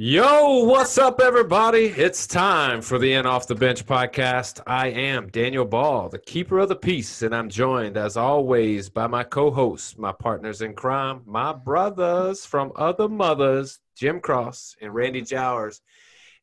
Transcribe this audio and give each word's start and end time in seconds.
Yo, 0.00 0.62
what's 0.62 0.96
up, 0.96 1.20
everybody? 1.20 1.86
It's 1.86 2.28
time 2.28 2.82
for 2.82 3.00
the 3.00 3.14
In 3.14 3.26
Off 3.26 3.48
the 3.48 3.56
Bench 3.56 3.84
podcast. 3.84 4.60
I 4.64 4.90
am 4.90 5.26
Daniel 5.26 5.64
Ball, 5.64 6.08
the 6.08 6.20
keeper 6.20 6.60
of 6.60 6.68
the 6.68 6.76
peace, 6.76 7.22
and 7.22 7.34
I'm 7.34 7.48
joined, 7.48 7.96
as 7.96 8.16
always, 8.16 8.88
by 8.88 9.08
my 9.08 9.24
co 9.24 9.50
hosts, 9.50 9.98
my 9.98 10.12
partners 10.12 10.62
in 10.62 10.74
crime, 10.74 11.22
my 11.26 11.52
brothers 11.52 12.46
from 12.46 12.70
other 12.76 13.08
mothers, 13.08 13.80
Jim 13.96 14.20
Cross 14.20 14.76
and 14.80 14.94
Randy 14.94 15.20
Jowers. 15.20 15.80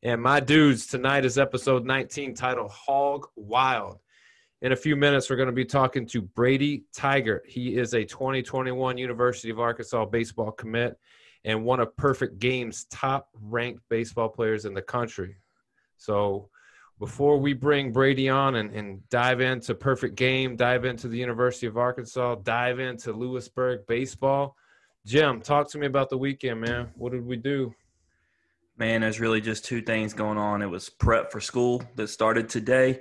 And 0.02 0.20
my 0.20 0.40
dudes, 0.40 0.86
tonight 0.86 1.24
is 1.24 1.38
episode 1.38 1.86
19 1.86 2.34
titled 2.34 2.70
Hog 2.70 3.26
Wild. 3.36 4.00
In 4.60 4.72
a 4.72 4.76
few 4.76 4.96
minutes, 4.96 5.30
we're 5.30 5.36
going 5.36 5.46
to 5.46 5.52
be 5.52 5.64
talking 5.64 6.06
to 6.08 6.20
Brady 6.20 6.84
Tygart. 6.94 7.46
He 7.46 7.78
is 7.78 7.94
a 7.94 8.04
2021 8.04 8.98
University 8.98 9.48
of 9.48 9.60
Arkansas 9.60 10.04
baseball 10.04 10.52
commit 10.52 10.98
and 11.46 11.64
one 11.64 11.80
of 11.80 11.96
Perfect 11.96 12.40
Game's 12.40 12.84
top 12.90 13.28
ranked 13.40 13.82
baseball 13.88 14.28
players 14.28 14.64
in 14.64 14.74
the 14.74 14.82
country. 14.82 15.36
So 15.96 16.50
before 16.98 17.38
we 17.38 17.52
bring 17.52 17.92
Brady 17.92 18.28
on 18.28 18.56
and, 18.56 18.74
and 18.74 19.08
dive 19.10 19.40
into 19.40 19.74
Perfect 19.74 20.16
Game, 20.16 20.56
dive 20.56 20.84
into 20.84 21.08
the 21.08 21.16
University 21.16 21.68
of 21.68 21.78
Arkansas, 21.78 22.34
dive 22.42 22.80
into 22.80 23.12
Lewisburg 23.12 23.86
baseball, 23.86 24.56
Jim, 25.06 25.40
talk 25.40 25.70
to 25.70 25.78
me 25.78 25.86
about 25.86 26.10
the 26.10 26.18
weekend, 26.18 26.60
man. 26.60 26.88
What 26.96 27.12
did 27.12 27.24
we 27.24 27.36
do? 27.36 27.72
Man, 28.76 29.02
there's 29.02 29.20
really 29.20 29.40
just 29.40 29.64
two 29.64 29.80
things 29.80 30.12
going 30.12 30.36
on. 30.36 30.62
It 30.62 30.66
was 30.66 30.90
prep 30.90 31.30
for 31.30 31.40
school 31.40 31.80
that 31.94 32.08
started 32.08 32.48
today. 32.48 33.00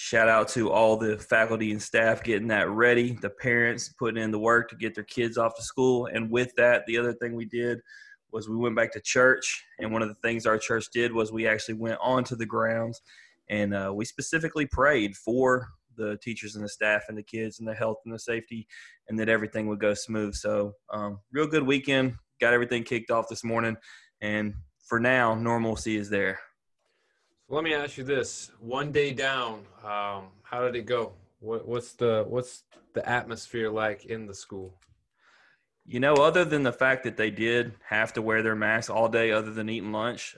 Shout 0.00 0.28
out 0.28 0.46
to 0.50 0.70
all 0.70 0.96
the 0.96 1.18
faculty 1.18 1.72
and 1.72 1.82
staff 1.82 2.22
getting 2.22 2.46
that 2.48 2.70
ready, 2.70 3.18
the 3.20 3.30
parents 3.30 3.88
putting 3.88 4.22
in 4.22 4.30
the 4.30 4.38
work 4.38 4.70
to 4.70 4.76
get 4.76 4.94
their 4.94 5.02
kids 5.02 5.36
off 5.36 5.56
to 5.56 5.62
school. 5.62 6.06
And 6.06 6.30
with 6.30 6.54
that, 6.56 6.86
the 6.86 6.96
other 6.96 7.12
thing 7.14 7.34
we 7.34 7.46
did 7.46 7.80
was 8.30 8.48
we 8.48 8.54
went 8.54 8.76
back 8.76 8.92
to 8.92 9.00
church. 9.00 9.64
And 9.80 9.92
one 9.92 10.02
of 10.02 10.08
the 10.08 10.14
things 10.14 10.46
our 10.46 10.56
church 10.56 10.86
did 10.92 11.12
was 11.12 11.32
we 11.32 11.48
actually 11.48 11.74
went 11.74 11.98
onto 12.00 12.36
the 12.36 12.46
grounds 12.46 13.02
and 13.50 13.74
uh, 13.74 13.90
we 13.92 14.04
specifically 14.04 14.66
prayed 14.66 15.16
for 15.16 15.66
the 15.96 16.16
teachers 16.22 16.54
and 16.54 16.64
the 16.64 16.68
staff 16.68 17.02
and 17.08 17.18
the 17.18 17.22
kids 17.24 17.58
and 17.58 17.66
the 17.66 17.74
health 17.74 17.98
and 18.04 18.14
the 18.14 18.20
safety 18.20 18.68
and 19.08 19.18
that 19.18 19.28
everything 19.28 19.66
would 19.66 19.80
go 19.80 19.94
smooth. 19.94 20.36
So, 20.36 20.74
um, 20.92 21.18
real 21.32 21.48
good 21.48 21.64
weekend. 21.64 22.14
Got 22.40 22.54
everything 22.54 22.84
kicked 22.84 23.10
off 23.10 23.28
this 23.28 23.42
morning. 23.42 23.76
And 24.20 24.54
for 24.86 25.00
now, 25.00 25.34
normalcy 25.34 25.96
is 25.96 26.08
there. 26.08 26.38
Let 27.50 27.64
me 27.64 27.72
ask 27.72 27.96
you 27.96 28.04
this: 28.04 28.50
One 28.60 28.92
day 28.92 29.14
down, 29.14 29.64
um, 29.82 30.26
how 30.42 30.60
did 30.60 30.76
it 30.76 30.84
go? 30.84 31.14
What, 31.40 31.66
what's 31.66 31.94
the 31.94 32.26
what's 32.28 32.64
the 32.92 33.08
atmosphere 33.08 33.70
like 33.70 34.04
in 34.04 34.26
the 34.26 34.34
school? 34.34 34.74
You 35.86 35.98
know, 35.98 36.12
other 36.16 36.44
than 36.44 36.62
the 36.62 36.72
fact 36.72 37.04
that 37.04 37.16
they 37.16 37.30
did 37.30 37.72
have 37.88 38.12
to 38.12 38.22
wear 38.22 38.42
their 38.42 38.54
masks 38.54 38.90
all 38.90 39.08
day, 39.08 39.32
other 39.32 39.50
than 39.50 39.70
eating 39.70 39.92
lunch, 39.92 40.36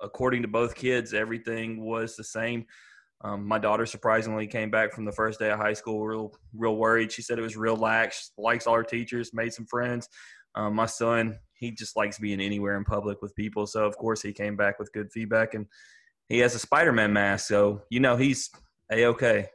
according 0.00 0.42
to 0.42 0.48
both 0.48 0.76
kids, 0.76 1.12
everything 1.12 1.80
was 1.80 2.14
the 2.14 2.22
same. 2.22 2.66
Um, 3.22 3.44
my 3.44 3.58
daughter 3.58 3.84
surprisingly 3.84 4.46
came 4.46 4.70
back 4.70 4.92
from 4.92 5.04
the 5.04 5.12
first 5.12 5.40
day 5.40 5.50
of 5.50 5.58
high 5.58 5.72
school 5.72 6.06
real, 6.06 6.34
real 6.54 6.76
worried. 6.76 7.10
She 7.10 7.22
said 7.22 7.36
it 7.36 7.42
was 7.42 7.56
real 7.56 7.74
lax, 7.74 8.30
likes 8.38 8.68
all 8.68 8.76
her 8.76 8.84
teachers, 8.84 9.34
made 9.34 9.52
some 9.52 9.66
friends. 9.66 10.08
Um, 10.54 10.76
my 10.76 10.86
son, 10.86 11.36
he 11.54 11.72
just 11.72 11.96
likes 11.96 12.20
being 12.20 12.40
anywhere 12.40 12.76
in 12.76 12.84
public 12.84 13.22
with 13.22 13.34
people. 13.34 13.66
So 13.66 13.84
of 13.84 13.96
course 13.96 14.22
he 14.22 14.32
came 14.32 14.54
back 14.54 14.78
with 14.78 14.92
good 14.92 15.10
feedback 15.10 15.54
and 15.54 15.66
he 16.28 16.38
has 16.38 16.54
a 16.54 16.58
Spider-Man 16.58 17.12
mask, 17.12 17.46
so 17.46 17.82
you 17.90 18.00
know 18.00 18.16
he's 18.16 18.50
a 18.90 19.06
okay. 19.06 19.48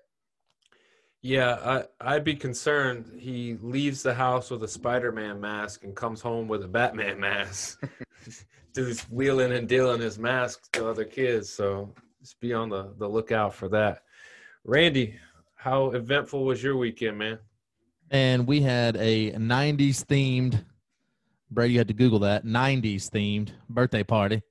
Yeah, 1.22 1.84
I, 2.02 2.13
I'd 2.16 2.24
be 2.24 2.35
concerned. 2.35 3.19
He 3.19 3.57
leaves 3.62 4.02
the 4.03 4.13
house 4.13 4.50
with 4.50 4.63
a 4.63 4.68
Spider-Man 4.68 5.41
mask 5.41 5.84
and 5.84 5.96
comes 5.96 6.22
home 6.22 6.47
with 6.47 6.63
a 6.63 6.68
Batman 6.68 7.19
mask. 7.19 7.84
Dude's 8.74 9.02
wheeling 9.09 9.52
and 9.52 9.68
dealing 9.68 10.00
his 10.00 10.18
masks 10.18 10.69
to 10.74 10.88
other 10.88 11.03
kids, 11.03 11.50
so 11.50 11.94
just 12.22 12.40
be 12.40 12.53
on 12.53 12.69
the, 12.69 12.94
the 12.97 13.08
lookout 13.08 13.53
for 13.53 13.68
that. 13.69 14.03
Randy, 14.63 15.16
how 15.56 15.88
eventful 15.91 16.46
was 16.46 16.63
your 16.63 16.78
weekend, 16.78 17.18
man? 17.18 17.40
And 18.12 18.47
we 18.47 18.62
had 18.62 18.96
a 18.97 19.31
90s 19.34 20.06
themed, 20.06 20.63
Brady, 21.52 21.74
you 21.74 21.79
had 21.79 21.88
to 21.90 21.94
Google 21.94 22.19
that, 22.19 22.46
90s 22.46 23.09
themed 23.09 23.50
birthday 23.69 24.03
party. 24.03 24.41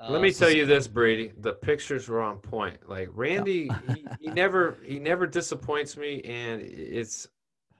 Let 0.00 0.20
me 0.20 0.28
uh, 0.28 0.32
tell 0.32 0.50
you 0.50 0.66
this, 0.66 0.88
Brady. 0.88 1.32
The 1.38 1.54
pictures 1.54 2.08
were 2.08 2.22
on 2.22 2.38
point. 2.38 2.88
Like 2.88 3.08
Randy, 3.12 3.70
he, 3.94 4.06
he 4.20 4.28
never 4.28 4.78
he 4.84 4.98
never 4.98 5.26
disappoints 5.26 5.96
me, 5.96 6.20
and 6.22 6.60
it's 6.62 7.26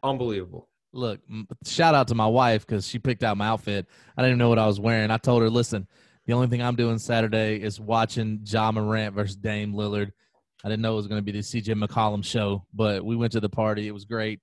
unbelievable. 0.03 0.69
Look, 0.93 1.21
shout 1.67 1.95
out 1.95 2.09
to 2.09 2.15
my 2.15 2.27
wife 2.27 2.67
because 2.67 2.89
she 2.89 2.99
picked 2.99 3.23
out 3.23 3.37
my 3.37 3.49
outfit. 3.49 3.87
I 4.17 4.23
didn't 4.23 4.33
even 4.33 4.39
know 4.39 4.49
what 4.49 4.59
I 4.59 4.67
was 4.67 4.81
wearing. 4.81 5.11
I 5.11 5.19
told 5.19 5.43
her, 5.43 5.51
listen, 5.51 5.87
the 6.27 6.33
only 6.33 6.47
thing 6.47 6.63
I'm 6.63 6.77
doing 6.77 6.99
Saturday 6.99 7.61
is 7.61 7.79
watching 7.79 8.41
Ja 8.45 8.73
Morant 8.73 9.15
versus 9.15 9.37
Dame 9.37 9.75
Lillard. 9.75 10.11
I 10.65 10.69
didn't 10.69 10.81
know 10.83 10.95
it 10.95 10.97
was 10.97 11.07
going 11.07 11.19
to 11.19 11.33
be 11.33 11.33
the 11.33 11.41
CJ 11.41 11.83
McCollum 11.83 12.25
show, 12.25 12.65
but 12.73 13.05
we 13.05 13.15
went 13.15 13.33
to 13.33 13.41
the 13.41 13.49
party. 13.49 13.89
It 13.89 13.93
was 13.93 14.07
great. 14.07 14.41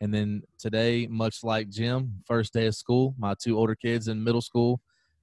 And 0.00 0.14
then 0.14 0.42
today, 0.58 1.06
much 1.06 1.44
like 1.44 1.68
Jim, 1.68 2.22
first 2.26 2.54
day 2.54 2.66
of 2.66 2.74
school, 2.74 3.14
my 3.18 3.34
two 3.40 3.58
older 3.58 3.74
kids 3.74 4.08
in 4.08 4.24
middle 4.24 4.40
school 4.40 4.80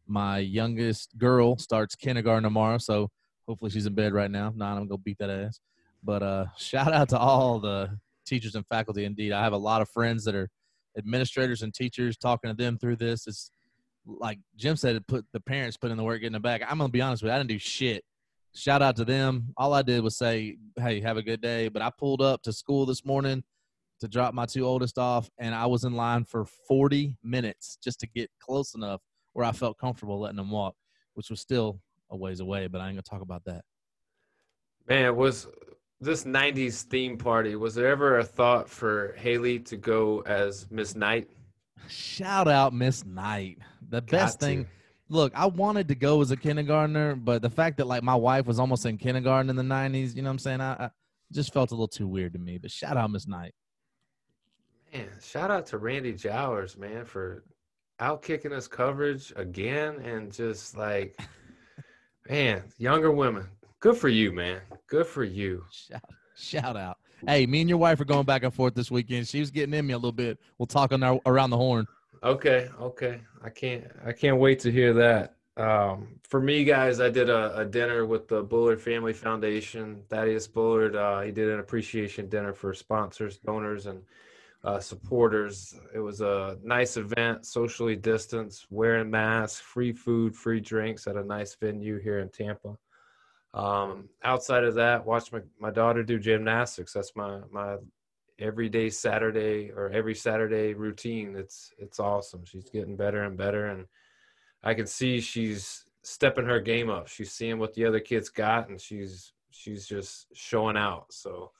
my 0.07 0.39
youngest 0.39 1.17
girl 1.17 1.57
starts 1.57 1.95
kindergarten 1.95 2.43
tomorrow, 2.43 2.77
so 2.77 3.09
hopefully 3.47 3.71
she's 3.71 3.85
in 3.85 3.93
bed 3.93 4.13
right 4.13 4.31
now. 4.31 4.49
If 4.49 4.55
not, 4.55 4.77
I'm 4.77 4.87
gonna 4.87 4.97
beat 4.97 5.17
that 5.19 5.29
ass. 5.29 5.59
But 6.03 6.23
uh, 6.23 6.45
shout 6.57 6.93
out 6.93 7.09
to 7.09 7.17
all 7.17 7.59
the 7.59 7.97
teachers 8.25 8.55
and 8.55 8.65
faculty. 8.67 9.05
Indeed, 9.05 9.31
I 9.31 9.43
have 9.43 9.53
a 9.53 9.57
lot 9.57 9.81
of 9.81 9.89
friends 9.89 10.23
that 10.25 10.35
are 10.35 10.49
administrators 10.97 11.61
and 11.61 11.73
teachers. 11.73 12.17
Talking 12.17 12.49
to 12.49 12.55
them 12.55 12.77
through 12.77 12.97
this, 12.97 13.27
it's 13.27 13.51
like 14.05 14.39
Jim 14.55 14.75
said. 14.75 14.95
It 14.95 15.07
put 15.07 15.25
the 15.33 15.39
parents 15.39 15.77
put 15.77 15.91
in 15.91 15.97
the 15.97 16.03
work 16.03 16.21
getting 16.21 16.35
it 16.35 16.41
back. 16.41 16.61
I'm 16.67 16.77
gonna 16.77 16.89
be 16.89 17.01
honest 17.01 17.23
with 17.23 17.29
you. 17.29 17.35
I 17.35 17.39
didn't 17.39 17.49
do 17.49 17.59
shit. 17.59 18.03
Shout 18.55 18.81
out 18.81 18.95
to 18.95 19.05
them. 19.05 19.53
All 19.57 19.73
I 19.73 19.81
did 19.81 20.01
was 20.01 20.17
say, 20.17 20.57
"Hey, 20.77 21.01
have 21.01 21.17
a 21.17 21.23
good 21.23 21.41
day." 21.41 21.67
But 21.67 21.81
I 21.81 21.91
pulled 21.97 22.21
up 22.21 22.41
to 22.43 22.53
school 22.53 22.85
this 22.85 23.05
morning 23.05 23.43
to 23.99 24.07
drop 24.07 24.33
my 24.33 24.45
two 24.45 24.65
oldest 24.65 24.97
off, 24.97 25.29
and 25.39 25.53
I 25.53 25.65
was 25.65 25.83
in 25.83 25.93
line 25.93 26.23
for 26.23 26.45
40 26.67 27.17
minutes 27.23 27.77
just 27.83 27.99
to 28.01 28.07
get 28.07 28.29
close 28.39 28.75
enough 28.75 29.01
where 29.37 29.45
I 29.45 29.51
felt 29.51 29.77
comfortable 29.77 30.19
letting 30.19 30.37
them 30.37 30.49
walk, 30.49 30.73
which 31.13 31.29
was 31.29 31.39
still 31.39 31.79
a 32.09 32.17
ways 32.17 32.39
away, 32.39 32.65
but 32.65 32.81
I 32.81 32.87
ain't 32.87 32.95
gonna 32.95 33.03
talk 33.03 33.21
about 33.21 33.43
that. 33.45 33.63
Man, 34.89 35.15
was 35.15 35.45
this 36.01 36.23
90s 36.23 36.81
theme 36.81 37.19
party, 37.19 37.55
was 37.55 37.75
there 37.75 37.87
ever 37.87 38.17
a 38.17 38.23
thought 38.23 38.67
for 38.67 39.13
Haley 39.15 39.59
to 39.59 39.77
go 39.77 40.21
as 40.21 40.65
Miss 40.71 40.95
Knight? 40.95 41.29
Shout 41.87 42.47
out 42.47 42.73
Miss 42.73 43.05
Knight. 43.05 43.59
The 43.89 44.01
Got 44.01 44.09
best 44.09 44.39
to. 44.39 44.45
thing 44.47 44.67
look, 45.07 45.33
I 45.35 45.45
wanted 45.45 45.87
to 45.89 45.95
go 45.95 46.19
as 46.21 46.31
a 46.31 46.37
kindergartner, 46.37 47.15
but 47.15 47.43
the 47.43 47.49
fact 47.51 47.77
that 47.77 47.85
like 47.85 48.01
my 48.01 48.15
wife 48.15 48.47
was 48.47 48.59
almost 48.59 48.87
in 48.87 48.97
kindergarten 48.97 49.51
in 49.51 49.55
the 49.55 49.61
'90s, 49.61 50.15
you 50.15 50.23
know 50.23 50.29
what 50.29 50.33
I'm 50.33 50.39
saying? 50.39 50.61
I, 50.61 50.85
I 50.85 50.89
just 51.31 51.53
felt 51.53 51.69
a 51.69 51.75
little 51.75 51.87
too 51.87 52.07
weird 52.07 52.33
to 52.33 52.39
me. 52.39 52.57
But 52.57 52.71
shout 52.71 52.97
out 52.97 53.11
Miss 53.11 53.27
Knight. 53.27 53.53
Man, 54.91 55.09
shout 55.21 55.51
out 55.51 55.67
to 55.67 55.77
Randy 55.77 56.13
Jowers, 56.13 56.75
man, 56.75 57.05
for 57.05 57.43
out 57.99 58.21
kicking 58.21 58.53
us 58.53 58.67
coverage 58.67 59.33
again 59.35 59.95
and 60.01 60.31
just 60.31 60.77
like 60.77 61.19
man 62.29 62.63
younger 62.77 63.11
women. 63.11 63.47
Good 63.79 63.97
for 63.97 64.09
you 64.09 64.31
man. 64.31 64.61
Good 64.87 65.07
for 65.07 65.23
you. 65.23 65.63
Shout, 65.71 66.03
shout 66.35 66.77
out. 66.77 66.97
Hey 67.25 67.45
me 67.45 67.61
and 67.61 67.69
your 67.69 67.79
wife 67.79 67.99
are 67.99 68.05
going 68.05 68.25
back 68.25 68.43
and 68.43 68.53
forth 68.53 68.75
this 68.75 68.91
weekend. 68.91 69.27
She 69.27 69.39
was 69.39 69.51
getting 69.51 69.73
in 69.73 69.85
me 69.85 69.93
a 69.93 69.97
little 69.97 70.11
bit. 70.11 70.37
We'll 70.57 70.67
talk 70.67 70.91
on 70.91 71.01
our, 71.03 71.19
around 71.25 71.49
the 71.49 71.57
horn. 71.57 71.87
Okay 72.23 72.69
okay. 72.79 73.21
I 73.43 73.49
can't 73.49 73.85
i 74.05 74.11
can't 74.11 74.37
wait 74.37 74.59
to 74.59 74.71
hear 74.71 74.93
that. 74.93 75.33
Um, 75.57 76.19
for 76.21 76.39
me 76.39 76.63
guys 76.63 76.99
i 76.99 77.09
did 77.09 77.31
a, 77.31 77.57
a, 77.57 77.65
dinner 77.65 78.05
with 78.05 78.27
the 78.27 78.43
bullard 78.43 78.79
family 78.79 79.13
foundation. 79.13 80.03
Thaddeus 80.07 80.47
bullard 80.47 80.95
uh, 80.95 81.21
he 81.21 81.31
did 81.31 81.49
an 81.49 81.59
appreciation 81.59 82.29
dinner 82.29 82.53
for 82.53 82.75
sponsors 82.75 83.37
donors 83.37 83.87
and 83.87 84.03
uh, 84.63 84.79
supporters. 84.79 85.79
It 85.93 85.99
was 85.99 86.21
a 86.21 86.57
nice 86.63 86.97
event, 86.97 87.45
socially 87.45 87.95
distanced, 87.95 88.67
wearing 88.69 89.09
masks, 89.09 89.59
free 89.59 89.93
food, 89.93 90.35
free 90.35 90.59
drinks 90.59 91.07
at 91.07 91.15
a 91.15 91.23
nice 91.23 91.55
venue 91.55 91.99
here 91.99 92.19
in 92.19 92.29
Tampa. 92.29 92.77
Um, 93.53 94.09
outside 94.23 94.63
of 94.63 94.75
that, 94.75 95.05
watch 95.05 95.31
my, 95.31 95.41
my 95.59 95.71
daughter 95.71 96.03
do 96.03 96.19
gymnastics. 96.19 96.93
That's 96.93 97.15
my 97.15 97.39
my 97.51 97.77
everyday 98.39 98.89
Saturday 98.89 99.71
or 99.75 99.89
every 99.89 100.15
Saturday 100.15 100.73
routine. 100.73 101.35
It's 101.35 101.71
it's 101.79 101.99
awesome. 101.99 102.45
She's 102.45 102.69
getting 102.69 102.95
better 102.95 103.23
and 103.23 103.37
better, 103.37 103.67
and 103.67 103.85
I 104.63 104.73
can 104.73 104.85
see 104.85 105.19
she's 105.21 105.85
stepping 106.03 106.45
her 106.45 106.59
game 106.59 106.89
up. 106.89 107.07
She's 107.07 107.31
seeing 107.31 107.57
what 107.59 107.73
the 107.73 107.85
other 107.85 107.99
kids 107.99 108.29
got, 108.29 108.69
and 108.69 108.79
she's 108.79 109.33
she's 109.49 109.87
just 109.87 110.27
showing 110.33 110.77
out. 110.77 111.05
So 111.09 111.51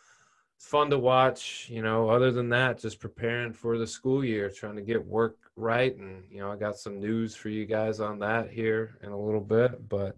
fun 0.59 0.89
to 0.89 0.97
watch. 0.97 1.67
You 1.69 1.81
know, 1.81 2.09
other 2.09 2.31
than 2.31 2.49
that, 2.49 2.79
just 2.79 2.99
preparing 2.99 3.53
for 3.53 3.77
the 3.77 3.87
school 3.87 4.23
year, 4.23 4.49
trying 4.49 4.75
to 4.75 4.81
get 4.81 5.05
work 5.05 5.37
right. 5.55 5.95
And, 5.97 6.23
you 6.29 6.39
know, 6.39 6.51
I 6.51 6.55
got 6.55 6.77
some 6.77 6.99
news 6.99 7.35
for 7.35 7.49
you 7.49 7.65
guys 7.65 7.99
on 7.99 8.19
that 8.19 8.49
here 8.49 8.97
in 9.03 9.09
a 9.09 9.19
little 9.19 9.41
bit. 9.41 9.87
But, 9.89 10.17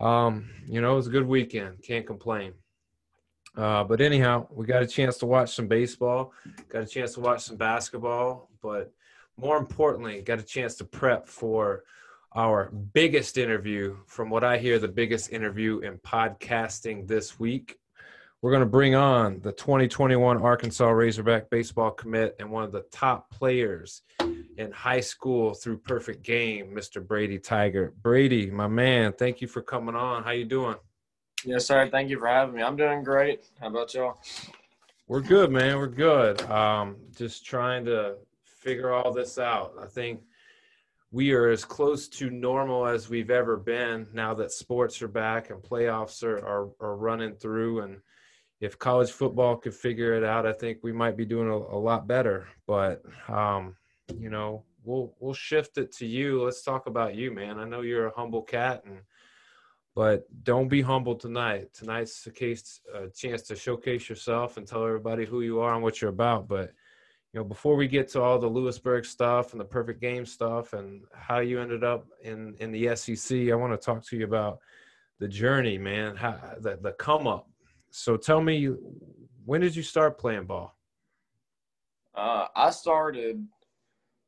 um, 0.00 0.50
you 0.66 0.80
know, 0.80 0.92
it 0.92 0.96
was 0.96 1.06
a 1.06 1.10
good 1.10 1.26
weekend. 1.26 1.82
Can't 1.82 2.06
complain. 2.06 2.54
Uh, 3.56 3.84
but 3.84 4.00
anyhow, 4.00 4.46
we 4.50 4.66
got 4.66 4.82
a 4.82 4.86
chance 4.86 5.16
to 5.18 5.26
watch 5.26 5.54
some 5.54 5.68
baseball, 5.68 6.32
got 6.68 6.82
a 6.82 6.86
chance 6.86 7.14
to 7.14 7.20
watch 7.20 7.40
some 7.40 7.56
basketball, 7.56 8.48
but 8.60 8.92
more 9.36 9.56
importantly, 9.56 10.20
got 10.22 10.40
a 10.40 10.42
chance 10.42 10.74
to 10.74 10.84
prep 10.84 11.28
for 11.28 11.84
our 12.34 12.70
biggest 12.92 13.38
interview, 13.38 13.96
from 14.06 14.28
what 14.28 14.42
I 14.42 14.58
hear, 14.58 14.80
the 14.80 14.88
biggest 14.88 15.30
interview 15.30 15.78
in 15.80 15.98
podcasting 15.98 17.06
this 17.06 17.38
week. 17.38 17.78
We're 18.44 18.50
going 18.50 18.60
to 18.60 18.66
bring 18.66 18.94
on 18.94 19.40
the 19.40 19.52
2021 19.52 20.36
Arkansas 20.42 20.90
Razorback 20.90 21.48
baseball 21.48 21.90
commit 21.90 22.36
and 22.38 22.50
one 22.50 22.62
of 22.62 22.72
the 22.72 22.82
top 22.92 23.30
players 23.30 24.02
in 24.58 24.70
high 24.70 25.00
school 25.00 25.54
through 25.54 25.78
perfect 25.78 26.22
game, 26.22 26.66
Mr. 26.66 27.02
Brady 27.02 27.38
Tygart. 27.38 27.94
Brady, 28.02 28.50
my 28.50 28.68
man, 28.68 29.14
thank 29.14 29.40
you 29.40 29.48
for 29.48 29.62
coming 29.62 29.94
on. 29.94 30.24
How 30.24 30.32
you 30.32 30.44
doing? 30.44 30.76
Yes, 31.46 31.64
sir. 31.64 31.88
Thank 31.88 32.10
you 32.10 32.18
for 32.18 32.26
having 32.26 32.56
me. 32.56 32.62
I'm 32.62 32.76
doing 32.76 33.02
great. 33.02 33.46
How 33.62 33.68
about 33.68 33.94
y'all? 33.94 34.20
We're 35.08 35.22
good, 35.22 35.50
man. 35.50 35.78
We're 35.78 35.86
good. 35.86 36.42
Um, 36.42 36.96
just 37.16 37.46
trying 37.46 37.86
to 37.86 38.16
figure 38.44 38.92
all 38.92 39.10
this 39.10 39.38
out. 39.38 39.72
I 39.80 39.86
think 39.86 40.20
we 41.10 41.32
are 41.32 41.48
as 41.48 41.64
close 41.64 42.08
to 42.08 42.28
normal 42.28 42.86
as 42.86 43.08
we've 43.08 43.30
ever 43.30 43.56
been 43.56 44.06
now 44.12 44.34
that 44.34 44.52
sports 44.52 45.00
are 45.00 45.08
back 45.08 45.48
and 45.48 45.62
playoffs 45.62 46.22
are, 46.22 46.46
are, 46.46 46.68
are 46.78 46.96
running 46.96 47.36
through. 47.36 47.80
And 47.80 48.00
if 48.64 48.78
college 48.78 49.10
football 49.10 49.56
could 49.56 49.74
figure 49.74 50.14
it 50.14 50.24
out, 50.24 50.46
I 50.46 50.52
think 50.52 50.78
we 50.82 50.92
might 50.92 51.16
be 51.16 51.26
doing 51.26 51.48
a, 51.48 51.54
a 51.54 51.78
lot 51.78 52.06
better. 52.06 52.48
But 52.66 53.02
um, 53.28 53.76
you 54.18 54.30
know, 54.30 54.64
we'll 54.84 55.14
we'll 55.20 55.34
shift 55.34 55.76
it 55.76 55.92
to 55.96 56.06
you. 56.06 56.42
Let's 56.42 56.62
talk 56.62 56.86
about 56.86 57.14
you, 57.14 57.30
man. 57.30 57.58
I 57.58 57.64
know 57.64 57.82
you're 57.82 58.06
a 58.06 58.16
humble 58.16 58.42
cat, 58.42 58.82
and 58.86 59.00
but 59.94 60.24
don't 60.44 60.68
be 60.68 60.80
humble 60.80 61.14
tonight. 61.14 61.74
Tonight's 61.74 62.26
a 62.26 62.30
case, 62.30 62.80
a 62.92 63.08
chance 63.08 63.42
to 63.42 63.56
showcase 63.56 64.08
yourself 64.08 64.56
and 64.56 64.66
tell 64.66 64.84
everybody 64.84 65.26
who 65.26 65.42
you 65.42 65.60
are 65.60 65.74
and 65.74 65.82
what 65.82 66.00
you're 66.00 66.10
about. 66.10 66.48
But 66.48 66.72
you 67.32 67.40
know, 67.40 67.44
before 67.44 67.76
we 67.76 67.86
get 67.86 68.08
to 68.10 68.22
all 68.22 68.38
the 68.38 68.46
Lewisburg 68.46 69.04
stuff 69.04 69.52
and 69.52 69.60
the 69.60 69.64
perfect 69.64 70.00
game 70.00 70.24
stuff 70.24 70.72
and 70.72 71.02
how 71.12 71.40
you 71.40 71.60
ended 71.60 71.84
up 71.84 72.06
in 72.22 72.54
in 72.60 72.72
the 72.72 72.96
SEC, 72.96 73.50
I 73.50 73.54
want 73.54 73.72
to 73.72 73.84
talk 73.84 74.04
to 74.06 74.16
you 74.16 74.24
about 74.24 74.60
the 75.18 75.28
journey, 75.28 75.76
man. 75.76 76.16
How 76.16 76.38
the 76.60 76.78
the 76.80 76.92
come 76.92 77.26
up. 77.26 77.48
So 77.96 78.16
tell 78.16 78.40
me, 78.40 78.66
when 79.44 79.60
did 79.60 79.76
you 79.76 79.84
start 79.84 80.18
playing 80.18 80.46
ball? 80.46 80.76
Uh, 82.12 82.48
I 82.56 82.70
started 82.70 83.46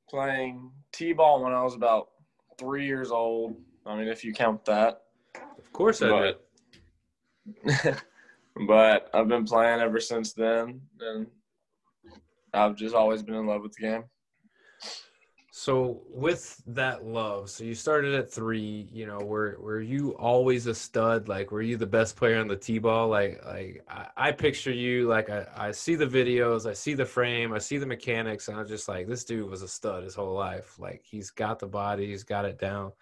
playing 0.09 0.71
t-ball 0.93 1.43
when 1.43 1.53
I 1.53 1.65
was 1.65 1.75
about 1.75 2.11
three 2.59 2.87
years 2.87 3.11
old. 3.11 3.57
I 3.85 3.99
mean, 3.99 4.07
if 4.07 4.25
you 4.25 4.33
count 4.33 4.65
that. 4.67 5.03
Of 5.59 5.73
course 5.73 6.01
I 6.01 6.11
but, 6.11 6.47
did. 7.65 7.97
but 8.69 9.11
I've 9.13 9.27
been 9.27 9.45
playing 9.45 9.81
ever 9.81 9.99
since 9.99 10.33
then, 10.33 10.81
and 11.01 11.27
I've 12.55 12.77
just 12.77 12.95
always 12.95 13.25
been 13.25 13.35
in 13.35 13.47
love 13.47 13.63
with 13.63 13.73
the 13.73 13.83
game. 13.83 14.05
So 15.59 16.03
with 16.11 16.63
that 16.67 17.07
love, 17.07 17.49
so 17.49 17.65
you 17.65 17.75
started 17.75 18.15
at 18.15 18.31
three. 18.31 18.91
You 18.93 19.07
know, 19.07 19.21
were 19.21 19.57
were 19.59 19.81
you 19.81 20.11
always 20.11 20.67
a 20.67 20.75
stud? 20.75 21.29
Like, 21.29 21.51
were 21.51 21.63
you 21.63 21.79
the 21.79 21.87
best 21.87 22.15
player 22.15 22.39
on 22.39 22.47
the 22.47 22.57
t-ball? 22.57 23.09
Like, 23.09 23.43
like 23.43 23.83
I, 23.89 24.09
I 24.19 24.33
picture 24.33 24.71
you. 24.71 25.09
Like, 25.09 25.31
I, 25.31 25.47
I 25.57 25.71
see 25.71 25.95
the 25.95 26.05
videos, 26.05 26.69
I 26.69 26.75
see 26.75 26.93
the 26.93 27.07
frame, 27.07 27.55
I 27.55 27.59
see 27.59 27.79
the 27.79 27.87
mechanics, 27.87 28.49
and 28.49 28.59
I'm 28.59 28.69
just 28.69 28.87
like, 28.87 29.09
this 29.09 29.25
dude 29.25 29.49
was 29.49 29.63
a 29.63 29.69
stud 29.69 30.05
his 30.05 30.15
whole 30.15 30.35
life. 30.35 30.79
Like, 30.79 31.01
he's 31.03 31.31
got 31.31 31.59
the 31.59 31.67
body, 31.67 32.09
he's 32.09 32.23
got 32.23 32.45
it 32.45 32.59
down. 32.59 32.93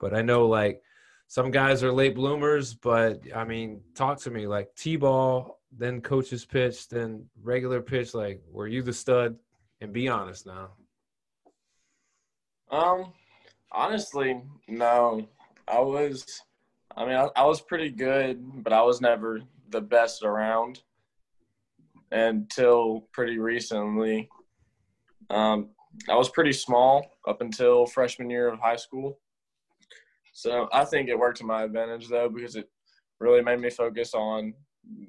But 0.00 0.14
I 0.14 0.22
know 0.22 0.46
like 0.46 0.80
some 1.26 1.50
guys 1.50 1.84
are 1.84 1.92
late 1.92 2.14
bloomers. 2.14 2.72
But 2.72 3.20
I 3.36 3.44
mean, 3.44 3.82
talk 3.94 4.18
to 4.20 4.30
me. 4.30 4.46
Like 4.46 4.74
t-ball, 4.74 5.60
then 5.70 6.00
coaches 6.00 6.46
pitch, 6.46 6.88
then 6.88 7.26
regular 7.42 7.82
pitch. 7.82 8.14
Like, 8.14 8.40
were 8.50 8.68
you 8.68 8.80
the 8.82 8.94
stud? 8.94 9.36
And 9.82 9.92
be 9.92 10.08
honest 10.08 10.46
now. 10.46 10.70
Um, 12.70 13.12
honestly, 13.70 14.40
no. 14.68 15.28
I 15.66 15.80
was, 15.80 16.42
I 16.96 17.04
mean, 17.06 17.14
I, 17.14 17.28
I, 17.36 17.44
was 17.44 17.60
pretty 17.60 17.90
good, 17.90 18.62
but 18.62 18.72
I 18.72 18.82
was 18.82 19.00
never 19.00 19.40
the 19.70 19.80
best 19.80 20.22
around 20.22 20.82
until 22.12 23.08
pretty 23.12 23.38
recently. 23.38 24.28
Um, 25.30 25.70
I 26.08 26.16
was 26.16 26.28
pretty 26.28 26.52
small 26.52 27.16
up 27.26 27.40
until 27.40 27.86
freshman 27.86 28.30
year 28.30 28.48
of 28.48 28.58
high 28.60 28.76
school. 28.76 29.18
So 30.32 30.68
I 30.72 30.84
think 30.84 31.08
it 31.08 31.18
worked 31.18 31.38
to 31.38 31.44
my 31.44 31.62
advantage 31.62 32.08
though 32.08 32.28
because 32.28 32.56
it 32.56 32.68
really 33.20 33.42
made 33.42 33.60
me 33.60 33.70
focus 33.70 34.14
on 34.14 34.52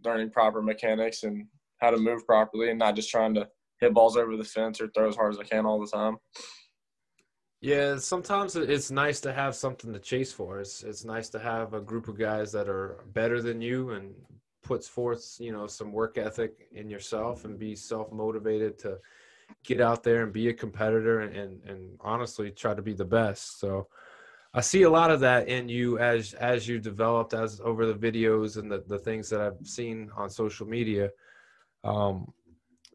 learning 0.04 0.30
proper 0.30 0.62
mechanics 0.62 1.24
and 1.24 1.48
how 1.82 1.90
to 1.90 1.98
move 1.98 2.26
properly 2.26 2.70
and 2.70 2.80
not 2.80 2.96
just 2.96 3.10
trying 3.10 3.34
to 3.34 3.48
hit 3.82 3.94
balls 3.94 4.16
over 4.16 4.38
the 4.38 4.44
fence 4.44 4.80
or 4.80 4.88
throw 4.90 5.10
as 5.10 5.16
hard 5.16 5.34
as 5.34 5.40
I 5.40 5.44
can 5.44 5.66
all 5.66 5.80
the 5.80 5.88
time. 5.88 6.18
Yeah, 7.66 7.98
sometimes 7.98 8.56
it's 8.56 8.92
nice 8.92 9.20
to 9.22 9.34
have 9.34 9.56
something 9.56 9.92
to 9.92 9.98
chase 9.98 10.32
for. 10.32 10.60
It's 10.60 10.84
it's 10.84 11.04
nice 11.04 11.30
to 11.30 11.40
have 11.40 11.74
a 11.74 11.82
group 11.82 12.08
of 12.08 12.16
guys 12.16 12.52
that 12.52 12.70
are 12.70 13.00
better 13.12 13.42
than 13.42 13.60
you 13.60 13.90
and 13.90 14.14
puts 14.62 14.88
forth, 14.88 15.38
you 15.40 15.52
know, 15.52 15.66
some 15.66 15.92
work 15.92 16.20
ethic 16.20 16.68
in 16.74 16.92
yourself 16.92 17.44
and 17.44 17.58
be 17.58 17.76
self 17.76 18.12
motivated 18.12 18.78
to 18.80 19.00
get 19.64 19.82
out 19.82 20.04
there 20.04 20.22
and 20.22 20.32
be 20.32 20.50
a 20.50 20.54
competitor 20.54 21.22
and, 21.22 21.36
and, 21.36 21.64
and 21.64 21.98
honestly 22.02 22.52
try 22.52 22.76
to 22.76 22.84
be 22.84 22.94
the 22.94 23.04
best. 23.04 23.60
So 23.60 23.88
I 24.54 24.62
see 24.62 24.84
a 24.84 24.90
lot 24.92 25.10
of 25.10 25.20
that 25.22 25.48
in 25.48 25.68
you 25.68 25.98
as 25.98 26.36
as 26.36 26.68
you 26.68 26.78
developed 26.80 27.34
as 27.34 27.60
over 27.64 27.88
the 27.88 27.96
videos 27.96 28.58
and 28.58 28.72
the, 28.72 28.84
the 28.86 29.00
things 29.00 29.28
that 29.32 29.42
I've 29.42 29.68
seen 29.68 30.12
on 30.16 30.30
social 30.30 30.68
media. 30.68 31.10
Um, 31.84 32.32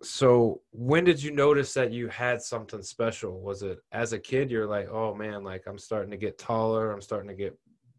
so 0.02 0.60
when 0.72 1.04
did 1.04 1.22
you 1.22 1.30
notice 1.30 1.74
that 1.74 1.92
you 1.92 2.08
had 2.08 2.40
something 2.40 2.82
special? 2.82 3.40
Was 3.40 3.62
it 3.62 3.80
as 3.92 4.12
a 4.12 4.18
kid 4.18 4.50
you're 4.50 4.66
like 4.66 4.88
oh 4.88 5.14
man 5.14 5.44
like 5.44 5.64
i'm 5.66 5.78
starting 5.78 6.10
to 6.10 6.16
get 6.16 6.38
taller 6.38 6.92
i'm 6.92 7.00
starting 7.02 7.28
to 7.28 7.34
get 7.34 7.58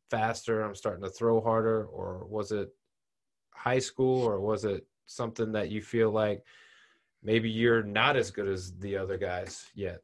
faster 0.09 0.61
i'm 0.61 0.75
starting 0.75 1.03
to 1.03 1.09
throw 1.09 1.39
harder 1.39 1.85
or 1.85 2.25
was 2.27 2.51
it 2.51 2.69
high 3.51 3.79
school 3.79 4.23
or 4.23 4.39
was 4.39 4.65
it 4.65 4.85
something 5.05 5.51
that 5.51 5.69
you 5.69 5.81
feel 5.81 6.11
like 6.11 6.43
maybe 7.23 7.49
you're 7.49 7.83
not 7.83 8.17
as 8.17 8.31
good 8.31 8.47
as 8.47 8.73
the 8.79 8.97
other 8.97 9.17
guys 9.17 9.67
yet? 9.75 10.01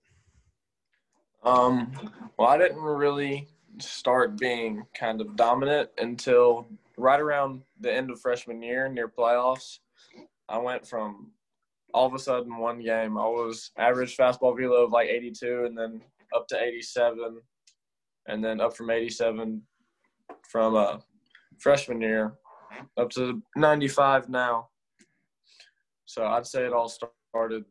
Um 1.44 1.92
well 2.38 2.50
i 2.50 2.58
didn't 2.58 2.82
really 2.82 3.48
start 3.80 4.38
being 4.38 4.86
kind 4.94 5.22
of 5.22 5.36
dominant 5.36 5.90
until 5.98 6.68
right 6.98 7.20
around 7.20 7.62
the 7.80 7.94
end 7.94 8.10
of 8.10 8.20
freshman 8.20 8.62
year 8.62 8.90
near 8.90 9.08
playoffs. 9.08 9.80
I 10.50 10.58
went 10.58 10.88
from 10.88 11.32
all 11.98 12.06
of 12.06 12.14
a 12.14 12.20
sudden 12.20 12.58
one 12.58 12.80
game 12.80 13.18
I 13.18 13.26
was 13.26 13.72
average 13.78 14.16
fastball 14.16 14.56
velo 14.56 14.84
of 14.84 14.92
like 14.92 15.10
82 15.10 15.66
and 15.66 15.76
then 15.76 16.02
up 16.36 16.48
to 16.50 16.62
87 16.62 17.42
and 18.28 18.44
then 18.44 18.62
up 18.62 18.76
from 18.78 18.92
87 18.92 19.64
from 20.48 20.76
a 20.76 20.78
uh, 20.78 21.00
freshman 21.58 22.00
year 22.00 22.34
up 22.98 23.10
to 23.12 23.42
95 23.56 24.30
now. 24.30 24.68
So 26.06 26.24
I'd 26.26 26.46
say 26.46 26.66
it 26.66 26.74
all 26.74 26.90
started 26.90 27.66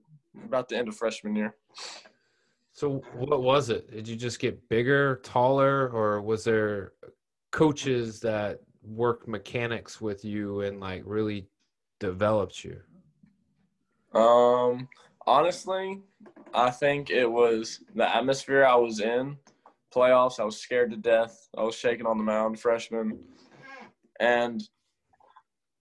about 0.45 0.69
the 0.69 0.77
end 0.77 0.89
of 0.89 0.97
freshman 0.97 1.37
year. 1.37 1.55
So 2.73 3.03
what 3.15 3.43
was 3.43 3.71
it? 3.71 3.91
Did 3.93 4.09
you 4.09 4.17
just 4.17 4.41
get 4.41 4.69
bigger, 4.69 5.21
taller, 5.23 5.89
or 5.91 6.21
was 6.21 6.43
there 6.43 6.93
coaches 7.53 8.19
that 8.21 8.61
worked 8.83 9.29
mechanics 9.29 10.01
with 10.01 10.25
you 10.25 10.63
and 10.63 10.81
like 10.81 11.03
really 11.07 11.47
developed 12.01 12.65
you? 12.65 12.81
Um, 14.17 14.89
honestly, 15.27 16.01
I 16.55 16.71
think 16.71 17.11
it 17.11 17.31
was 17.31 17.81
the 17.95 18.17
atmosphere 18.17 18.65
I 18.65 18.75
was 18.77 19.01
in. 19.01 19.37
Playoffs, 19.95 20.41
I 20.41 20.45
was 20.45 20.59
scared 20.59 20.91
to 20.93 20.97
death. 20.97 21.49
I 21.57 21.63
was 21.63 21.75
shaking 21.75 22.07
on 22.07 22.17
the 22.17 22.25
mound, 22.25 22.59
freshman, 22.59 23.19
and 24.19 24.63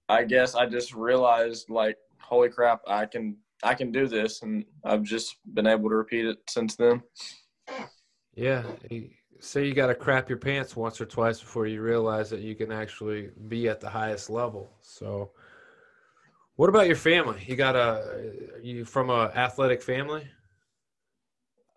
I 0.09 0.23
guess 0.23 0.53
I 0.53 0.65
just 0.65 0.93
realized, 0.93 1.69
like, 1.69 1.97
holy 2.19 2.49
crap, 2.49 2.81
I 2.87 3.05
can 3.05 3.37
I 3.63 3.73
can 3.73 3.91
do 3.91 4.07
this, 4.07 4.41
and 4.41 4.65
I've 4.83 5.03
just 5.03 5.37
been 5.53 5.65
able 5.65 5.89
to 5.89 5.95
repeat 5.95 6.25
it 6.25 6.37
since 6.49 6.75
then. 6.75 7.01
Yeah, 8.35 8.63
say 9.39 9.65
you 9.65 9.73
got 9.73 9.87
to 9.87 9.95
crap 9.95 10.27
your 10.27 10.37
pants 10.39 10.75
once 10.75 10.99
or 10.99 11.05
twice 11.05 11.39
before 11.39 11.67
you 11.67 11.81
realize 11.81 12.29
that 12.31 12.41
you 12.41 12.55
can 12.55 12.71
actually 12.71 13.29
be 13.47 13.69
at 13.69 13.79
the 13.79 13.89
highest 13.89 14.29
level. 14.29 14.69
So 14.81 15.31
what 16.55 16.69
about 16.69 16.87
your 16.87 16.95
family? 16.95 17.43
You 17.45 17.55
got 17.55 17.75
a 17.75 18.31
you 18.61 18.85
from 18.85 19.09
a 19.09 19.31
athletic 19.35 19.81
family? 19.81 20.27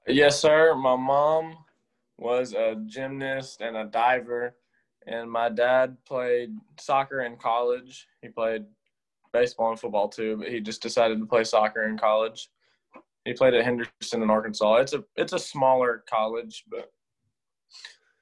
Yes, 0.07 0.41
sir. 0.41 0.75
My 0.75 0.97
mom 0.97 1.57
was 2.17 2.55
a 2.55 2.77
gymnast 2.87 3.61
and 3.61 3.77
a 3.77 3.85
diver, 3.85 4.55
and 5.07 5.31
my 5.31 5.49
dad 5.49 5.97
played 6.07 6.51
soccer 6.79 7.23
in 7.23 7.37
college. 7.37 8.07
He 8.23 8.29
played 8.29 8.65
baseball 9.33 9.71
and 9.71 9.79
football 9.79 10.09
too, 10.09 10.37
but 10.39 10.49
he 10.49 10.61
just 10.61 10.81
decided 10.81 11.19
to 11.19 11.27
play 11.27 11.45
soccer 11.45 11.85
in 11.85 11.99
college. 11.99 12.49
He 13.25 13.35
played 13.35 13.55
at 13.55 13.65
Henderson 13.65 14.23
in 14.23 14.31
Arkansas. 14.31 14.77
It's 14.77 14.95
a 14.95 15.05
it's 15.17 15.33
a 15.33 15.39
smaller 15.39 16.05
college, 16.09 16.65
but 16.71 16.91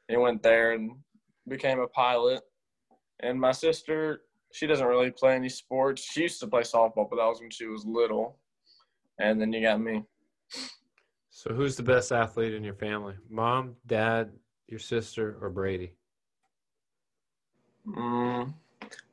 he 0.08 0.16
went 0.16 0.42
there 0.42 0.72
and 0.72 0.92
became 1.46 1.80
a 1.80 1.86
pilot. 1.88 2.42
And 3.20 3.40
my 3.40 3.52
sister 3.52 4.22
she 4.56 4.66
doesn't 4.66 4.86
really 4.86 5.10
play 5.10 5.34
any 5.34 5.50
sports. 5.50 6.02
She 6.02 6.22
used 6.22 6.40
to 6.40 6.46
play 6.46 6.62
softball, 6.62 7.10
but 7.10 7.16
that 7.16 7.26
was 7.26 7.40
when 7.40 7.50
she 7.50 7.66
was 7.66 7.84
little. 7.84 8.38
And 9.18 9.38
then 9.38 9.52
you 9.52 9.60
got 9.60 9.78
me. 9.78 10.02
So 11.28 11.52
who's 11.52 11.76
the 11.76 11.82
best 11.82 12.10
athlete 12.10 12.54
in 12.54 12.64
your 12.64 12.74
family? 12.74 13.16
Mom, 13.28 13.76
dad, 13.86 14.30
your 14.66 14.78
sister, 14.78 15.36
or 15.42 15.50
Brady? 15.50 15.92
Mm, 17.86 18.54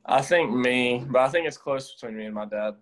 I 0.06 0.22
think 0.22 0.50
me, 0.50 1.04
but 1.06 1.20
I 1.20 1.28
think 1.28 1.46
it's 1.46 1.58
close 1.58 1.92
between 1.92 2.16
me 2.16 2.24
and 2.24 2.34
my 2.34 2.46
dad. 2.46 2.76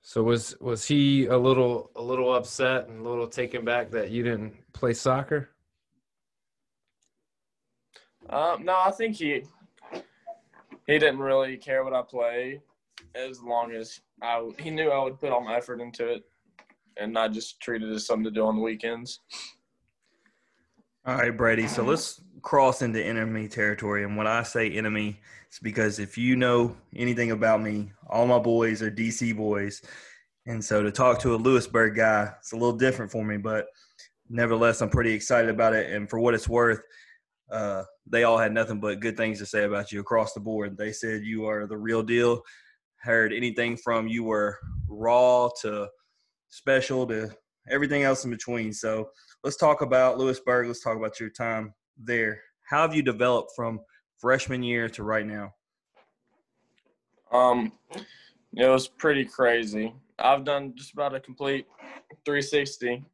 So 0.00 0.24
was 0.24 0.56
was 0.60 0.84
he 0.84 1.26
a 1.26 1.38
little 1.38 1.92
a 1.94 2.02
little 2.02 2.34
upset 2.34 2.88
and 2.88 3.06
a 3.06 3.08
little 3.08 3.28
taken 3.28 3.64
back 3.64 3.92
that 3.92 4.10
you 4.10 4.24
didn't 4.24 4.54
play 4.72 4.92
soccer? 4.92 5.50
Um, 8.28 8.64
no, 8.64 8.76
I 8.76 8.90
think 8.90 9.14
he 9.14 9.44
he 10.86 10.98
didn't 10.98 11.20
really 11.20 11.56
care 11.56 11.84
what 11.84 11.94
I 11.94 12.02
played 12.02 12.60
as 13.14 13.40
long 13.42 13.72
as 13.72 14.00
I 14.22 14.48
he 14.58 14.70
knew 14.70 14.90
I 14.90 15.02
would 15.02 15.18
put 15.20 15.32
all 15.32 15.40
my 15.40 15.56
effort 15.56 15.80
into 15.80 16.06
it 16.06 16.22
and 16.96 17.12
not 17.12 17.32
just 17.32 17.60
treat 17.60 17.82
it 17.82 17.92
as 17.92 18.06
something 18.06 18.24
to 18.24 18.30
do 18.30 18.44
on 18.44 18.56
the 18.56 18.62
weekends. 18.62 19.20
All 21.04 21.16
right, 21.16 21.36
Brady. 21.36 21.66
So 21.66 21.82
let's 21.82 22.20
cross 22.42 22.82
into 22.82 23.04
enemy 23.04 23.48
territory. 23.48 24.04
And 24.04 24.16
when 24.16 24.26
I 24.26 24.42
say 24.42 24.70
enemy, 24.70 25.20
it's 25.48 25.58
because 25.58 25.98
if 25.98 26.16
you 26.16 26.36
know 26.36 26.76
anything 26.94 27.30
about 27.32 27.60
me, 27.60 27.92
all 28.08 28.26
my 28.26 28.38
boys 28.38 28.82
are 28.82 28.90
DC 28.90 29.36
boys. 29.36 29.82
And 30.46 30.64
so 30.64 30.82
to 30.82 30.90
talk 30.90 31.18
to 31.20 31.34
a 31.34 31.36
Lewisburg 31.36 31.96
guy, 31.96 32.32
it's 32.38 32.52
a 32.52 32.56
little 32.56 32.76
different 32.76 33.10
for 33.10 33.24
me, 33.24 33.36
but 33.36 33.66
nevertheless, 34.28 34.80
I'm 34.80 34.90
pretty 34.90 35.12
excited 35.12 35.50
about 35.50 35.74
it. 35.74 35.92
And 35.92 36.08
for 36.08 36.18
what 36.18 36.34
it's 36.34 36.48
worth, 36.48 36.82
uh, 37.52 37.84
they 38.06 38.24
all 38.24 38.38
had 38.38 38.52
nothing 38.52 38.80
but 38.80 39.00
good 39.00 39.16
things 39.16 39.38
to 39.38 39.46
say 39.46 39.64
about 39.64 39.92
you 39.92 40.00
across 40.00 40.32
the 40.32 40.40
board. 40.40 40.76
They 40.76 40.92
said 40.92 41.22
you 41.22 41.46
are 41.46 41.66
the 41.66 41.76
real 41.76 42.02
deal. 42.02 42.42
Heard 42.96 43.32
anything 43.32 43.76
from 43.76 44.08
you 44.08 44.24
were 44.24 44.58
raw 44.88 45.50
to 45.60 45.88
special 46.48 47.06
to 47.08 47.30
everything 47.70 48.02
else 48.02 48.24
in 48.24 48.30
between. 48.30 48.72
So 48.72 49.10
let's 49.44 49.56
talk 49.56 49.82
about 49.82 50.18
Lewisburg. 50.18 50.66
Let's 50.66 50.82
talk 50.82 50.96
about 50.96 51.20
your 51.20 51.30
time 51.30 51.74
there. 51.96 52.40
How 52.68 52.82
have 52.82 52.94
you 52.94 53.02
developed 53.02 53.52
from 53.54 53.80
freshman 54.18 54.62
year 54.62 54.88
to 54.88 55.02
right 55.02 55.26
now? 55.26 55.52
Um, 57.32 57.72
it 58.54 58.68
was 58.68 58.88
pretty 58.88 59.24
crazy. 59.24 59.94
I've 60.18 60.44
done 60.44 60.74
just 60.76 60.92
about 60.92 61.14
a 61.14 61.20
complete 61.20 61.66
360. 62.24 63.04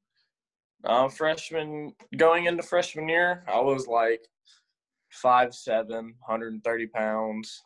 Uh, 0.84 1.08
freshman 1.08 1.92
going 2.16 2.46
into 2.46 2.62
freshman 2.62 3.08
year, 3.08 3.44
I 3.48 3.60
was 3.60 3.86
like 3.86 4.20
five 5.10 5.54
seven, 5.54 6.14
130 6.26 6.86
pounds, 6.88 7.62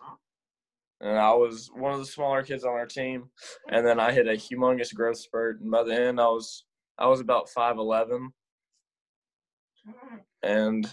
and 1.00 1.18
I 1.18 1.32
was 1.34 1.70
one 1.74 1.92
of 1.92 1.98
the 1.98 2.06
smaller 2.06 2.42
kids 2.42 2.64
on 2.64 2.72
our 2.72 2.86
team. 2.86 3.24
And 3.68 3.86
then 3.86 4.00
I 4.00 4.12
hit 4.12 4.28
a 4.28 4.32
humongous 4.32 4.94
growth 4.94 5.18
spurt, 5.18 5.60
and 5.60 5.70
by 5.70 5.82
the 5.82 5.94
end, 5.94 6.20
I 6.20 6.26
was 6.26 6.64
I 6.98 7.06
was 7.06 7.20
about 7.20 7.50
five 7.50 7.76
eleven, 7.78 8.32
and 10.42 10.88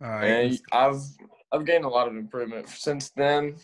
right. 0.00 0.24
And 0.24 0.60
I've 0.72 1.02
I've 1.52 1.66
gained 1.66 1.84
a 1.84 1.88
lot 1.88 2.08
of 2.08 2.16
improvement 2.16 2.68
since 2.68 3.10
then. 3.10 3.56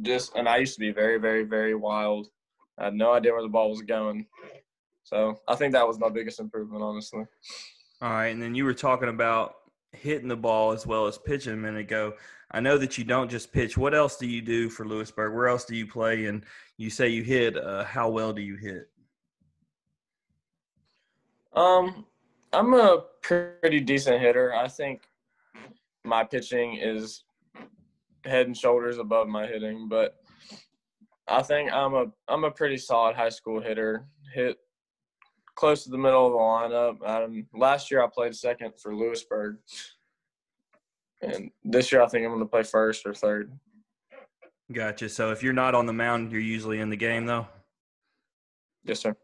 Just 0.00 0.34
and 0.34 0.48
I 0.48 0.56
used 0.58 0.74
to 0.74 0.80
be 0.80 0.92
very, 0.92 1.18
very, 1.18 1.44
very 1.44 1.74
wild. 1.74 2.28
I 2.82 2.86
had 2.86 2.94
no 2.94 3.12
idea 3.12 3.32
where 3.32 3.42
the 3.42 3.48
ball 3.48 3.70
was 3.70 3.80
going. 3.80 4.26
So 5.04 5.40
I 5.46 5.54
think 5.54 5.72
that 5.72 5.86
was 5.86 6.00
my 6.00 6.08
biggest 6.08 6.40
improvement, 6.40 6.82
honestly. 6.82 7.24
All 8.00 8.10
right, 8.10 8.28
and 8.28 8.42
then 8.42 8.56
you 8.56 8.64
were 8.64 8.74
talking 8.74 9.08
about 9.08 9.54
hitting 9.92 10.26
the 10.26 10.36
ball 10.36 10.72
as 10.72 10.84
well 10.84 11.06
as 11.06 11.16
pitching 11.16 11.52
a 11.52 11.56
minute 11.56 11.80
ago. 11.80 12.14
I 12.50 12.58
know 12.58 12.76
that 12.78 12.98
you 12.98 13.04
don't 13.04 13.30
just 13.30 13.52
pitch. 13.52 13.78
What 13.78 13.94
else 13.94 14.16
do 14.16 14.26
you 14.26 14.42
do 14.42 14.68
for 14.68 14.84
Lewisburg? 14.84 15.32
Where 15.32 15.46
else 15.46 15.64
do 15.64 15.76
you 15.76 15.86
play? 15.86 16.26
And 16.26 16.44
you 16.76 16.90
say 16.90 17.08
you 17.08 17.22
hit. 17.22 17.56
Uh, 17.56 17.84
how 17.84 18.10
well 18.10 18.32
do 18.32 18.42
you 18.42 18.56
hit? 18.56 18.90
Um, 21.52 22.04
I'm 22.52 22.74
a 22.74 23.04
pretty 23.22 23.78
decent 23.80 24.20
hitter. 24.20 24.52
I 24.54 24.66
think 24.66 25.02
my 26.04 26.24
pitching 26.24 26.78
is 26.82 27.22
head 28.24 28.46
and 28.46 28.56
shoulders 28.56 28.98
above 28.98 29.28
my 29.28 29.46
hitting, 29.46 29.88
but 29.88 30.21
I 31.28 31.42
think 31.42 31.72
I'm 31.72 31.94
a 31.94 32.06
I'm 32.28 32.44
a 32.44 32.50
pretty 32.50 32.76
solid 32.76 33.16
high 33.16 33.28
school 33.28 33.60
hitter. 33.60 34.06
Hit 34.34 34.58
close 35.54 35.84
to 35.84 35.90
the 35.90 35.98
middle 35.98 36.26
of 36.26 36.32
the 36.32 36.38
lineup. 36.38 37.24
Um, 37.24 37.46
last 37.54 37.90
year 37.90 38.02
I 38.02 38.08
played 38.12 38.34
second 38.34 38.72
for 38.80 38.94
Lewisburg, 38.94 39.58
and 41.20 41.50
this 41.64 41.92
year 41.92 42.02
I 42.02 42.08
think 42.08 42.24
I'm 42.24 42.30
going 42.30 42.40
to 42.40 42.46
play 42.46 42.62
first 42.62 43.06
or 43.06 43.14
third. 43.14 43.52
Gotcha. 44.72 45.08
So 45.08 45.30
if 45.30 45.42
you're 45.42 45.52
not 45.52 45.74
on 45.74 45.86
the 45.86 45.92
mound, 45.92 46.32
you're 46.32 46.40
usually 46.40 46.80
in 46.80 46.88
the 46.88 46.96
game, 46.96 47.26
though. 47.26 47.46
Yes, 48.84 49.00
sir. 49.00 49.14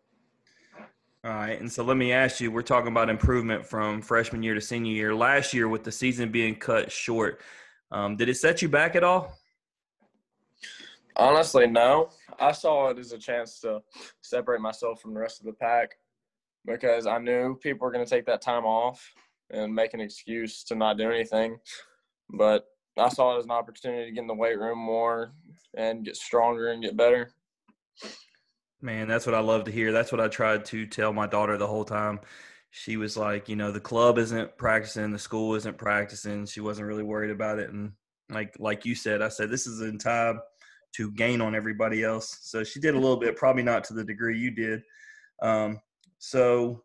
All 1.25 1.33
right, 1.33 1.59
and 1.61 1.71
so 1.71 1.83
let 1.83 1.97
me 1.97 2.13
ask 2.13 2.41
you: 2.41 2.53
We're 2.53 2.63
talking 2.63 2.93
about 2.93 3.11
improvement 3.11 3.67
from 3.67 4.01
freshman 4.03 4.43
year 4.43 4.55
to 4.55 4.61
senior 4.61 4.93
year. 4.93 5.15
Last 5.15 5.53
year, 5.53 5.69
with 5.69 5.83
the 5.83 5.91
season 5.91 6.31
being 6.31 6.55
cut 6.55 6.93
short, 6.93 7.41
um, 7.91 8.17
did 8.17 8.29
it 8.29 8.37
set 8.37 8.63
you 8.63 8.69
back 8.69 8.95
at 8.95 9.03
all? 9.03 9.37
Honestly, 11.19 11.67
no. 11.67 12.11
I 12.39 12.53
saw 12.53 12.89
it 12.89 12.99
as 12.99 13.13
a 13.13 13.19
chance 13.19 13.61
to 13.61 13.81
separate 14.21 14.61
myself 14.61 15.01
from 15.01 15.15
the 15.15 15.21
rest 15.21 15.41
of 15.41 15.47
the 15.47 15.53
pack 15.53 15.97
because 16.65 17.07
I 17.07 17.19
knew 17.19 17.57
people 17.57 17.87
were 17.87 17.93
going 17.93 18.05
to 18.05 18.11
take 18.11 18.27
that 18.27 18.41
time 18.41 18.65
off 18.65 19.13
and 19.51 19.75
make 19.75 19.95
an 19.95 20.01
excuse 20.01 20.63
to 20.65 20.77
not 20.77 20.97
do 20.97 21.11
anything. 21.11 21.59
But 22.31 22.67
I 22.97 23.09
saw 23.09 23.35
it 23.35 23.39
as 23.39 23.45
an 23.47 23.51
opportunity 23.51 24.07
to 24.07 24.13
get 24.13 24.21
in 24.21 24.27
the 24.27 24.35
weight 24.35 24.59
room 24.59 24.79
more 24.79 25.33
and 25.77 26.05
get 26.05 26.17
stronger 26.17 26.69
and 26.69 26.83
get 26.83 26.97
better. 26.97 27.33
Man, 28.81 29.09
that's 29.09 29.27
what 29.27 29.35
I 29.35 29.41
love 29.41 29.65
to 29.65 29.73
hear. 29.73 29.91
That's 29.91 30.13
what 30.13 30.21
I 30.21 30.29
tried 30.29 30.65
to 30.67 30.87
tell 30.87 31.13
my 31.13 31.27
daughter 31.27 31.57
the 31.57 31.67
whole 31.67 31.85
time. 31.85 32.21
She 32.71 32.97
was 32.97 33.17
like, 33.17 33.49
you 33.49 33.57
know, 33.57 33.73
the 33.73 33.81
club 33.81 34.19
isn't 34.19 34.57
practicing, 34.57 35.11
the 35.11 35.19
school 35.19 35.55
isn't 35.57 35.79
practicing. 35.79 36.47
She 36.47 36.61
wasn't 36.61 36.87
really 36.87 37.03
worried 37.03 37.31
about 37.31 37.59
it. 37.59 37.71
And 37.71 37.93
like 38.31 38.55
like 38.61 38.85
you 38.85 38.95
said, 38.95 39.23
I 39.23 39.29
said 39.29 39.51
this 39.51 39.67
is 39.67 39.81
in 39.81 39.99
time 39.99 40.39
to 40.97 41.13
gain 41.13 41.41
on 41.41 41.55
everybody 41.55 42.03
else. 42.03 42.39
So 42.43 42.65
she 42.65 42.81
did 42.81 42.95
a 42.95 42.99
little 42.99 43.17
bit, 43.17 43.37
probably 43.37 43.63
not 43.63 43.85
to 43.85 43.95
the 43.95 44.05
degree 44.05 44.39
you 44.39 44.51
did. 44.51 44.83
Um, 45.43 45.81
so, 46.19 46.83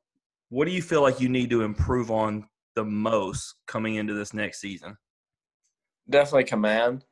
what 0.49 0.65
do 0.65 0.71
you 0.71 0.81
feel 0.81 1.01
like 1.01 1.19
you 1.19 1.29
need 1.29 1.49
to 1.49 1.63
improve 1.63 2.11
on 2.11 2.47
the 2.75 2.83
most 2.83 3.55
coming 3.67 3.95
into 3.95 4.13
this 4.13 4.33
next 4.33 4.61
season? 4.61 4.95
Definitely 6.09 6.43
command. 6.43 7.05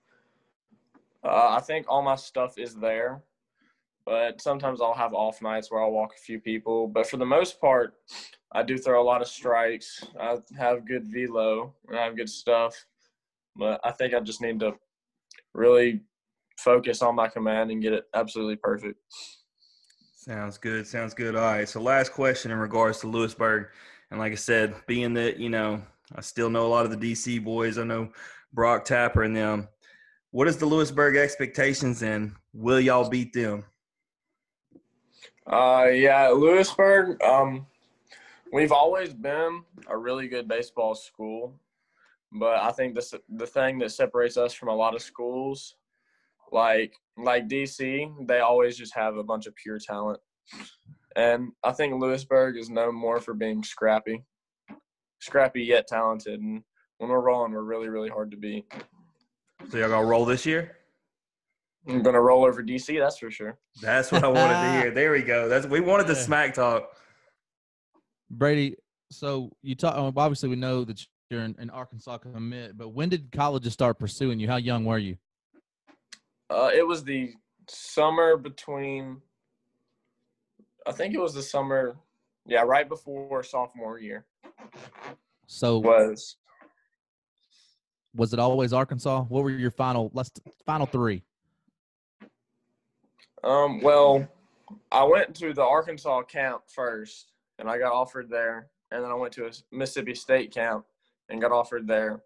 Uh, 1.23 1.49
I 1.49 1.59
think 1.59 1.85
all 1.87 2.01
my 2.01 2.15
stuff 2.15 2.57
is 2.57 2.75
there, 2.75 3.23
but 4.05 4.41
sometimes 4.41 4.81
I'll 4.81 4.93
have 4.93 5.13
off 5.13 5.41
nights 5.41 5.71
where 5.71 5.81
I'll 5.81 5.91
walk 5.91 6.13
a 6.15 6.21
few 6.21 6.39
people. 6.39 6.87
But 6.87 7.07
for 7.07 7.17
the 7.17 7.25
most 7.25 7.59
part, 7.59 7.95
I 8.51 8.63
do 8.63 8.77
throw 8.77 9.01
a 9.01 9.05
lot 9.05 9.21
of 9.21 9.27
strikes. 9.27 10.03
I 10.19 10.37
have 10.57 10.87
good 10.87 11.05
velo 11.05 11.73
and 11.87 11.97
I 11.97 12.05
have 12.05 12.17
good 12.17 12.29
stuff. 12.29 12.75
But 13.55 13.79
I 13.83 13.91
think 13.91 14.13
I 14.13 14.19
just 14.19 14.41
need 14.41 14.59
to 14.61 14.73
really 15.53 16.01
focus 16.57 17.01
on 17.01 17.15
my 17.15 17.27
command 17.27 17.71
and 17.71 17.81
get 17.81 17.93
it 17.93 18.05
absolutely 18.13 18.55
perfect. 18.55 18.99
Sounds 20.15 20.57
good. 20.57 20.85
Sounds 20.85 21.13
good. 21.13 21.35
All 21.35 21.41
right. 21.41 21.67
So, 21.67 21.81
last 21.81 22.11
question 22.11 22.51
in 22.51 22.57
regards 22.57 22.99
to 22.99 23.07
Lewisburg. 23.07 23.67
And 24.11 24.19
like 24.19 24.33
I 24.33 24.35
said, 24.35 24.75
being 24.85 25.13
that, 25.15 25.37
you 25.37 25.49
know, 25.49 25.81
I 26.15 26.21
still 26.21 26.49
know 26.49 26.65
a 26.65 26.67
lot 26.67 26.85
of 26.85 26.91
the 26.91 27.11
DC 27.11 27.43
boys, 27.43 27.77
I 27.77 27.83
know 27.83 28.09
Brock 28.53 28.85
Tapper 28.85 29.23
and 29.23 29.35
them. 29.35 29.67
What 30.31 30.47
is 30.47 30.57
the 30.57 30.65
Lewisburg 30.65 31.15
expectations 31.15 32.03
and 32.03 32.33
will 32.53 32.79
y'all 32.79 33.09
beat 33.09 33.33
them? 33.33 33.65
Uh, 35.47 35.87
yeah, 35.91 36.27
Lewisburg. 36.29 37.21
Um, 37.23 37.65
we've 38.53 38.71
always 38.71 39.13
been 39.13 39.63
a 39.87 39.97
really 39.97 40.27
good 40.27 40.47
baseball 40.47 40.95
school, 40.95 41.59
but 42.31 42.57
I 42.57 42.71
think 42.71 42.95
this 42.95 43.13
the 43.29 43.47
thing 43.47 43.79
that 43.79 43.91
separates 43.91 44.37
us 44.37 44.53
from 44.53 44.69
a 44.69 44.75
lot 44.75 44.95
of 44.95 45.01
schools, 45.01 45.75
like 46.51 46.93
like 47.17 47.47
DC, 47.47 48.27
they 48.27 48.39
always 48.39 48.77
just 48.77 48.95
have 48.95 49.17
a 49.17 49.23
bunch 49.23 49.45
of 49.45 49.55
pure 49.55 49.79
talent, 49.79 50.19
and 51.15 51.51
I 51.63 51.71
think 51.71 51.99
Lewisburg 51.99 52.57
is 52.57 52.69
known 52.69 52.95
more 52.95 53.19
for 53.19 53.33
being 53.33 53.63
scrappy, 53.63 54.23
scrappy 55.19 55.63
yet 55.63 55.87
talented, 55.87 56.39
and 56.39 56.63
when 56.97 57.09
we're 57.09 57.21
rolling, 57.21 57.51
we're 57.51 57.63
really 57.63 57.89
really 57.89 58.09
hard 58.09 58.31
to 58.31 58.37
beat. 58.37 58.65
So 59.69 59.77
y'all 59.77 59.89
gonna 59.89 60.05
roll 60.05 60.25
this 60.25 60.45
year? 60.45 60.77
I'm 61.87 62.03
gonna 62.03 62.21
roll 62.21 62.45
over 62.45 62.63
DC, 62.63 62.99
that's 62.99 63.17
for 63.17 63.31
sure. 63.31 63.57
That's 63.81 64.11
what 64.11 64.23
I 64.23 64.27
wanted 64.27 64.53
to 64.53 64.81
hear. 64.81 64.91
There 64.93 65.11
we 65.11 65.21
go. 65.21 65.47
That's 65.47 65.65
we 65.65 65.79
wanted 65.79 66.07
the 66.07 66.15
smack 66.15 66.53
talk. 66.53 66.89
Brady, 68.29 68.77
so 69.11 69.51
you 69.61 69.75
talk. 69.75 69.95
Um, 69.95 70.13
obviously, 70.15 70.49
we 70.49 70.55
know 70.55 70.83
that 70.85 71.05
you're 71.29 71.43
in, 71.43 71.55
in 71.59 71.69
Arkansas 71.69 72.17
commit, 72.19 72.77
but 72.77 72.89
when 72.89 73.09
did 73.09 73.31
colleges 73.31 73.73
start 73.73 73.99
pursuing 73.99 74.39
you? 74.39 74.47
How 74.47 74.57
young 74.57 74.85
were 74.85 74.97
you? 74.97 75.17
Uh, 76.51 76.69
it 76.73 76.85
was 76.85 77.01
the 77.03 77.33
summer 77.69 78.35
between. 78.35 79.21
I 80.85 80.91
think 80.91 81.13
it 81.13 81.19
was 81.19 81.33
the 81.33 81.41
summer, 81.41 81.95
yeah, 82.45 82.63
right 82.63 82.89
before 82.89 83.41
sophomore 83.41 83.99
year. 83.99 84.25
So 85.47 85.77
Was 85.77 86.35
was 88.13 88.33
it 88.33 88.39
always 88.39 88.73
Arkansas? 88.73 89.21
What 89.23 89.43
were 89.43 89.51
your 89.51 89.71
final 89.71 90.11
last 90.13 90.41
final 90.65 90.85
three? 90.85 91.23
um 93.45 93.81
well, 93.81 94.27
I 94.91 95.03
went 95.03 95.33
to 95.37 95.53
the 95.53 95.63
Arkansas 95.63 96.23
camp 96.23 96.63
first, 96.67 97.31
and 97.59 97.69
I 97.69 97.77
got 97.77 97.93
offered 97.93 98.29
there. 98.29 98.67
And 98.91 99.01
then 99.01 99.09
I 99.09 99.15
went 99.15 99.31
to 99.33 99.45
a 99.45 99.51
Mississippi 99.71 100.15
State 100.15 100.53
camp 100.53 100.85
and 101.29 101.39
got 101.39 101.53
offered 101.53 101.87
there. 101.87 102.21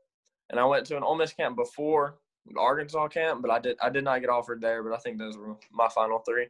And 0.50 0.60
I 0.60 0.66
went 0.66 0.88
to 0.88 0.98
an 0.98 1.04
Ole 1.04 1.16
Miss 1.16 1.32
camp 1.32 1.56
before 1.56 2.16
Arkansas 2.58 3.08
camp, 3.08 3.42
but 3.42 3.52
I 3.52 3.60
did 3.60 3.78
I 3.82 3.90
did 3.90 4.04
not 4.04 4.22
get 4.22 4.30
offered 4.30 4.62
there. 4.62 4.84
But 4.84 4.94
I 4.94 4.98
think 4.98 5.18
those 5.18 5.38
were 5.38 5.56
my 5.72 5.88
final 5.90 6.20
three. 6.20 6.48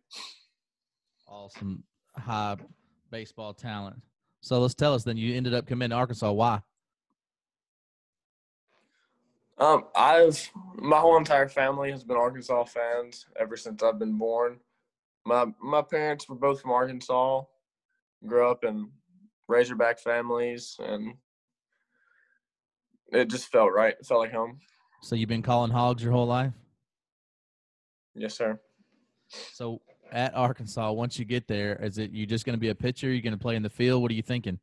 Awesome, 1.28 1.84
high 2.18 2.58
baseball 3.12 3.54
talent. 3.54 4.02
So 4.42 4.60
let's 4.60 4.76
tell 4.76 4.94
us 4.94 5.04
then. 5.04 5.18
You 5.18 5.36
ended 5.36 5.54
up 5.54 5.66
committing 5.66 5.92
to 5.92 5.96
Arkansas. 5.96 6.32
Why? 6.32 6.62
Um, 9.58 9.86
I've 9.96 10.50
my 10.76 11.00
whole 11.00 11.18
entire 11.18 11.48
family 11.48 11.92
has 11.92 12.04
been 12.04 12.18
Arkansas 12.18 12.66
fans 12.66 13.26
ever 13.40 13.56
since 13.56 13.82
I've 13.82 14.00
been 14.00 14.18
born. 14.18 14.60
My 15.26 15.46
my 15.62 15.82
parents 15.82 16.28
were 16.28 16.36
both 16.36 16.62
from 16.62 16.72
Arkansas, 16.72 17.42
grew 18.26 18.50
up 18.50 18.64
in 18.64 18.90
Razorback 19.48 20.00
families, 20.00 20.76
and 20.80 21.16
it 23.14 23.30
just 23.30 23.52
felt 23.52 23.72
right. 23.72 23.96
It 24.00 24.06
felt 24.06 24.22
like 24.22 24.34
home. 24.34 24.60
So 25.06 25.16
you've 25.16 25.30
been 25.30 25.44
calling 25.44 25.70
hogs 25.70 26.02
your 26.02 26.12
whole 26.12 26.26
life. 26.26 26.52
Yes, 28.16 28.36
sir. 28.36 28.60
So 29.28 29.80
at 30.12 30.34
Arkansas, 30.34 30.92
once 30.94 31.20
you 31.20 31.26
get 31.26 31.48
there, 31.48 31.76
is 31.76 32.00
it 32.00 32.10
you 32.10 32.26
just 32.26 32.44
going 32.44 32.56
to 32.56 32.60
be 32.60 32.70
a 32.70 32.76
pitcher? 32.76 33.12
You're 33.12 33.22
going 33.22 33.34
to 33.34 33.40
play 33.40 33.56
in 33.56 33.62
the 33.62 33.70
field? 33.70 34.02
What 34.02 34.10
are 34.10 34.16
you 34.16 34.24
thinking? 34.24 34.58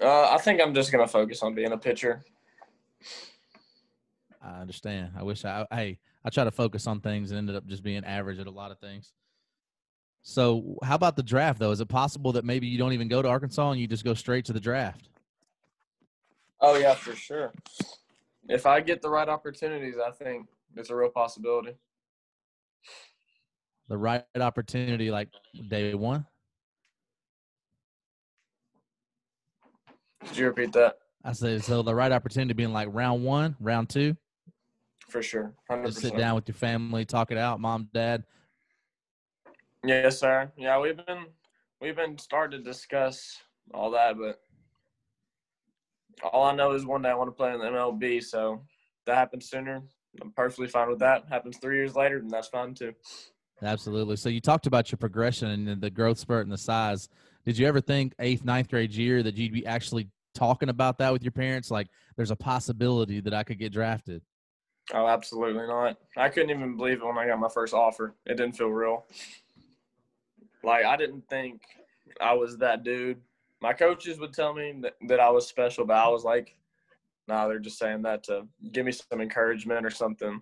Uh, 0.00 0.28
I 0.30 0.38
think 0.38 0.60
I'm 0.60 0.74
just 0.74 0.92
gonna 0.92 1.08
focus 1.08 1.42
on 1.42 1.56
being 1.56 1.72
a 1.72 1.76
pitcher. 1.76 2.22
I 4.40 4.60
understand. 4.60 5.10
I 5.18 5.24
wish 5.24 5.44
I 5.44 5.66
hey, 5.72 5.98
I 6.24 6.30
try 6.30 6.44
to 6.44 6.52
focus 6.52 6.86
on 6.86 7.00
things 7.00 7.32
and 7.32 7.38
ended 7.38 7.56
up 7.56 7.66
just 7.66 7.82
being 7.82 8.04
average 8.04 8.38
at 8.38 8.46
a 8.46 8.50
lot 8.50 8.70
of 8.70 8.78
things. 8.78 9.12
So, 10.22 10.78
how 10.84 10.94
about 10.94 11.16
the 11.16 11.24
draft 11.24 11.58
though? 11.58 11.72
Is 11.72 11.80
it 11.80 11.88
possible 11.88 12.30
that 12.32 12.44
maybe 12.44 12.68
you 12.68 12.78
don't 12.78 12.92
even 12.92 13.08
go 13.08 13.22
to 13.22 13.28
Arkansas 13.28 13.72
and 13.72 13.80
you 13.80 13.88
just 13.88 14.04
go 14.04 14.14
straight 14.14 14.44
to 14.44 14.52
the 14.52 14.60
draft? 14.60 15.08
Oh 16.60 16.76
yeah, 16.76 16.94
for 16.94 17.16
sure. 17.16 17.52
If 18.48 18.64
I 18.64 18.80
get 18.80 19.02
the 19.02 19.10
right 19.10 19.28
opportunities, 19.28 19.96
I 20.04 20.10
think 20.10 20.48
it's 20.74 20.90
a 20.90 20.96
real 20.96 21.10
possibility. 21.10 21.76
The 23.88 23.98
right 23.98 24.24
opportunity, 24.38 25.10
like 25.10 25.28
day 25.68 25.94
one. 25.94 26.26
Did 30.26 30.36
you 30.36 30.46
repeat 30.46 30.72
that? 30.72 30.98
I 31.24 31.32
said, 31.32 31.62
so 31.62 31.82
the 31.82 31.94
right 31.94 32.12
opportunity 32.12 32.54
being 32.54 32.72
like 32.72 32.88
round 32.90 33.24
one, 33.24 33.56
round 33.60 33.88
two. 33.88 34.16
For 35.08 35.22
sure, 35.22 35.54
100%. 35.70 35.86
Just 35.86 36.00
sit 36.00 36.16
down 36.16 36.34
with 36.34 36.48
your 36.48 36.54
family, 36.54 37.04
talk 37.04 37.30
it 37.30 37.38
out, 37.38 37.60
mom, 37.60 37.88
dad. 37.94 38.24
Yes, 39.84 40.18
sir. 40.20 40.50
Yeah, 40.56 40.78
we've 40.80 40.96
been 41.06 41.26
we've 41.80 41.96
been 41.96 42.18
starting 42.18 42.62
to 42.62 42.64
discuss 42.64 43.38
all 43.72 43.90
that, 43.92 44.18
but 44.18 44.40
all 46.22 46.44
I 46.44 46.54
know 46.54 46.72
is 46.72 46.86
one 46.86 47.02
day 47.02 47.10
I 47.10 47.14
want 47.14 47.28
to 47.28 47.32
play 47.32 47.52
in 47.52 47.58
the 47.58 47.66
MLB. 47.66 48.22
So 48.22 48.54
if 49.00 49.04
that 49.06 49.16
happens 49.16 49.48
sooner. 49.48 49.82
I'm 50.20 50.32
perfectly 50.32 50.68
fine 50.68 50.88
with 50.88 50.98
that. 51.00 51.24
Happens 51.28 51.58
three 51.58 51.76
years 51.76 51.94
later, 51.94 52.18
then 52.18 52.28
that's 52.28 52.48
fine 52.48 52.74
too. 52.74 52.92
Absolutely. 53.62 54.16
So 54.16 54.28
you 54.28 54.40
talked 54.40 54.66
about 54.66 54.90
your 54.90 54.96
progression 54.98 55.68
and 55.68 55.80
the 55.80 55.90
growth 55.90 56.18
spurt 56.18 56.46
and 56.46 56.52
the 56.52 56.58
size. 56.58 57.08
Did 57.44 57.58
you 57.58 57.66
ever 57.66 57.80
think 57.80 58.14
eighth, 58.18 58.44
ninth 58.44 58.68
grade 58.68 58.92
year 58.92 59.22
that 59.22 59.36
you'd 59.36 59.52
be 59.52 59.66
actually 59.66 60.08
talking 60.34 60.68
about 60.68 60.98
that 60.98 61.12
with 61.12 61.22
your 61.22 61.32
parents? 61.32 61.70
Like, 61.70 61.88
there's 62.16 62.30
a 62.30 62.36
possibility 62.36 63.20
that 63.20 63.34
I 63.34 63.42
could 63.42 63.58
get 63.58 63.72
drafted. 63.72 64.22
Oh, 64.94 65.06
absolutely 65.06 65.66
not. 65.66 65.98
I 66.16 66.28
couldn't 66.28 66.50
even 66.50 66.76
believe 66.76 66.98
it 66.98 67.04
when 67.04 67.18
I 67.18 67.26
got 67.26 67.38
my 67.38 67.48
first 67.48 67.74
offer. 67.74 68.14
It 68.26 68.36
didn't 68.36 68.56
feel 68.56 68.68
real. 68.68 69.06
Like 70.62 70.84
I 70.84 70.96
didn't 70.96 71.28
think 71.28 71.62
I 72.20 72.34
was 72.34 72.56
that 72.58 72.84
dude. 72.84 73.20
My 73.60 73.72
coaches 73.72 74.20
would 74.20 74.32
tell 74.32 74.54
me 74.54 74.74
that, 74.82 74.94
that 75.08 75.20
I 75.20 75.30
was 75.30 75.46
special, 75.46 75.84
but 75.84 75.96
I 75.96 76.08
was 76.08 76.24
like, 76.24 76.56
nah, 77.26 77.48
they're 77.48 77.58
just 77.58 77.78
saying 77.78 78.02
that 78.02 78.22
to 78.24 78.46
give 78.72 78.86
me 78.86 78.92
some 78.92 79.20
encouragement 79.20 79.84
or 79.84 79.90
something. 79.90 80.40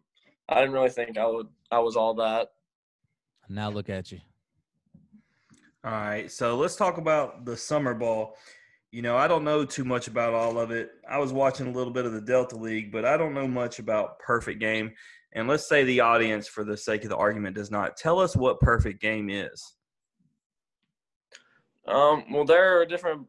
I 0.48 0.61
didn't 0.61 0.72
really 0.72 0.90
think 0.90 1.18
I 1.18 1.26
would 1.26 1.48
I 1.70 1.81
was 1.81 1.96
all 1.96 2.14
that. 2.14 2.48
Now 3.48 3.70
look 3.70 3.88
at 3.88 4.12
you. 4.12 4.20
All 5.85 5.92
right, 5.92 6.31
so 6.31 6.57
let's 6.57 6.76
talk 6.76 6.98
about 6.98 7.44
the 7.44 7.57
summer 7.57 7.94
ball. 7.94 8.37
You 8.90 9.02
know, 9.02 9.16
I 9.16 9.29
don't 9.29 9.44
know 9.44 9.64
too 9.64 9.85
much 9.85 10.09
about 10.09 10.35
all 10.35 10.59
of 10.59 10.70
it. 10.70 10.90
I 11.09 11.18
was 11.18 11.33
watching 11.33 11.68
a 11.68 11.72
little 11.72 11.92
bit 11.92 12.07
of 12.07 12.12
the 12.12 12.20
Delta 12.20 12.57
League, 12.57 12.90
but 12.90 13.05
I 13.05 13.16
don't 13.16 13.35
know 13.35 13.46
much 13.46 13.79
about 13.79 14.18
Perfect 14.18 14.59
Game. 14.59 14.92
And 15.33 15.46
let's 15.46 15.68
say 15.68 15.85
the 15.85 16.00
audience, 16.00 16.48
for 16.48 16.64
the 16.64 16.76
sake 16.76 17.05
of 17.05 17.11
the 17.11 17.16
argument, 17.16 17.57
does 17.57 17.70
not 17.70 17.96
tell 17.96 18.18
us 18.18 18.35
what 18.35 18.59
Perfect 18.61 19.00
Game 19.00 19.29
is. 19.29 19.75
Um, 21.87 22.25
well, 22.31 22.44
there 22.44 22.81
are 22.81 22.87
different, 22.87 23.27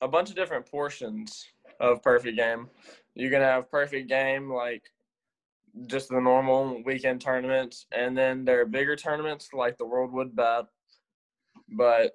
a 0.00 0.08
bunch 0.08 0.30
of 0.30 0.36
different 0.36 0.66
portions 0.66 1.46
of 1.78 2.02
Perfect 2.02 2.36
Game. 2.36 2.68
You 3.14 3.30
can 3.30 3.40
have 3.40 3.70
Perfect 3.70 4.08
Game 4.08 4.52
like 4.52 4.82
just 5.86 6.08
the 6.08 6.20
normal 6.20 6.82
weekend 6.84 7.20
tournaments, 7.20 7.86
and 7.92 8.16
then 8.16 8.44
there 8.44 8.60
are 8.60 8.66
bigger 8.66 8.96
tournaments 8.96 9.50
like 9.52 9.76
the 9.78 9.86
World 9.86 10.12
Wood 10.12 10.34
Bat. 10.34 10.66
But 11.68 12.12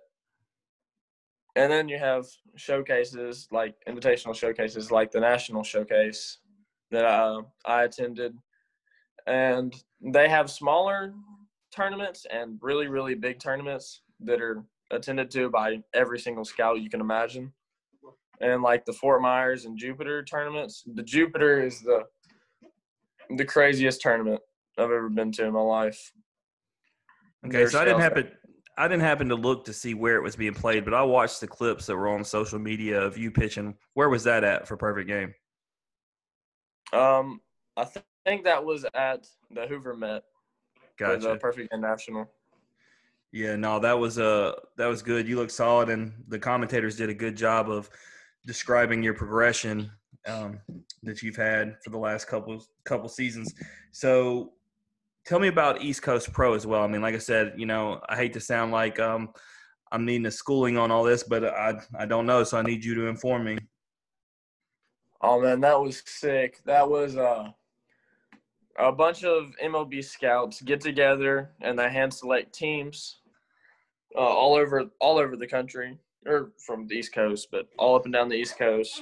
and 1.56 1.72
then 1.72 1.88
you 1.88 1.98
have 1.98 2.26
showcases 2.58 3.48
like 3.52 3.76
invitational 3.88 4.36
showcases 4.36 4.92
like 4.92 5.12
the 5.12 5.22
National 5.22 5.64
Showcase 5.64 6.40
that 6.92 7.06
uh, 7.06 7.44
I 7.66 7.84
attended, 7.84 8.36
and 9.26 9.74
they 10.02 10.28
have 10.28 10.52
smaller 10.52 11.14
tournaments 11.74 12.26
and 12.30 12.58
really 12.62 12.88
really 12.88 13.16
big 13.16 13.40
tournaments 13.40 14.02
that 14.22 14.42
are 14.42 14.64
attended 14.92 15.32
to 15.32 15.50
by 15.50 15.82
every 15.94 16.20
single 16.20 16.46
scout 16.46 16.82
you 16.82 16.90
can 16.90 17.02
imagine. 17.02 17.54
And 18.42 18.62
like 18.62 18.86
the 18.86 18.94
Fort 18.94 19.22
Myers 19.22 19.66
and 19.66 19.78
Jupiter 19.78 20.24
tournaments, 20.24 20.84
the 20.94 21.04
Jupiter 21.04 21.64
is 21.64 21.82
the 21.82 22.04
the 23.38 23.46
craziest 23.46 24.02
tournament 24.02 24.42
I've 24.78 24.86
ever 24.86 25.10
been 25.10 25.32
to 25.34 25.46
in 25.46 25.54
my 25.54 25.62
life. 25.62 26.12
Okay, 27.46 27.66
so 27.66 27.80
I 27.80 27.86
didn't 27.86 28.02
happen. 28.02 28.30
I 28.78 28.88
didn't 28.88 29.04
happen 29.04 29.30
to 29.30 29.36
look 29.36 29.66
to 29.66 29.74
see 29.74 29.94
where 29.94 30.18
it 30.18 30.22
was 30.22 30.36
being 30.36 30.54
played, 30.54 30.84
but 30.84 30.94
I 30.94 31.02
watched 31.02 31.40
the 31.40 31.48
clips 31.48 31.86
that 31.86 31.96
were 31.96 32.10
on 32.10 32.26
social 32.26 32.60
media 32.60 33.02
of 33.02 33.18
you 33.18 33.32
pitching. 33.32 33.76
Where 33.94 34.10
was 34.10 34.26
that 34.26 34.44
at 34.44 34.68
for 34.68 34.76
Perfect 34.76 35.08
Game? 35.08 35.34
Um, 36.92 37.40
I 37.78 37.86
th- 37.86 38.06
think 38.26 38.44
that 38.44 38.64
was 38.64 38.86
at 38.94 39.28
the 39.50 39.66
Hoover 39.68 39.96
Met 39.96 40.24
for 40.98 41.18
the 41.18 41.38
Perfect 41.38 41.72
Game 41.72 41.82
National. 41.82 42.30
Yeah, 43.36 43.58
no, 43.58 43.80
that 43.80 44.00
was 44.00 44.18
uh 44.18 44.54
that 44.78 44.88
was 44.88 45.02
good. 45.02 45.28
You 45.28 45.36
look 45.36 45.50
solid, 45.50 45.90
and 45.90 46.14
the 46.30 46.40
commentators 46.40 46.96
did 46.96 47.10
a 47.10 47.14
good 47.14 47.36
job 47.36 47.70
of 47.70 47.90
describing 48.48 49.04
your 49.04 49.14
progression 49.14 49.92
um, 50.26 50.62
that 51.04 51.22
you've 51.22 51.36
had 51.36 51.76
for 51.84 51.90
the 51.90 51.98
last 51.98 52.30
couple 52.30 52.66
couple 52.86 53.10
seasons. 53.10 53.54
So, 53.92 54.54
tell 55.26 55.40
me 55.40 55.50
about 55.50 55.82
East 55.82 56.02
Coast 56.02 56.32
Pro 56.32 56.54
as 56.54 56.66
well. 56.66 56.82
I 56.82 56.88
mean, 56.88 57.02
like 57.02 57.14
I 57.14 57.18
said, 57.18 57.56
you 57.58 57.66
know, 57.66 58.00
I 58.08 58.16
hate 58.16 58.32
to 58.34 58.40
sound 58.40 58.72
like 58.72 59.02
um, 59.02 59.34
I'm 59.92 60.06
needing 60.06 60.28
a 60.28 60.32
schooling 60.32 60.78
on 60.78 60.90
all 60.90 61.04
this, 61.04 61.24
but 61.24 61.44
I 61.44 61.74
I 62.00 62.06
don't 62.06 62.26
know, 62.26 62.46
so 62.46 62.58
I 62.58 62.62
need 62.62 62.86
you 62.86 62.96
to 62.96 63.08
inform 63.08 63.44
me. 63.44 63.58
Oh 65.20 65.42
man, 65.42 65.60
that 65.60 65.78
was 65.78 66.02
sick. 66.06 66.62
That 66.64 66.90
was 66.90 67.18
uh, 67.18 67.50
a 68.80 68.94
bunch 68.94 69.26
of 69.26 69.54
MLB 69.62 70.06
scouts 70.06 70.62
get 70.62 70.80
together 70.80 71.52
and 71.60 71.78
they 71.78 71.90
hand 71.90 72.14
select 72.14 72.56
teams 72.56 73.18
uh, 74.16 74.22
all 74.22 74.56
over 74.56 74.86
all 75.00 75.18
over 75.18 75.36
the 75.36 75.48
country 75.48 75.98
or 76.26 76.52
from 76.66 76.88
the 76.88 76.96
East 76.96 77.14
Coast, 77.14 77.50
but 77.52 77.68
all 77.78 77.96
up 77.96 78.06
and 78.06 78.14
down 78.14 78.30
the 78.30 78.36
East 78.36 78.58
Coast. 78.58 79.02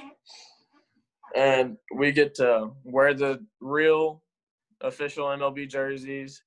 And 1.34 1.76
we 1.94 2.12
get 2.12 2.34
to 2.36 2.70
wear 2.84 3.14
the 3.14 3.44
real 3.60 4.22
official 4.80 5.26
MLB 5.26 5.68
jerseys. 5.68 6.42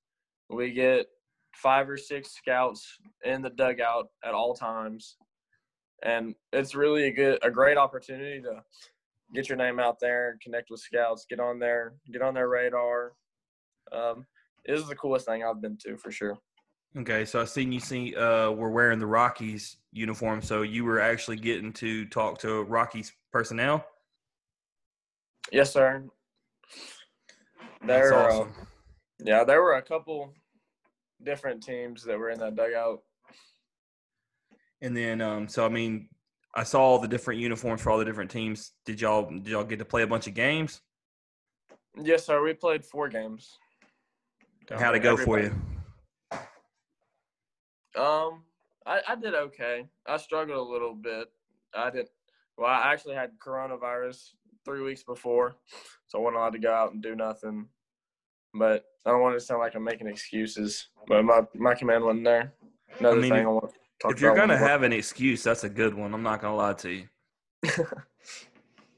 We 0.49 0.71
get 0.71 1.07
five 1.53 1.89
or 1.89 1.97
six 1.97 2.31
scouts 2.31 2.97
in 3.25 3.41
the 3.41 3.49
dugout 3.49 4.09
at 4.23 4.33
all 4.33 4.53
times. 4.53 5.17
And 6.03 6.35
it's 6.53 6.75
really 6.75 7.07
a 7.07 7.11
good 7.11 7.39
a 7.41 7.49
great 7.49 7.77
opportunity 7.77 8.41
to 8.41 8.63
get 9.33 9.49
your 9.49 9.57
name 9.57 9.79
out 9.79 9.99
there, 9.99 10.37
connect 10.43 10.69
with 10.69 10.79
scouts, 10.79 11.25
get 11.29 11.39
on 11.39 11.59
their 11.59 11.95
get 12.11 12.21
on 12.21 12.33
their 12.33 12.49
radar. 12.49 13.13
Um, 13.91 14.25
it 14.63 14.73
is 14.73 14.87
the 14.87 14.95
coolest 14.95 15.25
thing 15.25 15.43
I've 15.43 15.61
been 15.61 15.77
to 15.83 15.97
for 15.97 16.11
sure. 16.11 16.37
Okay, 16.95 17.25
so 17.25 17.41
I 17.41 17.45
seen 17.45 17.71
you 17.71 17.79
see 17.79 18.15
uh 18.15 18.51
were 18.51 18.71
wearing 18.71 18.99
the 18.99 19.05
Rockies 19.05 19.77
uniform, 19.91 20.41
so 20.41 20.61
you 20.61 20.83
were 20.83 20.99
actually 20.99 21.37
getting 21.37 21.73
to 21.73 22.05
talk 22.05 22.39
to 22.39 22.63
Rockies 22.63 23.13
personnel. 23.31 23.85
Yes, 25.51 25.71
sir. 25.71 26.03
There, 27.85 28.13
uh, 28.13 28.27
awesome. 28.27 28.53
yeah, 29.23 29.43
there 29.43 29.61
were 29.61 29.75
a 29.75 29.81
couple 29.81 30.33
different 31.23 31.63
teams 31.63 32.03
that 32.03 32.17
were 32.17 32.29
in 32.29 32.39
that 32.39 32.55
dugout. 32.55 33.01
And 34.81 34.95
then, 34.95 35.21
um, 35.21 35.47
so 35.47 35.65
I 35.65 35.69
mean, 35.69 36.09
I 36.53 36.63
saw 36.63 36.81
all 36.81 36.99
the 36.99 37.07
different 37.07 37.39
uniforms 37.39 37.81
for 37.81 37.91
all 37.91 37.97
the 37.97 38.05
different 38.05 38.31
teams. 38.31 38.71
Did 38.85 39.01
y'all 39.01 39.29
did 39.29 39.47
y'all 39.47 39.63
get 39.63 39.79
to 39.79 39.85
play 39.85 40.03
a 40.03 40.07
bunch 40.07 40.27
of 40.27 40.33
games? 40.33 40.81
Yes, 41.99 42.25
sir. 42.25 42.43
We 42.43 42.53
played 42.53 42.85
four 42.85 43.09
games. 43.09 43.57
How'd 44.69 44.95
it 44.95 44.99
go 44.99 45.15
for 45.17 45.39
you? 45.39 45.53
Um, 47.97 48.43
I, 48.85 49.01
I 49.07 49.15
did 49.15 49.33
okay. 49.33 49.85
I 50.05 50.17
struggled 50.17 50.57
a 50.57 50.71
little 50.71 50.93
bit. 50.93 51.27
I 51.75 51.89
didn't. 51.89 52.09
Well, 52.57 52.69
I 52.69 52.91
actually 52.93 53.15
had 53.15 53.37
coronavirus 53.39 54.31
three 54.65 54.81
weeks 54.81 55.03
before, 55.03 55.55
so 56.07 56.19
I 56.19 56.21
wasn't 56.21 56.37
allowed 56.37 56.53
to 56.53 56.59
go 56.59 56.73
out 56.73 56.93
and 56.93 57.01
do 57.03 57.15
nothing. 57.15 57.67
But 58.53 58.85
I 59.05 59.11
don't 59.11 59.21
want 59.21 59.35
it 59.35 59.39
to 59.39 59.45
sound 59.45 59.59
like 59.59 59.75
I'm 59.75 59.83
making 59.83 60.07
excuses. 60.07 60.87
But 61.07 61.23
my 61.23 61.41
my 61.55 61.73
command 61.75 62.03
wasn't 62.03 62.23
there. 62.25 62.53
Another 62.99 63.17
I 63.17 63.21
mean, 63.21 63.31
thing 63.31 63.45
I 63.45 63.49
want 63.49 63.69
to 63.69 63.75
talk 64.01 64.11
If 64.13 64.21
you're 64.21 64.35
gonna 64.35 64.53
was- 64.53 64.61
have 64.61 64.83
an 64.83 64.93
excuse, 64.93 65.43
that's 65.43 65.63
a 65.63 65.69
good 65.69 65.93
one. 65.93 66.13
I'm 66.13 66.23
not 66.23 66.41
gonna 66.41 66.55
lie 66.55 66.73
to 66.73 66.89
you. 66.91 67.07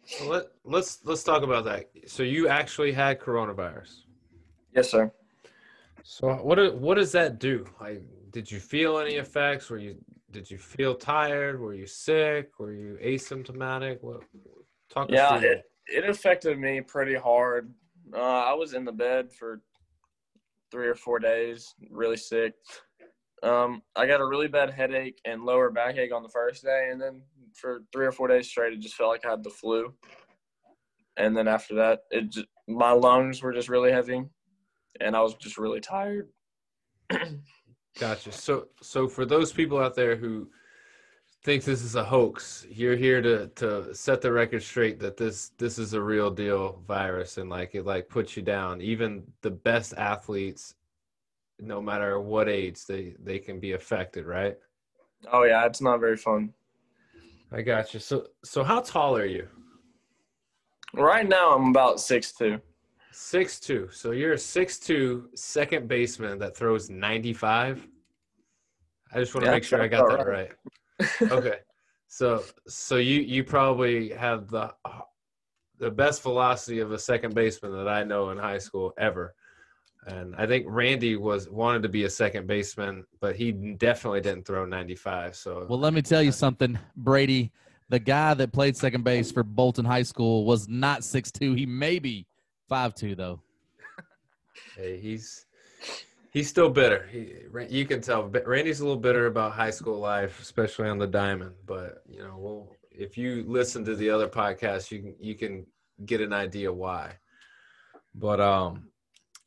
So 0.06 0.26
let 0.30 0.44
let's 0.64 1.00
let's 1.04 1.24
talk 1.24 1.44
about 1.44 1.66
that. 1.66 1.90
So 2.08 2.24
you 2.24 2.48
actually 2.48 2.92
had 2.92 3.20
coronavirus. 3.20 4.04
yes, 4.74 4.90
sir. 4.92 5.12
So 6.04 6.36
what 6.36 6.76
what 6.76 6.96
does 6.96 7.12
that 7.14 7.40
do? 7.40 7.66
Like, 7.82 8.02
did 8.32 8.52
you 8.52 8.60
feel 8.60 9.00
any 9.00 9.16
effects? 9.16 9.70
Were 9.70 9.78
you 9.78 9.98
did 10.32 10.50
you 10.50 10.58
feel 10.58 10.96
tired? 10.96 11.60
Were 11.60 11.74
you 11.74 11.88
sick? 11.88 12.60
Were 12.60 12.74
you 12.74 12.98
asymptomatic? 13.04 13.98
What? 14.02 14.22
Talk 14.90 15.10
Yeah, 15.10 15.40
it, 15.40 15.64
it 15.88 16.10
affected 16.10 16.58
me 16.58 16.82
pretty 16.82 17.16
hard. 17.16 17.74
Uh, 18.14 18.20
I 18.20 18.54
was 18.54 18.74
in 18.74 18.86
the 18.86 18.92
bed 18.92 19.32
for 19.32 19.62
three 20.72 20.88
or 20.88 20.96
four 20.96 21.20
days, 21.20 21.74
really 21.90 22.18
sick. 22.18 22.54
Um, 23.42 23.82
I 23.96 24.06
got 24.06 24.22
a 24.22 24.26
really 24.26 24.48
bad 24.48 24.70
headache 24.70 25.20
and 25.26 25.44
lower 25.44 25.70
backache 25.70 26.12
on 26.12 26.24
the 26.24 26.30
first 26.30 26.64
day, 26.64 26.90
and 26.92 27.02
then 27.02 27.22
for 27.56 27.84
three 27.92 28.06
or 28.06 28.12
four 28.12 28.28
days 28.28 28.50
straight, 28.50 28.74
it 28.74 28.80
just 28.80 28.96
felt 28.96 29.10
like 29.10 29.26
I 29.26 29.32
had 29.32 29.44
the 29.44 29.50
flu. 29.50 29.94
And 31.18 31.36
then 31.36 31.48
after 31.48 31.76
that, 31.76 32.02
it 32.12 32.30
just, 32.30 32.48
my 32.68 32.92
lungs 32.92 33.42
were 33.42 33.54
just 33.54 33.70
really 33.70 33.92
heavy, 33.92 34.24
and 35.00 35.16
I 35.16 35.22
was 35.22 35.36
just 35.36 35.58
really 35.58 35.82
tired. 35.82 36.30
Gotcha. 38.00 38.32
So 38.32 38.68
so 38.82 39.08
for 39.08 39.26
those 39.26 39.52
people 39.52 39.78
out 39.78 39.94
there 39.94 40.16
who 40.16 40.50
think 41.44 41.64
this 41.64 41.84
is 41.84 41.96
a 41.96 42.04
hoax, 42.04 42.66
you're 42.70 42.96
here 42.96 43.22
to 43.22 43.48
to 43.56 43.94
set 43.94 44.22
the 44.22 44.32
record 44.32 44.64
straight 44.64 45.00
that 45.00 45.18
this 45.18 45.50
this 45.58 45.78
is 45.78 45.94
a 45.94 46.02
real 46.02 46.32
deal 46.32 46.82
virus 46.88 47.38
and 47.38 47.50
like 47.50 47.76
it 47.76 47.86
like 47.86 48.08
puts 48.08 48.38
you 48.38 48.44
down. 48.44 48.82
Even 48.82 49.24
the 49.42 49.52
best 49.52 49.94
athletes, 49.98 50.76
no 51.60 51.82
matter 51.82 52.20
what 52.22 52.48
age, 52.48 52.86
they 52.86 53.16
they 53.20 53.38
can 53.38 53.60
be 53.60 53.74
affected, 53.74 54.26
right? 54.26 54.58
Oh 55.32 55.44
yeah, 55.44 55.66
it's 55.66 55.82
not 55.82 56.00
very 56.00 56.18
fun. 56.18 56.54
I 57.52 57.62
got 57.62 57.94
you. 57.94 58.00
So 58.00 58.28
so 58.44 58.64
how 58.64 58.80
tall 58.80 59.18
are 59.18 59.26
you? 59.26 59.48
Right 60.94 61.28
now, 61.28 61.54
I'm 61.56 61.70
about 61.70 62.00
six 62.00 62.32
two. 62.32 62.62
Six 63.12 63.60
two. 63.60 63.90
So 63.92 64.12
you're 64.12 64.34
a 64.34 64.38
six 64.38 64.78
two 64.80 65.30
second 65.36 65.88
baseman 65.88 66.38
that 66.40 66.56
throws 66.56 66.90
ninety 66.90 67.34
five. 67.34 67.86
I 69.12 69.20
just 69.20 69.34
want 69.34 69.46
to 69.46 69.50
Yeah, 69.50 69.56
make 69.56 69.64
sure 69.64 69.82
I 69.82 69.88
got 69.88 70.08
that 70.10 70.28
right. 70.28 70.52
okay 71.32 71.60
so 72.10 72.44
so 72.68 72.98
you 72.98 73.22
you 73.22 73.44
probably 73.44 74.10
have 74.10 74.50
the 74.50 74.74
the 75.78 75.90
best 75.90 76.22
velocity 76.24 76.80
of 76.80 76.92
a 76.92 77.00
second 77.00 77.34
baseman 77.34 77.72
that 77.72 77.88
i 77.88 78.04
know 78.04 78.32
in 78.32 78.38
high 78.38 78.58
school 78.58 78.92
ever 78.98 79.34
and 80.08 80.36
i 80.36 80.46
think 80.46 80.66
randy 80.68 81.16
was 81.16 81.48
wanted 81.50 81.82
to 81.82 81.88
be 81.88 82.04
a 82.04 82.10
second 82.10 82.48
baseman 82.48 83.06
but 83.22 83.34
he 83.36 83.52
definitely 83.54 84.20
didn't 84.20 84.46
throw 84.46 84.66
95 84.66 85.36
so 85.38 85.66
Well, 85.70 85.80
let 85.80 85.94
me 85.94 86.02
tell 86.02 86.22
you 86.22 86.30
uh, 86.30 86.34
something, 86.34 86.78
Brady. 86.98 87.52
The 87.88 88.00
guy 88.00 88.34
that 88.34 88.52
played 88.52 88.76
second 88.76 89.04
base 89.06 89.32
for 89.32 89.44
Bolton 89.44 89.86
High 89.86 90.04
School 90.04 90.44
was 90.46 90.68
not 90.68 91.04
six 91.06 91.32
two. 91.32 91.54
He 91.54 91.66
may 91.66 92.00
be 92.00 92.26
five 92.70 92.96
two 92.96 93.16
though. 93.16 93.42
hey, 94.78 95.00
he's 95.00 95.46
he's 96.32 96.48
still 96.48 96.70
bitter. 96.70 97.08
He, 97.12 97.34
you 97.70 97.86
can 97.86 98.02
tell 98.02 98.32
randy's 98.46 98.80
a 98.80 98.86
little 98.86 99.00
bitter 99.00 99.26
about 99.26 99.52
high 99.52 99.72
school 99.72 100.00
life 100.00 100.40
especially 100.42 100.88
on 100.88 100.98
the 100.98 101.08
diamond 101.08 101.56
but 101.66 102.04
you 102.08 102.20
know 102.20 102.38
well 102.38 102.76
if 102.92 103.18
you 103.18 103.44
listen 103.48 103.84
to 103.86 103.96
the 103.96 104.10
other 104.10 104.28
podcasts 104.28 104.92
you 104.92 105.00
can 105.02 105.16
you 105.20 105.36
can 105.36 105.66
get 106.06 106.22
an 106.22 106.34
idea 106.34 106.72
why. 106.72 107.18
But 108.16 108.40
um 108.40 108.90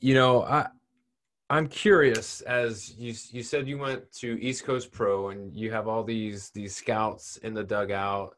you 0.01 0.15
know 0.15 0.43
i 0.43 0.67
i'm 1.49 1.69
curious 1.69 2.41
as 2.41 2.95
you 2.97 3.15
you 3.31 3.43
said 3.43 3.69
you 3.69 3.79
went 3.79 4.11
to 4.11 4.43
east 4.43 4.65
coast 4.65 4.91
pro 4.91 5.29
and 5.31 5.55
you 5.55 5.71
have 5.71 5.87
all 5.87 6.03
these 6.03 6.51
these 6.51 6.75
scouts 6.75 7.37
in 7.39 7.55
the 7.55 7.65
dugout. 7.65 8.35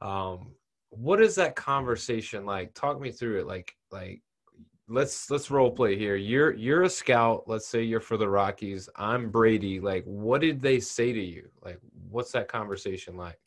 Um 0.00 0.52
what 0.90 1.20
is 1.20 1.34
that 1.34 1.56
conversation 1.56 2.46
like? 2.46 2.72
Talk 2.72 3.00
me 3.00 3.10
through 3.10 3.40
it. 3.40 3.46
Like 3.46 3.75
like 3.90 4.22
let's 4.88 5.30
let's 5.30 5.50
role 5.50 5.70
play 5.70 5.96
here. 5.96 6.16
You're 6.16 6.54
you're 6.54 6.82
a 6.82 6.90
scout. 6.90 7.44
Let's 7.46 7.66
say 7.66 7.82
you're 7.82 8.00
for 8.00 8.16
the 8.16 8.28
rockies. 8.28 8.88
I'm 8.96 9.30
brady. 9.30 9.80
Like 9.80 10.04
what 10.04 10.40
did 10.40 10.60
they 10.60 10.80
say 10.80 11.12
to 11.12 11.20
you? 11.20 11.48
Like 11.64 11.78
what's 12.10 12.32
that 12.32 12.48
conversation 12.48 13.16
like? 13.16 13.38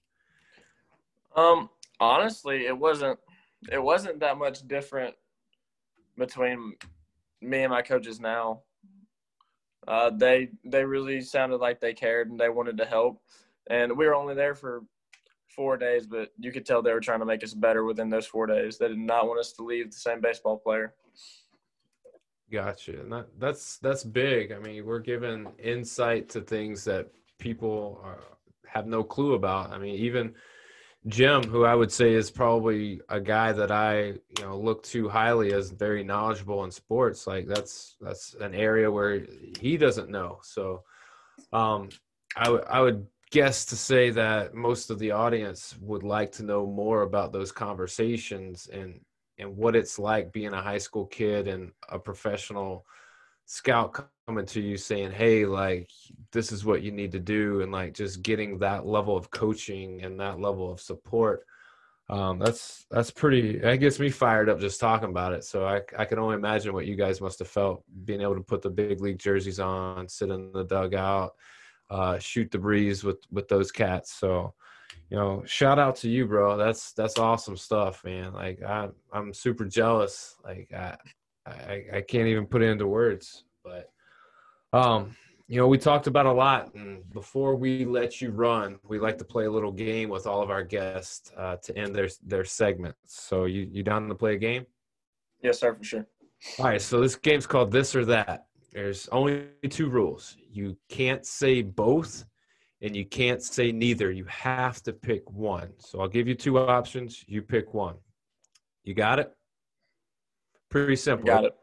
Um, 1.36 1.69
honestly, 1.99 2.65
it 2.65 2.78
wasn't 2.78 3.19
it 3.71 3.82
wasn't 3.82 4.19
that 4.19 4.38
much 4.38 4.67
different 4.67 5.15
between 6.17 6.73
me 7.41 7.63
and 7.63 7.71
my 7.71 7.82
coaches 7.82 8.19
now. 8.19 8.62
Uh, 9.88 10.10
they 10.10 10.49
they 10.65 10.84
really 10.84 11.21
sounded 11.21 11.58
like 11.58 11.80
they 11.80 11.93
cared 11.93 12.30
and 12.30 12.39
they 12.39 12.49
wanted 12.49 12.78
to 12.78 12.86
help, 12.86 13.21
and 13.69 13.97
we 13.97 14.06
were 14.06 14.15
only 14.15 14.36
there 14.36 14.56
for 14.56 14.84
four 15.60 15.76
days, 15.76 16.08
but 16.08 16.32
you 16.39 16.54
could 16.54 16.65
tell 16.65 16.82
they 16.82 16.93
were 16.93 17.02
trying 17.02 17.19
to 17.19 17.26
make 17.26 17.43
us 17.43 17.54
better 17.54 17.84
within 17.84 18.10
those 18.10 18.26
four 18.26 18.48
days. 18.48 18.78
They 18.78 18.88
did 18.88 18.98
not 18.98 19.28
want 19.28 19.41
us 19.41 19.52
to 19.54 19.62
leave 19.62 19.91
the 19.91 19.98
same 19.98 20.22
baseball 20.22 20.58
player. 20.58 20.93
Gotcha. 22.50 23.02
And 23.02 23.12
that, 23.12 23.28
that's 23.38 23.78
that's 23.80 24.06
big. 24.06 24.54
I 24.54 24.60
mean, 24.60 24.86
we're 24.86 25.00
given 25.00 25.50
insight 25.62 26.30
to 26.30 26.39
things 26.39 26.86
that 26.86 27.08
people 27.39 28.00
are, 28.06 28.22
have 28.67 28.88
no 28.88 29.04
clue 29.04 29.34
about. 29.34 29.72
I 29.72 29.80
mean, 29.80 29.95
even 29.95 30.34
Jim, 31.08 31.43
who 31.43 31.65
I 31.65 31.76
would 31.76 31.91
say 31.91 32.13
is 32.13 32.32
probably 32.32 33.02
a 33.10 33.19
guy 33.19 33.52
that 33.52 33.69
I 33.69 34.13
you 34.38 34.43
know 34.43 34.58
look 34.58 34.82
too 34.82 35.10
highly 35.10 35.52
as 35.52 35.72
very 35.72 36.06
knowledgeable 36.06 36.63
in 36.63 36.72
sports. 36.72 37.28
Like 37.28 37.48
that's 37.48 37.98
that's 38.00 38.34
an 38.39 38.56
area 38.56 38.89
where 38.89 39.26
he 39.60 39.76
doesn't 39.76 40.10
know. 40.10 40.39
So, 40.41 40.84
um, 41.52 41.89
I 42.38 42.48
I 42.48 42.80
would 42.80 43.06
guess 43.32 43.65
to 43.65 43.76
say 43.76 44.10
that 44.10 44.54
most 44.54 44.89
of 44.89 45.00
the 45.00 45.12
audience 45.12 45.76
would 45.82 46.04
like 46.04 46.32
to 46.32 46.44
know 46.44 46.65
more 46.65 47.04
about 47.04 47.32
those 47.32 47.52
conversations 47.52 48.68
and 48.72 49.00
and 49.38 49.56
what 49.56 49.76
it's 49.76 49.98
like 49.98 50.34
being 50.34 50.54
a 50.54 50.62
high 50.62 50.78
school 50.78 51.06
kid 51.06 51.48
and 51.48 51.72
a 51.89 52.00
professional 52.00 52.86
scout 53.46 54.08
coming 54.28 54.46
to 54.46 54.62
you 54.62 54.78
saying 54.78 55.12
hey 55.12 55.46
like 55.46 55.89
this 56.32 56.52
is 56.52 56.65
what 56.65 56.82
you 56.82 56.92
need 56.92 57.12
to 57.12 57.20
do 57.20 57.62
and 57.62 57.72
like 57.72 57.94
just 57.94 58.22
getting 58.22 58.60
that 58.60 58.86
level 58.86 59.15
of 59.15 59.32
coaching 59.32 60.04
and 60.04 60.20
that 60.20 60.39
level 60.39 60.72
of 60.72 60.82
support 60.82 61.46
um, 62.10 62.39
that's 62.39 62.88
that's 62.89 63.12
pretty 63.12 63.60
that 63.60 63.76
gets 63.76 64.00
me 64.00 64.10
fired 64.10 64.50
up 64.50 64.60
just 64.60 64.80
talking 64.80 65.10
about 65.10 65.34
it. 65.34 65.44
So 65.44 65.68
I, 65.68 65.82
I 65.96 66.06
can 66.06 66.18
only 66.18 66.36
imagine 66.36 66.74
what 66.74 66.88
you 66.88 66.96
guys 66.96 67.22
must 67.22 67.38
have 67.38 67.48
felt 67.48 67.84
being 68.04 68.22
able 68.22 68.34
to 68.34 68.42
put 68.42 68.63
the 68.63 68.70
big 68.72 69.00
league 69.00 69.20
jerseys 69.20 69.60
on 69.60 70.08
sit 70.10 70.32
in 70.32 70.52
the 70.52 70.63
dugout 70.63 71.36
uh, 71.89 72.19
shoot 72.19 72.52
the 72.52 72.58
breeze 72.58 73.04
with 73.04 73.19
with 73.32 73.47
those 73.47 73.71
cats 73.71 74.13
so 74.13 74.54
you 75.10 75.17
know, 75.17 75.43
shout 75.45 75.80
out 75.80 75.95
to 75.97 76.10
you, 76.10 76.28
bro. 76.28 76.56
That's 76.56 76.91
that's 76.93 77.17
awesome 77.17 77.58
stuff, 77.58 78.04
man. 78.04 78.34
Like 78.34 78.62
I 78.62 78.89
I'm 79.12 79.34
super 79.34 79.65
jealous. 79.65 80.36
Like 80.43 80.71
I 80.71 80.97
I, 81.45 81.84
I 81.93 82.02
can't 82.02 82.28
even 82.28 82.45
put 82.45 82.62
it 82.62 82.69
into 82.69 82.88
words. 82.88 83.43
But 83.63 83.91
um, 84.71 85.15
you 85.47 85.60
know, 85.60 85.67
we 85.67 85.80
talked 85.80 86.06
about 86.06 86.28
a 86.28 86.32
lot 86.32 86.75
and 86.75 87.10
before 87.12 87.56
we 87.56 87.86
let 87.86 88.21
you 88.21 88.30
run, 88.30 88.78
we 88.88 88.99
like 88.99 89.17
to 89.17 89.25
play 89.25 89.45
a 89.45 89.52
little 89.52 89.71
game 89.71 90.10
with 90.10 90.28
all 90.28 90.43
of 90.43 90.52
our 90.52 90.63
guests 90.63 91.32
uh, 91.36 91.56
to 91.63 91.75
end 91.75 91.95
their 91.95 92.10
their 92.23 92.45
segments. 92.45 92.99
So 93.06 93.45
you 93.45 93.67
you 93.71 93.82
down 93.82 94.08
to 94.10 94.15
play 94.15 94.36
a 94.36 94.38
game? 94.38 94.67
Yes, 95.41 95.60
sir, 95.60 95.73
for 95.73 95.84
sure. 95.84 96.08
All 96.60 96.65
right, 96.65 96.82
so 96.82 97.02
this 97.02 97.15
game's 97.15 97.47
called 97.47 97.71
this 97.71 97.95
or 97.95 98.06
that. 98.06 98.45
There's 98.71 99.08
only 99.10 99.47
two 99.69 99.89
rules. 99.89 100.38
You 100.51 100.77
can't 100.89 101.25
say 101.25 101.62
both 101.62 102.25
and 102.82 102.95
you 102.95 103.05
can't 103.05 103.41
say 103.41 103.71
neither. 103.71 104.12
You 104.12 104.25
have 104.25 104.82
to 104.84 104.93
pick 104.93 105.29
one. 105.29 105.71
So 105.79 105.99
I'll 105.99 106.08
give 106.08 106.27
you 106.27 106.36
two 106.36 106.60
options. 106.60 107.23
You 107.27 107.41
pick 107.41 107.73
one. 107.73 107.95
You 108.84 108.93
got 108.93 109.19
it? 109.19 109.32
Pretty 110.69 110.95
simple. 110.95 111.27
Got 111.27 111.45
it. 111.45 111.55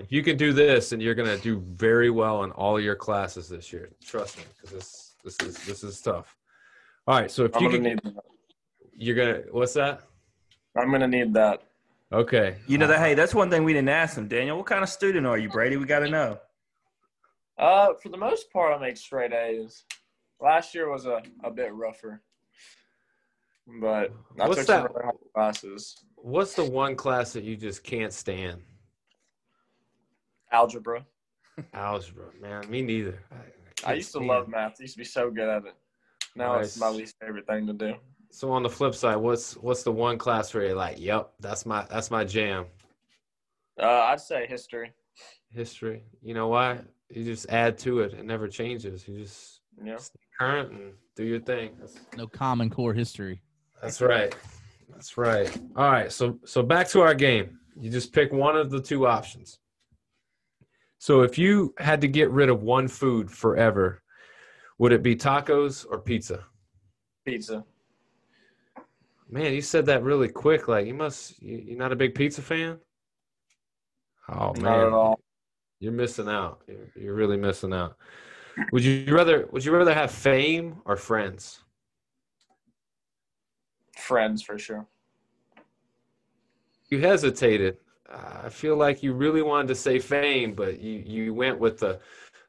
If 0.00 0.10
you 0.10 0.22
can 0.22 0.36
do 0.36 0.52
this, 0.52 0.92
and 0.92 1.02
you're 1.02 1.14
gonna 1.14 1.38
do 1.38 1.60
very 1.60 2.10
well 2.10 2.44
in 2.44 2.50
all 2.52 2.80
your 2.80 2.96
classes 2.96 3.48
this 3.48 3.72
year. 3.72 3.90
Trust 4.02 4.38
me, 4.38 4.44
because 4.56 4.70
this 4.70 5.14
this 5.22 5.36
is 5.46 5.66
this 5.66 5.84
is 5.84 6.00
tough. 6.00 6.34
All 7.06 7.20
right, 7.20 7.30
so 7.30 7.44
if 7.44 7.54
I'm 7.54 7.62
you 7.62 7.68
gonna 7.68 7.78
can, 7.82 7.84
need. 7.84 8.00
That. 8.02 8.24
you're 8.96 9.16
gonna 9.16 9.42
what's 9.50 9.74
that? 9.74 10.00
I'm 10.76 10.90
gonna 10.90 11.08
need 11.08 11.34
that. 11.34 11.62
Okay. 12.12 12.56
You 12.66 12.78
know 12.78 12.86
that. 12.86 12.98
Hey, 12.98 13.14
that's 13.14 13.34
one 13.34 13.48
thing 13.50 13.64
we 13.64 13.72
didn't 13.72 13.88
ask 13.88 14.16
him, 14.16 14.28
Daniel. 14.28 14.56
What 14.58 14.66
kind 14.66 14.82
of 14.82 14.88
student 14.88 15.26
are 15.26 15.38
you, 15.38 15.48
Brady? 15.48 15.76
We 15.76 15.86
got 15.86 16.00
to 16.00 16.08
know. 16.10 16.38
Uh, 17.58 17.94
for 18.02 18.08
the 18.10 18.16
most 18.16 18.52
part, 18.52 18.74
I 18.74 18.78
make 18.78 18.96
straight 18.96 19.32
A's. 19.32 19.84
Last 20.40 20.74
year 20.74 20.90
was 20.90 21.06
a, 21.06 21.22
a 21.44 21.50
bit 21.50 21.72
rougher, 21.72 22.20
but 23.80 24.12
I 24.40 24.48
What's 24.48 24.60
took 24.60 24.66
some 24.66 24.82
that? 24.82 24.90
really 24.92 25.04
hard 25.04 25.16
classes. 25.34 26.04
What's 26.16 26.54
the 26.54 26.64
one 26.64 26.96
class 26.96 27.32
that 27.32 27.44
you 27.44 27.56
just 27.56 27.84
can't 27.84 28.12
stand? 28.12 28.60
Algebra. 30.50 31.06
Algebra, 31.72 32.26
man. 32.40 32.68
Me 32.68 32.82
neither. 32.82 33.20
I, 33.84 33.90
I 33.90 33.94
used 33.94 34.12
to 34.12 34.18
love 34.20 34.44
it. 34.44 34.50
math. 34.50 34.76
I 34.80 34.82
used 34.82 34.94
to 34.94 34.98
be 34.98 35.04
so 35.04 35.30
good 35.30 35.48
at 35.48 35.64
it. 35.64 35.74
Now 36.34 36.58
it's 36.58 36.78
my 36.78 36.88
least 36.88 37.16
favorite 37.20 37.46
thing 37.46 37.66
to 37.68 37.72
do. 37.72 37.94
So 38.34 38.50
on 38.50 38.62
the 38.62 38.70
flip 38.70 38.94
side, 38.94 39.16
what's 39.16 39.58
what's 39.58 39.82
the 39.82 39.92
one 39.92 40.16
class 40.16 40.54
where 40.54 40.64
you're 40.64 40.74
like, 40.74 40.98
"Yep, 40.98 41.32
that's 41.40 41.66
my 41.66 41.84
that's 41.90 42.10
my 42.10 42.24
jam." 42.24 42.64
Uh, 43.78 43.86
I'd 43.86 44.20
say 44.20 44.46
history. 44.46 44.90
History. 45.50 46.04
You 46.22 46.32
know 46.32 46.48
why? 46.48 46.80
You 47.10 47.24
just 47.24 47.46
add 47.50 47.76
to 47.78 48.00
it. 48.00 48.14
It 48.14 48.24
never 48.24 48.48
changes. 48.48 49.06
You 49.06 49.18
just 49.18 49.60
Yeah. 49.84 49.96
stay 49.98 50.18
current 50.38 50.72
and 50.72 50.94
do 51.14 51.24
your 51.24 51.40
thing. 51.40 51.76
That's, 51.78 51.98
No 52.16 52.26
common 52.26 52.70
core 52.70 52.94
history. 52.94 53.42
that's 53.82 54.00
right. 54.00 54.34
That's 54.88 55.18
right. 55.18 55.54
All 55.76 55.90
right. 55.90 56.10
So 56.10 56.38
so 56.46 56.62
back 56.62 56.88
to 56.88 57.02
our 57.02 57.14
game. 57.14 57.58
You 57.78 57.90
just 57.90 58.14
pick 58.14 58.32
one 58.32 58.56
of 58.56 58.70
the 58.70 58.80
two 58.80 59.06
options. 59.06 59.58
So 60.98 61.20
if 61.20 61.36
you 61.36 61.74
had 61.78 62.00
to 62.00 62.08
get 62.08 62.30
rid 62.30 62.48
of 62.48 62.62
one 62.62 62.88
food 62.88 63.30
forever, 63.30 64.02
would 64.78 64.92
it 64.92 65.02
be 65.02 65.16
tacos 65.16 65.84
or 65.90 65.98
pizza? 65.98 66.44
Pizza. 67.26 67.64
Man, 69.32 69.54
you 69.54 69.62
said 69.62 69.86
that 69.86 70.02
really 70.02 70.28
quick. 70.28 70.68
Like 70.68 70.86
you 70.86 70.92
must. 70.92 71.42
You, 71.42 71.56
you're 71.66 71.78
not 71.78 71.90
a 71.90 71.96
big 71.96 72.14
pizza 72.14 72.42
fan. 72.42 72.78
Oh 74.28 74.52
man, 74.52 74.62
Not 74.62 74.86
at 74.86 74.92
all. 74.92 75.20
you're 75.80 75.90
missing 75.90 76.28
out. 76.28 76.60
You're, 76.68 76.90
you're 76.94 77.14
really 77.14 77.38
missing 77.38 77.72
out. 77.72 77.96
Would 78.72 78.84
you 78.84 79.06
rather? 79.14 79.48
Would 79.50 79.64
you 79.64 79.74
rather 79.74 79.94
have 79.94 80.10
fame 80.10 80.82
or 80.84 80.96
friends? 80.96 81.60
Friends 83.96 84.42
for 84.42 84.58
sure. 84.58 84.86
You 86.90 87.00
hesitated. 87.00 87.78
Uh, 88.10 88.42
I 88.44 88.48
feel 88.50 88.76
like 88.76 89.02
you 89.02 89.14
really 89.14 89.40
wanted 89.40 89.68
to 89.68 89.74
say 89.74 89.98
fame, 89.98 90.52
but 90.54 90.78
you 90.78 91.02
you 91.06 91.32
went 91.32 91.58
with 91.58 91.78
the 91.78 92.00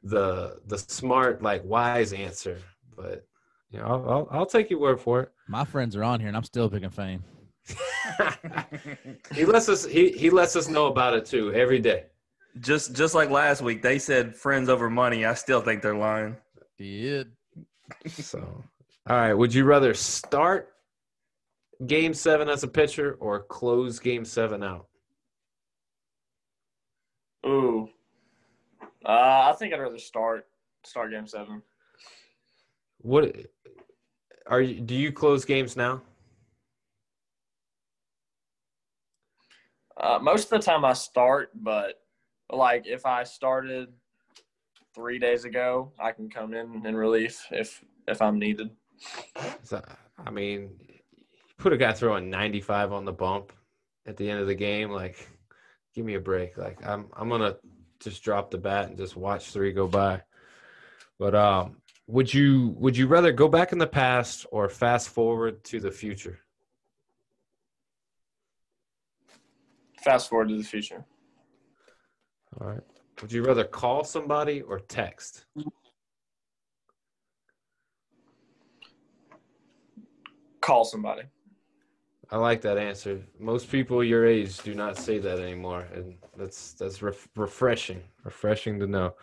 the 0.02 0.60
the 0.66 0.76
smart, 0.76 1.40
like 1.42 1.62
wise 1.64 2.12
answer. 2.12 2.58
But 2.94 3.26
you 3.74 3.80
know, 3.80 3.86
I'll 3.86 4.08
I'll, 4.08 4.28
I'll 4.30 4.46
take 4.46 4.70
your 4.70 4.78
word 4.78 5.00
for 5.00 5.20
it. 5.20 5.32
My 5.48 5.64
friends 5.64 5.96
are 5.96 6.04
on 6.04 6.20
here, 6.20 6.28
and 6.28 6.36
I'm 6.36 6.44
still 6.44 6.70
picking 6.70 6.90
fame. 6.90 7.24
he 9.34 9.44
lets 9.44 9.68
us 9.68 9.84
he 9.84 10.10
he 10.10 10.30
lets 10.30 10.54
us 10.54 10.68
know 10.68 10.86
about 10.86 11.14
it 11.14 11.26
too 11.26 11.52
every 11.52 11.80
day. 11.80 12.04
just 12.60 12.94
just 12.94 13.16
like 13.16 13.30
last 13.30 13.62
week, 13.62 13.82
they 13.82 13.98
said 13.98 14.36
friends 14.36 14.68
over 14.68 14.88
money. 14.88 15.24
I 15.24 15.34
still 15.34 15.60
think 15.60 15.82
they're 15.82 15.96
lying. 15.96 16.36
Did 16.78 17.32
So, 18.06 18.62
all 19.08 19.16
right. 19.16 19.34
Would 19.34 19.52
you 19.52 19.64
rather 19.64 19.92
start 19.92 20.68
game 21.84 22.14
seven 22.14 22.48
as 22.48 22.62
a 22.62 22.68
pitcher 22.68 23.16
or 23.18 23.42
close 23.42 23.98
game 23.98 24.24
seven 24.24 24.62
out? 24.62 24.86
Ooh. 27.44 27.88
Uh, 29.04 29.50
I 29.50 29.54
think 29.58 29.74
I'd 29.74 29.80
rather 29.80 29.98
start 29.98 30.46
start 30.84 31.10
game 31.10 31.26
seven. 31.26 31.60
What 32.98 33.24
are 34.46 34.60
you? 34.60 34.80
Do 34.80 34.94
you 34.94 35.12
close 35.12 35.44
games 35.44 35.76
now? 35.76 36.02
Uh, 39.96 40.18
most 40.20 40.44
of 40.44 40.50
the 40.50 40.58
time 40.58 40.84
I 40.84 40.92
start, 40.92 41.50
but 41.54 42.00
like 42.50 42.86
if 42.86 43.06
I 43.06 43.24
started 43.24 43.88
three 44.94 45.18
days 45.18 45.44
ago, 45.44 45.92
I 45.98 46.12
can 46.12 46.28
come 46.28 46.54
in 46.54 46.84
in 46.86 46.96
relief 46.96 47.46
if 47.50 47.82
if 48.06 48.20
I'm 48.20 48.38
needed. 48.38 48.70
So, 49.62 49.82
I 50.24 50.30
mean, 50.30 50.78
put 51.58 51.72
a 51.72 51.76
guy 51.76 51.92
throwing 51.92 52.30
95 52.30 52.92
on 52.92 53.04
the 53.04 53.12
bump 53.12 53.52
at 54.06 54.16
the 54.16 54.30
end 54.30 54.40
of 54.40 54.46
the 54.46 54.54
game. 54.54 54.90
Like, 54.90 55.28
give 55.94 56.04
me 56.04 56.14
a 56.14 56.20
break. 56.20 56.56
Like, 56.56 56.84
I'm 56.86 57.06
I'm 57.16 57.28
gonna 57.28 57.56
just 58.00 58.22
drop 58.22 58.50
the 58.50 58.58
bat 58.58 58.88
and 58.88 58.98
just 58.98 59.16
watch 59.16 59.50
three 59.50 59.72
go 59.72 59.86
by. 59.86 60.22
But 61.18 61.34
um, 61.34 61.76
would 62.06 62.32
you 62.32 62.74
would 62.78 62.96
you 62.96 63.06
rather 63.06 63.32
go 63.32 63.48
back 63.48 63.72
in 63.72 63.78
the 63.78 63.86
past 63.86 64.46
or 64.50 64.68
fast 64.68 65.08
forward 65.08 65.64
to 65.64 65.80
the 65.80 65.90
future? 65.90 66.40
Fast 70.02 70.28
forward 70.28 70.50
to 70.50 70.56
the 70.56 70.64
future. 70.64 71.04
All 72.60 72.68
right. 72.68 72.80
Would 73.22 73.32
you 73.32 73.42
rather 73.42 73.64
call 73.64 74.04
somebody 74.04 74.60
or 74.60 74.80
text? 74.80 75.46
Call 80.60 80.84
somebody. 80.84 81.22
I 82.30 82.36
like 82.36 82.60
that 82.62 82.78
answer. 82.78 83.20
Most 83.38 83.70
people 83.70 84.02
your 84.02 84.26
age 84.26 84.58
do 84.58 84.74
not 84.74 84.98
say 84.98 85.18
that 85.18 85.38
anymore, 85.38 85.86
and 85.94 86.16
that's 86.36 86.72
that's 86.72 87.02
ref- 87.02 87.28
refreshing. 87.36 88.02
Refreshing 88.24 88.78
to 88.80 88.86
know. 88.86 89.14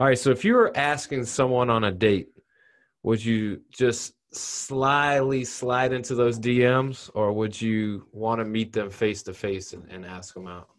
All 0.00 0.06
right, 0.06 0.18
so 0.18 0.30
if 0.30 0.46
you 0.46 0.54
were 0.54 0.74
asking 0.78 1.26
someone 1.26 1.68
on 1.68 1.84
a 1.84 1.92
date, 1.92 2.30
would 3.02 3.22
you 3.22 3.60
just 3.70 4.14
slyly 4.32 5.44
slide 5.44 5.92
into 5.92 6.14
those 6.14 6.38
DMs, 6.38 7.10
or 7.12 7.34
would 7.34 7.60
you 7.60 8.06
want 8.10 8.38
to 8.38 8.46
meet 8.46 8.72
them 8.72 8.88
face 8.88 9.22
to 9.24 9.34
face 9.34 9.74
and 9.74 10.06
ask 10.06 10.32
them 10.32 10.46
out? 10.46 10.70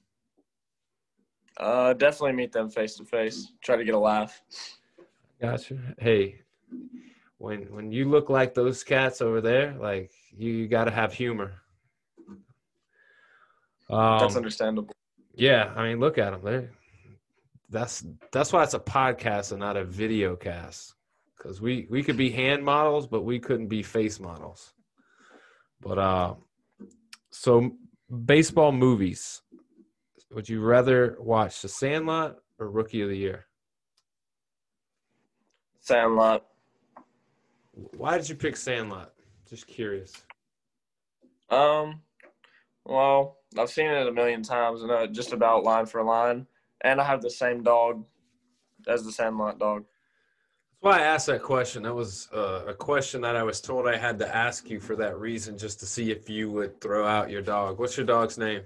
Uh, 1.57 1.93
definitely 1.93 2.31
meet 2.31 2.51
them 2.51 2.67
face 2.67 2.95
to 2.95 3.05
face. 3.05 3.51
Try 3.61 3.75
to 3.75 3.83
get 3.83 3.93
a 3.93 3.99
laugh. 3.99 4.41
Gotcha. 5.39 5.77
Hey, 5.99 6.41
when 7.37 7.71
when 7.71 7.91
you 7.91 8.09
look 8.09 8.27
like 8.27 8.55
those 8.55 8.83
cats 8.83 9.21
over 9.21 9.39
there, 9.39 9.75
like 9.79 10.11
you, 10.35 10.51
you 10.51 10.67
got 10.67 10.85
to 10.85 10.91
have 10.91 11.13
humor. 11.13 11.53
That's 13.87 14.33
Um, 14.33 14.37
understandable. 14.37 14.95
Yeah, 15.35 15.73
I 15.75 15.83
mean, 15.83 15.99
look 15.99 16.17
at 16.17 16.31
them. 16.31 16.41
They 16.43 16.69
that's 17.71 18.05
that's 18.31 18.53
why 18.53 18.63
it's 18.63 18.73
a 18.73 18.79
podcast 18.79 19.51
and 19.51 19.59
not 19.59 19.77
a 19.77 19.85
video 19.85 20.35
cast. 20.35 20.93
Because 21.37 21.59
we 21.59 21.87
we 21.89 22.03
could 22.03 22.17
be 22.17 22.29
hand 22.29 22.63
models, 22.63 23.07
but 23.07 23.23
we 23.23 23.39
couldn't 23.39 23.67
be 23.67 23.81
face 23.81 24.19
models. 24.19 24.73
But 25.79 25.97
uh, 25.97 26.35
so 27.31 27.71
baseball 28.25 28.71
movies. 28.71 29.41
Would 30.33 30.47
you 30.47 30.61
rather 30.61 31.17
watch 31.19 31.61
The 31.61 31.67
Sandlot 31.67 32.37
or 32.57 32.69
Rookie 32.69 33.01
of 33.01 33.09
the 33.09 33.17
Year? 33.17 33.47
Sandlot. 35.81 36.45
Why 37.73 38.17
did 38.17 38.29
you 38.29 38.35
pick 38.35 38.55
Sandlot? 38.55 39.13
Just 39.49 39.67
curious. 39.67 40.13
Um, 41.49 42.01
well, 42.85 43.39
I've 43.57 43.69
seen 43.69 43.87
it 43.87 44.07
a 44.07 44.13
million 44.13 44.41
times, 44.41 44.83
and 44.83 44.91
uh, 44.91 45.07
just 45.07 45.33
about 45.33 45.65
line 45.65 45.85
for 45.85 46.01
line, 46.01 46.47
and 46.83 46.99
I 46.99 47.03
have 47.03 47.21
the 47.21 47.29
same 47.29 47.63
dog 47.63 48.05
as 48.87 49.03
the 49.03 49.11
Sandlot 49.11 49.59
dog. 49.59 49.85
That's 50.81 50.97
why 50.97 50.99
I 50.99 51.05
asked 51.05 51.27
that 51.27 51.43
question. 51.43 51.83
That 51.83 51.93
was 51.93 52.27
uh, 52.33 52.63
a 52.67 52.73
question 52.73 53.21
that 53.21 53.35
I 53.35 53.43
was 53.43 53.61
told 53.61 53.87
I 53.87 53.97
had 53.97 54.17
to 54.19 54.35
ask 54.35 54.69
you 54.69 54.79
for 54.79 54.95
that 54.95 55.19
reason, 55.19 55.57
just 55.57 55.79
to 55.81 55.85
see 55.85 56.11
if 56.11 56.29
you 56.29 56.49
would 56.51 56.81
throw 56.81 57.05
out 57.05 57.29
your 57.29 57.41
dog. 57.41 57.79
What's 57.79 57.97
your 57.97 58.05
dog's 58.05 58.37
name? 58.37 58.61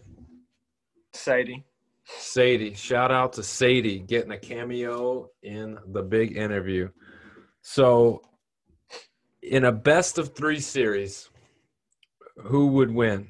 Sadie. 1.13 1.65
Sadie. 2.05 2.73
Shout 2.73 3.11
out 3.11 3.33
to 3.33 3.43
Sadie 3.43 3.99
getting 3.99 4.31
a 4.31 4.37
cameo 4.37 5.29
in 5.43 5.77
the 5.87 6.03
big 6.03 6.37
interview. 6.37 6.89
So, 7.61 8.21
in 9.41 9.65
a 9.65 9.71
best 9.71 10.17
of 10.17 10.35
three 10.35 10.59
series, 10.59 11.29
who 12.37 12.67
would 12.67 12.91
win? 12.91 13.27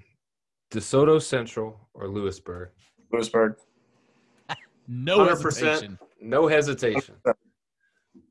DeSoto 0.71 1.21
Central 1.21 1.80
or 1.93 2.08
Lewisburg? 2.08 2.69
Lewisburg. 3.12 3.56
No 4.88 5.19
100%. 5.19 5.28
hesitation. 5.30 6.00
No 6.21 6.48
hesitation. 6.48 7.15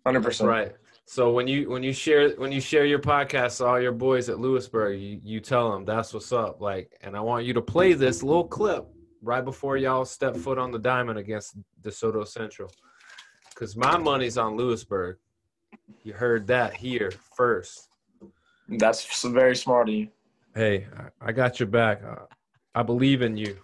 Hundred 0.07 0.23
percent. 0.23 0.49
Right. 0.49 0.73
So 1.07 1.31
when 1.33 1.47
you 1.47 1.69
when 1.69 1.83
you 1.83 1.93
share 1.93 2.31
when 2.37 2.51
you 2.53 2.61
share 2.61 2.87
your 2.87 2.99
podcast 2.99 3.59
to 3.59 3.67
all 3.67 3.81
your 3.81 3.93
boys 3.93 4.29
at 4.29 4.39
Lewisburg, 4.39 4.99
you, 5.01 5.21
you 5.23 5.41
tell 5.41 5.73
them 5.73 5.85
that's 5.85 6.15
what's 6.15 6.33
up. 6.33 6.61
Like, 6.61 6.97
and 7.03 7.17
I 7.17 7.21
want 7.21 7.45
you 7.45 7.53
to 7.55 7.61
play 7.63 7.93
this 7.93 8.23
little 8.23 8.45
clip 8.49 8.87
right 9.23 9.45
before 9.45 9.77
y'all 9.77 10.05
step 10.05 10.37
foot 10.37 10.59
on 10.59 10.71
the 10.71 10.79
diamond 10.79 11.19
against 11.19 11.57
DeSoto 11.83 12.27
Central, 12.27 12.71
because 13.51 13.77
my 13.77 13.97
money's 13.99 14.39
on 14.39 14.57
Lewisburg. 14.57 15.17
You 16.05 16.13
heard 16.15 16.47
that 16.49 16.75
here 16.75 17.13
first. 17.37 17.89
That's 18.69 19.23
very 19.23 19.57
smart 19.57 19.89
of 19.91 19.95
you. 19.95 20.09
Hey, 20.55 20.87
I- 20.97 21.29
I 21.29 21.33
got 21.33 21.59
your 21.61 21.67
back. 21.69 22.03
I- 22.05 22.25
I 22.77 22.83
believe 22.83 23.23
in 23.23 23.37
you. 23.37 23.57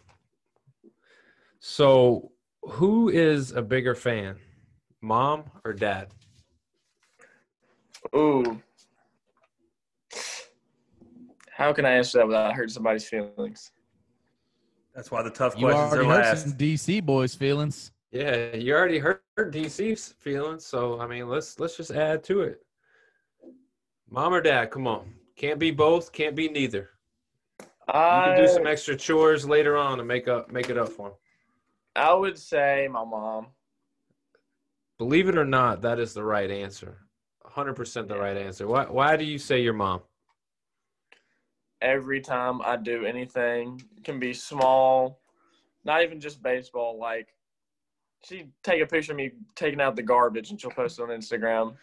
So, 1.58 2.30
who 2.62 3.08
is 3.08 3.52
a 3.52 3.62
bigger 3.62 3.94
fan, 3.94 4.36
mom 5.00 5.44
or 5.64 5.72
dad? 5.72 6.08
Ooh. 8.14 8.60
How 11.50 11.72
can 11.72 11.84
I 11.84 11.92
answer 11.92 12.18
that 12.18 12.26
without 12.26 12.54
hurting 12.54 12.70
somebody's 12.72 13.06
feelings? 13.06 13.72
That's 14.94 15.10
why 15.10 15.22
the 15.22 15.30
tough 15.30 15.54
You 15.56 15.66
questions 15.66 15.92
are 15.92 15.96
already 15.96 16.08
hurt 16.08 16.24
last. 16.24 16.42
some 16.44 16.52
DC 16.54 17.04
boys' 17.04 17.34
feelings. 17.34 17.92
Yeah, 18.10 18.56
you 18.56 18.74
already 18.74 18.98
heard 18.98 19.20
DC's 19.38 20.14
feelings, 20.18 20.66
so 20.66 21.00
I 21.00 21.06
mean, 21.06 21.28
let's 21.28 21.60
let's 21.60 21.76
just 21.76 21.92
add 21.92 22.24
to 22.24 22.40
it. 22.40 22.60
Mom 24.10 24.34
or 24.34 24.40
dad, 24.40 24.70
come 24.70 24.88
on. 24.88 25.14
Can't 25.36 25.60
be 25.60 25.70
both, 25.70 26.10
can't 26.12 26.34
be 26.34 26.48
neither. 26.48 26.90
You 27.60 27.66
I 27.94 28.24
can 28.34 28.44
do 28.44 28.48
some 28.48 28.66
extra 28.66 28.96
chores 28.96 29.48
later 29.48 29.76
on 29.76 29.98
to 29.98 30.04
make 30.04 30.26
up 30.28 30.50
make 30.50 30.70
it 30.70 30.78
up 30.78 30.88
for 30.88 31.10
them. 31.10 31.18
I 31.96 32.14
would 32.14 32.38
say 32.38 32.88
my 32.90 33.04
mom. 33.04 33.48
believe 34.98 35.28
it 35.28 35.36
or 35.36 35.44
not, 35.44 35.82
that 35.82 35.98
is 35.98 36.14
the 36.14 36.24
right 36.24 36.50
answer. 36.50 36.98
100% 37.44 38.08
the 38.08 38.18
right 38.18 38.36
answer. 38.36 38.66
Why, 38.66 38.84
why 38.84 39.16
do 39.16 39.24
you 39.24 39.38
say 39.38 39.60
your 39.60 39.72
mom? 39.72 40.02
Every 41.82 42.20
time 42.20 42.60
I 42.62 42.76
do 42.76 43.06
anything, 43.06 43.82
it 43.96 44.04
can 44.04 44.20
be 44.20 44.34
small, 44.34 45.20
not 45.84 46.02
even 46.02 46.20
just 46.20 46.42
baseball. 46.42 46.98
Like 46.98 47.34
she 48.24 48.46
take 48.62 48.82
a 48.82 48.86
picture 48.86 49.12
of 49.12 49.16
me 49.16 49.32
taking 49.56 49.80
out 49.80 49.96
the 49.96 50.02
garbage 50.02 50.50
and 50.50 50.60
she'll 50.60 50.70
post 50.70 50.98
it 50.98 51.02
on 51.02 51.08
Instagram. 51.08 51.74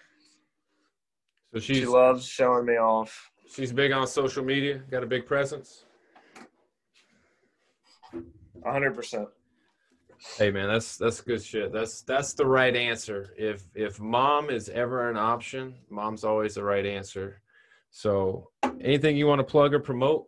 So 1.54 1.60
she's 1.60 1.78
she 1.78 1.86
loves 1.86 2.26
showing 2.26 2.65
me 2.65 2.74
off. 2.74 3.32
she's 3.50 3.74
big 3.74 3.91
on 3.91 4.06
social 4.06 4.43
media. 4.43 4.82
Got 4.91 5.04
a 5.04 5.08
big 5.08 5.26
presence. 5.26 5.86
100%. 8.63 9.28
Hey 10.38 10.51
man, 10.51 10.67
that's 10.67 10.97
that's 10.97 11.21
good 11.21 11.43
shit. 11.43 11.71
That's 11.71 12.01
that's 12.01 12.34
the 12.34 12.45
right 12.45 12.75
answer. 12.75 13.34
If 13.38 13.63
if 13.75 13.99
mom 13.99 14.49
is 14.49 14.69
ever 14.69 15.10
an 15.10 15.17
option, 15.17 15.75
mom's 15.89 16.23
always 16.23 16.56
the 16.56 16.63
right 16.63 16.86
answer. 16.86 17.41
So, 17.89 18.49
anything 18.82 19.17
you 19.17 19.27
want 19.27 19.39
to 19.39 19.43
plug 19.43 19.73
or 19.73 19.80
promote? 19.80 20.27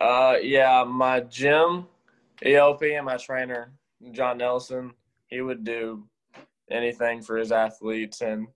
Uh, 0.00 0.36
yeah, 0.42 0.84
my 0.86 1.20
gym, 1.20 1.86
ELP, 2.44 2.82
and 2.82 3.06
my 3.06 3.16
trainer, 3.16 3.72
John 4.10 4.38
Nelson, 4.38 4.92
he 5.28 5.40
would 5.40 5.64
do 5.64 6.04
anything 6.70 7.22
for 7.22 7.36
his 7.36 7.52
athletes, 7.52 8.20
and 8.20 8.48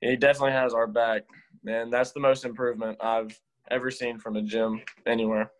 he 0.00 0.16
definitely 0.16 0.52
has 0.52 0.74
our 0.74 0.86
back. 0.86 1.22
And 1.66 1.92
that's 1.92 2.12
the 2.12 2.20
most 2.20 2.44
improvement 2.44 2.98
I've 3.00 3.38
ever 3.70 3.90
seen 3.90 4.18
from 4.18 4.36
a 4.36 4.42
gym 4.42 4.82
anywhere. 5.06 5.50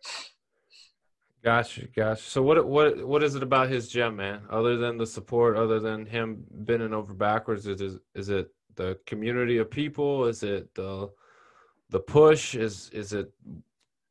Gotcha, 1.43 1.87
gotcha. 1.87 2.21
So 2.21 2.41
what 2.41 2.65
what 2.67 3.05
what 3.07 3.23
is 3.23 3.35
it 3.35 3.43
about 3.43 3.69
his 3.69 3.87
gym, 3.87 4.17
man? 4.17 4.41
Other 4.49 4.75
than 4.75 4.97
the 4.97 5.07
support, 5.07 5.55
other 5.55 5.79
than 5.79 6.05
him 6.05 6.43
bending 6.51 6.93
over 6.93 7.13
backwards, 7.13 7.65
is 7.65 7.97
is, 8.13 8.29
it 8.29 8.51
the 8.75 8.99
community 9.05 9.57
of 9.57 9.71
people? 9.71 10.25
Is 10.25 10.43
it 10.43 10.73
the 10.75 11.09
the 11.89 11.99
push? 11.99 12.55
Is 12.55 12.89
is 12.93 13.13
it 13.13 13.31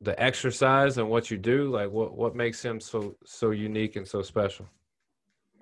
the 0.01 0.19
exercise 0.21 0.97
and 0.97 1.07
what 1.07 1.29
you 1.29 1.37
do? 1.37 1.69
Like 1.69 1.91
what 1.91 2.17
what 2.17 2.35
makes 2.35 2.63
him 2.63 2.79
so 2.79 3.15
so 3.25 3.51
unique 3.51 3.95
and 3.95 4.07
so 4.07 4.23
special? 4.23 4.67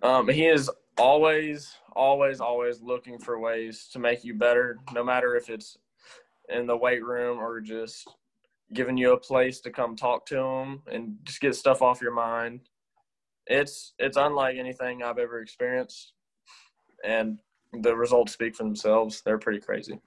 Um, 0.03 0.29
he 0.29 0.45
is 0.45 0.69
always, 0.97 1.75
always, 1.93 2.39
always 2.39 2.81
looking 2.81 3.17
for 3.17 3.39
ways 3.39 3.89
to 3.91 3.99
make 3.99 4.23
you 4.23 4.35
better, 4.35 4.77
no 4.93 5.03
matter 5.03 5.35
if 5.35 5.49
it's 5.49 5.77
in 6.49 6.65
the 6.65 6.77
weight 6.77 7.03
room 7.03 7.39
or 7.39 7.59
just 7.59 8.07
giving 8.73 8.97
you 8.97 9.13
a 9.13 9.19
place 9.19 9.59
to 9.61 9.71
come 9.71 9.95
talk 9.95 10.25
to 10.27 10.35
them 10.35 10.81
and 10.91 11.17
just 11.23 11.41
get 11.41 11.55
stuff 11.55 11.81
off 11.81 12.01
your 12.01 12.13
mind. 12.13 12.61
It's 13.47 13.93
it's 13.97 14.17
unlike 14.17 14.57
anything 14.57 15.03
I've 15.03 15.19
ever 15.19 15.41
experienced, 15.41 16.13
and 17.03 17.39
the 17.81 17.95
results 17.95 18.33
speak 18.33 18.55
for 18.55 18.63
themselves. 18.63 19.21
They're 19.25 19.37
pretty 19.37 19.59
crazy. 19.59 19.99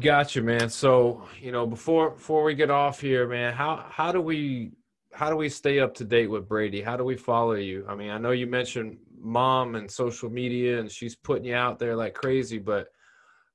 Gotcha, 0.00 0.42
man. 0.42 0.70
So 0.70 1.26
you 1.40 1.52
know, 1.52 1.66
before 1.66 2.10
before 2.10 2.42
we 2.42 2.54
get 2.54 2.70
off 2.70 3.00
here, 3.00 3.28
man, 3.28 3.52
how 3.52 3.84
how 3.88 4.10
do 4.12 4.20
we 4.20 4.72
how 5.12 5.30
do 5.30 5.36
we 5.36 5.48
stay 5.48 5.78
up 5.78 5.94
to 5.94 6.04
date 6.04 6.28
with 6.28 6.48
Brady? 6.48 6.82
How 6.82 6.96
do 6.96 7.04
we 7.04 7.16
follow 7.16 7.54
you? 7.54 7.84
I 7.88 7.94
mean, 7.94 8.10
I 8.10 8.18
know 8.18 8.32
you 8.32 8.46
mentioned 8.46 8.98
mom 9.20 9.74
and 9.76 9.90
social 9.90 10.30
media, 10.30 10.80
and 10.80 10.90
she's 10.90 11.14
putting 11.14 11.44
you 11.44 11.54
out 11.54 11.78
there 11.78 11.94
like 11.94 12.14
crazy, 12.14 12.58
but 12.58 12.88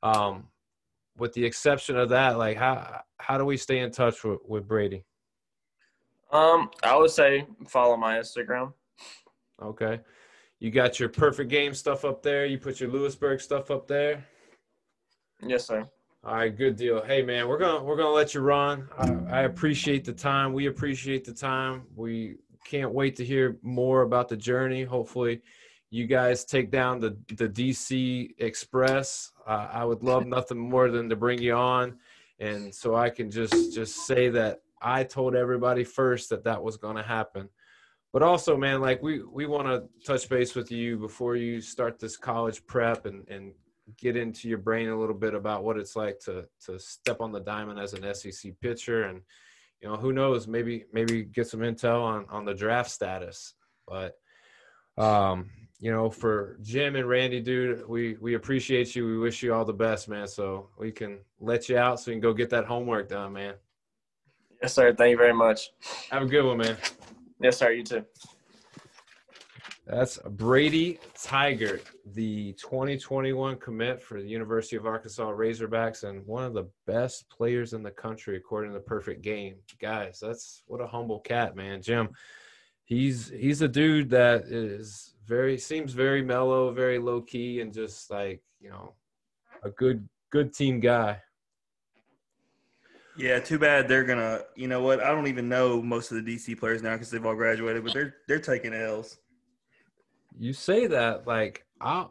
um, 0.03 0.47
with 1.19 1.33
the 1.33 1.45
exception 1.45 1.97
of 1.97 2.09
that, 2.09 2.37
like 2.37 2.57
how 2.57 3.01
how 3.17 3.37
do 3.37 3.45
we 3.45 3.57
stay 3.57 3.79
in 3.79 3.91
touch 3.91 4.23
with, 4.23 4.39
with 4.47 4.67
Brady? 4.67 5.03
Um, 6.31 6.69
I 6.83 6.95
would 6.95 7.11
say 7.11 7.45
follow 7.67 7.97
my 7.97 8.17
Instagram. 8.17 8.73
Okay. 9.61 9.99
You 10.59 10.71
got 10.71 10.99
your 10.99 11.09
perfect 11.09 11.49
game 11.49 11.73
stuff 11.73 12.05
up 12.05 12.21
there. 12.21 12.45
You 12.45 12.57
put 12.57 12.79
your 12.79 12.89
Lewisburg 12.89 13.39
stuff 13.39 13.71
up 13.71 13.87
there. 13.87 14.25
Yes, 15.41 15.65
sir. 15.65 15.87
All 16.23 16.35
right, 16.35 16.55
good 16.55 16.75
deal. 16.75 17.01
Hey 17.01 17.21
man, 17.21 17.47
we're 17.47 17.57
gonna 17.57 17.81
we're 17.81 17.95
gonna 17.95 18.09
let 18.09 18.33
you 18.33 18.41
run. 18.41 18.89
I, 18.97 19.37
I 19.37 19.41
appreciate 19.43 20.03
the 20.03 20.11
time. 20.11 20.51
We 20.51 20.65
appreciate 20.65 21.23
the 21.23 21.33
time. 21.33 21.83
We 21.95 22.35
can't 22.65 22.91
wait 22.91 23.15
to 23.17 23.25
hear 23.25 23.57
more 23.61 24.01
about 24.01 24.27
the 24.27 24.35
journey. 24.35 24.83
Hopefully, 24.83 25.41
you 25.91 26.05
guys 26.05 26.45
take 26.45 26.71
down 26.71 26.99
the 26.99 27.17
the 27.35 27.49
DC 27.49 28.33
Express. 28.37 29.31
Uh, 29.47 29.67
I 29.71 29.85
would 29.85 30.03
love 30.03 30.25
nothing 30.37 30.57
more 30.57 30.89
than 30.89 31.09
to 31.09 31.15
bring 31.15 31.41
you 31.41 31.53
on, 31.53 31.97
and 32.39 32.73
so 32.73 32.95
I 32.95 33.09
can 33.09 33.31
just 33.31 33.73
just 33.73 34.05
say 34.05 34.29
that 34.29 34.61
I 34.81 35.03
told 35.03 35.35
everybody 35.35 35.83
first 35.83 36.29
that 36.29 36.43
that 36.43 36.61
was 36.61 36.77
going 36.77 36.95
to 36.95 37.03
happen. 37.03 37.49
But 38.11 38.23
also, 38.23 38.57
man, 38.57 38.81
like 38.81 39.01
we 39.03 39.21
we 39.23 39.45
want 39.45 39.67
to 39.67 39.83
touch 40.05 40.29
base 40.29 40.55
with 40.55 40.71
you 40.71 40.97
before 40.97 41.35
you 41.35 41.61
start 41.61 41.99
this 41.99 42.17
college 42.17 42.65
prep 42.65 43.05
and 43.05 43.27
and 43.27 43.53
get 43.97 44.15
into 44.15 44.47
your 44.47 44.57
brain 44.57 44.89
a 44.89 44.99
little 44.99 45.15
bit 45.15 45.33
about 45.33 45.63
what 45.63 45.77
it's 45.77 45.95
like 45.95 46.19
to 46.19 46.47
to 46.65 46.79
step 46.79 47.21
on 47.21 47.31
the 47.31 47.39
diamond 47.39 47.79
as 47.79 47.93
an 47.93 48.13
SEC 48.13 48.53
pitcher 48.61 49.05
and 49.05 49.21
you 49.81 49.89
know 49.89 49.95
who 49.95 50.11
knows 50.11 50.47
maybe 50.47 50.85
maybe 50.93 51.23
get 51.23 51.47
some 51.47 51.61
intel 51.61 52.01
on 52.01 52.25
on 52.29 52.45
the 52.45 52.53
draft 52.53 52.91
status 52.91 53.55
but 53.87 54.17
um 54.97 55.49
you 55.79 55.91
know 55.91 56.09
for 56.09 56.57
Jim 56.61 56.95
and 56.95 57.07
Randy 57.07 57.41
dude 57.41 57.87
we 57.87 58.15
we 58.19 58.35
appreciate 58.35 58.95
you 58.95 59.05
we 59.05 59.17
wish 59.17 59.41
you 59.41 59.53
all 59.53 59.65
the 59.65 59.73
best 59.73 60.09
man 60.09 60.27
so 60.27 60.69
we 60.77 60.91
can 60.91 61.19
let 61.39 61.69
you 61.69 61.77
out 61.77 61.99
so 61.99 62.11
you 62.11 62.15
can 62.15 62.21
go 62.21 62.33
get 62.33 62.49
that 62.49 62.65
homework 62.65 63.09
done 63.09 63.33
man 63.33 63.55
Yes, 64.61 64.73
sir. 64.73 64.93
Thank 64.93 65.11
you 65.11 65.17
very 65.17 65.33
much. 65.33 65.71
have 66.11 66.23
a 66.23 66.25
good 66.25 66.45
one 66.45 66.57
man 66.57 66.75
Yes, 67.41 67.57
sir. 67.57 67.71
You 67.71 67.83
too. 67.83 68.05
That's 69.87 70.19
Brady 70.31 70.99
Tygart, 71.15 71.81
the 72.13 72.53
2021 72.53 73.57
commit 73.57 74.01
for 74.03 74.21
the 74.21 74.27
University 74.27 74.75
of 74.75 74.85
Arkansas 74.85 75.31
Razorbacks 75.31 76.03
and 76.03 76.23
one 76.27 76.43
of 76.43 76.53
the 76.53 76.69
best 76.85 77.27
players 77.29 77.73
in 77.73 77.81
the 77.81 77.89
country 77.89 78.37
according 78.37 78.73
to 78.73 78.79
Perfect 78.81 79.23
Game. 79.23 79.55
Guys, 79.81 80.19
that's 80.19 80.61
what 80.67 80.81
a 80.81 80.85
humble 80.85 81.21
cat, 81.21 81.55
man. 81.55 81.81
Jim, 81.81 82.09
he's 82.83 83.29
he's 83.29 83.61
a 83.61 83.67
dude 83.67 84.09
that 84.11 84.43
is 84.43 85.15
very 85.29 85.59
seems 85.59 85.93
very 85.93 86.23
mellow, 86.23 86.71
very 86.71 86.97
low 86.97 87.21
key 87.21 87.61
and 87.61 87.71
just 87.71 88.09
like, 88.09 88.41
you 88.59 88.69
know, 88.69 88.95
a 89.63 89.69
good 89.69 90.09
good 90.31 90.53
team 90.53 90.79
guy. 90.79 91.21
Yeah, 93.15 93.39
too 93.39 93.59
bad 93.59 93.87
they're 93.87 94.03
gonna. 94.03 94.41
You 94.55 94.67
know 94.67 94.81
what? 94.81 95.01
I 95.01 95.09
don't 95.09 95.27
even 95.27 95.47
know 95.47 95.81
most 95.81 96.11
of 96.11 96.23
the 96.23 96.35
DC 96.35 96.59
players 96.59 96.81
now 96.81 96.93
because 96.93 97.11
they've 97.11 97.25
all 97.25 97.35
graduated, 97.35 97.83
but 97.83 97.93
they're 97.93 98.15
they're 98.27 98.39
taking 98.39 98.73
L's. 98.73 99.19
You 100.37 100.51
say 100.51 100.87
that 100.87 101.27
like 101.27 101.65
I 101.79 102.07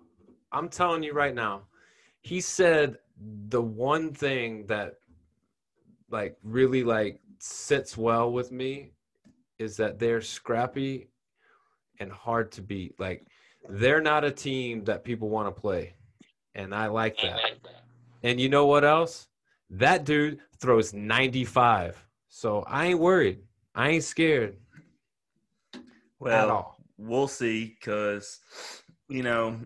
I'm 0.52 0.68
telling 0.68 1.02
you 1.02 1.12
right 1.12 1.34
now. 1.34 1.62
He 2.20 2.40
said 2.40 2.98
the 3.48 3.62
one 3.62 4.12
thing 4.12 4.66
that 4.66 4.94
like 6.10 6.36
really 6.44 6.84
like 6.84 7.20
sits 7.38 7.96
well 7.96 8.30
with 8.30 8.52
me 8.52 8.92
is 9.58 9.76
that 9.78 9.98
they're 9.98 10.20
scrappy 10.20 11.08
and 12.00 12.10
hard 12.10 12.52
to 12.52 12.62
beat. 12.62 12.98
Like 12.98 13.26
they're 13.68 14.00
not 14.00 14.24
a 14.24 14.30
team 14.30 14.84
that 14.84 15.04
people 15.04 15.28
want 15.28 15.54
to 15.54 15.60
play. 15.60 15.94
And 16.54 16.74
I 16.74 16.86
like 16.86 17.20
that. 17.22 17.38
And 18.22 18.40
you 18.40 18.48
know 18.48 18.66
what 18.66 18.84
else? 18.84 19.28
That 19.70 20.04
dude 20.04 20.38
throws 20.60 20.92
95. 20.92 22.02
So 22.28 22.64
I 22.66 22.86
ain't 22.86 22.98
worried. 23.00 23.40
I 23.74 23.90
ain't 23.90 24.04
scared 24.04 24.56
at 25.74 25.80
Well, 26.18 26.50
all. 26.50 26.76
we'll 26.96 27.28
see 27.28 27.76
because 27.78 28.40
you 29.08 29.22
know 29.22 29.56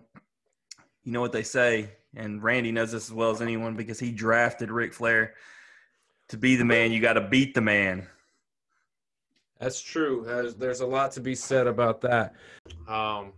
you 1.03 1.11
know 1.11 1.19
what 1.21 1.31
they 1.31 1.43
say 1.43 1.89
and 2.15 2.43
randy 2.43 2.71
knows 2.71 2.91
this 2.91 3.09
as 3.09 3.13
well 3.13 3.31
as 3.31 3.41
anyone 3.41 3.75
because 3.75 3.99
he 3.99 4.11
drafted 4.11 4.69
Ric 4.71 4.93
flair 4.93 5.33
to 6.29 6.37
be 6.37 6.55
the 6.55 6.63
man 6.63 6.91
you 6.91 6.99
got 7.01 7.13
to 7.13 7.21
beat 7.21 7.53
the 7.55 7.61
man 7.61 8.07
That's 9.59 9.81
true. 9.81 10.53
There's, 10.57 10.81
a 10.81 10.85
lot 10.85 11.11
to 11.13 11.21
be 11.21 11.35
said 11.35 11.67
about 11.67 12.01
that. 12.01 12.35
Um, 12.87 13.33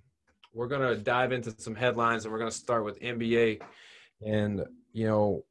we're 0.54 0.68
going 0.68 0.82
to 0.82 1.02
dive 1.02 1.32
into 1.32 1.54
some 1.58 1.76
headlines 1.76 2.26
and 2.26 2.32
we're 2.32 2.40
going 2.40 2.52
to 2.52 2.58
start 2.58 2.84
with 2.84 3.00
NBA. 3.00 3.62
And, 4.26 4.66
you 4.94 5.08
know, 5.08 5.46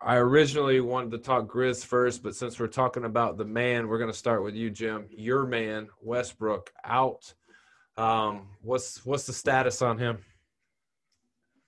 I 0.00 0.16
originally 0.16 0.80
wanted 0.80 1.12
to 1.12 1.18
talk 1.18 1.50
Grizz 1.50 1.84
first, 1.84 2.22
but 2.22 2.36
since 2.36 2.60
we're 2.60 2.66
talking 2.66 3.04
about 3.04 3.38
the 3.38 3.44
man, 3.44 3.88
we're 3.88 3.98
going 3.98 4.10
to 4.10 4.16
start 4.16 4.44
with 4.44 4.54
you, 4.54 4.70
Jim. 4.70 5.06
Your 5.10 5.46
man, 5.46 5.88
Westbrook, 6.00 6.72
out. 6.84 7.32
Um, 7.96 8.48
what's 8.62 9.04
what's 9.04 9.26
the 9.26 9.32
status 9.32 9.82
on 9.82 9.98
him? 9.98 10.18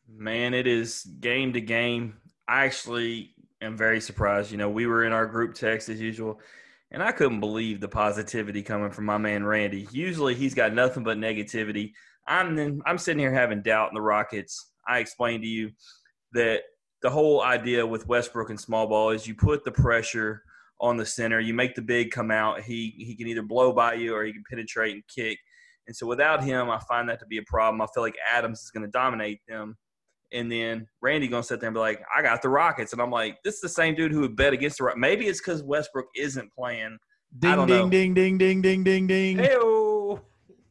man 0.08 0.54
it 0.54 0.66
is 0.66 1.02
game 1.20 1.52
to 1.52 1.60
game 1.60 2.16
i 2.46 2.64
actually 2.64 3.34
am 3.60 3.76
very 3.76 4.00
surprised 4.00 4.50
you 4.50 4.58
know 4.58 4.68
we 4.68 4.86
were 4.86 5.04
in 5.04 5.12
our 5.12 5.26
group 5.26 5.54
text 5.54 5.88
as 5.88 6.00
usual 6.00 6.40
and 6.90 7.02
i 7.02 7.12
couldn't 7.12 7.40
believe 7.40 7.80
the 7.80 7.88
positivity 7.88 8.62
coming 8.62 8.90
from 8.90 9.04
my 9.04 9.18
man 9.18 9.44
randy. 9.44 9.88
Usually 9.90 10.34
he's 10.34 10.54
got 10.54 10.74
nothing 10.74 11.04
but 11.04 11.18
negativity. 11.18 11.92
I'm 12.26 12.54
then 12.54 12.80
i'm 12.86 12.98
sitting 12.98 13.20
here 13.20 13.32
having 13.32 13.62
doubt 13.62 13.90
in 13.90 13.94
the 13.94 14.02
rockets. 14.02 14.72
I 14.86 14.98
explained 14.98 15.42
to 15.42 15.48
you 15.48 15.70
that 16.32 16.62
the 17.02 17.10
whole 17.10 17.42
idea 17.42 17.86
with 17.86 18.08
westbrook 18.08 18.50
and 18.50 18.60
small 18.60 18.86
ball 18.86 19.10
is 19.10 19.26
you 19.26 19.34
put 19.34 19.64
the 19.64 19.72
pressure 19.72 20.42
on 20.80 20.96
the 20.96 21.06
center. 21.06 21.40
You 21.40 21.54
make 21.54 21.74
the 21.74 21.82
big 21.82 22.10
come 22.10 22.30
out. 22.30 22.62
He 22.62 22.94
he 22.98 23.16
can 23.16 23.26
either 23.26 23.42
blow 23.42 23.72
by 23.72 23.94
you 23.94 24.14
or 24.14 24.24
he 24.24 24.32
can 24.32 24.44
penetrate 24.48 24.94
and 24.94 25.02
kick. 25.08 25.38
And 25.86 25.94
so 25.94 26.06
without 26.06 26.42
him, 26.42 26.70
I 26.70 26.80
find 26.88 27.08
that 27.08 27.20
to 27.20 27.26
be 27.26 27.38
a 27.38 27.42
problem. 27.42 27.82
I 27.82 27.86
feel 27.94 28.02
like 28.02 28.16
Adams 28.32 28.62
is 28.62 28.70
going 28.70 28.84
to 28.84 28.90
dominate 28.90 29.40
them. 29.46 29.76
And 30.34 30.50
then 30.50 30.88
Randy 31.00 31.28
to 31.28 31.42
sit 31.42 31.60
there 31.60 31.68
and 31.68 31.74
be 31.74 31.80
like, 31.80 32.02
I 32.14 32.20
got 32.20 32.42
the 32.42 32.48
Rockets. 32.48 32.92
And 32.92 33.00
I'm 33.00 33.10
like, 33.10 33.38
this 33.44 33.54
is 33.54 33.60
the 33.60 33.68
same 33.68 33.94
dude 33.94 34.12
who 34.12 34.20
would 34.20 34.36
bet 34.36 34.52
against 34.52 34.78
the 34.78 34.84
Rockets. 34.84 35.00
Maybe 35.00 35.26
it's 35.26 35.40
because 35.40 35.62
Westbrook 35.62 36.06
isn't 36.16 36.52
playing. 36.52 36.98
Ding, 37.38 37.66
ding, 37.66 37.90
ding, 37.90 38.14
ding, 38.14 38.38
ding, 38.38 38.62
ding, 38.62 38.84
ding, 38.84 39.06
ding. 39.06 39.38
Hey-o. 39.38 40.20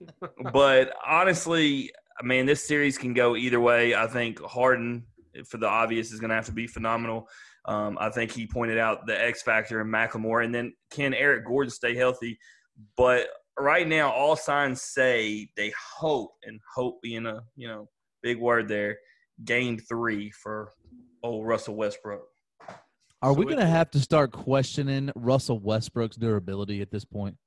but 0.53 0.93
honestly, 1.05 1.91
I 2.19 2.25
mean, 2.25 2.45
this 2.45 2.65
series 2.65 2.97
can 2.97 3.13
go 3.13 3.35
either 3.35 3.59
way. 3.59 3.95
I 3.95 4.07
think 4.07 4.41
Harden, 4.41 5.05
for 5.49 5.57
the 5.57 5.67
obvious, 5.67 6.11
is 6.11 6.19
to 6.29 6.35
have 6.35 6.45
to 6.45 6.51
be 6.51 6.67
phenomenal. 6.67 7.27
Um, 7.65 7.97
I 7.99 8.09
think 8.09 8.31
he 8.31 8.45
pointed 8.45 8.77
out 8.77 9.07
the 9.07 9.19
X 9.19 9.41
factor 9.41 9.81
in 9.81 9.87
McLemore, 9.87 10.43
and 10.43 10.53
then 10.53 10.73
can 10.91 11.13
Eric 11.13 11.45
Gordon 11.45 11.71
stay 11.71 11.95
healthy? 11.95 12.37
But 12.97 13.27
right 13.57 13.87
now, 13.87 14.11
all 14.11 14.35
signs 14.35 14.81
say 14.81 15.47
they 15.55 15.73
hope, 15.97 16.31
and 16.43 16.59
hope 16.75 17.01
being 17.01 17.25
a 17.25 17.41
you 17.55 17.67
know 17.67 17.89
big 18.21 18.39
word 18.39 18.67
there, 18.67 18.97
game 19.43 19.77
three 19.77 20.31
for 20.31 20.71
old 21.23 21.45
Russell 21.45 21.75
Westbrook. 21.75 22.23
Are 23.21 23.33
So 23.33 23.39
we 23.39 23.45
going 23.45 23.57
to 23.57 23.65
have 23.65 23.89
to 23.91 23.99
start 23.99 24.31
questioning 24.31 25.09
Russell 25.15 25.59
Westbrook's 25.59 26.17
durability 26.17 26.81
at 26.81 26.91
this 26.91 27.05
point? 27.05 27.37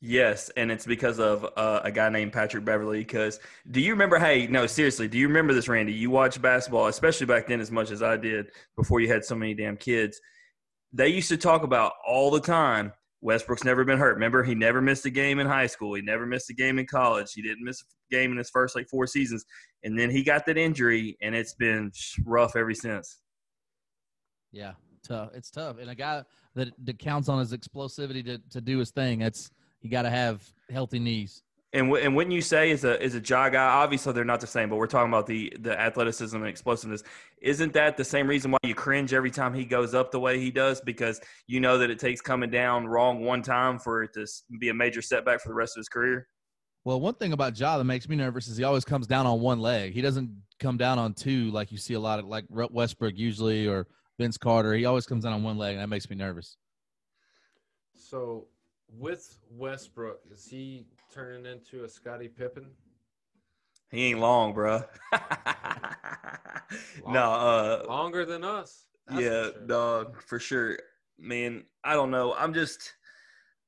Yes, 0.00 0.48
and 0.56 0.70
it's 0.70 0.86
because 0.86 1.18
of 1.18 1.44
uh, 1.56 1.80
a 1.84 1.90
guy 1.90 2.08
named 2.08 2.32
Patrick 2.32 2.64
Beverley. 2.64 3.00
Because 3.00 3.38
do 3.70 3.80
you 3.80 3.92
remember? 3.92 4.18
Hey, 4.18 4.46
no, 4.46 4.66
seriously, 4.66 5.08
do 5.08 5.18
you 5.18 5.28
remember 5.28 5.52
this, 5.52 5.68
Randy? 5.68 5.92
You 5.92 6.10
watched 6.10 6.40
basketball, 6.40 6.86
especially 6.86 7.26
back 7.26 7.48
then, 7.48 7.60
as 7.60 7.70
much 7.70 7.90
as 7.90 8.02
I 8.02 8.16
did 8.16 8.50
before 8.76 9.00
you 9.00 9.08
had 9.08 9.24
so 9.24 9.34
many 9.34 9.52
damn 9.52 9.76
kids. 9.76 10.20
They 10.92 11.08
used 11.08 11.28
to 11.28 11.36
talk 11.36 11.64
about 11.64 11.92
all 12.06 12.30
the 12.30 12.40
time. 12.40 12.92
Westbrook's 13.22 13.64
never 13.64 13.84
been 13.84 13.98
hurt. 13.98 14.14
Remember, 14.14 14.42
he 14.42 14.54
never 14.54 14.80
missed 14.80 15.04
a 15.04 15.10
game 15.10 15.38
in 15.40 15.46
high 15.46 15.66
school. 15.66 15.94
He 15.94 16.02
never 16.02 16.26
missed 16.26 16.48
a 16.50 16.54
game 16.54 16.78
in 16.78 16.86
college. 16.86 17.32
He 17.34 17.42
didn't 17.42 17.64
miss 17.64 17.82
a 17.82 18.14
game 18.14 18.32
in 18.32 18.38
his 18.38 18.50
first 18.50 18.74
like 18.74 18.88
four 18.88 19.06
seasons, 19.06 19.44
and 19.84 19.98
then 19.98 20.10
he 20.10 20.22
got 20.22 20.46
that 20.46 20.56
injury, 20.56 21.16
and 21.20 21.34
it's 21.34 21.54
been 21.54 21.92
rough 22.24 22.56
ever 22.56 22.74
since. 22.74 23.18
Yeah, 24.52 24.72
tough. 25.06 25.30
It's 25.34 25.50
tough, 25.50 25.76
and 25.78 25.90
a 25.90 25.94
guy 25.94 26.24
that, 26.54 26.68
that 26.84 26.98
counts 26.98 27.28
on 27.28 27.38
his 27.38 27.52
explosivity 27.52 28.24
to, 28.24 28.38
to 28.50 28.60
do 28.60 28.78
his 28.78 28.90
thing. 28.90 29.18
That's 29.18 29.50
you 29.82 29.90
got 29.90 30.02
to 30.02 30.10
have 30.10 30.46
healthy 30.70 30.98
knees. 30.98 31.42
And 31.72 31.86
w- 31.86 32.04
and 32.04 32.16
when 32.16 32.32
you 32.32 32.40
say 32.40 32.70
is 32.70 32.84
a 32.84 33.00
is 33.00 33.14
a 33.14 33.20
Ja 33.20 33.48
guy, 33.48 33.64
obviously 33.64 34.12
they're 34.12 34.24
not 34.24 34.40
the 34.40 34.46
same, 34.46 34.68
but 34.68 34.76
we're 34.76 34.88
talking 34.88 35.10
about 35.10 35.26
the 35.26 35.52
the 35.60 35.78
athleticism 35.78 36.36
and 36.36 36.46
explosiveness. 36.46 37.04
Isn't 37.40 37.72
that 37.74 37.96
the 37.96 38.04
same 38.04 38.26
reason 38.26 38.50
why 38.50 38.58
you 38.64 38.74
cringe 38.74 39.12
every 39.12 39.30
time 39.30 39.54
he 39.54 39.64
goes 39.64 39.94
up 39.94 40.10
the 40.10 40.18
way 40.18 40.40
he 40.40 40.50
does? 40.50 40.80
Because 40.80 41.20
you 41.46 41.60
know 41.60 41.78
that 41.78 41.88
it 41.88 42.00
takes 42.00 42.20
coming 42.20 42.50
down 42.50 42.86
wrong 42.86 43.24
one 43.24 43.42
time 43.42 43.78
for 43.78 44.02
it 44.02 44.12
to 44.14 44.26
be 44.58 44.70
a 44.70 44.74
major 44.74 45.00
setback 45.00 45.40
for 45.40 45.48
the 45.48 45.54
rest 45.54 45.76
of 45.76 45.80
his 45.80 45.88
career. 45.88 46.26
Well, 46.84 47.00
one 47.00 47.14
thing 47.14 47.32
about 47.32 47.58
Ja 47.58 47.78
that 47.78 47.84
makes 47.84 48.08
me 48.08 48.16
nervous 48.16 48.48
is 48.48 48.56
he 48.56 48.64
always 48.64 48.84
comes 48.84 49.06
down 49.06 49.26
on 49.26 49.40
one 49.40 49.60
leg. 49.60 49.92
He 49.92 50.00
doesn't 50.00 50.30
come 50.58 50.76
down 50.76 50.98
on 50.98 51.14
two 51.14 51.50
like 51.50 51.70
you 51.70 51.78
see 51.78 51.94
a 51.94 52.00
lot 52.00 52.18
of 52.18 52.24
like 52.24 52.46
Westbrook 52.48 53.16
usually 53.16 53.68
or 53.68 53.86
Vince 54.18 54.38
Carter. 54.38 54.74
He 54.74 54.86
always 54.86 55.06
comes 55.06 55.22
down 55.22 55.34
on 55.34 55.44
one 55.44 55.56
leg, 55.56 55.74
and 55.74 55.82
that 55.82 55.88
makes 55.88 56.10
me 56.10 56.16
nervous. 56.16 56.56
So 57.94 58.48
with 58.96 59.38
Westbrook, 59.50 60.20
is 60.32 60.46
he 60.46 60.86
turning 61.12 61.46
into 61.46 61.84
a 61.84 61.88
Scottie 61.88 62.28
Pippen? 62.28 62.66
He 63.90 64.06
ain't 64.06 64.20
long, 64.20 64.52
bro. 64.52 64.82
no, 67.06 67.32
uh, 67.32 67.84
Longer 67.88 68.24
than 68.24 68.44
us. 68.44 68.84
that's 69.06 69.18
for 69.18 69.24
yeah, 69.24 69.42
sure. 69.44 69.66
dog, 69.66 70.22
for 70.22 70.38
sure. 70.38 70.78
Man, 71.18 71.64
I 71.82 71.94
don't 71.94 72.10
know. 72.10 72.34
I'm 72.34 72.54
just, 72.54 72.94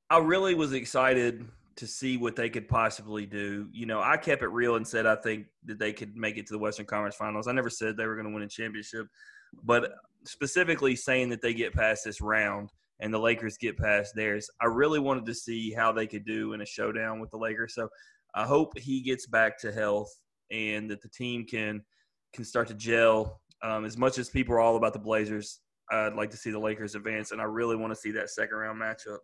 I 0.09 0.19
really 0.19 0.55
was 0.55 0.73
excited 0.73 1.45
to 1.75 1.87
see 1.87 2.17
what 2.17 2.35
they 2.35 2.49
could 2.49 2.67
possibly 2.67 3.25
do. 3.25 3.67
You 3.71 3.85
know, 3.85 3.99
I 3.99 4.17
kept 4.17 4.43
it 4.43 4.47
real 4.47 4.75
and 4.75 4.87
said 4.87 5.05
I 5.05 5.15
think 5.15 5.47
that 5.65 5.79
they 5.79 5.91
could 5.91 6.15
make 6.15 6.37
it 6.37 6.47
to 6.47 6.53
the 6.53 6.59
Western 6.59 6.85
Conference 6.85 7.15
Finals. 7.15 7.47
I 7.47 7.51
never 7.51 7.69
said 7.69 7.97
they 7.97 8.05
were 8.05 8.15
going 8.15 8.27
to 8.27 8.33
win 8.33 8.43
a 8.43 8.47
championship, 8.47 9.07
but 9.63 9.91
specifically 10.25 10.95
saying 10.95 11.29
that 11.29 11.41
they 11.41 11.53
get 11.53 11.73
past 11.73 12.05
this 12.05 12.21
round 12.21 12.69
and 12.99 13.13
the 13.13 13.19
Lakers 13.19 13.57
get 13.57 13.77
past 13.77 14.13
theirs, 14.15 14.49
I 14.61 14.65
really 14.65 14.99
wanted 14.99 15.25
to 15.25 15.33
see 15.33 15.73
how 15.73 15.91
they 15.91 16.07
could 16.07 16.25
do 16.25 16.53
in 16.53 16.61
a 16.61 16.65
showdown 16.65 17.19
with 17.19 17.31
the 17.31 17.37
Lakers. 17.37 17.75
So 17.75 17.89
I 18.35 18.45
hope 18.45 18.77
he 18.77 19.01
gets 19.01 19.27
back 19.27 19.59
to 19.59 19.71
health 19.71 20.09
and 20.51 20.89
that 20.89 21.01
the 21.01 21.09
team 21.09 21.45
can 21.45 21.83
can 22.33 22.43
start 22.43 22.67
to 22.67 22.73
gel. 22.73 23.41
Um, 23.61 23.85
as 23.85 23.97
much 23.97 24.17
as 24.17 24.29
people 24.29 24.55
are 24.55 24.59
all 24.59 24.75
about 24.75 24.93
the 24.93 24.99
Blazers, 24.99 25.59
I'd 25.91 26.15
like 26.15 26.31
to 26.31 26.37
see 26.37 26.51
the 26.51 26.59
Lakers 26.59 26.95
advance, 26.95 27.31
and 27.31 27.39
I 27.39 27.45
really 27.45 27.75
want 27.75 27.93
to 27.93 27.99
see 27.99 28.11
that 28.11 28.29
second 28.29 28.57
round 28.57 28.81
matchup. 28.81 29.19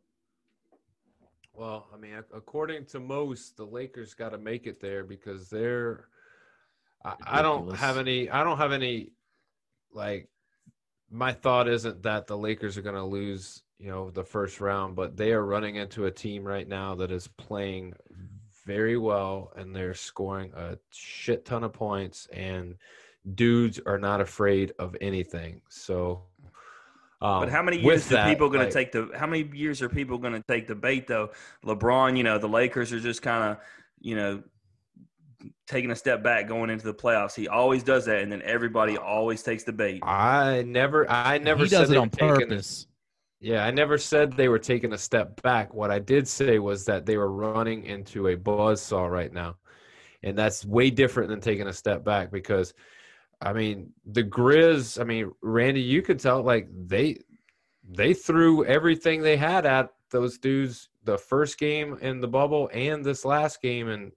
Well, 1.53 1.87
I 1.93 1.97
mean, 1.97 2.13
according 2.33 2.85
to 2.87 2.99
most, 2.99 3.57
the 3.57 3.65
Lakers 3.65 4.13
got 4.13 4.29
to 4.29 4.37
make 4.37 4.65
it 4.65 4.79
there 4.79 5.03
because 5.03 5.49
they're. 5.49 6.05
I, 7.03 7.15
I 7.25 7.41
don't 7.41 7.75
have 7.75 7.97
any. 7.97 8.29
I 8.29 8.43
don't 8.43 8.57
have 8.57 8.71
any. 8.71 9.11
Like, 9.91 10.29
my 11.11 11.33
thought 11.33 11.67
isn't 11.67 12.03
that 12.03 12.27
the 12.27 12.37
Lakers 12.37 12.77
are 12.77 12.81
going 12.81 12.95
to 12.95 13.03
lose. 13.03 13.63
You 13.77 13.87
know, 13.87 14.09
the 14.09 14.25
first 14.25 14.59
round, 14.59 14.97
but 14.97 15.15
they 15.15 15.31
are 15.31 15.45
running 15.45 15.77
into 15.77 16.05
a 16.05 16.11
team 16.11 16.43
right 16.43 16.67
now 16.67 16.95
that 16.95 17.11
is 17.11 17.29
playing 17.29 17.93
very 18.65 18.97
well, 18.97 19.53
and 19.55 19.73
they're 19.73 19.93
scoring 19.93 20.51
a 20.53 20.77
shit 20.91 21.45
ton 21.45 21.63
of 21.63 21.71
points, 21.71 22.27
and 22.33 22.75
dudes 23.35 23.79
are 23.85 23.97
not 23.97 24.19
afraid 24.19 24.73
of 24.79 24.97
anything. 24.99 25.61
So. 25.69 26.23
Um, 27.21 27.39
But 27.41 27.49
how 27.49 27.63
many 27.63 27.79
years 27.79 28.07
are 28.07 28.15
that, 28.15 28.27
people 28.27 28.49
going 28.49 28.59
like- 28.63 28.69
to 28.69 28.73
take 28.73 28.91
the? 28.91 29.09
How 29.17 29.27
many 29.27 29.49
years 29.53 29.81
are 29.81 29.87
people 29.89 30.17
going 30.17 30.33
to 30.33 30.43
take 30.45 30.67
the 30.67 30.75
bait 30.75 31.07
though? 31.07 31.31
LeBron, 31.65 32.17
you 32.17 32.23
know, 32.23 32.37
the 32.37 32.47
Lakers 32.49 32.91
are 32.91 32.99
just 32.99 33.21
kind 33.21 33.43
of, 33.51 33.57
you 34.01 34.15
know, 34.15 34.43
taking 35.67 35.91
a 35.91 35.95
step 35.95 36.23
back 36.23 36.47
going 36.47 36.69
into 36.69 36.85
the 36.85 36.93
playoffs. 36.93 37.35
He 37.35 37.47
always 37.47 37.83
does 37.83 38.05
that, 38.05 38.21
and 38.21 38.31
then 38.31 38.41
everybody 38.43 38.97
always 38.97 39.43
takes 39.43 39.63
the 39.63 39.73
bait. 39.73 40.01
I 40.03 40.63
never, 40.63 41.09
I 41.09 41.37
never 41.37 41.63
he 41.63 41.69
said 41.69 41.79
does 41.79 41.91
it 41.91 41.95
were 41.95 42.01
on 42.01 42.09
taking- 42.09 42.49
purpose. 42.49 42.87
Yeah, 43.41 43.63
I 43.65 43.71
never 43.71 43.97
said 43.97 44.33
they 44.33 44.49
were 44.49 44.59
taking 44.59 44.91
a 44.91 44.97
step 44.97 45.41
back. 45.41 45.73
What 45.73 45.91
I 45.91 45.99
did 45.99 46.27
say 46.27 46.59
was 46.59 46.83
that 46.85 47.05
they 47.05 47.15
were 47.15 47.31
running 47.31 47.85
into 47.85 48.27
a 48.27 48.35
buzzsaw 48.35 49.09
right 49.09 49.31
now. 49.31 49.55
And 50.23 50.37
that's 50.37 50.65
way 50.65 50.89
different 50.89 51.29
than 51.29 51.39
taking 51.39 51.67
a 51.67 51.71
step 51.73 52.03
back 52.03 52.31
because 52.31 52.73
I 53.41 53.53
mean, 53.53 53.93
the 54.05 54.23
Grizz, 54.25 54.99
I 54.99 55.05
mean, 55.05 55.31
Randy, 55.41 55.79
you 55.81 56.01
could 56.01 56.19
tell 56.19 56.43
like 56.43 56.67
they 56.87 57.19
they 57.89 58.13
threw 58.13 58.65
everything 58.65 59.21
they 59.21 59.37
had 59.37 59.65
at 59.65 59.89
those 60.11 60.37
dudes 60.37 60.89
the 61.05 61.17
first 61.17 61.57
game 61.57 61.97
in 62.01 62.19
the 62.19 62.27
bubble 62.27 62.69
and 62.73 63.05
this 63.05 63.23
last 63.23 63.61
game 63.61 63.87
and 63.87 64.11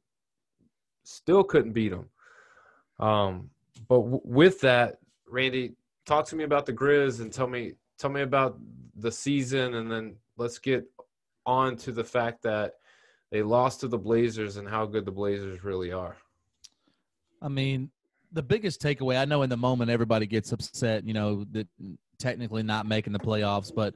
still 1.05 1.45
couldn't 1.45 1.73
beat 1.73 1.91
them. 1.91 2.09
Um, 2.99 3.51
but 3.89 3.99
w- 3.99 4.21
with 4.25 4.61
that, 4.61 4.99
Randy, 5.27 5.73
talk 6.07 6.27
to 6.27 6.37
me 6.37 6.45
about 6.45 6.67
the 6.67 6.73
Grizz 6.73 7.21
and 7.21 7.33
tell 7.33 7.49
me 7.49 7.73
tell 7.99 8.11
me 8.11 8.23
about 8.23 8.59
the 8.97 9.13
season, 9.13 9.75
and 9.75 9.91
then 9.91 10.17
let's 10.37 10.59
get 10.59 10.85
on 11.47 11.77
to 11.77 11.93
the 11.93 12.05
fact 12.05 12.43
that 12.43 12.75
they 13.31 13.43
lost 13.43 13.81
to 13.81 13.89
the 13.89 13.99
Blazers 13.99 14.57
and 14.57 14.69
how 14.69 14.85
good 14.87 15.05
the 15.05 15.13
Blazers 15.13 15.65
really 15.65 15.93
are. 15.93 16.17
I 17.41 17.49
mean, 17.49 17.91
the 18.33 18.43
biggest 18.43 18.81
takeaway, 18.81 19.21
I 19.21 19.25
know 19.25 19.43
in 19.43 19.51
the 19.51 19.57
moment 19.57 19.91
everybody 19.91 20.27
gets 20.27 20.53
upset, 20.53 21.07
you 21.07 21.15
know, 21.15 21.45
that 21.53 21.67
technically 22.19 22.63
not 22.63 22.87
making 22.87 23.13
the 23.13 23.19
playoffs, 23.19 23.75
but 23.75 23.95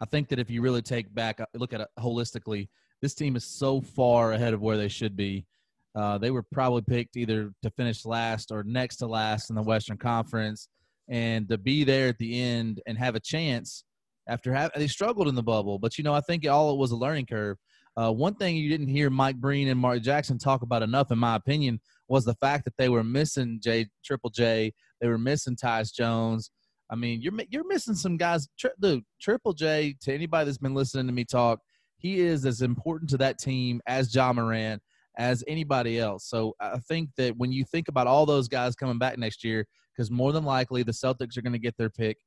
I 0.00 0.04
think 0.06 0.28
that 0.28 0.38
if 0.38 0.50
you 0.50 0.62
really 0.62 0.82
take 0.82 1.12
back, 1.14 1.40
uh, 1.40 1.46
look 1.54 1.72
at 1.72 1.80
it 1.80 1.88
holistically, 1.98 2.68
this 3.00 3.14
team 3.14 3.36
is 3.36 3.44
so 3.44 3.80
far 3.80 4.32
ahead 4.32 4.54
of 4.54 4.62
where 4.62 4.76
they 4.76 4.88
should 4.88 5.16
be. 5.16 5.46
Uh, 5.94 6.18
they 6.18 6.30
were 6.30 6.42
probably 6.42 6.82
picked 6.82 7.16
either 7.16 7.52
to 7.62 7.70
finish 7.70 8.04
last 8.04 8.50
or 8.50 8.64
next 8.64 8.96
to 8.96 9.06
last 9.06 9.50
in 9.50 9.56
the 9.56 9.62
Western 9.62 9.96
Conference, 9.96 10.68
and 11.08 11.48
to 11.48 11.58
be 11.58 11.84
there 11.84 12.08
at 12.08 12.18
the 12.18 12.40
end 12.40 12.80
and 12.86 12.98
have 12.98 13.14
a 13.14 13.20
chance 13.20 13.84
after 14.26 14.52
having 14.52 14.72
they 14.76 14.88
struggled 14.88 15.28
in 15.28 15.34
the 15.34 15.42
bubble. 15.42 15.78
But 15.78 15.96
you 15.96 16.04
know, 16.04 16.14
I 16.14 16.20
think 16.20 16.46
all 16.48 16.72
it 16.72 16.78
was 16.78 16.90
a 16.90 16.96
learning 16.96 17.26
curve. 17.26 17.58
Uh, 17.96 18.10
one 18.10 18.34
thing 18.34 18.56
you 18.56 18.68
didn't 18.68 18.88
hear 18.88 19.08
Mike 19.08 19.36
Breen 19.36 19.68
and 19.68 19.78
Mark 19.78 20.02
Jackson 20.02 20.36
talk 20.36 20.62
about 20.62 20.82
enough, 20.82 21.12
in 21.12 21.18
my 21.18 21.36
opinion, 21.36 21.80
was 22.08 22.24
the 22.24 22.34
fact 22.34 22.64
that 22.64 22.76
they 22.76 22.88
were 22.88 23.04
missing 23.04 23.60
J 23.62 23.86
Triple 24.04 24.30
J. 24.30 24.72
They 25.00 25.08
were 25.08 25.18
missing 25.18 25.56
Tyus 25.56 25.94
Jones. 25.94 26.50
I 26.90 26.96
mean, 26.96 27.20
you're 27.22 27.32
you're 27.50 27.68
missing 27.68 27.94
some 27.94 28.16
guys. 28.16 28.48
Tri- 28.58 28.70
dude, 28.80 29.04
Triple 29.20 29.52
J. 29.52 29.94
To 30.02 30.12
anybody 30.12 30.46
that's 30.46 30.58
been 30.58 30.74
listening 30.74 31.06
to 31.06 31.12
me 31.12 31.24
talk, 31.24 31.60
he 31.98 32.20
is 32.20 32.44
as 32.44 32.62
important 32.62 33.10
to 33.10 33.18
that 33.18 33.38
team 33.38 33.80
as 33.86 34.12
Ja 34.12 34.32
Morant 34.32 34.82
as 35.18 35.44
anybody 35.46 35.98
else. 35.98 36.28
So 36.28 36.54
I 36.60 36.78
think 36.78 37.10
that 37.16 37.36
when 37.36 37.52
you 37.52 37.64
think 37.64 37.88
about 37.88 38.06
all 38.06 38.26
those 38.26 38.48
guys 38.48 38.74
coming 38.74 38.98
back 38.98 39.18
next 39.18 39.44
year, 39.44 39.66
because 39.94 40.10
more 40.10 40.32
than 40.32 40.44
likely 40.44 40.82
the 40.82 40.92
Celtics 40.92 41.36
are 41.36 41.42
going 41.42 41.52
to 41.52 41.58
get 41.58 41.76
their 41.76 41.90
pick, 41.90 42.18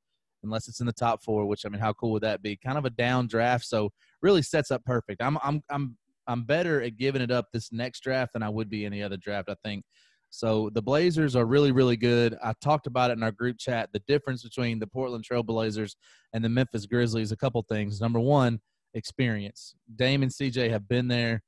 unless 0.43 0.67
it's 0.67 0.79
in 0.79 0.85
the 0.85 0.93
top 0.93 1.23
four. 1.23 1.45
Which 1.45 1.65
I 1.65 1.69
mean, 1.69 1.81
how 1.81 1.93
cool 1.93 2.11
would 2.11 2.23
that 2.23 2.41
be? 2.41 2.57
Kind 2.57 2.77
of 2.77 2.85
a 2.85 2.89
down 2.89 3.27
draft, 3.27 3.65
so 3.65 3.91
really 4.21 4.41
sets 4.41 4.71
up 4.71 4.83
perfect. 4.85 5.21
I'm 5.21 5.37
I'm 5.43 5.61
I'm 5.69 5.97
I'm 6.27 6.43
better 6.43 6.81
at 6.81 6.97
giving 6.97 7.21
it 7.21 7.31
up 7.31 7.47
this 7.51 7.71
next 7.71 8.01
draft 8.01 8.33
than 8.33 8.43
I 8.43 8.49
would 8.49 8.69
be 8.69 8.85
any 8.85 9.03
other 9.03 9.17
draft. 9.17 9.49
I 9.49 9.55
think. 9.63 9.83
So 10.29 10.69
the 10.73 10.81
Blazers 10.81 11.37
are 11.37 11.45
really, 11.45 11.71
really 11.71 11.95
good. 11.95 12.37
I 12.43 12.53
talked 12.61 12.85
about 12.85 13.11
it 13.11 13.17
in 13.17 13.23
our 13.23 13.31
group 13.31 13.57
chat. 13.57 13.89
The 13.93 14.01
difference 14.07 14.43
between 14.43 14.77
the 14.77 14.87
Portland 14.87 15.23
Trail 15.23 15.41
Blazers 15.41 15.95
and 16.33 16.43
the 16.43 16.49
Memphis 16.49 16.85
Grizzlies. 16.85 17.31
A 17.31 17.37
couple 17.37 17.63
things. 17.69 18.01
Number 18.01 18.19
one, 18.19 18.59
experience. 18.93 19.75
Dame 19.95 20.23
and 20.23 20.31
CJ 20.31 20.69
have 20.69 20.87
been 20.87 21.07
there. 21.07 21.43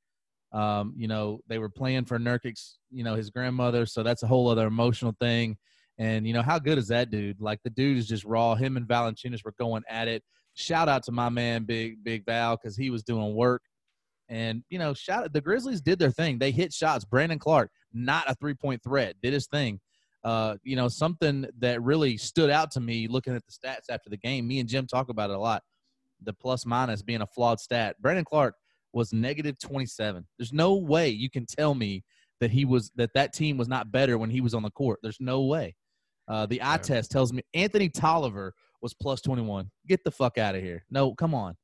Um, 0.52 0.94
you 0.96 1.06
know, 1.08 1.40
they 1.46 1.58
were 1.58 1.68
playing 1.68 2.06
for 2.06 2.18
Nurkic's, 2.18 2.78
you 2.90 3.04
know, 3.04 3.14
his 3.14 3.30
grandmother, 3.30 3.86
so 3.86 4.02
that's 4.02 4.22
a 4.22 4.26
whole 4.26 4.48
other 4.48 4.66
emotional 4.66 5.14
thing. 5.20 5.56
And 5.98 6.26
you 6.26 6.32
know, 6.32 6.42
how 6.42 6.58
good 6.58 6.78
is 6.78 6.88
that 6.88 7.10
dude? 7.10 7.40
Like 7.40 7.60
the 7.62 7.70
dude 7.70 7.98
is 7.98 8.08
just 8.08 8.24
raw. 8.24 8.54
Him 8.54 8.76
and 8.78 8.88
Valanciunas 8.88 9.44
were 9.44 9.54
going 9.58 9.82
at 9.88 10.08
it. 10.08 10.22
Shout 10.54 10.88
out 10.88 11.04
to 11.04 11.12
my 11.12 11.28
man, 11.28 11.64
Big 11.64 12.02
Big 12.02 12.24
Val, 12.24 12.56
because 12.56 12.76
he 12.76 12.88
was 12.88 13.02
doing 13.02 13.34
work. 13.34 13.62
And 14.30 14.64
you 14.70 14.78
know, 14.78 14.94
shout 14.94 15.24
out 15.24 15.32
the 15.32 15.42
Grizzlies 15.42 15.82
did 15.82 15.98
their 15.98 16.10
thing. 16.10 16.38
They 16.38 16.52
hit 16.52 16.72
shots. 16.72 17.04
Brandon 17.04 17.38
Clarke, 17.38 17.70
not 17.92 18.30
a 18.30 18.34
three 18.34 18.54
point 18.54 18.82
threat, 18.82 19.16
did 19.22 19.34
his 19.34 19.46
thing. 19.46 19.78
Uh, 20.24 20.56
you 20.62 20.74
know, 20.74 20.88
something 20.88 21.46
that 21.58 21.82
really 21.82 22.16
stood 22.16 22.50
out 22.50 22.70
to 22.72 22.80
me 22.80 23.06
looking 23.06 23.34
at 23.34 23.42
the 23.44 23.52
stats 23.52 23.90
after 23.90 24.08
the 24.08 24.16
game. 24.16 24.48
Me 24.48 24.58
and 24.58 24.68
Jim 24.68 24.86
talk 24.86 25.10
about 25.10 25.30
it 25.30 25.36
a 25.36 25.38
lot. 25.38 25.62
The 26.22 26.32
plus 26.32 26.64
minus 26.64 27.02
being 27.02 27.22
a 27.22 27.26
flawed 27.26 27.60
stat. 27.60 27.96
Brandon 28.00 28.24
Clarke 28.24 28.54
was 28.92 29.12
negative 29.12 29.58
27. 29.58 30.26
There's 30.38 30.52
no 30.52 30.74
way 30.74 31.08
you 31.08 31.30
can 31.30 31.46
tell 31.46 31.74
me 31.74 32.04
that 32.40 32.50
he 32.50 32.64
was 32.64 32.90
that 32.96 33.10
that 33.14 33.32
team 33.32 33.56
was 33.56 33.68
not 33.68 33.92
better 33.92 34.18
when 34.18 34.30
he 34.30 34.40
was 34.40 34.54
on 34.54 34.62
the 34.62 34.70
court. 34.70 34.98
There's 35.02 35.20
no 35.20 35.42
way. 35.42 35.76
Uh, 36.28 36.46
the 36.46 36.60
eye 36.62 36.78
test 36.78 37.10
tells 37.10 37.32
me 37.32 37.42
Anthony 37.54 37.88
Tolliver 37.88 38.54
was 38.82 38.94
plus 38.94 39.20
21. 39.20 39.70
Get 39.88 40.02
the 40.04 40.10
fuck 40.10 40.38
out 40.38 40.54
of 40.54 40.62
here. 40.62 40.84
No, 40.90 41.14
come 41.14 41.34
on. 41.34 41.56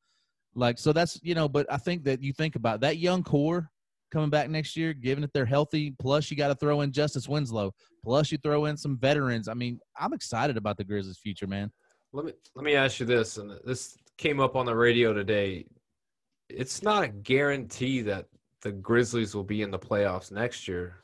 Like 0.55 0.79
so 0.79 0.93
that's 0.93 1.21
you 1.23 1.35
know, 1.35 1.49
but 1.49 1.67
I 1.71 1.77
think 1.77 2.05
that 2.05 2.23
you 2.23 2.33
think 2.33 2.57
about 2.57 2.81
that 2.81 2.99
young 2.99 3.23
core 3.23 3.71
coming 4.11 4.31
back 4.31 4.49
next 4.49 4.77
year, 4.77 4.95
given 4.95 5.23
that 5.23 5.33
they're 5.33 5.45
healthy. 5.45 5.95
Plus, 5.99 6.31
you 6.31 6.37
got 6.37 6.49
to 6.49 6.55
throw 6.55 6.81
in 6.81 6.93
Justice 6.93 7.29
Winslow. 7.29 7.73
Plus, 8.05 8.33
you 8.33 8.39
throw 8.39 8.67
in 8.67 8.77
some 8.77 8.99
veterans. 8.99 9.49
I 9.49 9.55
mean, 9.55 9.79
I'm 9.99 10.13
excited 10.13 10.57
about 10.57 10.77
the 10.77 10.85
Grizzlies' 10.85 11.19
future, 11.19 11.47
man. 11.47 11.71
Let 12.13 12.25
me 12.25 12.33
let 12.55 12.65
me 12.65 12.75
ask 12.75 13.01
you 13.01 13.07
this, 13.07 13.37
and 13.37 13.53
this 13.65 13.97
came 14.17 14.41
up 14.41 14.57
on 14.57 14.67
the 14.67 14.75
radio 14.75 15.13
today. 15.13 15.67
It's 16.49 16.83
not 16.83 17.03
a 17.03 17.09
guarantee 17.09 18.03
that 18.03 18.27
the 18.63 18.73
Grizzlies 18.73 19.35
will 19.35 19.45
be 19.45 19.63
in 19.63 19.71
the 19.71 19.79
playoffs 19.79 20.31
next 20.31 20.69
year. 20.69 20.97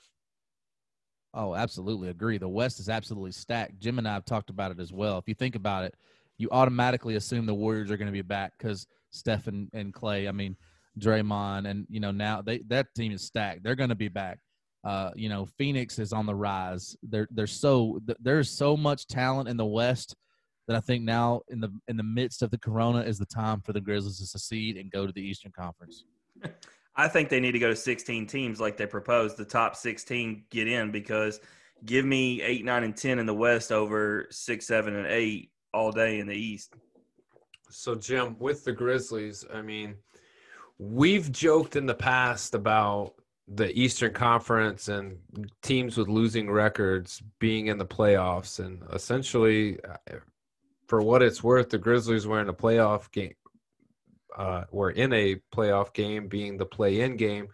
Oh, 1.34 1.54
absolutely 1.54 2.10
agree. 2.10 2.38
The 2.38 2.48
West 2.48 2.78
is 2.78 2.88
absolutely 2.88 3.32
stacked. 3.32 3.78
Jim 3.78 3.98
and 3.98 4.06
I 4.06 4.14
have 4.14 4.24
talked 4.24 4.50
about 4.50 4.70
it 4.70 4.80
as 4.80 4.92
well. 4.92 5.18
If 5.18 5.28
you 5.28 5.34
think 5.34 5.54
about 5.54 5.84
it, 5.84 5.94
you 6.38 6.48
automatically 6.50 7.14
assume 7.16 7.46
the 7.46 7.54
Warriors 7.54 7.90
are 7.90 7.96
going 7.96 8.06
to 8.06 8.12
be 8.12 8.22
back 8.22 8.52
because 8.58 8.86
Steph 9.10 9.46
and, 9.46 9.68
and 9.72 9.94
Clay. 9.94 10.28
I 10.28 10.32
mean, 10.32 10.56
Draymond, 10.98 11.68
and 11.68 11.86
you 11.88 12.00
know 12.00 12.10
now 12.10 12.42
they 12.42 12.58
that 12.68 12.88
team 12.94 13.12
is 13.12 13.22
stacked. 13.22 13.62
They're 13.62 13.76
going 13.76 13.88
to 13.88 13.94
be 13.94 14.08
back. 14.08 14.40
Uh, 14.84 15.10
you 15.14 15.28
know, 15.28 15.46
Phoenix 15.56 15.98
is 15.98 16.12
on 16.12 16.26
the 16.26 16.34
rise. 16.34 16.96
They're 17.02 17.28
they're 17.30 17.46
so 17.46 18.00
there's 18.20 18.50
so 18.50 18.76
much 18.76 19.06
talent 19.06 19.48
in 19.48 19.56
the 19.56 19.64
West 19.64 20.16
that 20.68 20.76
I 20.76 20.80
think 20.80 21.04
now 21.04 21.42
in 21.48 21.60
the 21.60 21.70
in 21.88 21.96
the 21.96 22.02
midst 22.02 22.42
of 22.42 22.50
the 22.50 22.58
Corona 22.58 23.00
is 23.00 23.18
the 23.18 23.26
time 23.26 23.60
for 23.60 23.72
the 23.72 23.80
Grizzlies 23.80 24.18
to 24.18 24.26
succeed 24.26 24.76
and 24.76 24.90
go 24.90 25.06
to 25.06 25.12
the 25.12 25.22
Eastern 25.22 25.52
Conference. 25.52 26.04
I 26.96 27.08
think 27.08 27.30
they 27.30 27.40
need 27.40 27.52
to 27.52 27.58
go 27.58 27.70
to 27.70 27.76
16 27.76 28.26
teams 28.26 28.60
like 28.60 28.76
they 28.76 28.86
proposed. 28.86 29.38
The 29.38 29.46
top 29.46 29.76
16 29.76 30.44
get 30.50 30.68
in 30.68 30.90
because 30.90 31.40
give 31.86 32.04
me 32.04 32.42
eight, 32.42 32.64
nine, 32.64 32.84
and 32.84 32.96
10 32.96 33.18
in 33.18 33.26
the 33.26 33.34
West 33.34 33.72
over 33.72 34.26
six, 34.30 34.66
seven, 34.66 34.94
and 34.96 35.06
eight 35.06 35.50
all 35.72 35.90
day 35.90 36.20
in 36.20 36.26
the 36.26 36.34
East. 36.34 36.74
So, 37.70 37.94
Jim, 37.94 38.36
with 38.38 38.64
the 38.64 38.72
Grizzlies, 38.72 39.46
I 39.52 39.62
mean, 39.62 39.94
we've 40.78 41.32
joked 41.32 41.76
in 41.76 41.86
the 41.86 41.94
past 41.94 42.54
about 42.54 43.14
the 43.48 43.76
Eastern 43.78 44.12
Conference 44.12 44.88
and 44.88 45.16
teams 45.62 45.96
with 45.96 46.08
losing 46.08 46.50
records 46.50 47.22
being 47.38 47.68
in 47.68 47.78
the 47.78 47.86
playoffs. 47.86 48.64
And 48.64 48.82
essentially, 48.92 49.78
uh, 49.84 50.16
for 50.86 51.02
what 51.02 51.22
it's 51.22 51.42
worth, 51.42 51.70
the 51.70 51.78
Grizzlies 51.78 52.26
were 52.26 52.40
in 52.40 52.48
a 52.48 52.54
playoff 52.54 53.10
game. 53.10 53.34
Uh, 54.36 54.64
were 54.70 54.90
in 54.90 55.12
a 55.12 55.36
playoff 55.54 55.92
game, 55.92 56.26
being 56.28 56.56
the 56.56 56.64
play-in 56.64 57.16
game, 57.16 57.48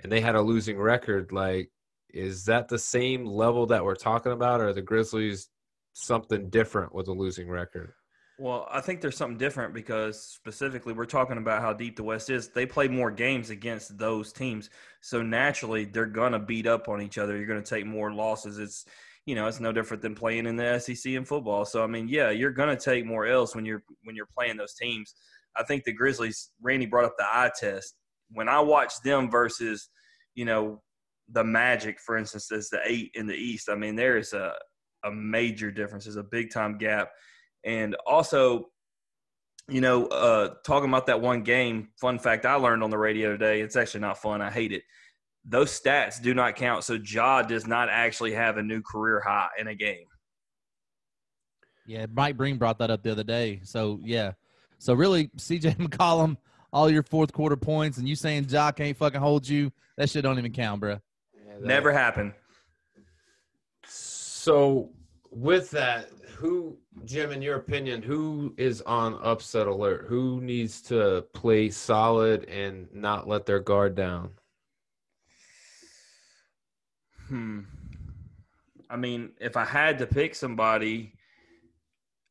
and 0.00 0.10
they 0.10 0.22
had 0.22 0.36
a 0.36 0.40
losing 0.40 0.78
record. 0.78 1.32
Like, 1.32 1.70
is 2.08 2.46
that 2.46 2.68
the 2.68 2.78
same 2.78 3.26
level 3.26 3.66
that 3.66 3.84
we're 3.84 3.94
talking 3.94 4.32
about, 4.32 4.60
or 4.60 4.72
the 4.72 4.80
Grizzlies 4.80 5.50
something 5.92 6.48
different 6.48 6.94
with 6.94 7.08
a 7.08 7.12
losing 7.12 7.48
record? 7.48 7.92
Well, 8.40 8.68
I 8.70 8.80
think 8.80 9.00
there's 9.00 9.16
something 9.16 9.36
different 9.36 9.74
because 9.74 10.22
specifically 10.22 10.92
we're 10.92 11.06
talking 11.06 11.38
about 11.38 11.60
how 11.60 11.72
deep 11.72 11.96
the 11.96 12.04
West 12.04 12.30
is. 12.30 12.48
They 12.48 12.66
play 12.66 12.86
more 12.86 13.10
games 13.10 13.50
against 13.50 13.98
those 13.98 14.32
teams. 14.32 14.70
So 15.00 15.22
naturally 15.22 15.84
they're 15.84 16.06
to 16.32 16.38
beat 16.38 16.68
up 16.68 16.88
on 16.88 17.02
each 17.02 17.18
other. 17.18 17.36
You're 17.36 17.48
to 17.62 17.68
take 17.68 17.84
more 17.84 18.12
losses. 18.12 18.58
It's 18.58 18.86
you 19.28 19.34
know, 19.34 19.46
it's 19.46 19.60
no 19.60 19.72
different 19.72 20.02
than 20.02 20.14
playing 20.14 20.46
in 20.46 20.56
the 20.56 20.78
SEC 20.78 21.12
in 21.12 21.22
football. 21.22 21.66
So 21.66 21.84
I 21.84 21.86
mean, 21.86 22.08
yeah, 22.08 22.30
you're 22.30 22.50
to 22.50 22.76
take 22.76 23.04
more 23.04 23.26
L's 23.26 23.54
when 23.54 23.66
you're 23.66 23.82
when 24.04 24.16
you're 24.16 24.28
playing 24.34 24.56
those 24.56 24.72
teams. 24.72 25.14
I 25.54 25.64
think 25.64 25.84
the 25.84 25.92
Grizzlies 25.92 26.50
Randy 26.62 26.86
brought 26.86 27.04
up 27.04 27.14
the 27.18 27.26
eye 27.26 27.50
test. 27.54 27.94
When 28.30 28.48
I 28.48 28.60
watch 28.60 28.94
them 29.04 29.30
versus, 29.30 29.90
you 30.34 30.46
know, 30.46 30.80
the 31.30 31.44
Magic 31.44 32.00
for 32.00 32.16
instance 32.16 32.50
as 32.50 32.70
the 32.70 32.80
8 32.82 33.10
in 33.16 33.26
the 33.26 33.34
East, 33.34 33.68
I 33.68 33.74
mean, 33.74 33.96
there 33.96 34.16
is 34.16 34.32
a 34.32 34.54
a 35.04 35.12
major 35.12 35.70
difference. 35.70 36.04
There's 36.04 36.16
a 36.16 36.22
big 36.22 36.50
time 36.50 36.78
gap 36.78 37.10
and 37.66 37.96
also, 38.06 38.70
you 39.68 39.82
know, 39.82 40.06
uh, 40.06 40.54
talking 40.64 40.88
about 40.88 41.04
that 41.08 41.20
one 41.20 41.42
game, 41.42 41.88
fun 42.00 42.18
fact 42.18 42.46
I 42.46 42.54
learned 42.54 42.82
on 42.82 42.88
the 42.88 42.96
radio 42.96 43.32
today, 43.32 43.60
it's 43.60 43.76
actually 43.76 44.00
not 44.00 44.22
fun. 44.22 44.40
I 44.40 44.50
hate 44.50 44.72
it. 44.72 44.84
Those 45.44 45.78
stats 45.78 46.20
do 46.20 46.34
not 46.34 46.56
count. 46.56 46.84
So 46.84 46.94
Ja 46.94 47.42
does 47.42 47.66
not 47.66 47.88
actually 47.88 48.32
have 48.32 48.58
a 48.58 48.62
new 48.62 48.82
career 48.82 49.20
high 49.20 49.48
in 49.58 49.68
a 49.68 49.74
game. 49.74 50.04
Yeah, 51.86 52.06
Mike 52.12 52.36
Breen 52.36 52.58
brought 52.58 52.78
that 52.78 52.90
up 52.90 53.02
the 53.02 53.12
other 53.12 53.24
day. 53.24 53.60
So 53.64 53.98
yeah. 54.02 54.32
So 54.78 54.94
really, 54.94 55.28
CJ 55.38 55.76
McCollum, 55.78 56.36
all 56.72 56.90
your 56.90 57.02
fourth 57.02 57.32
quarter 57.32 57.56
points, 57.56 57.98
and 57.98 58.08
you 58.08 58.14
saying 58.14 58.46
Ja 58.48 58.70
can't 58.70 58.96
fucking 58.96 59.20
hold 59.20 59.48
you, 59.48 59.72
that 59.96 60.10
shit 60.10 60.22
don't 60.22 60.38
even 60.38 60.52
count, 60.52 60.80
bro. 60.80 60.98
Yeah, 61.34 61.54
Never 61.60 61.92
happened. 61.92 62.34
So 63.84 64.90
with 65.30 65.70
that, 65.70 66.10
who, 66.36 66.78
Jim, 67.04 67.32
in 67.32 67.42
your 67.42 67.56
opinion, 67.56 68.00
who 68.00 68.54
is 68.56 68.80
on 68.82 69.18
upset 69.22 69.66
alert? 69.66 70.06
Who 70.08 70.40
needs 70.40 70.80
to 70.82 71.24
play 71.34 71.68
solid 71.70 72.44
and 72.44 72.86
not 72.92 73.26
let 73.26 73.44
their 73.44 73.58
guard 73.58 73.96
down? 73.96 74.30
Hmm. 77.28 77.60
I 78.90 78.96
mean, 78.96 79.32
if 79.40 79.56
I 79.56 79.64
had 79.64 79.98
to 79.98 80.06
pick 80.06 80.34
somebody, 80.34 81.12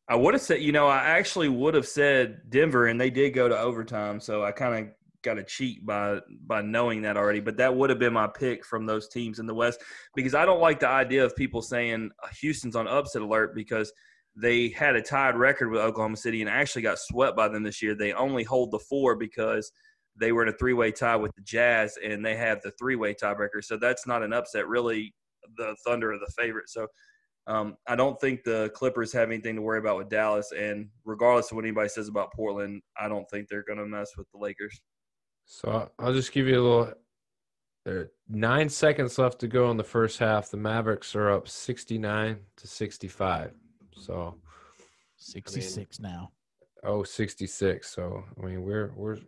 I 0.09 0.15
would 0.15 0.33
have 0.33 0.41
said, 0.41 0.61
you 0.61 0.71
know, 0.71 0.87
I 0.87 0.97
actually 0.97 1.49
would 1.49 1.75
have 1.75 1.87
said 1.87 2.49
Denver, 2.49 2.87
and 2.87 2.99
they 2.99 3.09
did 3.09 3.31
go 3.31 3.47
to 3.47 3.57
overtime. 3.57 4.19
So 4.19 4.43
I 4.43 4.51
kind 4.51 4.87
of 4.87 4.93
got 5.23 5.37
a 5.37 5.43
cheat 5.43 5.85
by 5.85 6.19
by 6.45 6.61
knowing 6.61 7.01
that 7.03 7.17
already. 7.17 7.41
But 7.41 7.57
that 7.57 7.75
would 7.75 7.89
have 7.89 7.99
been 7.99 8.13
my 8.13 8.27
pick 8.27 8.65
from 8.65 8.85
those 8.85 9.07
teams 9.07 9.39
in 9.39 9.45
the 9.45 9.53
West 9.53 9.81
because 10.15 10.33
I 10.33 10.45
don't 10.45 10.61
like 10.61 10.79
the 10.79 10.87
idea 10.87 11.25
of 11.25 11.35
people 11.35 11.61
saying 11.61 12.11
Houston's 12.41 12.75
on 12.75 12.87
upset 12.87 13.21
alert 13.21 13.53
because 13.53 13.91
they 14.35 14.69
had 14.69 14.95
a 14.95 15.01
tied 15.01 15.35
record 15.35 15.69
with 15.69 15.81
Oklahoma 15.81 16.15
City 16.15 16.41
and 16.41 16.49
actually 16.49 16.83
got 16.83 16.99
swept 16.99 17.35
by 17.35 17.47
them 17.47 17.63
this 17.63 17.81
year. 17.81 17.95
They 17.95 18.13
only 18.13 18.43
hold 18.43 18.71
the 18.71 18.79
four 18.79 19.15
because 19.15 19.71
they 20.19 20.31
were 20.31 20.43
in 20.43 20.49
a 20.49 20.57
three 20.57 20.73
way 20.73 20.91
tie 20.91 21.15
with 21.15 21.31
the 21.35 21.41
Jazz 21.41 21.97
and 22.03 22.25
they 22.25 22.35
have 22.35 22.61
the 22.61 22.71
three 22.79 22.95
way 22.95 23.13
tiebreaker. 23.13 23.63
So 23.63 23.77
that's 23.77 24.07
not 24.07 24.23
an 24.23 24.33
upset. 24.33 24.67
Really, 24.67 25.13
the 25.57 25.75
Thunder 25.85 26.13
are 26.13 26.19
the 26.19 26.31
favorite. 26.37 26.69
So 26.69 26.87
um, 27.47 27.77
I 27.87 27.95
don't 27.95 28.19
think 28.19 28.43
the 28.43 28.71
Clippers 28.75 29.13
have 29.13 29.29
anything 29.29 29.55
to 29.55 29.61
worry 29.61 29.79
about 29.79 29.97
with 29.97 30.09
Dallas. 30.09 30.51
And 30.51 30.89
regardless 31.05 31.51
of 31.51 31.55
what 31.55 31.65
anybody 31.65 31.87
says 31.89 32.09
about 32.09 32.33
Portland, 32.33 32.81
I 32.99 33.07
don't 33.07 33.29
think 33.29 33.47
they're 33.47 33.63
going 33.63 33.79
to 33.79 33.85
mess 33.85 34.11
with 34.17 34.27
the 34.31 34.39
Lakers. 34.39 34.79
So 35.45 35.89
I'll 35.97 36.13
just 36.13 36.33
give 36.33 36.47
you 36.47 36.59
a 36.59 36.61
little. 36.61 36.93
There 37.85 37.97
are 37.99 38.11
nine 38.27 38.67
seconds 38.67 39.17
left 39.17 39.39
to 39.39 39.47
go 39.47 39.71
in 39.71 39.77
the 39.77 39.83
first 39.83 40.19
half. 40.19 40.51
The 40.51 40.57
Mavericks 40.57 41.15
are 41.15 41.31
up 41.31 41.47
69 41.47 42.37
to 42.57 42.67
65. 42.67 43.51
So 43.95 44.35
66 45.15 45.99
I 45.99 46.03
mean, 46.03 46.11
now. 46.11 46.31
Oh, 46.83 47.03
66. 47.03 47.89
So 47.89 48.25
I 48.37 48.45
mean 48.45 48.63
we're 48.63 48.91
we're 48.93 49.19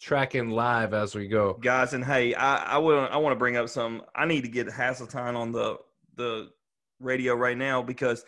tracking 0.00 0.50
live 0.50 0.94
as 0.94 1.14
we 1.14 1.28
go. 1.28 1.54
Guys, 1.54 1.92
and 1.92 2.04
hey, 2.04 2.34
I 2.34 2.74
I 2.74 2.78
will 2.78 3.08
I 3.10 3.16
want 3.16 3.32
to 3.32 3.38
bring 3.38 3.56
up 3.56 3.68
some 3.68 4.02
I 4.14 4.26
need 4.26 4.42
to 4.42 4.48
get 4.48 4.68
Hasseltine 4.68 5.36
on 5.36 5.52
the 5.52 5.78
the 6.16 6.50
radio 7.00 7.34
right 7.34 7.56
now 7.56 7.82
because 7.82 8.24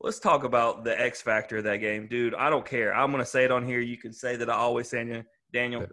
let's 0.00 0.18
talk 0.18 0.44
about 0.44 0.84
the 0.84 1.00
X 1.00 1.22
factor 1.22 1.58
of 1.58 1.64
that 1.64 1.78
game. 1.78 2.08
Dude, 2.08 2.34
I 2.34 2.50
don't 2.50 2.66
care. 2.66 2.94
I'm 2.94 3.10
gonna 3.10 3.24
say 3.24 3.44
it 3.44 3.50
on 3.50 3.64
here. 3.64 3.80
You 3.80 3.96
can 3.96 4.12
say 4.12 4.36
that 4.36 4.50
I 4.50 4.54
always 4.54 4.88
say 4.88 5.24
Daniel. 5.52 5.86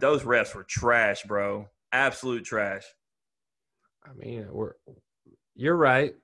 Those 0.00 0.22
refs 0.22 0.54
were 0.54 0.64
trash, 0.64 1.22
bro. 1.24 1.68
Absolute 1.92 2.44
trash. 2.44 2.84
I 4.04 4.12
mean, 4.14 4.46
we're 4.50 4.72
you're 5.54 5.76
right, 5.76 6.14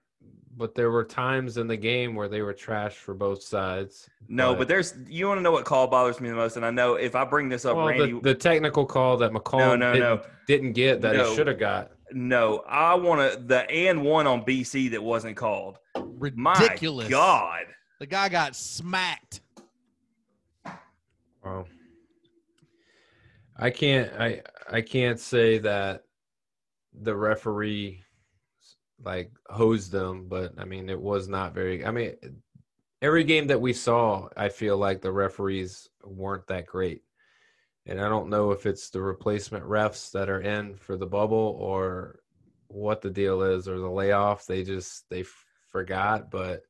but 0.57 0.74
there 0.74 0.90
were 0.90 1.05
times 1.05 1.57
in 1.57 1.66
the 1.66 1.76
game 1.76 2.14
where 2.14 2.28
they 2.28 2.42
were 2.42 2.53
trash 2.53 2.94
for 2.94 3.14
both 3.14 3.42
sides. 3.42 4.09
No, 4.28 4.53
but, 4.53 4.61
but 4.61 4.68
there's 4.68 4.94
you 5.09 5.26
want 5.28 5.38
to 5.38 5.42
know 5.42 5.53
what 5.53 5.64
call 5.64 5.86
bothers 5.86 6.20
me 6.20 6.28
the 6.28 6.34
most, 6.34 6.57
and 6.57 6.64
I 6.64 6.70
know 6.70 6.94
if 6.94 7.14
I 7.14 7.24
bring 7.24 7.48
this 7.48 7.64
up, 7.64 7.76
well, 7.76 7.86
Randy, 7.86 8.12
the, 8.12 8.20
the, 8.20 8.34
technical 8.34 8.84
call 8.84 9.16
that 9.18 9.32
McCall 9.32 9.59
no, 9.59 9.76
no, 9.76 9.92
didn't, 9.92 10.09
no. 10.09 10.22
didn't 10.46 10.72
get 10.72 11.01
that 11.03 11.16
no. 11.16 11.30
he 11.30 11.36
should 11.36 11.46
have 11.46 11.59
got. 11.59 11.92
No, 12.12 12.64
I 12.68 12.94
want 12.94 13.32
to 13.32 13.38
the 13.38 13.70
and 13.70 14.03
one 14.03 14.26
on 14.26 14.44
BC 14.44 14.90
that 14.90 15.03
wasn't 15.03 15.36
called. 15.36 15.78
Ridiculous. 15.96 17.07
My 17.07 17.11
God, 17.11 17.66
the 18.01 18.07
guy 18.07 18.28
got 18.28 18.57
smacked. 18.57 19.40
Wow. 21.44 21.66
I 23.57 23.70
can't 23.70 24.12
I 24.18 24.42
I 24.70 24.80
can't 24.80 25.20
say 25.20 25.59
that 25.59 26.05
the 26.92 27.14
referee 27.14 28.03
like 29.05 29.32
hosed 29.48 29.92
them, 29.92 30.28
but 30.28 30.55
I 30.59 30.64
mean 30.64 30.88
it 30.88 31.01
was 31.01 31.28
not 31.28 31.55
very 31.55 31.84
I 31.84 31.90
mean 31.90 32.14
every 33.03 33.24
game 33.24 33.46
that 33.48 33.61
we 33.61 33.72
saw, 33.72 34.28
I 34.36 34.48
feel 34.48 34.76
like 34.76 35.01
the 35.01 35.12
referees 35.12 35.88
weren't 36.05 36.46
that 36.48 36.66
great. 36.66 37.03
And 37.86 38.01
I 38.01 38.09
don't 38.09 38.28
know 38.28 38.51
if 38.53 38.66
it's 38.66 38.90
the 38.90 39.01
replacement 39.01 39.64
refs 39.64 40.12
that 40.12 40.28
are 40.28 40.40
in 40.40 40.74
for 40.74 40.96
the 40.96 41.07
bubble 41.07 41.57
or 41.59 42.20
what 42.68 43.01
the 43.01 43.11
deal 43.11 43.42
is 43.42 43.68
or 43.68 43.78
the 43.78 43.88
layoff. 43.90 44.46
They 44.46 44.62
just 44.62 45.09
they 45.09 45.24
forgot, 45.68 46.30
but 46.30 46.62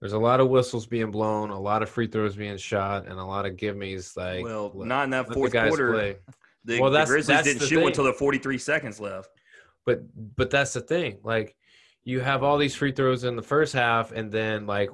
there's 0.00 0.12
a 0.12 0.18
lot 0.18 0.40
of 0.40 0.48
whistles 0.48 0.86
being 0.86 1.10
blown, 1.10 1.50
a 1.50 1.58
lot 1.58 1.82
of 1.82 1.88
free 1.88 2.06
throws 2.06 2.36
being 2.36 2.58
shot, 2.58 3.06
and 3.06 3.18
a 3.18 3.24
lot 3.24 3.46
of 3.46 3.56
gimmies. 3.56 4.16
Like, 4.16 4.44
well, 4.44 4.72
let- 4.74 4.88
not 4.88 5.04
in 5.04 5.10
that 5.10 5.32
fourth 5.32 5.52
quarter. 5.52 6.16
The, 6.64 6.80
Well, 6.80 6.90
the 6.90 7.04
Grizzlies 7.04 7.26
that's 7.28 7.46
didn't 7.46 7.60
the 7.60 7.66
shoot 7.66 7.76
thing. 7.76 7.86
until 7.86 8.04
the 8.04 8.12
43 8.12 8.58
seconds 8.58 9.00
left. 9.00 9.30
But 9.86 10.02
but 10.36 10.50
that's 10.50 10.74
the 10.74 10.80
thing 10.82 11.18
like 11.22 11.56
you 12.04 12.20
have 12.20 12.42
all 12.42 12.58
these 12.58 12.74
free 12.74 12.92
throws 12.92 13.24
in 13.24 13.36
the 13.36 13.42
first 13.42 13.72
half 13.72 14.12
and 14.12 14.30
then 14.30 14.66
like 14.66 14.90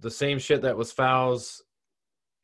the 0.00 0.10
same 0.10 0.38
shit 0.38 0.62
that 0.62 0.76
was 0.76 0.90
fouls 0.90 1.62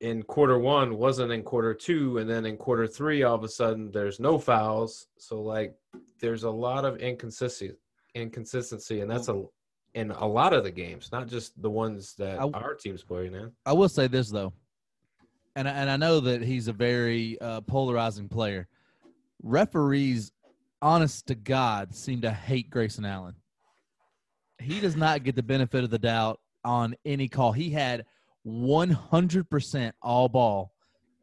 in 0.00 0.22
quarter 0.22 0.58
one 0.60 0.96
wasn't 0.96 1.32
in 1.32 1.42
quarter 1.42 1.74
two 1.74 2.18
and 2.18 2.30
then 2.30 2.46
in 2.46 2.56
quarter 2.56 2.86
three 2.86 3.24
all 3.24 3.34
of 3.34 3.42
a 3.42 3.48
sudden 3.48 3.90
there's 3.90 4.20
no 4.20 4.38
fouls 4.38 5.08
so 5.18 5.40
like 5.42 5.74
there's 6.20 6.44
a 6.44 6.50
lot 6.50 6.84
of 6.84 6.98
inconsistency 6.98 7.74
inconsistency 8.14 9.00
and 9.00 9.10
that's 9.10 9.28
a 9.28 9.42
in 9.94 10.10
a 10.12 10.26
lot 10.26 10.52
of 10.52 10.62
the 10.62 10.70
games 10.70 11.10
not 11.10 11.26
just 11.26 11.60
the 11.62 11.70
ones 11.70 12.14
that 12.14 12.38
I- 12.38 12.50
our 12.50 12.74
team's 12.74 13.02
playing 13.02 13.34
in 13.34 13.50
I 13.66 13.72
will 13.72 13.88
say 13.88 14.06
this 14.06 14.28
though, 14.30 14.52
and 15.56 15.66
I- 15.68 15.72
and 15.72 15.90
I 15.90 15.96
know 15.96 16.20
that 16.20 16.42
he's 16.42 16.68
a 16.68 16.72
very 16.72 17.40
uh, 17.40 17.62
polarizing 17.62 18.28
player. 18.28 18.68
Referees, 19.42 20.30
honest 20.82 21.26
to 21.28 21.34
God, 21.34 21.94
seem 21.94 22.20
to 22.22 22.30
hate 22.30 22.70
Grayson 22.70 23.04
Allen. 23.04 23.34
He 24.60 24.80
does 24.80 24.96
not 24.96 25.24
get 25.24 25.36
the 25.36 25.42
benefit 25.42 25.84
of 25.84 25.90
the 25.90 25.98
doubt 25.98 26.40
on 26.64 26.94
any 27.04 27.28
call. 27.28 27.52
He 27.52 27.70
had 27.70 28.04
100% 28.46 29.92
all 30.02 30.28
ball. 30.28 30.72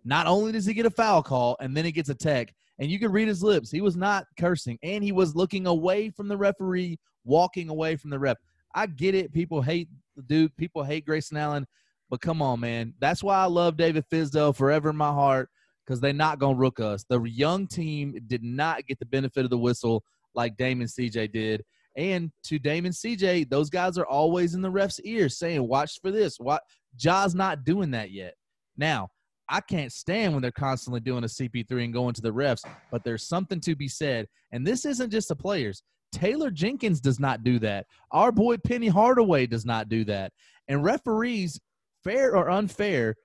Not 0.04 0.28
only 0.28 0.52
does 0.52 0.66
he 0.66 0.74
get 0.74 0.86
a 0.86 0.92
foul 0.92 1.24
call 1.24 1.58
and 1.60 1.76
then 1.76 1.86
he 1.86 1.92
gets 1.92 2.10
a 2.10 2.16
tech, 2.16 2.54
and 2.78 2.92
you 2.92 3.00
can 3.00 3.12
read 3.12 3.28
his 3.28 3.42
lips. 3.42 3.72
He 3.72 3.82
was 3.82 3.96
not 3.96 4.26
cursing, 4.38 4.78
and 4.84 5.04
he 5.04 5.12
was 5.12 5.36
looking 5.36 5.66
away 5.66 6.10
from 6.10 6.28
the 6.28 6.38
referee, 6.38 7.00
walking 7.24 7.70
away 7.70 7.96
from 7.96 8.10
the 8.10 8.20
ref. 8.20 8.38
I 8.74 8.88
get 8.88 9.16
it. 9.16 9.34
People 9.34 9.62
hate 9.62 9.88
the 10.16 10.22
Duke. 10.24 10.52
People 10.58 10.84
hate 10.84 11.06
Grayson 11.06 11.38
Allen. 11.38 11.66
But 12.10 12.22
come 12.22 12.42
on, 12.42 12.60
man. 12.60 12.94
That's 13.00 13.24
why 13.24 13.38
I 13.38 13.46
love 13.46 13.78
David 13.78 14.06
Fizdale 14.12 14.56
forever 14.56 14.90
in 14.90 14.98
my 14.98 15.12
heart 15.12 15.50
because 15.86 16.00
they're 16.00 16.14
not 16.14 16.40
going 16.40 16.56
to 16.56 16.60
rook 16.60 16.80
us. 16.80 17.06
The 17.08 17.22
young 17.24 17.68
team 17.68 18.16
did 18.28 18.44
not 18.44 18.86
get 18.88 19.00
the 19.00 19.06
benefit 19.06 19.44
of 19.44 19.50
the 19.50 19.58
whistle 19.58 20.04
like 20.34 20.58
Damon 20.58 20.88
CJ 20.88 21.32
did. 21.32 21.64
And 21.98 22.32
to 22.44 22.60
Damon 22.60 22.92
CJ, 22.92 23.50
those 23.50 23.70
guys 23.70 23.98
are 23.98 24.06
always 24.06 24.54
in 24.54 24.62
the 24.62 24.70
ref's 24.70 25.00
ear 25.02 25.30
saying, 25.30 25.66
watch 25.66 26.00
for 26.02 26.12
this. 26.12 26.38
What 26.40 26.62
Ja's 26.98 27.36
not 27.36 27.64
doing 27.64 27.92
that 27.92 28.12
yet. 28.12 28.34
Now, 28.78 29.10
I 29.48 29.62
can't 29.62 29.92
stand 29.92 30.34
when 30.34 30.42
they're 30.42 30.52
constantly 30.52 31.00
doing 31.00 31.24
a 31.24 31.28
CP3 31.28 31.86
and 31.86 31.94
going 31.94 32.14
to 32.16 32.22
the 32.22 32.34
refs, 32.34 32.66
but 32.92 33.04
there's 33.04 33.28
something 33.28 33.62
to 33.62 33.76
be 33.76 33.88
said. 33.88 34.28
And 34.52 34.66
this 34.66 34.86
isn't 34.86 35.12
just 35.12 35.30
the 35.30 35.36
players. 35.36 35.84
Taylor 36.12 36.50
Jenkins 36.50 37.00
does 37.00 37.20
not 37.20 37.44
do 37.44 37.60
that. 37.60 37.86
Our 38.12 38.32
boy 38.32 38.58
Penny 38.58 38.88
Hardaway 38.88 39.46
does 39.46 39.66
not 39.66 39.88
do 39.88 40.04
that. 40.06 40.32
And 40.68 40.84
referees, 40.84 41.60
fair 42.04 42.36
or 42.36 42.50
unfair, 42.50 43.16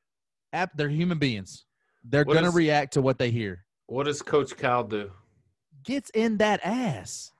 they're 0.74 0.88
human 0.88 1.18
beings. 1.18 1.64
They're 2.04 2.24
What 2.24 2.32
going 2.34 2.44
to 2.44 2.48
is- 2.50 2.54
react 2.54 2.92
to 2.94 3.02
what 3.02 3.18
they 3.18 3.30
hear. 3.30 3.64
what 3.86 4.04
does 4.04 4.22
coach 4.22 4.56
cal 4.56 4.84
do 4.84 5.10
Gets 5.84 6.10
in 6.10 6.36
that 6.38 6.60
ass. 6.62 7.32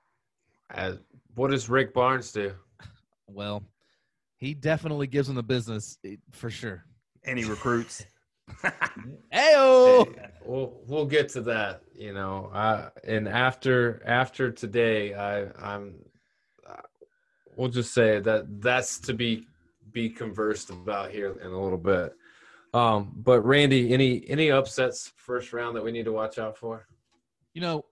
As, 0.71 0.99
what 1.35 1.51
does 1.51 1.69
rick 1.69 1.93
barnes 1.95 2.33
do 2.33 2.53
Well, 3.27 3.63
he 4.37 4.55
definitely 4.55 5.07
gives 5.07 5.27
them 5.29 5.37
the 5.37 5.43
business 5.43 5.99
eh, 6.05 6.17
for 6.33 6.49
sure. 6.51 6.85
And 7.25 7.39
he 7.39 7.45
recruits. 7.45 8.05
Ayo! 9.33 10.07
Hey, 10.17 10.27
we'll 10.45 10.81
we'll 10.87 11.07
get 11.07 11.29
to 11.31 11.41
that 11.43 11.83
you 11.95 12.13
know 12.13 12.51
uh 12.53 12.89
and 13.05 13.29
after 13.29 14.03
after 14.05 14.51
today 14.51 15.15
i 15.15 15.43
i'm 15.73 15.95
uh, 16.69 16.81
we'll 17.57 17.69
just 17.69 17.95
say 17.95 18.19
that 18.19 18.47
that's 18.61 18.99
to 18.99 19.13
be 19.15 19.45
be 19.93 20.09
conversed 20.11 20.71
about 20.71 21.11
here 21.13 21.37
in 21.41 21.47
a 21.53 21.63
little 21.63 21.79
bit 21.79 22.13
um 22.73 23.13
but 23.17 23.41
randy 23.43 23.93
any 23.93 24.29
any 24.29 24.51
upsets 24.51 25.13
first 25.17 25.53
round 25.53 25.77
that 25.77 25.83
we 25.83 25.91
need 25.91 26.05
to 26.05 26.13
watch 26.13 26.39
out 26.39 26.57
for 26.57 26.87
You 27.55 27.61
know, 27.61 27.85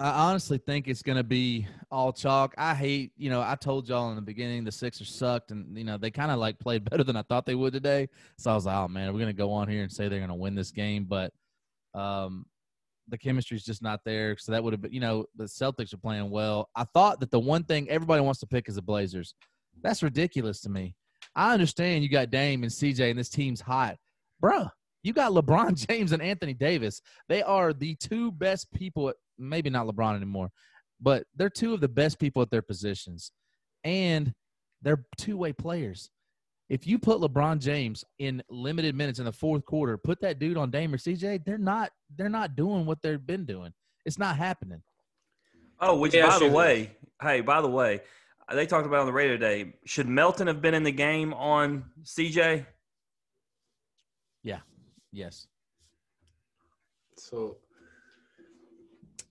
I 0.00 0.28
honestly 0.28 0.58
think 0.58 0.88
it's 0.88 1.02
going 1.02 1.16
to 1.16 1.24
be 1.24 1.68
all 1.90 2.12
chalk. 2.12 2.52
I 2.58 2.74
hate, 2.74 3.12
you 3.16 3.30
know, 3.30 3.40
I 3.40 3.54
told 3.54 3.88
y'all 3.88 4.10
in 4.10 4.16
the 4.16 4.22
beginning 4.22 4.64
the 4.64 4.72
Sixers 4.72 5.14
sucked, 5.14 5.52
and 5.52 5.76
you 5.78 5.84
know 5.84 5.96
they 5.96 6.10
kind 6.10 6.32
of 6.32 6.38
like 6.38 6.58
played 6.58 6.84
better 6.90 7.04
than 7.04 7.16
I 7.16 7.22
thought 7.22 7.46
they 7.46 7.54
would 7.54 7.72
today. 7.72 8.08
So 8.38 8.50
I 8.50 8.54
was 8.54 8.66
like, 8.66 8.76
oh 8.76 8.88
man, 8.88 9.12
we're 9.12 9.20
going 9.20 9.26
to 9.26 9.32
go 9.32 9.52
on 9.52 9.68
here 9.68 9.82
and 9.82 9.92
say 9.92 10.08
they're 10.08 10.18
going 10.18 10.28
to 10.30 10.34
win 10.34 10.54
this 10.54 10.72
game, 10.72 11.04
but 11.04 11.32
um, 11.94 12.44
the 13.08 13.18
chemistry's 13.18 13.64
just 13.64 13.82
not 13.82 14.00
there. 14.04 14.36
So 14.36 14.52
that 14.52 14.64
would 14.64 14.72
have 14.72 14.82
been, 14.82 14.92
you 14.92 15.00
know, 15.00 15.26
the 15.36 15.44
Celtics 15.44 15.94
are 15.94 15.98
playing 15.98 16.30
well. 16.30 16.68
I 16.74 16.84
thought 16.84 17.20
that 17.20 17.30
the 17.30 17.38
one 17.38 17.62
thing 17.62 17.88
everybody 17.88 18.22
wants 18.22 18.40
to 18.40 18.46
pick 18.46 18.68
is 18.68 18.74
the 18.74 18.82
Blazers. 18.82 19.34
That's 19.82 20.02
ridiculous 20.02 20.60
to 20.62 20.70
me. 20.70 20.96
I 21.36 21.52
understand 21.52 22.02
you 22.02 22.08
got 22.08 22.30
Dame 22.30 22.62
and 22.62 22.72
CJ, 22.72 23.10
and 23.10 23.18
this 23.18 23.28
team's 23.28 23.60
hot, 23.60 23.96
bruh. 24.42 24.70
You 25.02 25.12
got 25.12 25.32
LeBron 25.32 25.86
James 25.88 26.12
and 26.12 26.22
Anthony 26.22 26.54
Davis. 26.54 27.00
They 27.28 27.42
are 27.42 27.72
the 27.72 27.94
two 27.96 28.32
best 28.32 28.72
people. 28.72 29.10
At, 29.10 29.16
maybe 29.38 29.70
not 29.70 29.86
LeBron 29.86 30.16
anymore, 30.16 30.50
but 31.00 31.24
they're 31.36 31.50
two 31.50 31.74
of 31.74 31.80
the 31.80 31.88
best 31.88 32.18
people 32.18 32.42
at 32.42 32.50
their 32.50 32.62
positions, 32.62 33.30
and 33.84 34.32
they're 34.82 35.04
two-way 35.18 35.52
players. 35.52 36.10
If 36.70 36.86
you 36.86 36.98
put 36.98 37.20
LeBron 37.20 37.60
James 37.60 38.04
in 38.18 38.42
limited 38.48 38.94
minutes 38.94 39.18
in 39.18 39.26
the 39.26 39.32
fourth 39.32 39.66
quarter, 39.66 39.98
put 39.98 40.20
that 40.22 40.38
dude 40.38 40.56
on 40.56 40.70
Dame 40.70 40.94
or 40.94 40.96
CJ, 40.96 41.44
they're 41.44 41.58
not 41.58 41.90
they're 42.16 42.30
not 42.30 42.56
doing 42.56 42.86
what 42.86 43.02
they've 43.02 43.24
been 43.24 43.44
doing. 43.44 43.72
It's 44.06 44.18
not 44.18 44.36
happening. 44.36 44.82
Oh, 45.80 45.98
which, 45.98 46.14
Let 46.14 46.18
me 46.18 46.22
by 46.22 46.28
ask 46.28 46.38
the 46.38 46.44
you 46.46 46.50
this. 46.50 46.56
way, 46.56 46.96
hey, 47.20 47.40
by 47.42 47.60
the 47.60 47.68
way, 47.68 48.00
they 48.52 48.66
talked 48.66 48.86
about 48.86 49.00
on 49.00 49.06
the 49.06 49.12
radio 49.12 49.34
today. 49.34 49.74
Should 49.84 50.08
Melton 50.08 50.46
have 50.46 50.62
been 50.62 50.74
in 50.74 50.82
the 50.82 50.92
game 50.92 51.34
on 51.34 51.84
CJ? 52.04 52.64
Yes. 55.12 55.46
so 57.16 57.56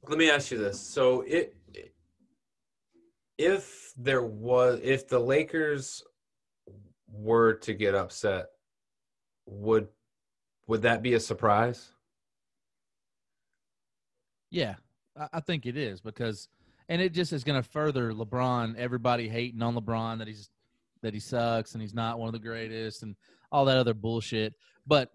let 0.08 0.18
me 0.18 0.30
ask 0.30 0.50
you 0.50 0.58
this 0.58 0.80
so 0.80 1.22
it 1.22 1.56
if 3.38 3.92
there 3.98 4.24
was 4.24 4.80
if 4.82 5.08
the 5.08 5.20
lakers 5.20 6.04
were 7.12 7.54
to 7.54 7.74
get 7.74 7.96
upset 7.96 8.48
would 9.46 9.88
would 10.68 10.82
that 10.84 11.02
be 11.02 11.16
a 11.16 11.20
surprise 11.20 11.94
Yeah, 14.54 14.76
I, 15.20 15.28
I 15.34 15.40
think 15.40 15.66
it 15.66 15.76
is 15.76 16.00
because, 16.00 16.48
and 16.88 17.02
it 17.02 17.12
just 17.12 17.34
is 17.34 17.44
going 17.44 17.62
to 17.62 17.68
further 17.68 18.14
LeBron. 18.14 18.76
Everybody 18.78 19.28
hating 19.28 19.62
on 19.64 19.76
LeBron 19.76 20.20
that 20.20 20.28
he's 20.28 20.50
that 21.02 21.14
he 21.14 21.20
sucks 21.20 21.74
and 21.74 21.82
he's 21.82 21.96
not 21.96 22.20
one 22.20 22.28
of 22.28 22.34
the 22.34 22.48
greatest 22.48 23.02
and 23.02 23.16
all 23.52 23.66
that 23.66 23.78
other 23.78 23.96
bullshit. 23.96 24.54
But 24.86 25.10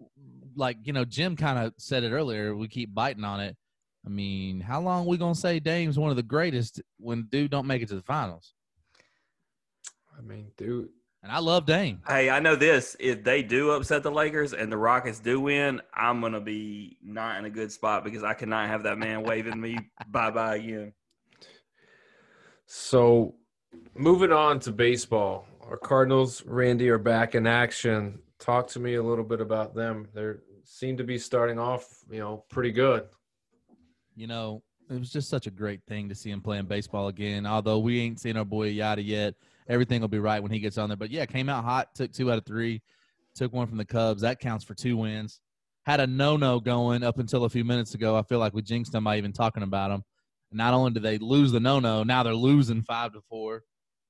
like 0.55 0.77
you 0.83 0.93
know, 0.93 1.05
Jim 1.05 1.35
kind 1.35 1.59
of 1.59 1.73
said 1.77 2.03
it 2.03 2.11
earlier. 2.11 2.55
We 2.55 2.67
keep 2.67 2.93
biting 2.93 3.23
on 3.23 3.39
it. 3.39 3.55
I 4.05 4.09
mean, 4.09 4.61
how 4.61 4.81
long 4.81 5.05
we 5.05 5.17
gonna 5.17 5.35
say 5.35 5.59
Dame's 5.59 5.99
one 5.99 6.09
of 6.09 6.15
the 6.15 6.23
greatest 6.23 6.81
when 6.97 7.27
dude 7.29 7.51
don't 7.51 7.67
make 7.67 7.81
it 7.81 7.89
to 7.89 7.95
the 7.95 8.01
finals? 8.01 8.53
i 10.17 10.21
mean 10.21 10.51
dude 10.57 10.89
And 11.23 11.31
I 11.31 11.39
love 11.39 11.65
Dame. 11.65 12.01
Hey, 12.07 12.29
I 12.29 12.39
know 12.39 12.55
this. 12.55 12.95
If 12.99 13.23
they 13.23 13.41
do 13.41 13.71
upset 13.71 14.03
the 14.03 14.11
Lakers 14.11 14.53
and 14.53 14.71
the 14.71 14.77
Rockets 14.77 15.19
do 15.19 15.39
win, 15.39 15.81
I'm 15.93 16.21
gonna 16.21 16.39
be 16.39 16.97
not 17.01 17.37
in 17.37 17.45
a 17.45 17.49
good 17.49 17.71
spot 17.71 18.03
because 18.03 18.23
I 18.23 18.33
cannot 18.33 18.67
have 18.67 18.83
that 18.83 18.97
man 18.97 19.23
waving 19.23 19.59
me 19.59 19.77
bye 20.09 20.31
bye 20.31 20.55
again. 20.55 20.93
So, 22.65 23.35
moving 23.95 24.31
on 24.31 24.59
to 24.61 24.71
baseball, 24.71 25.47
our 25.67 25.77
Cardinals, 25.77 26.43
Randy, 26.45 26.89
are 26.89 26.99
back 26.99 27.33
in 27.33 27.47
action. 27.47 28.19
Talk 28.39 28.67
to 28.69 28.79
me 28.79 28.95
a 28.95 29.03
little 29.03 29.25
bit 29.25 29.41
about 29.41 29.75
them. 29.75 30.07
They 30.13 30.31
seem 30.63 30.97
to 30.97 31.03
be 31.03 31.17
starting 31.17 31.59
off, 31.59 31.85
you 32.09 32.19
know, 32.19 32.45
pretty 32.49 32.71
good. 32.71 33.05
You 34.15 34.27
know, 34.27 34.63
it 34.89 34.97
was 34.97 35.11
just 35.11 35.29
such 35.29 35.45
a 35.45 35.51
great 35.51 35.81
thing 35.87 36.09
to 36.09 36.15
see 36.15 36.31
him 36.31 36.41
playing 36.41 36.65
baseball 36.65 37.09
again. 37.09 37.45
Although 37.45 37.79
we 37.79 37.99
ain't 38.01 38.19
seen 38.19 38.37
our 38.37 38.45
boy 38.45 38.71
Yadi 38.73 39.05
yet, 39.05 39.35
everything 39.67 40.01
will 40.01 40.07
be 40.07 40.19
right 40.19 40.41
when 40.41 40.51
he 40.51 40.59
gets 40.59 40.77
on 40.77 40.89
there. 40.89 40.97
But 40.97 41.11
yeah, 41.11 41.25
came 41.25 41.49
out 41.49 41.63
hot, 41.63 41.93
took 41.93 42.11
two 42.11 42.31
out 42.31 42.37
of 42.37 42.45
three, 42.45 42.81
took 43.35 43.53
one 43.53 43.67
from 43.67 43.77
the 43.77 43.85
Cubs. 43.85 44.21
That 44.21 44.39
counts 44.39 44.65
for 44.65 44.73
two 44.73 44.97
wins. 44.97 45.41
Had 45.85 45.99
a 45.99 46.07
no 46.07 46.37
no 46.37 46.59
going 46.59 47.03
up 47.03 47.19
until 47.19 47.43
a 47.43 47.49
few 47.49 47.63
minutes 47.63 47.93
ago. 47.93 48.15
I 48.15 48.21
feel 48.23 48.39
like 48.39 48.53
we 48.53 48.61
jinxed 48.61 48.91
them 48.91 49.03
by 49.03 49.17
even 49.17 49.33
talking 49.33 49.63
about 49.63 49.89
them. 49.89 50.03
Not 50.51 50.73
only 50.73 50.91
did 50.91 51.03
they 51.03 51.17
lose 51.17 51.51
the 51.51 51.59
no 51.59 51.79
no, 51.79 52.03
now 52.03 52.23
they're 52.23 52.33
losing 52.33 52.81
five 52.81 53.13
to 53.13 53.21
four 53.29 53.63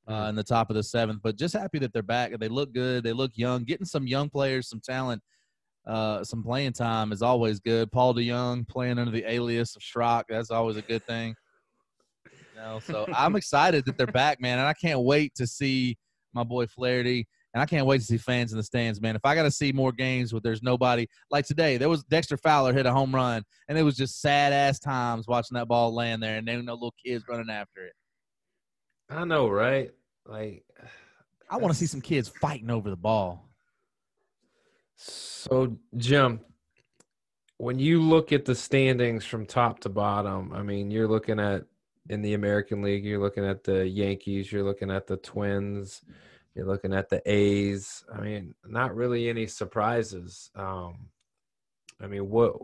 uh, 0.08 0.28
in 0.30 0.36
the 0.36 0.44
top 0.44 0.70
of 0.70 0.76
the 0.76 0.84
seventh. 0.84 1.22
But 1.24 1.36
just 1.36 1.56
happy 1.56 1.80
that 1.80 1.94
they're 1.94 2.02
back. 2.04 2.38
They 2.40 2.48
look 2.48 2.74
good. 2.74 3.04
They 3.04 3.14
look 3.14 3.32
young. 3.36 3.64
Getting 3.64 3.86
some 3.86 4.08
young 4.08 4.30
players, 4.30 4.70
some 4.70 4.82
talent. 4.82 5.22
uh, 5.86 6.24
some 6.24 6.44
playing 6.44 6.74
time 6.74 7.12
is 7.12 7.22
always 7.22 7.60
good. 7.60 7.92
Paul 7.92 8.14
DeJong 8.14 8.68
playing 8.68 9.00
under 9.00 9.12
the 9.12 9.30
alias 9.30 9.76
of 9.76 9.82
Schrock, 9.82 10.24
that's 10.30 10.52
always 10.52 10.78
a 10.78 10.82
good 10.82 11.04
thing. 11.06 11.36
You 12.32 12.62
know, 12.62 12.80
so 12.80 13.08
I'm 13.14 13.36
excited 13.38 13.86
that 13.86 13.98
they're 13.98 14.08
back, 14.08 14.40
man, 14.40 14.60
and 14.60 14.68
I 14.68 14.74
can't 14.74 15.02
wait 15.02 15.34
to 15.36 15.48
see 15.48 15.98
my 16.34 16.44
boy 16.44 16.68
Flaherty. 16.68 17.28
And 17.56 17.64
I 17.64 17.66
can't 17.66 17.88
wait 17.88 17.98
to 17.98 18.06
see 18.06 18.18
fans 18.18 18.52
in 18.52 18.60
the 18.60 18.64
stands, 18.64 19.02
man. 19.02 19.16
If 19.16 19.26
I 19.26 19.34
got 19.34 19.42
to 19.42 19.50
see 19.50 19.72
more 19.72 19.92
games 19.92 20.32
where 20.32 20.40
there's 20.40 20.62
nobody 20.62 21.08
like 21.32 21.48
today, 21.48 21.78
there 21.78 21.90
was 21.90 22.04
Dexter 22.04 22.38
Fowler 22.38 22.74
hit 22.74 22.86
a 22.86 22.92
home 22.92 23.16
run, 23.16 23.42
and 23.68 23.76
it 23.76 23.82
was 23.82 23.98
just 23.98 24.22
sad 24.22 24.54
ass 24.54 24.78
times 24.78 25.28
watching 25.28 25.56
that 25.56 25.68
ball 25.68 25.92
land 25.92 26.22
there, 26.22 26.38
and 26.38 26.48
there 26.48 26.58
were 26.58 26.64
no 26.64 26.76
little 26.76 26.94
kids 27.04 27.26
running 27.28 27.50
after 27.50 27.86
it. 27.86 27.94
I 29.10 29.26
know, 29.26 29.50
right? 29.50 29.92
Like, 30.26 30.64
I 31.50 31.58
want 31.58 31.74
to 31.74 31.78
see 31.78 31.88
some 31.88 32.02
kids 32.02 32.30
fighting 32.30 32.70
over 32.70 32.90
the 32.90 32.96
ball. 32.96 33.50
So, 34.96 35.78
Jim, 35.98 36.42
when 37.58 37.80
you 37.80 38.02
look 38.02 38.32
at 38.32 38.46
the 38.46 38.54
standings 38.54 39.26
from 39.26 39.46
top 39.46 39.80
to 39.82 39.90
bottom, 39.90 40.54
I 40.54 40.62
mean, 40.62 40.92
you're 40.92 41.08
looking 41.08 41.40
at 41.40 41.64
in 42.10 42.22
the 42.22 42.34
American 42.34 42.82
League, 42.82 43.06
you're 43.06 43.20
looking 43.20 43.46
at 43.46 43.64
the 43.64 43.88
Yankees, 43.88 44.52
you're 44.52 44.64
looking 44.64 44.92
at 44.92 45.08
the 45.08 45.18
Twins, 45.18 46.02
you're 46.56 46.66
looking 46.66 46.94
at 46.94 47.10
the 47.10 47.22
A's. 47.26 48.04
I 48.14 48.22
mean, 48.22 48.56
not 48.66 48.96
really 48.96 49.30
any 49.30 49.48
surprises. 49.48 50.50
Um, 50.56 51.10
I 52.02 52.08
mean, 52.08 52.30
what 52.30 52.56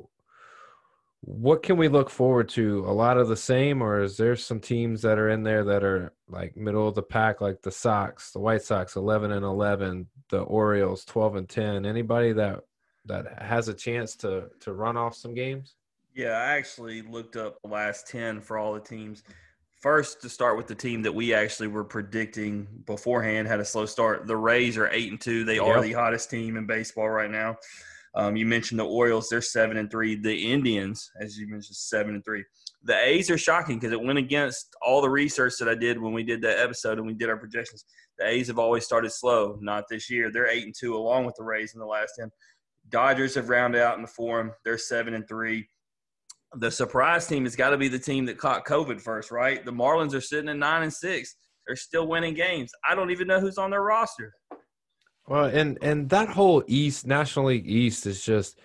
what 1.26 1.64
can 1.64 1.78
we 1.78 1.88
look 1.88 2.12
forward 2.12 2.50
to? 2.50 2.86
A 2.88 2.94
lot 2.94 3.18
of 3.18 3.28
the 3.28 3.36
same, 3.36 3.82
or 3.82 4.02
is 4.04 4.16
there 4.16 4.36
some 4.36 4.60
teams 4.60 5.02
that 5.02 5.18
are 5.18 5.30
in 5.30 5.42
there 5.42 5.64
that 5.64 5.84
are 5.84 6.14
like 6.30 6.56
middle 6.56 6.88
of 6.88 6.94
the 6.94 7.02
pack, 7.02 7.42
like 7.42 7.64
the 7.64 7.72
Sox, 7.72 8.32
the 8.32 8.40
White 8.40 8.62
Sox, 8.62 8.96
eleven 8.96 9.32
and 9.32 9.44
eleven, 9.44 10.08
the 10.30 10.42
Orioles, 10.42 11.04
twelve 11.04 11.36
and 11.36 11.50
ten? 11.50 11.84
Anybody 11.84 12.32
that 12.34 12.62
that 13.06 13.42
has 13.42 13.68
a 13.70 13.74
chance 13.74 14.16
to 14.18 14.50
to 14.60 14.74
run 14.74 14.98
off 14.98 15.16
some 15.16 15.34
games? 15.34 15.76
Yeah, 16.14 16.38
I 16.38 16.58
actually 16.58 17.02
looked 17.02 17.36
up 17.36 17.60
the 17.64 17.70
last 17.70 18.08
ten 18.08 18.40
for 18.40 18.60
all 18.60 18.76
the 18.76 18.80
teams. 18.80 19.24
First, 19.82 20.22
to 20.22 20.30
start 20.30 20.58
with 20.58 20.68
the 20.68 20.76
team 20.76 21.02
that 21.02 21.14
we 21.14 21.34
actually 21.34 21.68
were 21.68 21.84
predicting 21.84 22.68
beforehand 22.86 23.48
had 23.48 23.60
a 23.60 23.66
slow 23.66 23.88
start. 23.88 24.28
The 24.28 24.38
Rays 24.38 24.78
are 24.78 24.90
eight 24.92 25.10
and 25.10 25.20
two. 25.20 25.44
They 25.44 25.56
yep. 25.56 25.66
are 25.66 25.82
the 25.82 25.94
hottest 25.94 26.30
team 26.30 26.56
in 26.56 26.68
baseball 26.68 27.10
right 27.10 27.32
now. 27.32 27.58
Um, 28.16 28.36
you 28.36 28.46
mentioned 28.46 28.80
the 28.80 28.86
Orioles; 28.86 29.30
they're 29.30 29.42
seven 29.42 29.78
and 29.78 29.92
three. 29.92 30.16
The 30.16 30.52
Indians, 30.52 31.12
as 31.20 31.38
you 31.38 31.48
mentioned, 31.48 31.76
seven 31.76 32.16
and 32.16 32.24
three. 32.24 32.44
The 32.84 32.98
A's 33.04 33.30
are 33.30 33.38
shocking 33.38 33.78
because 33.78 33.92
it 33.92 34.02
went 34.02 34.20
against 34.20 34.76
all 34.82 35.02
the 35.02 35.10
research 35.10 35.56
that 35.60 35.68
I 35.68 35.76
did 35.76 36.00
when 36.00 36.14
we 36.14 36.24
did 36.24 36.42
that 36.44 36.60
episode 36.60 36.98
and 36.98 37.08
we 37.08 37.14
did 37.14 37.30
our 37.30 37.38
projections. 37.38 37.84
The 38.18 38.28
A's 38.28 38.48
have 38.48 38.60
always 38.60 38.86
started 38.86 39.12
slow. 39.12 39.58
Not 39.62 39.86
this 39.90 40.10
year. 40.10 40.32
They're 40.32 40.48
eight 40.48 40.64
and 40.64 40.74
two, 40.78 40.96
along 40.96 41.26
with 41.26 41.36
the 41.36 41.44
Rays 41.44 41.74
in 41.74 41.80
the 41.80 41.86
last 41.86 42.14
ten. 42.18 42.30
Dodgers 42.90 43.36
have 43.36 43.50
rounded 43.50 43.82
out 43.82 43.96
in 43.96 44.02
the 44.02 44.08
form. 44.08 44.52
They're 44.64 44.78
seven 44.78 45.14
and 45.14 45.28
three. 45.28 45.68
The 46.58 46.72
surprise 46.72 47.28
team 47.28 47.44
has 47.44 47.56
got 47.56 47.72
to 47.72 47.78
be 47.78 47.90
the 47.90 48.00
team 48.00 48.26
that 48.28 48.38
caught 48.38 48.66
COVID 48.66 49.02
first, 49.02 49.32
right? 49.32 49.66
The 49.66 49.72
Marlins 49.72 50.14
are 50.14 50.22
sitting 50.22 50.48
at 50.48 50.56
nine 50.56 50.84
and 50.84 50.94
six. 50.94 51.36
They're 51.68 51.76
still 51.76 52.08
winning 52.08 52.36
games. 52.36 52.72
I 52.88 52.96
don't 52.96 53.12
even 53.12 53.28
know 53.28 53.40
who's 53.40 53.58
on 53.58 53.72
their 53.72 53.82
roster. 53.82 54.34
Well, 55.28 55.46
and 55.46 55.78
and 55.82 56.10
that 56.10 56.30
whole 56.30 56.64
East 56.68 57.08
National 57.08 57.48
League 57.48 57.68
East 57.68 58.06
is 58.06 58.24
just 58.24 58.60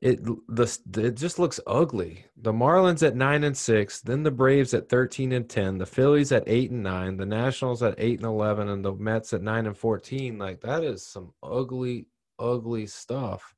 it 0.00 0.24
the 0.24 0.78
it 0.98 1.16
just 1.16 1.38
looks 1.38 1.58
ugly. 1.66 2.26
The 2.36 2.52
Marlins 2.52 3.04
at 3.04 3.16
9 3.16 3.44
and 3.44 3.56
6, 3.56 4.00
then 4.02 4.22
the 4.22 4.30
Braves 4.30 4.74
at 4.74 4.88
13 4.88 5.32
and 5.32 5.48
10, 5.48 5.78
the 5.78 5.86
Phillies 5.86 6.32
at 6.32 6.44
8 6.46 6.70
and 6.70 6.82
9, 6.82 7.16
the 7.16 7.26
Nationals 7.26 7.82
at 7.82 7.94
8 7.98 8.18
and 8.18 8.26
11 8.26 8.68
and 8.68 8.84
the 8.84 8.92
Mets 8.92 9.32
at 9.32 9.42
9 9.42 9.66
and 9.66 9.76
14. 9.76 10.38
Like 10.38 10.60
that 10.60 10.84
is 10.84 11.04
some 11.04 11.32
ugly 11.42 12.06
ugly 12.38 12.86
stuff. 12.86 13.54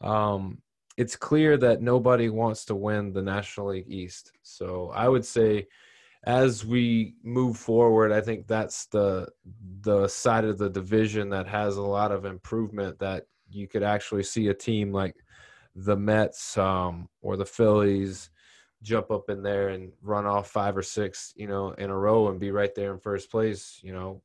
Um 0.00 0.60
it's 0.96 1.16
clear 1.16 1.56
that 1.58 1.80
nobody 1.80 2.28
wants 2.28 2.64
to 2.66 2.74
win 2.74 3.12
the 3.12 3.22
National 3.22 3.68
League 3.68 3.88
East. 3.88 4.32
So 4.42 4.90
I 4.92 5.08
would 5.08 5.24
say 5.24 5.68
as 6.24 6.64
we 6.64 7.14
move 7.22 7.56
forward, 7.56 8.12
I 8.12 8.20
think 8.20 8.46
that's 8.46 8.86
the 8.86 9.28
the 9.80 10.08
side 10.08 10.44
of 10.44 10.58
the 10.58 10.68
division 10.68 11.30
that 11.30 11.46
has 11.46 11.76
a 11.76 11.82
lot 11.82 12.12
of 12.12 12.24
improvement. 12.24 12.98
That 12.98 13.24
you 13.50 13.68
could 13.68 13.82
actually 13.82 14.24
see 14.24 14.48
a 14.48 14.54
team 14.54 14.92
like 14.92 15.16
the 15.74 15.96
Mets 15.96 16.58
um, 16.58 17.08
or 17.22 17.36
the 17.36 17.46
Phillies 17.46 18.30
jump 18.82 19.10
up 19.10 19.28
in 19.28 19.42
there 19.42 19.68
and 19.70 19.92
run 20.02 20.26
off 20.26 20.50
five 20.50 20.76
or 20.76 20.82
six, 20.82 21.32
you 21.36 21.46
know, 21.46 21.70
in 21.72 21.90
a 21.90 21.96
row 21.96 22.28
and 22.28 22.40
be 22.40 22.50
right 22.50 22.74
there 22.74 22.92
in 22.92 22.98
first 22.98 23.30
place, 23.30 23.80
you 23.82 23.92
know, 23.92 24.22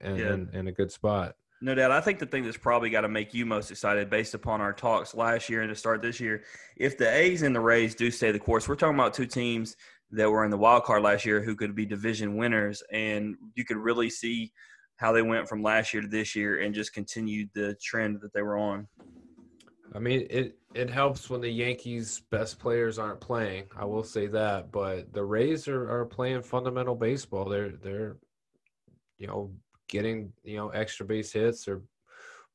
and 0.00 0.48
yeah. 0.52 0.60
a 0.60 0.72
good 0.72 0.92
spot. 0.92 1.36
No 1.62 1.74
doubt. 1.74 1.90
I 1.90 2.02
think 2.02 2.18
the 2.18 2.26
thing 2.26 2.44
that's 2.44 2.58
probably 2.58 2.90
got 2.90 3.00
to 3.00 3.08
make 3.08 3.32
you 3.32 3.46
most 3.46 3.70
excited 3.70 4.10
based 4.10 4.34
upon 4.34 4.60
our 4.60 4.74
talks 4.74 5.14
last 5.14 5.48
year 5.48 5.62
and 5.62 5.70
to 5.70 5.74
start 5.74 6.02
this 6.02 6.20
year, 6.20 6.42
if 6.76 6.98
the 6.98 7.10
A's 7.10 7.42
and 7.42 7.56
the 7.56 7.60
Rays 7.60 7.94
do 7.94 8.10
stay 8.10 8.30
the 8.30 8.38
course, 8.38 8.68
we're 8.68 8.74
talking 8.74 8.94
about 8.94 9.14
two 9.14 9.26
teams 9.26 9.76
that 10.12 10.30
were 10.30 10.44
in 10.44 10.50
the 10.50 10.56
wild 10.56 10.84
card 10.84 11.02
last 11.02 11.24
year 11.24 11.42
who 11.42 11.56
could 11.56 11.74
be 11.74 11.86
division 11.86 12.36
winners, 12.36 12.82
and 12.92 13.36
you 13.54 13.64
could 13.64 13.76
really 13.76 14.10
see 14.10 14.52
how 14.96 15.12
they 15.12 15.22
went 15.22 15.48
from 15.48 15.62
last 15.62 15.92
year 15.92 16.02
to 16.02 16.08
this 16.08 16.34
year 16.34 16.60
and 16.60 16.74
just 16.74 16.94
continued 16.94 17.50
the 17.54 17.76
trend 17.82 18.20
that 18.20 18.32
they 18.32 18.42
were 18.42 18.56
on. 18.56 18.86
I 19.94 19.98
mean, 19.98 20.26
it 20.30 20.58
it 20.74 20.90
helps 20.90 21.30
when 21.30 21.40
the 21.40 21.50
Yankees' 21.50 22.22
best 22.30 22.58
players 22.58 22.98
aren't 22.98 23.20
playing. 23.20 23.64
I 23.76 23.84
will 23.84 24.04
say 24.04 24.26
that, 24.28 24.70
but 24.70 25.12
the 25.12 25.24
Rays 25.24 25.68
are, 25.68 25.90
are 25.90 26.04
playing 26.04 26.42
fundamental 26.42 26.94
baseball. 26.94 27.48
They're 27.48 27.70
they're 27.70 28.16
you 29.18 29.26
know 29.26 29.52
getting 29.88 30.32
you 30.44 30.56
know 30.56 30.68
extra 30.70 31.06
base 31.06 31.32
hits 31.32 31.68
or 31.68 31.82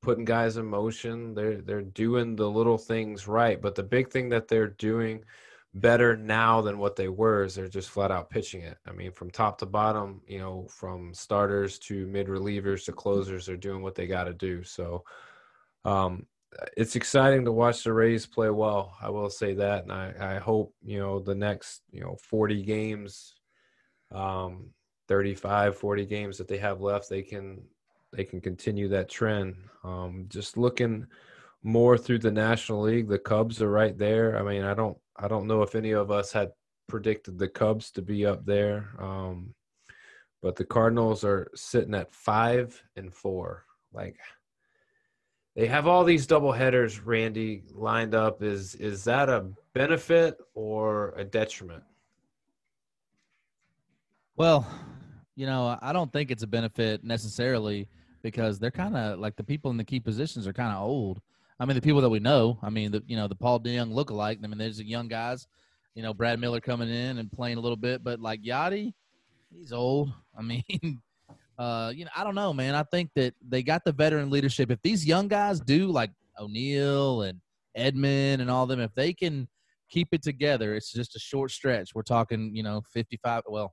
putting 0.01 0.25
guys 0.25 0.57
in 0.57 0.65
motion. 0.65 1.33
They're 1.33 1.61
they're 1.61 1.81
doing 1.81 2.35
the 2.35 2.49
little 2.49 2.77
things 2.77 3.27
right. 3.27 3.61
But 3.61 3.75
the 3.75 3.83
big 3.83 4.09
thing 4.09 4.29
that 4.29 4.47
they're 4.47 4.67
doing 4.67 5.23
better 5.73 6.17
now 6.17 6.61
than 6.61 6.77
what 6.77 6.95
they 6.95 7.07
were 7.07 7.43
is 7.43 7.55
they're 7.55 7.67
just 7.67 7.89
flat 7.89 8.11
out 8.11 8.29
pitching 8.29 8.61
it. 8.61 8.77
I 8.85 8.91
mean, 8.91 9.11
from 9.11 9.31
top 9.31 9.57
to 9.59 9.65
bottom, 9.65 10.21
you 10.27 10.39
know, 10.39 10.67
from 10.69 11.13
starters 11.13 11.79
to 11.79 12.07
mid 12.07 12.27
relievers 12.27 12.85
to 12.85 12.91
closers, 12.91 13.45
they're 13.45 13.57
doing 13.57 13.81
what 13.81 13.95
they 13.95 14.07
got 14.07 14.25
to 14.25 14.33
do. 14.33 14.63
So, 14.63 15.03
um, 15.85 16.25
it's 16.75 16.97
exciting 16.97 17.45
to 17.45 17.51
watch 17.51 17.83
the 17.83 17.93
Rays 17.93 18.25
play 18.25 18.49
well. 18.49 18.95
I 19.01 19.09
will 19.09 19.29
say 19.29 19.53
that, 19.55 19.83
and 19.83 19.91
I, 19.91 20.13
I 20.19 20.39
hope 20.39 20.73
you 20.83 20.99
know 20.99 21.19
the 21.19 21.35
next 21.35 21.81
you 21.91 22.01
know 22.01 22.17
40 22.21 22.63
games, 22.63 23.35
um, 24.11 24.71
35, 25.07 25.77
40 25.77 26.05
games 26.05 26.37
that 26.37 26.49
they 26.49 26.57
have 26.57 26.81
left, 26.81 27.09
they 27.09 27.21
can 27.21 27.61
they 28.11 28.25
can 28.25 28.41
continue 28.41 28.89
that 28.89 29.09
trend. 29.09 29.55
Um, 29.85 30.25
just 30.27 30.57
looking 30.57 31.07
more 31.63 31.97
through 31.97 32.19
the 32.19 32.31
National 32.31 32.81
League, 32.81 33.07
the 33.07 33.19
Cubs 33.19 33.61
are 33.61 33.71
right 33.71 33.97
there. 33.97 34.37
I 34.37 34.43
mean, 34.43 34.63
I 34.63 34.73
don't 34.73 34.97
I 35.21 35.27
don't 35.27 35.47
know 35.47 35.61
if 35.61 35.75
any 35.75 35.91
of 35.91 36.09
us 36.11 36.31
had 36.31 36.51
predicted 36.87 37.37
the 37.37 37.47
Cubs 37.47 37.91
to 37.91 38.01
be 38.01 38.25
up 38.25 38.45
there. 38.45 38.89
Um, 38.99 39.53
but 40.41 40.55
the 40.55 40.65
Cardinals 40.65 41.23
are 41.23 41.49
sitting 41.55 41.93
at 41.93 42.13
five 42.13 42.81
and 42.95 43.13
four. 43.13 43.65
Like 43.93 44.17
they 45.55 45.67
have 45.67 45.87
all 45.87 46.03
these 46.03 46.25
double 46.25 46.51
headers, 46.51 46.99
Randy, 46.99 47.63
lined 47.73 48.15
up. 48.15 48.41
Is 48.41 48.75
is 48.75 49.03
that 49.03 49.29
a 49.29 49.45
benefit 49.73 50.37
or 50.53 51.13
a 51.15 51.23
detriment? 51.23 51.83
Well, 54.35 54.65
you 55.35 55.45
know, 55.45 55.77
I 55.81 55.93
don't 55.93 56.11
think 56.11 56.31
it's 56.31 56.43
a 56.43 56.47
benefit 56.47 57.03
necessarily 57.03 57.87
because 58.23 58.59
they're 58.59 58.71
kind 58.71 58.95
of 58.95 59.19
like 59.19 59.35
the 59.35 59.43
people 59.43 59.69
in 59.71 59.77
the 59.77 59.83
key 59.83 59.99
positions 59.99 60.47
are 60.47 60.53
kind 60.53 60.73
of 60.73 60.81
old. 60.81 61.21
I 61.61 61.65
mean, 61.65 61.75
the 61.75 61.81
people 61.81 62.01
that 62.01 62.09
we 62.09 62.19
know. 62.19 62.57
I 62.63 62.71
mean, 62.71 62.91
the 62.91 63.03
you 63.05 63.15
know 63.15 63.27
the 63.27 63.35
Paul 63.35 63.59
DeJong 63.59 63.93
lookalike. 63.93 64.39
I 64.43 64.47
mean, 64.47 64.57
there's 64.57 64.77
the 64.77 64.83
young 64.83 65.07
guys. 65.07 65.45
You 65.93 66.01
know, 66.01 66.11
Brad 66.11 66.39
Miller 66.39 66.59
coming 66.59 66.89
in 66.89 67.19
and 67.19 67.31
playing 67.31 67.57
a 67.57 67.61
little 67.61 67.77
bit, 67.77 68.03
but 68.03 68.19
like 68.19 68.41
Yadi, 68.41 68.93
he's 69.53 69.71
old. 69.71 70.11
I 70.37 70.41
mean, 70.41 71.01
uh, 71.59 71.93
you 71.95 72.05
know, 72.05 72.11
I 72.17 72.23
don't 72.23 72.33
know, 72.33 72.51
man. 72.51 72.73
I 72.73 72.81
think 72.81 73.11
that 73.15 73.35
they 73.47 73.61
got 73.61 73.85
the 73.85 73.91
veteran 73.91 74.31
leadership. 74.31 74.71
If 74.71 74.81
these 74.81 75.05
young 75.05 75.27
guys 75.27 75.59
do 75.59 75.85
like 75.85 76.09
O'Neill 76.39 77.21
and 77.21 77.39
Edman 77.77 78.41
and 78.41 78.49
all 78.49 78.65
them, 78.65 78.79
if 78.79 78.95
they 78.95 79.13
can 79.13 79.47
keep 79.87 80.07
it 80.13 80.23
together, 80.23 80.73
it's 80.73 80.91
just 80.91 81.15
a 81.15 81.19
short 81.19 81.51
stretch. 81.51 81.93
We're 81.93 82.01
talking, 82.01 82.55
you 82.55 82.63
know, 82.63 82.81
55. 82.91 83.43
Well, 83.47 83.71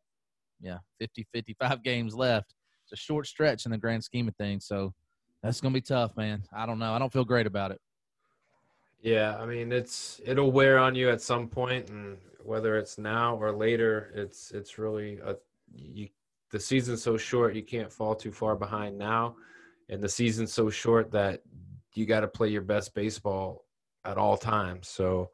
yeah, 0.60 0.78
50, 1.00 1.26
55 1.32 1.82
games 1.82 2.14
left. 2.14 2.52
It's 2.84 2.92
a 2.92 3.02
short 3.02 3.26
stretch 3.26 3.64
in 3.64 3.70
the 3.70 3.78
grand 3.78 4.04
scheme 4.04 4.28
of 4.28 4.36
things. 4.36 4.66
So 4.66 4.92
that's 5.42 5.60
gonna 5.60 5.74
be 5.74 5.80
tough, 5.80 6.16
man. 6.16 6.42
I 6.52 6.66
don't 6.66 6.78
know. 6.78 6.92
I 6.92 6.98
don't 6.98 7.12
feel 7.12 7.24
great 7.24 7.46
about 7.46 7.70
it. 7.70 7.80
Yeah, 9.00 9.36
I 9.36 9.46
mean 9.46 9.72
it's 9.72 10.20
it'll 10.24 10.50
wear 10.50 10.78
on 10.78 10.94
you 10.94 11.10
at 11.10 11.20
some 11.20 11.48
point, 11.48 11.88
and 11.90 12.18
whether 12.42 12.76
it's 12.76 12.98
now 12.98 13.36
or 13.36 13.52
later, 13.52 14.10
it's 14.14 14.50
it's 14.50 14.78
really 14.78 15.18
a 15.24 15.36
you. 15.72 16.08
The 16.50 16.58
season's 16.58 17.02
so 17.02 17.18
short, 17.18 17.54
you 17.54 17.62
can't 17.62 17.92
fall 17.92 18.14
too 18.14 18.32
far 18.32 18.56
behind 18.56 18.96
now, 18.96 19.36
and 19.90 20.02
the 20.02 20.08
season's 20.08 20.52
so 20.52 20.70
short 20.70 21.10
that 21.12 21.42
you 21.94 22.06
got 22.06 22.20
to 22.20 22.28
play 22.28 22.48
your 22.48 22.62
best 22.62 22.94
baseball 22.94 23.66
at 24.04 24.16
all 24.16 24.36
times. 24.36 24.88
So 24.88 25.30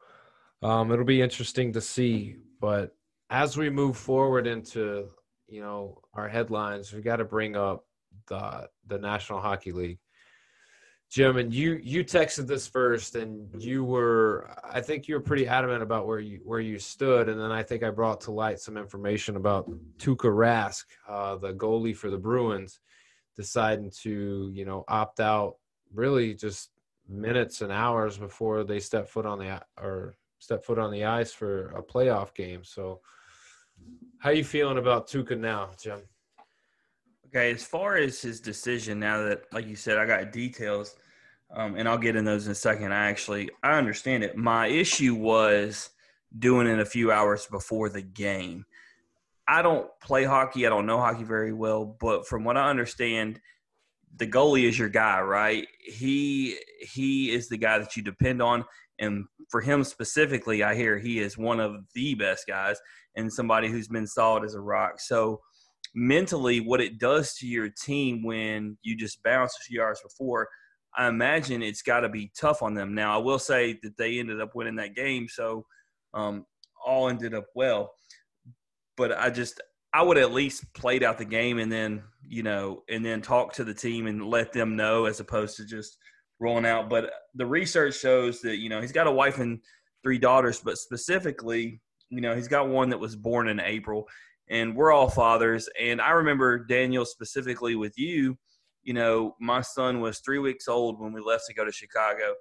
um, 0.62 0.90
it'll 0.90 1.04
be 1.04 1.22
interesting 1.22 1.72
to 1.74 1.80
see. 1.80 2.36
But 2.60 2.96
as 3.30 3.56
we 3.56 3.70
move 3.70 3.96
forward 3.96 4.46
into 4.46 5.08
you 5.48 5.60
know 5.60 6.02
our 6.14 6.28
headlines, 6.28 6.92
we 6.92 7.00
got 7.00 7.16
to 7.16 7.24
bring 7.24 7.56
up 7.56 7.86
the 8.28 8.68
the 8.86 8.98
National 8.98 9.40
Hockey 9.40 9.72
League 9.72 9.98
Jim, 11.14 11.36
and 11.36 11.54
you 11.54 11.78
you 11.80 12.02
texted 12.04 12.48
this 12.48 12.66
first, 12.66 13.14
and 13.14 13.48
you 13.62 13.84
were 13.84 14.50
I 14.64 14.80
think 14.80 15.06
you 15.06 15.14
were 15.14 15.20
pretty 15.20 15.46
adamant 15.46 15.80
about 15.80 16.08
where 16.08 16.18
you 16.18 16.40
where 16.42 16.58
you 16.58 16.76
stood, 16.80 17.28
and 17.28 17.40
then 17.40 17.52
I 17.52 17.62
think 17.62 17.84
I 17.84 17.90
brought 17.90 18.22
to 18.22 18.32
light 18.32 18.58
some 18.58 18.76
information 18.76 19.36
about 19.36 19.70
Tuukka 19.98 20.28
Rask, 20.28 20.84
uh, 21.08 21.36
the 21.36 21.52
goalie 21.52 21.96
for 21.96 22.10
the 22.10 22.18
Bruins, 22.18 22.80
deciding 23.36 23.92
to 24.02 24.50
you 24.52 24.64
know 24.64 24.84
opt 24.88 25.20
out 25.20 25.58
really 25.92 26.34
just 26.34 26.70
minutes 27.08 27.60
and 27.60 27.70
hours 27.70 28.18
before 28.18 28.64
they 28.64 28.80
step 28.80 29.08
foot 29.08 29.24
on 29.24 29.38
the 29.38 29.62
or 29.80 30.16
step 30.40 30.64
foot 30.64 30.80
on 30.80 30.90
the 30.90 31.04
ice 31.04 31.32
for 31.32 31.66
a 31.76 31.82
playoff 31.82 32.34
game. 32.34 32.64
So, 32.64 33.02
how 34.18 34.30
you 34.30 34.42
feeling 34.42 34.78
about 34.78 35.08
Tuukka 35.08 35.38
now, 35.38 35.70
Jim? 35.80 36.00
Okay, 37.34 37.50
as 37.50 37.64
far 37.64 37.96
as 37.96 38.22
his 38.22 38.40
decision, 38.40 39.00
now 39.00 39.24
that, 39.24 39.52
like 39.52 39.66
you 39.66 39.74
said, 39.74 39.98
I 39.98 40.06
got 40.06 40.30
details, 40.30 40.94
um, 41.52 41.74
and 41.74 41.88
I'll 41.88 41.98
get 41.98 42.14
in 42.14 42.24
those 42.24 42.46
in 42.46 42.52
a 42.52 42.54
second. 42.54 42.92
I 42.92 43.08
actually 43.08 43.50
I 43.64 43.76
understand 43.76 44.22
it. 44.22 44.36
My 44.36 44.68
issue 44.68 45.16
was 45.16 45.90
doing 46.38 46.68
it 46.68 46.78
a 46.78 46.84
few 46.84 47.10
hours 47.10 47.46
before 47.46 47.88
the 47.88 48.02
game. 48.02 48.64
I 49.48 49.62
don't 49.62 49.88
play 50.00 50.22
hockey. 50.22 50.64
I 50.64 50.70
don't 50.70 50.86
know 50.86 50.98
hockey 50.98 51.24
very 51.24 51.52
well, 51.52 51.96
but 52.00 52.24
from 52.28 52.44
what 52.44 52.56
I 52.56 52.70
understand, 52.70 53.40
the 54.16 54.28
goalie 54.28 54.68
is 54.68 54.78
your 54.78 54.88
guy, 54.88 55.20
right? 55.20 55.66
He 55.80 56.56
he 56.78 57.32
is 57.32 57.48
the 57.48 57.58
guy 57.58 57.78
that 57.80 57.96
you 57.96 58.04
depend 58.04 58.42
on, 58.42 58.64
and 59.00 59.24
for 59.50 59.60
him 59.60 59.82
specifically, 59.82 60.62
I 60.62 60.76
hear 60.76 60.98
he 60.98 61.18
is 61.18 61.36
one 61.36 61.58
of 61.58 61.82
the 61.94 62.14
best 62.14 62.46
guys 62.46 62.76
and 63.16 63.32
somebody 63.32 63.68
who's 63.68 63.88
been 63.88 64.06
solid 64.06 64.44
as 64.44 64.54
a 64.54 64.60
rock. 64.60 65.00
So 65.00 65.40
mentally, 65.94 66.60
what 66.60 66.80
it 66.80 66.98
does 66.98 67.34
to 67.34 67.46
your 67.46 67.68
team 67.68 68.22
when 68.22 68.76
you 68.82 68.96
just 68.96 69.22
bounce 69.22 69.56
a 69.56 69.64
few 69.64 69.82
hours 69.82 70.00
before, 70.02 70.48
I 70.96 71.08
imagine 71.08 71.62
it's 71.62 71.82
got 71.82 72.00
to 72.00 72.08
be 72.08 72.30
tough 72.38 72.62
on 72.62 72.74
them. 72.74 72.94
Now, 72.94 73.14
I 73.14 73.22
will 73.22 73.38
say 73.38 73.78
that 73.82 73.96
they 73.96 74.18
ended 74.18 74.40
up 74.40 74.54
winning 74.54 74.76
that 74.76 74.94
game, 74.94 75.28
so 75.28 75.64
um, 76.12 76.46
all 76.84 77.08
ended 77.08 77.34
up 77.34 77.46
well. 77.54 77.92
But 78.96 79.18
I 79.18 79.30
just 79.30 79.60
I 79.92 80.02
would 80.02 80.18
at 80.18 80.32
least 80.32 80.72
played 80.74 81.02
out 81.02 81.18
the 81.18 81.24
game 81.24 81.58
and 81.58 81.70
then 81.70 82.02
you 82.26 82.42
know 82.42 82.82
and 82.88 83.04
then 83.04 83.22
talk 83.22 83.52
to 83.54 83.64
the 83.64 83.74
team 83.74 84.06
and 84.06 84.24
let 84.24 84.52
them 84.52 84.76
know 84.76 85.06
as 85.06 85.20
opposed 85.20 85.56
to 85.56 85.64
just 85.64 85.98
rolling 86.38 86.66
out. 86.66 86.88
But 86.88 87.12
the 87.34 87.46
research 87.46 87.98
shows 87.98 88.40
that 88.42 88.58
you 88.58 88.68
know 88.68 88.80
he's 88.80 88.92
got 88.92 89.08
a 89.08 89.12
wife 89.12 89.38
and 89.38 89.60
three 90.04 90.18
daughters, 90.18 90.60
but 90.60 90.78
specifically, 90.78 91.80
you 92.10 92.20
know, 92.20 92.34
he's 92.34 92.48
got 92.48 92.68
one 92.68 92.90
that 92.90 93.00
was 93.00 93.16
born 93.16 93.48
in 93.48 93.58
April, 93.58 94.06
and 94.48 94.76
we're 94.76 94.92
all 94.92 95.08
fathers. 95.08 95.68
And 95.80 96.00
I 96.00 96.10
remember 96.10 96.64
Daniel 96.64 97.04
specifically 97.04 97.76
with 97.76 97.98
you. 97.98 98.36
You 98.82 98.94
know, 98.94 99.34
my 99.40 99.62
son 99.62 100.00
was 100.00 100.18
three 100.18 100.38
weeks 100.38 100.68
old 100.68 101.00
when 101.00 101.12
we 101.12 101.20
left 101.20 101.46
to 101.46 101.54
go 101.54 101.64
to 101.64 101.72
Chicago, 101.72 102.34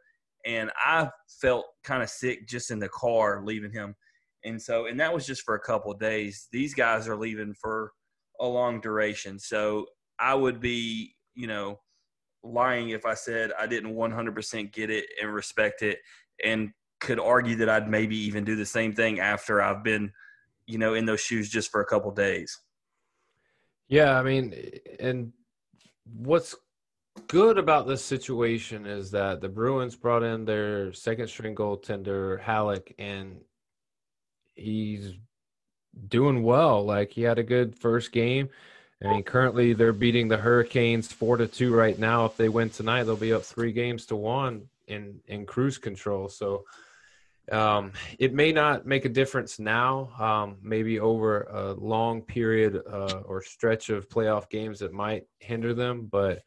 and 0.46 0.72
I 0.76 1.10
felt 1.42 1.66
kind 1.84 2.04
of 2.04 2.10
sick 2.10 2.48
just 2.48 2.72
in 2.72 2.80
the 2.80 2.90
car 2.90 3.44
leaving 3.46 3.72
him. 3.72 3.96
And 4.44 4.62
so, 4.62 4.88
and 4.88 5.00
that 5.00 5.14
was 5.14 5.26
just 5.26 5.44
for 5.44 5.56
a 5.56 5.60
couple 5.60 5.92
of 5.92 6.00
days. 6.00 6.50
These 6.52 6.74
guys 6.74 7.08
are 7.08 7.16
leaving 7.16 7.54
for 7.54 7.94
a 8.40 8.46
long 8.46 8.82
duration. 8.82 9.40
So 9.40 9.86
I 10.20 10.36
would 10.36 10.60
be, 10.60 11.16
you 11.34 11.48
know, 11.48 11.80
lying 12.44 12.90
if 12.90 13.06
I 13.06 13.14
said 13.14 13.52
I 13.58 13.68
didn't 13.68 13.96
100% 13.96 14.74
get 14.74 14.90
it 14.90 15.06
and 15.22 15.34
respect 15.34 15.82
it 15.82 16.00
and 16.44 16.72
could 17.00 17.20
argue 17.20 17.56
that 17.58 17.70
I'd 17.70 17.90
maybe 17.90 18.18
even 18.18 18.44
do 18.44 18.56
the 18.56 18.66
same 18.66 18.94
thing 18.94 19.20
after 19.20 19.62
I've 19.62 19.84
been, 19.84 20.12
you 20.66 20.78
know, 20.78 20.94
in 20.94 21.06
those 21.06 21.22
shoes 21.22 21.50
just 21.50 21.72
for 21.72 21.82
a 21.82 21.86
couple 21.86 22.12
days. 22.12 22.60
Yeah, 23.88 24.18
I 24.18 24.24
mean, 24.24 24.56
and 25.00 25.34
what's 26.18 26.56
good 27.28 27.58
about 27.58 27.88
this 27.88 28.04
situation 28.04 28.86
is 28.86 29.12
that 29.12 29.42
the 29.42 29.50
Bruins 29.50 29.96
brought 29.96 30.24
in 30.24 30.46
their 30.46 30.94
second 30.94 31.28
string 31.28 31.56
goaltender 31.56 32.42
Halak, 32.42 32.94
and 32.98 33.42
he's 34.56 35.14
doing 36.08 36.44
well. 36.44 36.84
Like 36.84 37.12
he 37.12 37.22
had 37.22 37.40
a 37.40 37.44
good 37.44 37.76
first 37.76 38.12
game. 38.12 38.50
I 39.04 39.10
mean, 39.10 39.24
currently 39.24 39.74
they're 39.74 39.92
beating 39.92 40.30
the 40.30 40.38
Hurricanes 40.38 41.12
four 41.12 41.36
to 41.36 41.46
two 41.46 41.76
right 41.76 42.00
now. 42.00 42.24
If 42.24 42.38
they 42.38 42.48
win 42.48 42.70
tonight, 42.70 43.04
they'll 43.04 43.18
be 43.18 43.34
up 43.34 43.44
three 43.44 43.74
games 43.74 44.06
to 44.06 44.16
one 44.16 44.70
in 44.88 45.20
in 45.28 45.46
cruise 45.46 45.78
control. 45.78 46.30
So 46.30 46.64
um, 47.52 47.92
it 48.20 48.34
may 48.34 48.52
not 48.52 48.86
make 48.86 49.06
a 49.06 49.10
difference 49.10 49.60
now. 49.60 50.10
Um, 50.20 50.58
maybe 50.62 51.00
over 51.00 51.42
a 51.44 51.74
long 51.74 52.22
period 52.22 52.82
uh, 52.90 53.22
or 53.26 53.42
stretch 53.42 53.90
of 53.90 54.10
playoff 54.10 54.50
games, 54.50 54.82
it 54.82 54.94
might 54.94 55.24
hinder 55.40 55.74
them. 55.74 56.08
But 56.10 56.42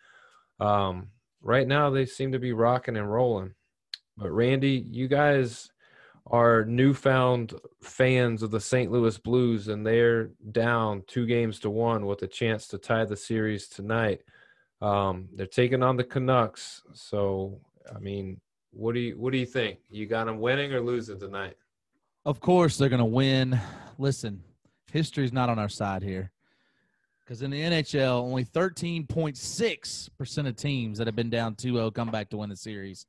um, 0.59 1.09
right 1.43 1.67
now, 1.67 1.91
they 1.91 2.07
seem 2.07 2.33
to 2.33 2.39
be 2.39 2.53
rocking 2.53 2.97
and 2.97 3.11
rolling. 3.11 3.55
But 4.17 4.31
Randy, 4.31 4.87
you 4.91 5.09
guys 5.09 5.71
are 6.29 6.65
newfound 6.65 7.55
fans 7.83 8.43
of 8.43 8.51
the 8.51 8.61
St. 8.61 8.91
Louis 8.91 9.17
Blues, 9.19 9.69
and 9.69 9.87
they're 9.87 10.31
down 10.51 11.03
two 11.07 11.27
games 11.27 11.61
to 11.61 11.71
one 11.71 12.07
with 12.07 12.23
a 12.23 12.27
chance 12.27 12.67
to 12.69 12.79
tie 12.79 13.05
the 13.05 13.17
series 13.17 13.69
tonight. 13.69 14.23
Um, 14.81 15.29
they're 15.35 15.47
taking 15.47 15.83
on 15.83 15.97
the 15.97 16.05
Canucks. 16.05 16.83
So, 16.95 17.61
I 17.95 17.99
mean, 17.99 18.41
what 18.77 18.95
do 18.95 19.01
you 19.01 19.17
what 19.17 19.33
do 19.33 19.39
you 19.39 19.47
think? 19.47 19.79
You 19.91 20.07
got 20.07 20.27
them 20.27 20.39
winning 20.39 20.73
or 20.73 20.81
losing 20.81 21.19
tonight? 21.19 21.57
Of 22.25 22.41
course, 22.41 22.77
they're 22.77 22.89
going 22.89 22.99
to 22.99 23.05
win. 23.05 23.59
Listen, 23.99 24.43
history's 24.93 25.33
not 25.33 25.49
on 25.49 25.59
our 25.59 25.69
side 25.69 26.03
here. 26.03 26.31
Because 27.21 27.43
in 27.43 27.51
the 27.51 27.61
NHL, 27.61 28.23
only 28.23 28.45
13.6% 28.45 30.47
of 30.47 30.57
teams 30.57 30.99
that 30.99 31.09
have 31.09 31.17
been 31.17 31.31
down 31.31 31.57
2 31.57 31.75
0 31.75 31.91
come 31.91 32.11
back 32.11 32.31
to 32.31 32.37
win 32.37 32.51
the 32.51 32.57
series. 32.57 33.07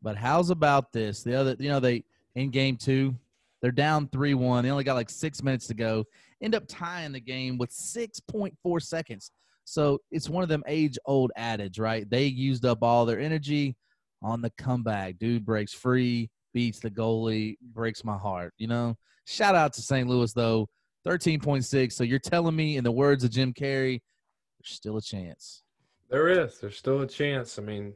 But 0.00 0.16
how's 0.16 0.48
about 0.48 0.92
this? 0.92 1.22
The 1.22 1.34
other, 1.34 1.56
you 1.58 1.68
know, 1.68 1.80
they 1.80 2.04
in 2.34 2.50
game 2.50 2.76
two. 2.76 3.14
They're 3.60 3.72
down 3.72 4.08
3 4.08 4.34
1. 4.34 4.64
They 4.64 4.70
only 4.70 4.84
got 4.84 4.94
like 4.94 5.10
six 5.10 5.42
minutes 5.42 5.66
to 5.66 5.74
go. 5.74 6.04
End 6.40 6.54
up 6.54 6.64
tying 6.68 7.12
the 7.12 7.20
game 7.20 7.58
with 7.58 7.70
6.4 7.70 8.82
seconds. 8.82 9.32
So 9.64 10.00
it's 10.10 10.30
one 10.30 10.42
of 10.42 10.48
them 10.48 10.62
age 10.66 10.96
old 11.04 11.32
adage, 11.36 11.78
right? 11.78 12.08
They 12.08 12.24
used 12.24 12.64
up 12.64 12.82
all 12.82 13.04
their 13.04 13.20
energy 13.20 13.76
on 14.22 14.40
the 14.40 14.50
comeback. 14.58 15.18
Dude 15.18 15.44
breaks 15.44 15.72
free, 15.72 16.30
beats 16.52 16.80
the 16.80 16.90
goalie, 16.90 17.56
breaks 17.62 18.04
my 18.04 18.16
heart. 18.16 18.54
You 18.58 18.68
know, 18.68 18.96
shout 19.26 19.54
out 19.54 19.72
to 19.74 19.82
St. 19.82 20.08
Louis, 20.08 20.32
though. 20.32 20.68
13.6. 21.06 21.92
So 21.92 22.04
you're 22.04 22.18
telling 22.18 22.54
me, 22.54 22.76
in 22.76 22.84
the 22.84 22.92
words 22.92 23.24
of 23.24 23.30
Jim 23.30 23.54
Carrey, 23.54 24.00
there's 24.60 24.74
still 24.74 24.96
a 24.98 25.02
chance. 25.02 25.62
There 26.10 26.28
is. 26.28 26.58
There's 26.58 26.76
still 26.76 27.00
a 27.00 27.06
chance. 27.06 27.58
I 27.58 27.62
mean, 27.62 27.94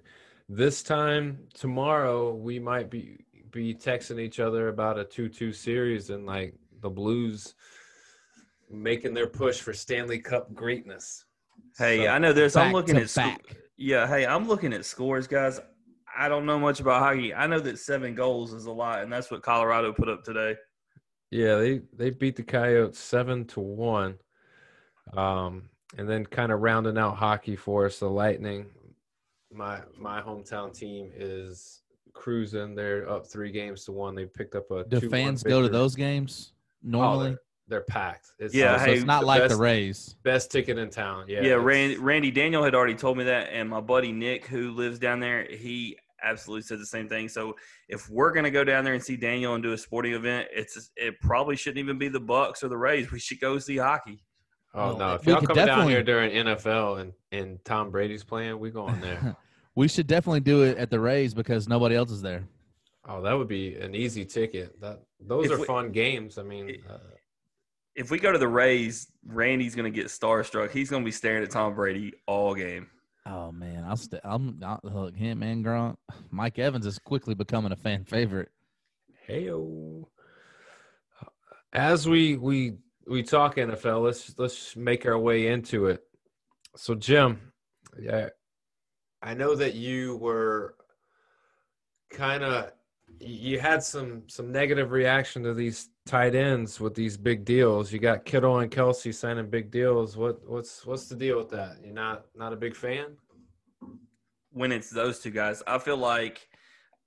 this 0.48 0.82
time 0.82 1.38
tomorrow, 1.52 2.32
we 2.34 2.58
might 2.58 2.90
be 2.90 3.18
be 3.50 3.72
texting 3.72 4.18
each 4.18 4.40
other 4.40 4.66
about 4.66 4.98
a 4.98 5.04
2-2 5.04 5.54
series 5.54 6.10
and 6.10 6.26
like 6.26 6.54
the 6.80 6.90
Blues 6.90 7.54
making 8.68 9.14
their 9.14 9.28
push 9.28 9.60
for 9.60 9.72
Stanley 9.72 10.18
Cup 10.18 10.52
greatness. 10.54 11.24
Hey, 11.78 12.04
so, 12.04 12.08
I 12.08 12.18
know 12.18 12.32
this. 12.32 12.56
I'm 12.56 12.72
looking 12.72 12.96
at 12.96 13.14
back. 13.14 13.56
yeah. 13.76 14.06
Hey, 14.06 14.26
I'm 14.26 14.48
looking 14.48 14.72
at 14.72 14.84
scores, 14.84 15.26
guys. 15.26 15.60
I 16.16 16.28
don't 16.28 16.46
know 16.46 16.58
much 16.58 16.80
about 16.80 17.00
hockey. 17.00 17.34
I 17.34 17.46
know 17.46 17.60
that 17.60 17.78
seven 17.78 18.14
goals 18.14 18.52
is 18.52 18.66
a 18.66 18.72
lot, 18.72 19.02
and 19.02 19.12
that's 19.12 19.30
what 19.30 19.42
Colorado 19.42 19.92
put 19.92 20.08
up 20.08 20.24
today. 20.24 20.56
Yeah, 21.30 21.56
they 21.56 21.80
they 21.96 22.10
beat 22.10 22.36
the 22.36 22.42
Coyotes 22.42 22.98
seven 22.98 23.44
to 23.46 23.60
one, 23.60 24.18
um, 25.16 25.68
and 25.98 26.08
then 26.08 26.24
kind 26.24 26.52
of 26.52 26.60
rounding 26.60 26.96
out 26.98 27.16
hockey 27.16 27.56
for 27.56 27.86
us. 27.86 27.98
The 27.98 28.08
Lightning, 28.08 28.66
my 29.52 29.80
my 29.98 30.20
hometown 30.20 30.72
team 30.72 31.10
is 31.14 31.80
cruising. 32.12 32.74
They're 32.74 33.10
up 33.10 33.26
three 33.26 33.50
games 33.50 33.84
to 33.86 33.92
one. 33.92 34.14
They 34.14 34.26
picked 34.26 34.54
up 34.54 34.70
a. 34.70 34.84
Do 34.84 35.08
fans 35.10 35.42
go 35.42 35.60
to 35.60 35.68
those 35.68 35.94
games 35.94 36.52
normally? 36.82 37.26
Oh, 37.26 37.30
they're, 37.30 37.38
they're, 37.68 37.80
packed. 37.82 38.28
It's, 38.38 38.54
yeah, 38.54 38.78
so 38.78 38.84
hey, 38.84 38.94
it's 38.94 39.04
not 39.04 39.24
like 39.24 39.42
best, 39.42 39.54
the 39.54 39.60
Rays. 39.60 40.16
Best 40.22 40.52
ticket 40.52 40.78
in 40.78 40.90
town. 40.90 41.24
Yeah. 41.28 41.42
Yeah, 41.42 41.54
Randy, 41.54 41.96
Randy 41.96 42.30
Daniel 42.30 42.62
had 42.62 42.74
already 42.74 42.94
told 42.94 43.18
me 43.18 43.24
that, 43.24 43.48
and 43.52 43.68
my 43.68 43.80
buddy 43.80 44.12
Nick, 44.12 44.46
who 44.46 44.70
lives 44.72 44.98
down 44.98 45.20
there, 45.20 45.46
he 45.50 45.96
absolutely 46.24 46.62
said 46.62 46.80
the 46.80 46.86
same 46.86 47.08
thing. 47.08 47.28
So 47.28 47.54
if 47.88 48.08
we're 48.08 48.32
gonna 48.32 48.50
go 48.50 48.64
down 48.64 48.84
there 48.84 48.94
and 48.94 49.02
see 49.02 49.16
Daniel 49.16 49.54
and 49.54 49.62
do 49.62 49.72
a 49.72 49.78
sporting 49.78 50.14
event, 50.14 50.48
it's 50.52 50.90
it 50.96 51.20
probably 51.20 51.56
shouldn't 51.56 51.78
even 51.78 51.98
be 51.98 52.08
the 52.08 52.20
Bucs 52.20 52.62
or 52.62 52.68
the 52.68 52.76
Rays. 52.76 53.10
We 53.12 53.18
should 53.18 53.40
go 53.40 53.58
see 53.58 53.76
hockey. 53.76 54.24
Oh 54.74 54.88
well, 54.88 54.98
no! 54.98 55.14
If 55.14 55.26
y'all 55.26 55.40
come 55.40 55.54
down 55.54 55.88
here 55.88 56.02
during 56.02 56.32
NFL 56.32 57.00
and 57.00 57.12
and 57.30 57.64
Tom 57.64 57.90
Brady's 57.90 58.24
playing, 58.24 58.58
we 58.58 58.70
go 58.70 58.86
on 58.86 59.00
there. 59.00 59.36
we 59.74 59.86
should 59.86 60.06
definitely 60.06 60.40
do 60.40 60.62
it 60.62 60.78
at 60.78 60.90
the 60.90 60.98
Rays 60.98 61.34
because 61.34 61.68
nobody 61.68 61.94
else 61.94 62.10
is 62.10 62.22
there. 62.22 62.44
Oh, 63.08 63.20
that 63.22 63.34
would 63.34 63.48
be 63.48 63.76
an 63.76 63.94
easy 63.94 64.24
ticket. 64.24 64.80
That 64.80 65.02
those 65.20 65.46
if 65.46 65.52
are 65.52 65.58
we, 65.60 65.66
fun 65.66 65.92
games. 65.92 66.38
I 66.38 66.42
mean, 66.42 66.82
uh, 66.88 66.98
if 67.94 68.10
we 68.10 68.18
go 68.18 68.32
to 68.32 68.38
the 68.38 68.48
Rays, 68.48 69.08
Randy's 69.26 69.74
gonna 69.74 69.90
get 69.90 70.06
starstruck. 70.06 70.70
He's 70.70 70.90
gonna 70.90 71.04
be 71.04 71.12
staring 71.12 71.44
at 71.44 71.50
Tom 71.50 71.74
Brady 71.74 72.14
all 72.26 72.54
game. 72.54 72.88
Oh 73.26 73.50
man, 73.52 73.84
I'll 73.84 73.96
stay. 73.96 74.20
I'm 74.22 74.60
I'll, 74.62 74.80
look 74.82 75.16
him 75.16 75.42
and 75.42 75.64
Gronk. 75.64 75.96
Mike 76.30 76.58
Evans 76.58 76.86
is 76.86 76.98
quickly 76.98 77.34
becoming 77.34 77.72
a 77.72 77.76
fan 77.76 78.04
favorite. 78.04 78.50
Hey 79.26 79.50
As 81.72 82.06
we 82.06 82.36
we 82.36 82.74
we 83.06 83.22
talk 83.22 83.56
NFL, 83.56 84.02
let's 84.04 84.34
let's 84.38 84.76
make 84.76 85.06
our 85.06 85.18
way 85.18 85.46
into 85.46 85.86
it. 85.86 86.02
So 86.76 86.94
Jim, 86.94 87.52
yeah, 87.98 88.28
I 89.22 89.32
know 89.32 89.54
that 89.54 89.74
you 89.74 90.16
were 90.18 90.74
kind 92.10 92.44
of 92.44 92.72
you 93.20 93.58
had 93.58 93.82
some 93.82 94.24
some 94.26 94.52
negative 94.52 94.90
reaction 94.90 95.42
to 95.44 95.54
these 95.54 95.88
tight 96.06 96.34
ends 96.34 96.80
with 96.80 96.94
these 96.94 97.16
big 97.16 97.44
deals. 97.44 97.92
You 97.92 97.98
got 97.98 98.24
Kittle 98.24 98.58
and 98.58 98.70
Kelce 98.70 99.14
signing 99.14 99.48
big 99.48 99.70
deals. 99.70 100.16
What 100.16 100.46
what's 100.48 100.84
what's 100.84 101.08
the 101.08 101.16
deal 101.16 101.38
with 101.38 101.50
that? 101.50 101.78
You're 101.82 101.94
not 101.94 102.26
not 102.34 102.52
a 102.52 102.56
big 102.56 102.76
fan? 102.76 103.16
When 104.52 104.70
it's 104.70 104.90
those 104.90 105.18
two 105.18 105.30
guys, 105.30 105.62
I 105.66 105.78
feel 105.78 105.96
like 105.96 106.46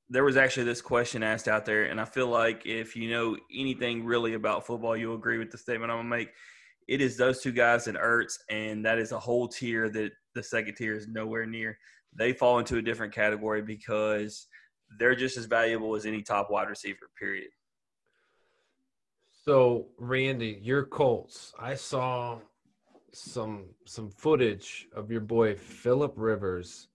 there 0.10 0.24
was 0.24 0.38
actually 0.38 0.66
this 0.66 0.82
question 0.82 1.22
asked 1.22 1.48
out 1.48 1.66
there, 1.66 1.86
and 1.86 2.02
I 2.02 2.06
feel 2.06 2.28
like 2.28 2.66
if 2.66 2.96
you 2.96 3.10
know 3.10 3.38
anything 3.54 4.04
really 4.04 4.34
about 4.34 4.66
football, 4.66 4.98
you'll 4.98 5.16
agree 5.16 5.38
with 5.38 5.52
the 5.52 5.58
statement 5.58 5.92
I'm 5.92 6.00
gonna 6.00 6.10
make. 6.10 6.30
It 6.88 7.02
is 7.02 7.18
those 7.18 7.42
two 7.42 7.52
guys 7.52 7.88
and 7.88 7.98
Ertz, 7.98 8.38
and 8.50 8.84
that 8.86 8.98
is 8.98 9.12
a 9.12 9.20
whole 9.20 9.48
tier 9.48 9.90
that 9.90 10.12
the 10.34 10.44
second 10.44 10.76
tier 10.76 10.96
is 10.96 11.08
nowhere 11.08 11.46
near. 11.46 11.78
They 12.14 12.34
fall 12.34 12.60
into 12.60 12.78
a 12.78 12.82
different 12.82 13.14
category 13.14 13.62
because 13.62 14.48
they're 14.98 15.16
just 15.16 15.38
as 15.38 15.46
valuable 15.46 15.96
as 15.96 16.06
any 16.06 16.22
top 16.22 16.50
wide 16.50 16.70
receiver. 16.70 17.10
Period. 17.20 17.50
So, 19.48 19.86
Randy, 19.98 20.60
your 20.62 20.84
Colts. 20.84 21.54
I 21.58 21.74
saw 21.74 22.40
some 23.14 23.64
some 23.86 24.10
footage 24.10 24.90
of 24.94 25.10
your 25.10 25.22
boy 25.22 25.56
Philip 25.56 26.12
Rivers 26.18 26.90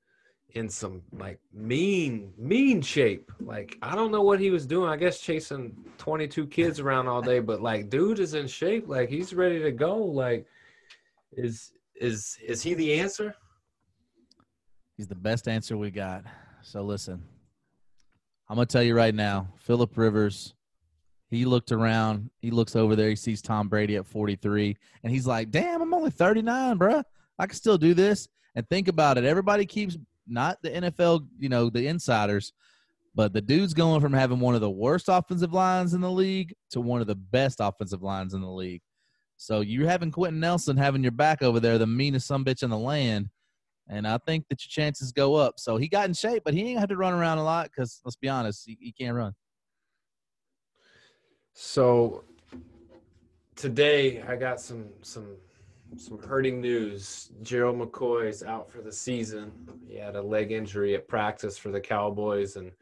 in 0.50 0.68
some 0.68 1.00
like 1.12 1.40
mean 1.54 2.34
mean 2.36 2.82
shape. 2.82 3.32
Like 3.40 3.78
I 3.80 3.94
don't 3.94 4.12
know 4.12 4.20
what 4.20 4.38
he 4.38 4.50
was 4.50 4.66
doing. 4.66 4.90
I 4.90 4.98
guess 4.98 5.18
chasing 5.18 5.74
22 5.96 6.46
kids 6.48 6.78
around 6.78 7.08
all 7.08 7.22
day, 7.22 7.40
but 7.40 7.62
like 7.62 7.88
dude 7.88 8.18
is 8.18 8.34
in 8.34 8.46
shape. 8.46 8.86
Like 8.86 9.08
he's 9.08 9.32
ready 9.32 9.58
to 9.62 9.72
go. 9.72 9.96
Like 9.96 10.46
is 11.32 11.72
is 11.94 12.36
is 12.46 12.62
he 12.62 12.74
the 12.74 13.00
answer? 13.00 13.34
He's 14.98 15.08
the 15.08 15.14
best 15.14 15.48
answer 15.48 15.78
we 15.78 15.90
got. 15.90 16.24
So 16.60 16.82
listen, 16.82 17.22
I'm 18.50 18.56
gonna 18.56 18.66
tell 18.66 18.82
you 18.82 18.94
right 18.94 19.14
now, 19.14 19.48
Philip 19.56 19.96
Rivers. 19.96 20.52
He 21.32 21.46
looked 21.46 21.72
around. 21.72 22.28
He 22.42 22.50
looks 22.50 22.76
over 22.76 22.94
there. 22.94 23.08
He 23.08 23.16
sees 23.16 23.40
Tom 23.40 23.66
Brady 23.66 23.96
at 23.96 24.06
43, 24.06 24.76
and 25.02 25.10
he's 25.10 25.26
like, 25.26 25.50
"Damn, 25.50 25.80
I'm 25.80 25.94
only 25.94 26.10
39, 26.10 26.78
bruh. 26.78 27.02
I 27.38 27.46
can 27.46 27.56
still 27.56 27.78
do 27.78 27.94
this." 27.94 28.28
And 28.54 28.68
think 28.68 28.86
about 28.86 29.16
it. 29.16 29.24
Everybody 29.24 29.64
keeps 29.64 29.96
not 30.26 30.58
the 30.62 30.68
NFL, 30.68 31.26
you 31.38 31.48
know, 31.48 31.70
the 31.70 31.86
insiders, 31.86 32.52
but 33.14 33.32
the 33.32 33.40
dude's 33.40 33.72
going 33.72 34.02
from 34.02 34.12
having 34.12 34.40
one 34.40 34.54
of 34.54 34.60
the 34.60 34.68
worst 34.68 35.06
offensive 35.08 35.54
lines 35.54 35.94
in 35.94 36.02
the 36.02 36.10
league 36.10 36.54
to 36.72 36.82
one 36.82 37.00
of 37.00 37.06
the 37.06 37.14
best 37.14 37.60
offensive 37.60 38.02
lines 38.02 38.34
in 38.34 38.42
the 38.42 38.50
league. 38.50 38.82
So 39.38 39.60
you're 39.60 39.88
having 39.88 40.10
Quenton 40.10 40.38
Nelson 40.38 40.76
having 40.76 41.02
your 41.02 41.12
back 41.12 41.42
over 41.42 41.60
there, 41.60 41.78
the 41.78 41.86
meanest 41.86 42.26
some 42.26 42.44
bitch 42.44 42.62
in 42.62 42.68
the 42.68 42.76
land. 42.76 43.30
And 43.88 44.06
I 44.06 44.18
think 44.18 44.44
that 44.50 44.62
your 44.62 44.70
chances 44.70 45.12
go 45.12 45.34
up. 45.34 45.58
So 45.58 45.78
he 45.78 45.88
got 45.88 46.08
in 46.08 46.14
shape, 46.14 46.42
but 46.44 46.52
he 46.52 46.68
ain't 46.68 46.80
had 46.80 46.90
to 46.90 46.96
run 46.98 47.14
around 47.14 47.38
a 47.38 47.44
lot 47.44 47.70
because 47.70 48.02
let's 48.04 48.16
be 48.16 48.28
honest, 48.28 48.64
he, 48.66 48.76
he 48.78 48.92
can't 48.92 49.16
run. 49.16 49.32
So 51.54 52.24
today 53.56 54.22
I 54.22 54.36
got 54.36 54.60
some 54.60 54.88
some 55.02 55.36
some 55.96 56.18
hurting 56.18 56.60
news. 56.60 57.30
Gerald 57.42 57.78
McCoy 57.78 58.28
is 58.28 58.42
out 58.42 58.70
for 58.70 58.80
the 58.80 58.92
season. 58.92 59.52
He 59.86 59.96
had 59.96 60.16
a 60.16 60.22
leg 60.22 60.52
injury 60.52 60.94
at 60.94 61.08
practice 61.08 61.58
for 61.58 61.70
the 61.70 61.80
Cowboys, 61.80 62.56
and 62.56 62.72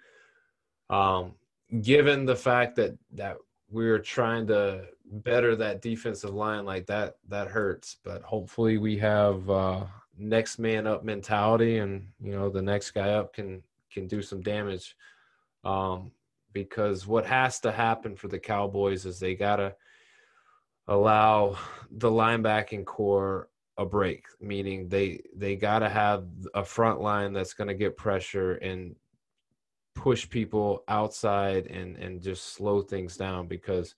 um, 0.89 1.35
given 1.83 2.25
the 2.25 2.37
fact 2.37 2.77
that 2.77 2.97
that 3.13 3.37
we 3.71 3.89
are 3.89 3.99
trying 3.99 4.47
to 4.49 4.87
better 5.05 5.57
that 5.57 5.83
defensive 5.83 6.35
line, 6.35 6.65
like 6.65 6.87
that, 6.87 7.17
that 7.29 7.49
hurts. 7.49 7.97
But 8.05 8.23
hopefully, 8.23 8.79
we 8.79 8.97
have 8.99 9.49
uh, 9.51 9.85
next 10.17 10.59
man 10.59 10.87
up 10.87 11.05
mentality, 11.05 11.79
and 11.79 12.07
you 12.21 12.33
know 12.33 12.49
the 12.49 12.63
next 12.63 12.93
guy 12.93 13.11
up 13.11 13.33
can 13.33 13.63
can 13.91 14.07
do 14.07 14.23
some 14.23 14.41
damage. 14.41 14.97
Um, 15.65 16.13
because 16.53 17.07
what 17.07 17.27
has 17.27 17.61
to 17.61 17.73
happen 17.73 18.17
for 18.17 18.29
the 18.29 18.39
Cowboys 18.39 19.07
is 19.07 19.19
they 19.19 19.35
gotta 19.35 19.75
allow 20.89 21.57
the 21.91 22.11
linebacking 22.11 22.85
core 22.85 23.49
a 23.79 23.87
break, 23.87 24.25
meaning 24.41 24.89
they 24.89 25.23
they 25.35 25.57
gotta 25.57 25.89
have 25.89 26.25
a 26.55 26.65
front 26.65 27.01
line 27.01 27.33
that's 27.33 27.55
gonna 27.55 27.75
get 27.75 27.97
pressure 27.97 28.55
and 28.55 28.95
push 29.95 30.29
people 30.29 30.85
outside 30.89 31.67
and 31.67 31.97
and 31.97 32.23
just 32.23 32.53
slow 32.55 32.83
things 32.83 33.17
down 33.17 33.47
because 33.47 33.95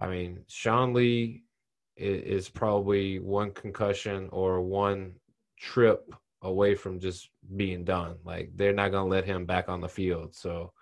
I 0.00 0.08
mean 0.08 0.40
Sean 0.46 0.92
Lee 0.92 1.44
is, 1.96 2.48
probably 2.48 3.18
one 3.18 3.52
concussion 3.52 4.28
or 4.32 4.60
one 4.60 5.12
trip 5.58 6.12
away 6.42 6.74
from 6.74 6.98
just 6.98 7.30
being 7.56 7.84
done. 7.84 8.16
Like 8.24 8.50
they're 8.56 8.72
not 8.72 8.90
gonna 8.90 9.08
let 9.08 9.24
him 9.24 9.46
back 9.46 9.68
on 9.68 9.80
the 9.80 9.88
field. 9.88 10.34
So 10.34 10.72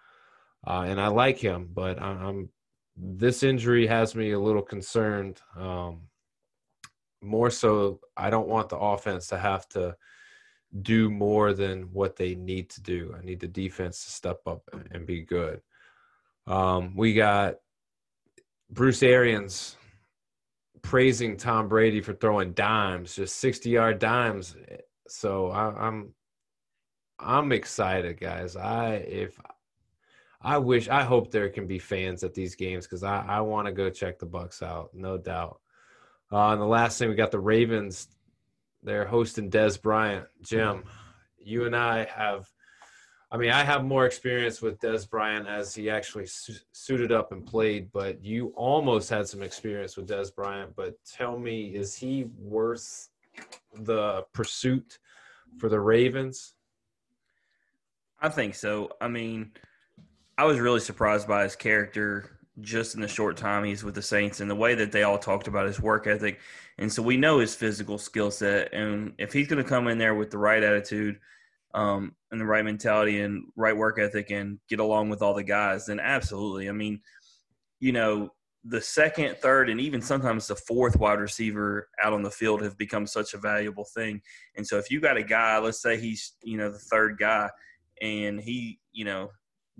uh, 0.66 0.84
and 0.86 1.00
I 1.00 1.08
like 1.08 1.38
him, 1.38 1.70
but 1.72 2.00
I'm 2.00 2.50
this 2.96 3.42
injury 3.42 3.86
has 3.86 4.14
me 4.14 4.32
a 4.32 4.38
little 4.38 4.62
concerned. 4.62 5.40
Um, 5.56 6.02
more 7.22 7.50
so, 7.50 8.00
I 8.16 8.30
don't 8.30 8.48
want 8.48 8.68
the 8.68 8.78
offense 8.78 9.28
to 9.28 9.38
have 9.38 9.68
to 9.70 9.96
do 10.82 11.10
more 11.10 11.52
than 11.52 11.92
what 11.92 12.16
they 12.16 12.34
need 12.34 12.70
to 12.70 12.82
do. 12.82 13.14
I 13.18 13.24
need 13.24 13.40
the 13.40 13.48
defense 13.48 14.04
to 14.04 14.10
step 14.10 14.40
up 14.46 14.62
and 14.90 15.06
be 15.06 15.22
good. 15.22 15.60
Um, 16.46 16.94
we 16.96 17.14
got 17.14 17.56
Bruce 18.70 19.02
Arians 19.02 19.76
praising 20.82 21.36
Tom 21.36 21.68
Brady 21.68 22.00
for 22.00 22.12
throwing 22.12 22.52
dimes, 22.52 23.16
just 23.16 23.36
60 23.36 23.70
yard 23.70 23.98
dimes. 23.98 24.56
So 25.08 25.50
I, 25.50 25.86
I'm 25.86 26.14
I'm 27.18 27.52
excited, 27.52 28.18
guys. 28.18 28.56
I 28.56 28.94
if 28.94 29.38
I 30.42 30.58
wish, 30.58 30.88
I 30.88 31.02
hope 31.02 31.30
there 31.30 31.50
can 31.50 31.66
be 31.66 31.78
fans 31.78 32.24
at 32.24 32.34
these 32.34 32.54
games 32.54 32.86
because 32.86 33.02
I, 33.02 33.24
I 33.26 33.40
want 33.40 33.66
to 33.66 33.72
go 33.72 33.90
check 33.90 34.18
the 34.18 34.26
Bucs 34.26 34.62
out, 34.62 34.90
no 34.94 35.18
doubt. 35.18 35.60
Uh, 36.32 36.52
and 36.52 36.60
the 36.60 36.66
last 36.66 36.98
thing 36.98 37.08
we 37.08 37.14
got 37.14 37.30
the 37.30 37.40
Ravens. 37.40 38.08
They're 38.82 39.04
hosting 39.04 39.50
Dez 39.50 39.80
Bryant. 39.80 40.26
Jim, 40.42 40.84
you 41.38 41.66
and 41.66 41.76
I 41.76 42.04
have. 42.04 42.48
I 43.30 43.36
mean, 43.36 43.50
I 43.50 43.62
have 43.62 43.84
more 43.84 44.06
experience 44.06 44.62
with 44.62 44.80
Dez 44.80 45.08
Bryant 45.08 45.46
as 45.46 45.74
he 45.74 45.90
actually 45.90 46.26
su- 46.26 46.54
suited 46.72 47.12
up 47.12 47.30
and 47.30 47.46
played, 47.46 47.92
but 47.92 48.24
you 48.24 48.52
almost 48.56 49.10
had 49.10 49.28
some 49.28 49.42
experience 49.42 49.96
with 49.96 50.08
Dez 50.08 50.34
Bryant. 50.34 50.74
But 50.74 50.94
tell 51.04 51.38
me, 51.38 51.66
is 51.74 51.94
he 51.94 52.24
worth 52.38 53.08
the 53.74 54.24
pursuit 54.32 54.98
for 55.58 55.68
the 55.68 55.78
Ravens? 55.78 56.54
I 58.18 58.30
think 58.30 58.54
so. 58.54 58.90
I 59.00 59.08
mean, 59.08 59.52
I 60.40 60.44
was 60.44 60.58
really 60.58 60.80
surprised 60.80 61.28
by 61.28 61.42
his 61.42 61.54
character 61.54 62.30
just 62.62 62.94
in 62.94 63.02
the 63.02 63.08
short 63.08 63.36
time 63.36 63.62
he's 63.62 63.84
with 63.84 63.94
the 63.94 64.00
Saints 64.00 64.40
and 64.40 64.50
the 64.50 64.54
way 64.54 64.74
that 64.74 64.90
they 64.90 65.02
all 65.02 65.18
talked 65.18 65.48
about 65.48 65.66
his 65.66 65.78
work 65.78 66.06
ethic. 66.06 66.40
And 66.78 66.90
so 66.90 67.02
we 67.02 67.18
know 67.18 67.40
his 67.40 67.54
physical 67.54 67.98
skill 67.98 68.30
set. 68.30 68.72
And 68.72 69.12
if 69.18 69.34
he's 69.34 69.48
going 69.48 69.62
to 69.62 69.68
come 69.68 69.86
in 69.86 69.98
there 69.98 70.14
with 70.14 70.30
the 70.30 70.38
right 70.38 70.62
attitude 70.62 71.18
um, 71.74 72.16
and 72.30 72.40
the 72.40 72.46
right 72.46 72.64
mentality 72.64 73.20
and 73.20 73.48
right 73.54 73.76
work 73.76 73.98
ethic 73.98 74.30
and 74.30 74.58
get 74.66 74.80
along 74.80 75.10
with 75.10 75.20
all 75.20 75.34
the 75.34 75.44
guys, 75.44 75.84
then 75.84 76.00
absolutely. 76.00 76.70
I 76.70 76.72
mean, 76.72 77.02
you 77.78 77.92
know, 77.92 78.30
the 78.64 78.80
second, 78.80 79.36
third, 79.36 79.68
and 79.68 79.78
even 79.78 80.00
sometimes 80.00 80.46
the 80.46 80.56
fourth 80.56 80.96
wide 80.96 81.20
receiver 81.20 81.90
out 82.02 82.14
on 82.14 82.22
the 82.22 82.30
field 82.30 82.62
have 82.62 82.78
become 82.78 83.06
such 83.06 83.34
a 83.34 83.38
valuable 83.38 83.84
thing. 83.94 84.22
And 84.56 84.66
so 84.66 84.78
if 84.78 84.90
you 84.90 85.02
got 85.02 85.18
a 85.18 85.22
guy, 85.22 85.58
let's 85.58 85.82
say 85.82 86.00
he's, 86.00 86.32
you 86.42 86.56
know, 86.56 86.70
the 86.70 86.78
third 86.78 87.18
guy 87.18 87.50
and 88.00 88.40
he, 88.40 88.78
you 88.92 89.04
know, 89.04 89.28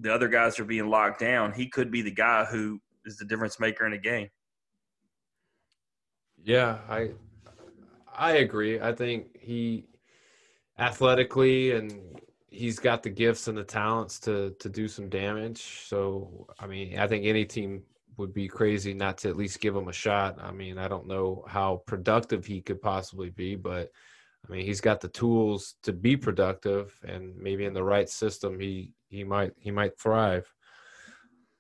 the 0.00 0.12
other 0.12 0.28
guys 0.28 0.58
are 0.58 0.64
being 0.64 0.88
locked 0.88 1.20
down, 1.20 1.52
he 1.52 1.68
could 1.68 1.90
be 1.90 2.02
the 2.02 2.10
guy 2.10 2.44
who 2.44 2.80
is 3.04 3.16
the 3.16 3.24
difference 3.24 3.60
maker 3.60 3.86
in 3.86 3.92
a 3.92 3.98
game. 3.98 4.28
Yeah, 6.42 6.78
I 6.88 7.10
I 8.12 8.32
agree. 8.32 8.80
I 8.80 8.92
think 8.92 9.38
he 9.38 9.86
athletically 10.78 11.72
and 11.72 12.20
he's 12.48 12.78
got 12.78 13.02
the 13.02 13.10
gifts 13.10 13.48
and 13.48 13.56
the 13.56 13.64
talents 13.64 14.18
to 14.20 14.54
to 14.58 14.68
do 14.68 14.88
some 14.88 15.08
damage. 15.08 15.86
So, 15.86 16.46
I 16.58 16.66
mean, 16.66 16.98
I 16.98 17.06
think 17.06 17.26
any 17.26 17.44
team 17.44 17.82
would 18.16 18.34
be 18.34 18.48
crazy 18.48 18.92
not 18.92 19.18
to 19.18 19.28
at 19.28 19.36
least 19.36 19.60
give 19.60 19.74
him 19.74 19.88
a 19.88 19.92
shot. 19.92 20.36
I 20.40 20.50
mean, 20.50 20.78
I 20.78 20.88
don't 20.88 21.06
know 21.06 21.44
how 21.48 21.82
productive 21.86 22.44
he 22.44 22.60
could 22.60 22.82
possibly 22.82 23.30
be, 23.30 23.56
but 23.56 23.90
I 24.48 24.52
mean, 24.52 24.64
he's 24.64 24.80
got 24.80 25.00
the 25.00 25.08
tools 25.08 25.74
to 25.82 25.92
be 25.92 26.16
productive, 26.16 26.98
and 27.06 27.36
maybe 27.36 27.66
in 27.66 27.74
the 27.74 27.84
right 27.84 28.08
system, 28.08 28.58
he 28.58 28.94
he 29.08 29.24
might 29.24 29.52
he 29.58 29.70
might 29.70 29.98
thrive. 29.98 30.52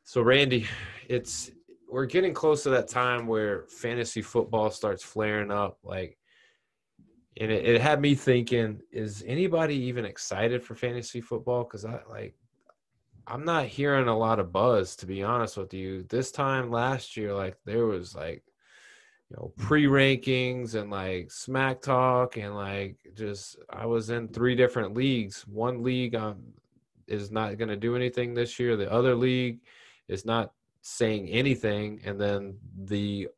So, 0.04 0.22
Randy, 0.22 0.66
it's 1.08 1.50
we're 1.88 2.06
getting 2.06 2.34
close 2.34 2.62
to 2.62 2.70
that 2.70 2.88
time 2.88 3.26
where 3.26 3.66
fantasy 3.68 4.22
football 4.22 4.70
starts 4.70 5.02
flaring 5.02 5.50
up. 5.50 5.78
Like, 5.82 6.16
and 7.40 7.50
it, 7.50 7.64
it 7.64 7.80
had 7.80 8.00
me 8.00 8.14
thinking: 8.14 8.80
Is 8.92 9.22
anybody 9.26 9.76
even 9.76 10.04
excited 10.04 10.62
for 10.64 10.74
fantasy 10.74 11.20
football? 11.20 11.64
Because 11.64 11.84
I 11.84 12.00
like, 12.08 12.34
I'm 13.26 13.44
not 13.44 13.66
hearing 13.66 14.08
a 14.08 14.18
lot 14.18 14.40
of 14.40 14.52
buzz, 14.52 14.96
to 14.96 15.06
be 15.06 15.22
honest 15.22 15.56
with 15.56 15.74
you. 15.74 16.04
This 16.08 16.32
time 16.32 16.70
last 16.70 17.16
year, 17.16 17.34
like 17.34 17.56
there 17.64 17.86
was 17.86 18.14
like 18.14 18.42
you 19.30 19.36
know 19.36 19.52
pre-rankings 19.58 20.74
and 20.74 20.90
like 20.90 21.30
smack 21.30 21.80
talk 21.80 22.36
and 22.36 22.54
like 22.54 22.96
just 23.14 23.56
I 23.70 23.86
was 23.86 24.10
in 24.10 24.28
three 24.28 24.56
different 24.56 24.94
leagues. 24.94 25.46
One 25.46 25.82
league 25.82 26.14
um, 26.14 26.42
is 27.06 27.30
not 27.30 27.56
going 27.56 27.68
to 27.68 27.76
do 27.76 27.94
anything 27.96 28.34
this 28.34 28.58
year. 28.58 28.76
The 28.76 28.90
other 28.90 29.14
league 29.14 29.60
is 30.08 30.24
not 30.24 30.52
saying 30.82 31.28
anything, 31.28 32.00
and 32.04 32.20
then 32.20 32.58
the 32.84 33.28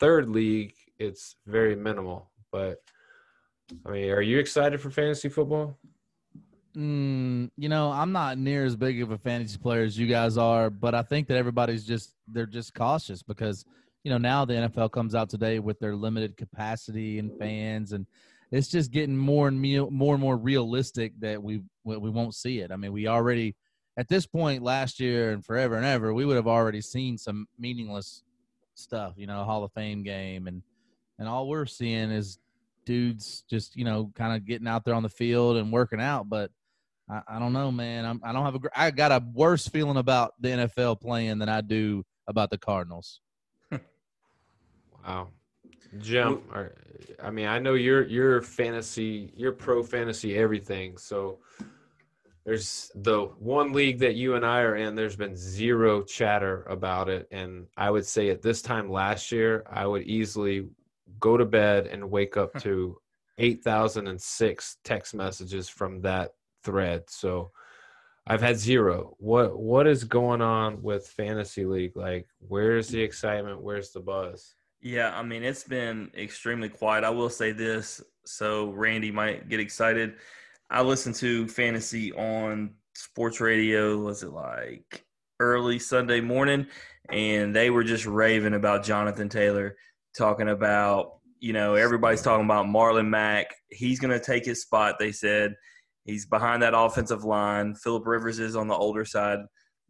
third 0.00 0.28
league 0.28 0.74
it's 0.98 1.36
very 1.46 1.76
minimal. 1.76 2.30
But 2.50 2.78
I 3.86 3.90
mean, 3.90 4.10
are 4.10 4.22
you 4.22 4.38
excited 4.38 4.80
for 4.80 4.90
fantasy 4.90 5.28
football? 5.28 5.78
Mm, 6.76 7.50
you 7.58 7.68
know, 7.68 7.92
I'm 7.92 8.12
not 8.12 8.38
near 8.38 8.64
as 8.64 8.76
big 8.76 9.02
of 9.02 9.10
a 9.10 9.18
fantasy 9.18 9.58
player 9.58 9.82
as 9.82 9.98
you 9.98 10.06
guys 10.06 10.38
are, 10.38 10.70
but 10.70 10.94
I 10.94 11.02
think 11.02 11.28
that 11.28 11.36
everybody's 11.36 11.84
just 11.84 12.14
they're 12.26 12.46
just 12.46 12.74
cautious 12.74 13.22
because 13.22 13.66
you 14.04 14.10
know 14.10 14.18
now 14.18 14.44
the 14.44 14.54
NFL 14.54 14.92
comes 14.92 15.14
out 15.14 15.30
today 15.30 15.58
with 15.58 15.78
their 15.78 15.94
limited 15.94 16.36
capacity 16.36 17.18
and 17.18 17.36
fans, 17.38 17.92
and 17.92 18.06
it's 18.50 18.68
just 18.68 18.90
getting 18.90 19.16
more 19.16 19.48
and 19.48 19.60
more 19.90 20.14
and 20.14 20.20
more 20.20 20.36
realistic 20.36 21.12
that 21.20 21.42
we 21.42 21.62
we 21.84 22.10
won't 22.10 22.34
see 22.34 22.60
it. 22.60 22.72
I 22.72 22.76
mean, 22.76 22.92
we 22.92 23.06
already 23.06 23.56
at 23.96 24.08
this 24.08 24.26
point 24.26 24.62
last 24.62 25.00
year 25.00 25.32
and 25.32 25.44
forever 25.44 25.76
and 25.76 25.84
ever 25.84 26.14
we 26.14 26.24
would 26.24 26.36
have 26.36 26.46
already 26.46 26.80
seen 26.80 27.18
some 27.18 27.46
meaningless 27.58 28.22
stuff, 28.74 29.14
you 29.16 29.26
know, 29.26 29.44
Hall 29.44 29.64
of 29.64 29.72
Fame 29.72 30.02
game, 30.02 30.46
and 30.46 30.62
and 31.18 31.28
all 31.28 31.48
we're 31.48 31.66
seeing 31.66 32.10
is 32.10 32.38
dudes 32.84 33.44
just 33.48 33.76
you 33.76 33.84
know 33.84 34.10
kind 34.14 34.34
of 34.34 34.44
getting 34.44 34.66
out 34.66 34.84
there 34.84 34.94
on 34.94 35.02
the 35.02 35.08
field 35.08 35.56
and 35.56 35.72
working 35.72 36.00
out, 36.00 36.28
but 36.28 36.50
I, 37.08 37.36
I 37.36 37.38
don't 37.38 37.52
know, 37.52 37.70
man. 37.70 38.04
I'm, 38.04 38.20
I 38.24 38.32
don't 38.32 38.44
have 38.44 38.56
a. 38.56 38.60
I 38.74 38.90
got 38.90 39.12
a 39.12 39.22
worse 39.32 39.68
feeling 39.68 39.96
about 39.96 40.34
the 40.40 40.48
NFL 40.48 41.00
playing 41.00 41.38
than 41.38 41.48
I 41.48 41.60
do 41.60 42.04
about 42.26 42.50
the 42.50 42.58
Cardinals. 42.58 43.20
Wow, 45.06 45.28
Jim. 45.98 46.42
I 47.22 47.30
mean, 47.30 47.46
I 47.46 47.58
know 47.58 47.74
you're 47.74 48.06
you're 48.06 48.42
fantasy, 48.42 49.32
you're 49.36 49.52
pro 49.52 49.82
fantasy 49.82 50.36
everything. 50.36 50.96
So 50.96 51.38
there's 52.44 52.90
the 52.94 53.22
one 53.38 53.72
league 53.72 54.00
that 54.00 54.16
you 54.16 54.34
and 54.34 54.44
I 54.44 54.60
are 54.60 54.76
in. 54.76 54.94
There's 54.94 55.16
been 55.16 55.36
zero 55.36 56.02
chatter 56.02 56.64
about 56.64 57.08
it, 57.08 57.28
and 57.30 57.66
I 57.76 57.90
would 57.90 58.06
say 58.06 58.30
at 58.30 58.42
this 58.42 58.62
time 58.62 58.90
last 58.90 59.30
year, 59.30 59.64
I 59.70 59.86
would 59.86 60.02
easily 60.02 60.68
go 61.20 61.36
to 61.36 61.44
bed 61.44 61.86
and 61.86 62.10
wake 62.10 62.36
up 62.36 62.52
to 62.62 62.98
8,006 63.38 64.78
text 64.82 65.14
messages 65.14 65.68
from 65.68 66.00
that 66.00 66.32
thread. 66.64 67.04
So 67.08 67.52
I've 68.26 68.42
had 68.42 68.56
zero. 68.56 69.16
What 69.18 69.58
what 69.58 69.86
is 69.86 70.04
going 70.04 70.42
on 70.42 70.82
with 70.82 71.08
fantasy 71.08 71.64
league? 71.64 71.96
Like, 71.96 72.28
where's 72.40 72.88
the 72.88 73.00
excitement? 73.00 73.62
Where's 73.62 73.90
the 73.90 74.00
buzz? 74.00 74.54
Yeah, 74.82 75.16
I 75.16 75.22
mean 75.22 75.42
it's 75.42 75.64
been 75.64 76.10
extremely 76.16 76.68
quiet. 76.68 77.04
I 77.04 77.10
will 77.10 77.30
say 77.30 77.52
this, 77.52 78.02
so 78.24 78.70
Randy 78.70 79.10
might 79.10 79.48
get 79.48 79.60
excited. 79.60 80.14
I 80.70 80.82
listened 80.82 81.14
to 81.16 81.46
fantasy 81.48 82.12
on 82.12 82.74
sports 82.94 83.40
radio. 83.40 83.98
Was 83.98 84.22
it 84.22 84.30
like 84.30 85.04
early 85.40 85.78
Sunday 85.78 86.20
morning? 86.20 86.66
And 87.10 87.54
they 87.54 87.70
were 87.70 87.84
just 87.84 88.06
raving 88.06 88.54
about 88.54 88.84
Jonathan 88.84 89.28
Taylor, 89.28 89.76
talking 90.16 90.48
about 90.48 91.18
you 91.38 91.52
know 91.52 91.74
everybody's 91.74 92.22
talking 92.22 92.44
about 92.44 92.66
Marlon 92.66 93.08
Mack. 93.08 93.54
He's 93.70 94.00
going 94.00 94.18
to 94.18 94.24
take 94.24 94.44
his 94.44 94.62
spot. 94.62 94.96
They 94.98 95.12
said 95.12 95.54
He's 96.04 96.26
behind 96.26 96.62
that 96.62 96.76
offensive 96.76 97.24
line. 97.24 97.74
Philip 97.74 98.06
Rivers 98.06 98.38
is 98.38 98.56
on 98.56 98.68
the 98.68 98.74
older 98.74 99.04
side. 99.04 99.38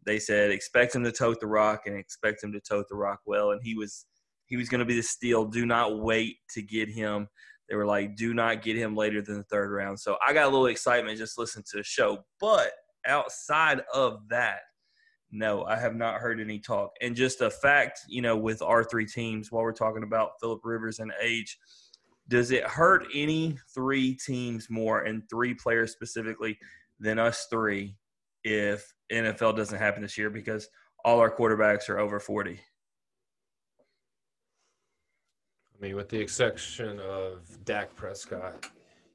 They 0.05 0.19
said 0.19 0.51
expect 0.51 0.95
him 0.95 1.03
to 1.05 1.11
tote 1.11 1.39
the 1.39 1.47
rock 1.47 1.83
and 1.85 1.97
expect 1.97 2.43
him 2.43 2.51
to 2.53 2.59
tote 2.59 2.87
the 2.89 2.95
rock 2.95 3.19
well. 3.25 3.51
And 3.51 3.61
he 3.63 3.73
was 3.75 4.05
he 4.53 4.57
was 4.57 4.69
going 4.69 4.77
to 4.77 4.85
be 4.85 4.95
the 4.95 5.01
steal. 5.01 5.45
Do 5.45 5.65
not 5.65 5.99
wait 5.99 6.37
to 6.51 6.61
get 6.61 6.87
him. 6.87 7.27
They 7.67 7.75
were 7.75 7.87
like, 7.87 8.15
do 8.15 8.35
not 8.35 8.61
get 8.61 8.77
him 8.77 8.95
later 8.95 9.19
than 9.19 9.37
the 9.37 9.43
third 9.45 9.71
round. 9.71 9.99
So 9.99 10.15
I 10.23 10.31
got 10.31 10.43
a 10.43 10.49
little 10.49 10.67
excitement 10.67 11.17
just 11.17 11.39
listening 11.39 11.65
to 11.71 11.77
the 11.77 11.83
show. 11.83 12.23
But 12.39 12.69
outside 13.07 13.81
of 13.95 14.19
that, 14.29 14.59
no, 15.31 15.63
I 15.63 15.75
have 15.79 15.95
not 15.95 16.19
heard 16.19 16.39
any 16.39 16.59
talk. 16.59 16.91
And 17.01 17.15
just 17.15 17.41
a 17.41 17.49
fact, 17.49 18.01
you 18.07 18.21
know, 18.21 18.37
with 18.37 18.61
our 18.61 18.83
three 18.83 19.07
teams, 19.07 19.51
while 19.51 19.63
we're 19.63 19.71
talking 19.71 20.03
about 20.03 20.33
Philip 20.39 20.61
Rivers 20.63 20.99
and 20.99 21.11
age, 21.19 21.57
does 22.27 22.51
it 22.51 22.63
hurt 22.63 23.07
any 23.11 23.57
three 23.73 24.13
teams 24.23 24.69
more 24.69 25.01
and 25.01 25.23
three 25.31 25.55
players 25.55 25.91
specifically 25.91 26.59
than 26.99 27.17
us 27.17 27.47
three 27.49 27.95
if 28.43 28.93
NFL 29.11 29.57
doesn't 29.57 29.79
happen 29.79 30.03
this 30.03 30.15
year 30.15 30.29
because 30.29 30.69
all 31.03 31.19
our 31.19 31.35
quarterbacks 31.35 31.89
are 31.89 31.97
over 31.97 32.19
40? 32.19 32.59
I 35.72 35.72
mean, 35.83 35.95
with 35.97 36.07
the 36.07 36.19
exception 36.19 36.97
of 37.01 37.41
Dak 37.65 37.93
Prescott, 37.93 38.67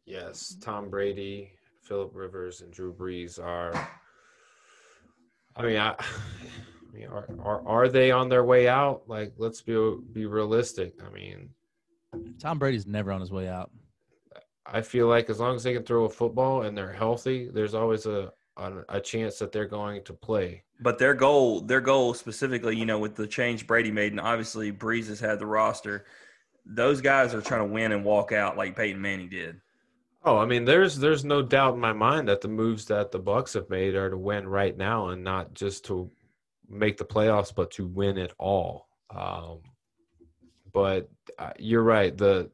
yes, 0.04 0.54
Tom 0.60 0.90
Brady, 0.90 1.52
Philip 1.80 2.10
Rivers, 2.12 2.60
and 2.60 2.70
Drew 2.70 2.92
Brees 2.92 3.42
are. 3.42 3.72
I 5.56 5.62
mean, 5.62 5.78
I, 5.78 5.94
I 5.98 6.92
mean, 6.92 7.06
are, 7.06 7.26
are 7.42 7.66
are 7.66 7.88
they 7.88 8.10
on 8.10 8.28
their 8.28 8.44
way 8.44 8.68
out? 8.68 9.04
Like, 9.06 9.32
let's 9.38 9.62
be 9.62 9.96
be 10.12 10.26
realistic. 10.26 10.92
I 11.02 11.10
mean, 11.10 11.48
Tom 12.38 12.58
Brady's 12.58 12.86
never 12.86 13.12
on 13.12 13.20
his 13.20 13.32
way 13.32 13.48
out. 13.48 13.70
I 14.66 14.82
feel 14.82 15.06
like 15.06 15.30
as 15.30 15.40
long 15.40 15.56
as 15.56 15.62
they 15.62 15.72
can 15.72 15.84
throw 15.84 16.04
a 16.04 16.10
football 16.10 16.62
and 16.62 16.76
they're 16.76 16.92
healthy, 16.92 17.48
there's 17.50 17.74
always 17.74 18.04
a 18.04 18.30
a, 18.58 18.72
a 18.90 19.00
chance 19.00 19.38
that 19.38 19.52
they're 19.52 19.66
going 19.66 20.04
to 20.04 20.12
play. 20.12 20.64
But 20.80 20.98
their 20.98 21.14
goal, 21.14 21.62
their 21.62 21.80
goal 21.80 22.12
specifically, 22.12 22.76
you 22.76 22.84
know, 22.84 22.98
with 22.98 23.16
the 23.16 23.26
change 23.26 23.66
Brady 23.66 23.90
made, 23.90 24.12
and 24.12 24.20
obviously 24.20 24.70
Brees 24.70 25.08
has 25.08 25.18
had 25.18 25.38
the 25.38 25.46
roster. 25.46 26.04
Those 26.68 27.00
guys 27.00 27.34
are 27.34 27.40
trying 27.40 27.66
to 27.66 27.72
win 27.72 27.92
and 27.92 28.04
walk 28.04 28.32
out 28.32 28.56
like 28.56 28.76
Peyton 28.76 29.00
Manning 29.00 29.30
did. 29.30 29.60
Oh, 30.24 30.36
I 30.36 30.44
mean, 30.44 30.64
there's 30.64 30.98
there's 30.98 31.24
no 31.24 31.42
doubt 31.42 31.74
in 31.74 31.80
my 31.80 31.92
mind 31.92 32.28
that 32.28 32.40
the 32.40 32.48
moves 32.48 32.84
that 32.86 33.10
the 33.10 33.20
Bucs 33.20 33.54
have 33.54 33.70
made 33.70 33.94
are 33.94 34.10
to 34.10 34.18
win 34.18 34.46
right 34.46 34.76
now 34.76 35.08
and 35.08 35.24
not 35.24 35.54
just 35.54 35.84
to 35.86 36.10
make 36.68 36.96
the 36.98 37.04
playoffs, 37.04 37.54
but 37.54 37.70
to 37.72 37.86
win 37.86 38.18
it 38.18 38.32
all. 38.38 38.88
Um, 39.14 39.60
but 40.72 41.08
uh, 41.38 41.52
you're 41.58 41.82
right. 41.82 42.16
The 42.16 42.50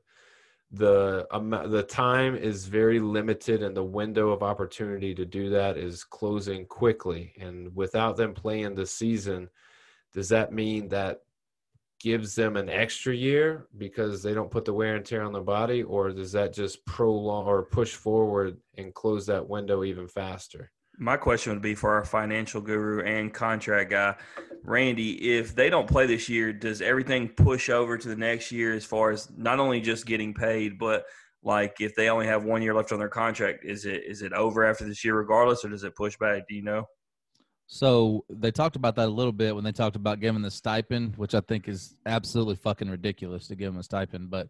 the 0.71 1.27
um, 1.31 1.51
the 1.51 1.83
time 1.83 2.37
is 2.37 2.67
very 2.67 3.01
limited, 3.01 3.63
and 3.63 3.77
the 3.77 3.83
window 3.83 4.31
of 4.31 4.43
opportunity 4.43 5.15
to 5.15 5.25
do 5.25 5.51
that 5.51 5.77
is 5.77 6.05
closing 6.05 6.67
quickly. 6.67 7.33
And 7.41 7.75
without 7.75 8.17
them 8.17 8.35
playing 8.35 8.75
the 8.75 8.87
season, 8.87 9.49
does 10.13 10.29
that 10.29 10.53
mean 10.53 10.89
that 10.89 11.23
gives 12.05 12.35
them 12.35 12.59
an 12.59 12.69
extra 12.69 13.15
year 13.15 13.67
because 13.79 14.23
they 14.23 14.35
don't 14.35 14.51
put 14.51 14.67
the 14.67 14.73
wear 14.75 14.95
and 14.95 15.07
tear 15.07 15.23
on 15.23 15.33
their 15.33 15.41
body, 15.41 15.83
or 15.83 16.11
does 16.11 16.33
that 16.33 16.53
just 16.53 16.85
prolong 16.85 17.47
or 17.47 17.63
push 17.63 17.95
forward 17.95 18.59
and 18.77 18.93
close 18.93 19.25
that 19.25 19.49
window 19.49 19.83
even 19.85 20.07
faster? 20.07 20.71
My 20.99 21.17
question 21.17 21.55
would 21.55 21.63
be 21.63 21.75
for 21.75 21.95
our 21.95 22.05
financial 22.05 22.61
guru 22.61 23.03
and 23.05 23.33
contract 23.33 23.91
guy, 23.91 24.17
Randy. 24.65 25.35
If 25.39 25.55
they 25.55 25.71
don't 25.71 25.89
play 25.89 26.07
this 26.07 26.29
year, 26.29 26.53
does 26.53 26.83
everything 26.83 27.27
push 27.27 27.71
over 27.71 27.97
to 27.97 28.09
the 28.09 28.17
next 28.17 28.53
year 28.53 28.75
as 28.75 28.85
far 28.85 29.11
as 29.11 29.31
not 29.35 29.59
only 29.59 29.81
just 29.81 30.05
getting 30.05 30.35
paid, 30.35 30.79
but 30.79 31.07
like 31.43 31.81
if 31.81 31.95
they 31.95 32.11
only 32.11 32.27
have 32.27 32.45
one 32.45 32.61
year 32.61 32.75
left 32.75 32.93
on 32.93 32.99
their 32.99 33.09
contract, 33.09 33.65
is 33.65 33.87
it 33.87 34.03
is 34.07 34.21
it 34.21 34.35
over 34.35 34.63
after 34.67 34.85
this 34.85 35.07
year 35.07 35.17
regardless, 35.17 35.65
or 35.65 35.71
does 35.71 35.85
it 35.85 35.97
push 35.97 36.19
back? 36.19 36.43
Do 36.49 36.55
you 36.55 36.63
know? 36.63 36.85
So 37.67 38.25
they 38.29 38.51
talked 38.51 38.77
about 38.77 38.97
that 38.97 39.09
a 39.09 39.11
little 39.11 39.33
bit 39.33 39.55
when 39.55 39.65
they 39.65 39.73
talked 39.73 39.97
about 39.97 40.21
giving 40.21 40.43
the 40.43 40.51
stipend, 40.51 41.17
which 41.17 41.35
I 41.35 41.41
think 41.41 41.69
is 41.69 41.97
absolutely 42.07 42.57
fucking 42.57 42.91
ridiculous 42.91 43.49
to 43.49 43.57
give 43.57 43.73
them 43.73 43.81
a 43.81 43.83
stipend. 43.83 44.31
But 44.31 44.49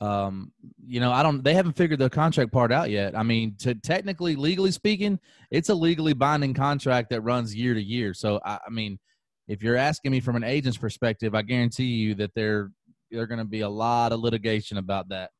um, 0.00 0.50
you 0.84 0.98
know, 0.98 1.12
I 1.12 1.22
don't. 1.22 1.44
They 1.44 1.54
haven't 1.54 1.76
figured 1.76 2.00
the 2.00 2.10
contract 2.10 2.50
part 2.50 2.72
out 2.72 2.90
yet. 2.90 3.16
I 3.16 3.22
mean, 3.22 3.54
to 3.60 3.76
technically, 3.76 4.34
legally 4.34 4.72
speaking, 4.72 5.20
it's 5.52 5.68
a 5.68 5.74
legally 5.74 6.12
binding 6.12 6.54
contract 6.54 7.10
that 7.10 7.20
runs 7.20 7.54
year 7.54 7.72
to 7.72 7.80
year. 7.80 8.12
So, 8.12 8.40
I, 8.44 8.58
I 8.66 8.70
mean, 8.70 8.98
if 9.46 9.62
you're 9.62 9.76
asking 9.76 10.10
me 10.10 10.18
from 10.18 10.34
an 10.34 10.42
agent's 10.42 10.76
perspective, 10.76 11.36
I 11.36 11.42
guarantee 11.42 11.84
you 11.84 12.16
that 12.16 12.34
there 12.34 12.72
there 13.12 13.22
are 13.22 13.28
going 13.28 13.38
to 13.38 13.44
be 13.44 13.60
a 13.60 13.68
lot 13.68 14.10
of 14.10 14.18
litigation 14.18 14.76
about 14.78 15.10
that, 15.10 15.30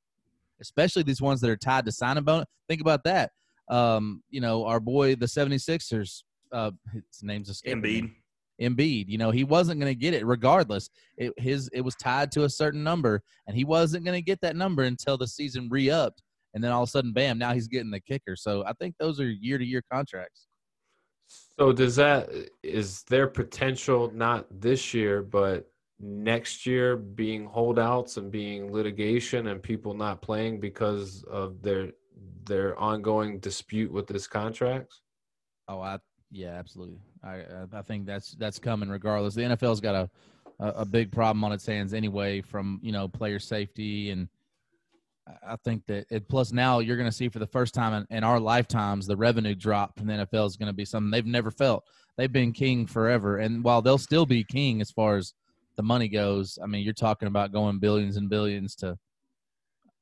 especially 0.60 1.02
these 1.02 1.20
ones 1.20 1.40
that 1.40 1.50
are 1.50 1.56
tied 1.56 1.84
to 1.86 1.92
signing 1.92 2.22
bonus. 2.22 2.46
Think 2.68 2.80
about 2.80 3.02
that. 3.02 3.32
Um, 3.68 4.22
you 4.30 4.40
know, 4.40 4.64
our 4.66 4.78
boy, 4.78 5.16
the 5.16 5.26
76ers, 5.26 6.22
uh, 6.52 6.70
his 6.92 7.22
name's 7.22 7.48
escaping 7.48 7.82
Embiid. 7.82 8.02
Me. 8.02 8.12
Embiid. 8.60 9.08
You 9.08 9.18
know, 9.18 9.30
he 9.30 9.44
wasn't 9.44 9.80
going 9.80 9.92
to 9.92 9.98
get 9.98 10.14
it 10.14 10.26
regardless. 10.26 10.90
It 11.16 11.32
his 11.36 11.68
it 11.72 11.80
was 11.80 11.94
tied 11.96 12.30
to 12.32 12.44
a 12.44 12.50
certain 12.50 12.82
number, 12.82 13.22
and 13.46 13.56
he 13.56 13.64
wasn't 13.64 14.04
going 14.04 14.18
to 14.18 14.24
get 14.24 14.40
that 14.42 14.56
number 14.56 14.84
until 14.84 15.16
the 15.16 15.26
season 15.26 15.68
re-upped, 15.70 16.22
and 16.54 16.62
then 16.62 16.70
all 16.70 16.82
of 16.82 16.88
a 16.88 16.90
sudden, 16.90 17.12
bam! 17.12 17.38
Now 17.38 17.54
he's 17.54 17.68
getting 17.68 17.90
the 17.90 18.00
kicker. 18.00 18.36
So 18.36 18.64
I 18.66 18.72
think 18.74 18.94
those 18.98 19.20
are 19.20 19.28
year-to-year 19.30 19.82
contracts. 19.90 20.46
So 21.58 21.72
does 21.72 21.96
that 21.96 22.30
is 22.62 23.02
there 23.04 23.26
potential 23.26 24.10
not 24.14 24.46
this 24.60 24.92
year, 24.92 25.22
but 25.22 25.68
next 25.98 26.66
year 26.66 26.96
being 26.96 27.46
holdouts 27.46 28.16
and 28.16 28.30
being 28.30 28.72
litigation 28.72 29.46
and 29.46 29.62
people 29.62 29.94
not 29.94 30.20
playing 30.20 30.60
because 30.60 31.24
of 31.24 31.62
their 31.62 31.92
their 32.44 32.78
ongoing 32.78 33.38
dispute 33.38 33.92
with 33.92 34.06
this 34.06 34.26
contract? 34.26 34.92
Oh, 35.68 35.80
I 35.80 35.98
yeah, 36.32 36.54
absolutely. 36.58 36.98
I 37.22 37.42
I 37.72 37.82
think 37.82 38.06
that's 38.06 38.32
that's 38.32 38.58
coming 38.58 38.88
regardless. 38.88 39.34
The 39.34 39.42
NFL's 39.42 39.80
got 39.80 39.94
a 39.94 40.10
a, 40.58 40.84
big 40.84 41.10
problem 41.10 41.42
on 41.44 41.52
its 41.52 41.66
hands 41.66 41.92
anyway, 41.92 42.40
from 42.40 42.80
you 42.82 42.92
know 42.92 43.06
player 43.06 43.38
safety 43.38 44.10
and. 44.10 44.28
I 45.46 45.54
think 45.54 45.86
that 45.86 46.06
it, 46.10 46.28
plus 46.28 46.50
now 46.50 46.80
you're 46.80 46.96
going 46.96 47.08
to 47.08 47.16
see 47.16 47.28
for 47.28 47.38
the 47.38 47.46
first 47.46 47.74
time 47.74 47.94
in, 47.94 48.16
in 48.16 48.24
our 48.24 48.40
lifetimes 48.40 49.06
the 49.06 49.16
revenue 49.16 49.54
drop 49.54 49.96
from 49.96 50.08
the 50.08 50.14
NFL 50.14 50.48
is 50.48 50.56
going 50.56 50.66
to 50.66 50.72
be 50.72 50.84
something 50.84 51.12
they've 51.12 51.24
never 51.24 51.52
felt. 51.52 51.84
They've 52.16 52.30
been 52.30 52.50
king 52.50 52.88
forever, 52.88 53.38
and 53.38 53.62
while 53.62 53.82
they'll 53.82 53.98
still 53.98 54.26
be 54.26 54.42
king 54.42 54.80
as 54.80 54.90
far 54.90 55.16
as 55.18 55.32
the 55.76 55.82
money 55.84 56.08
goes, 56.08 56.58
I 56.60 56.66
mean 56.66 56.82
you're 56.82 56.92
talking 56.92 57.28
about 57.28 57.52
going 57.52 57.78
billions 57.78 58.16
and 58.16 58.28
billions 58.28 58.74
to 58.76 58.98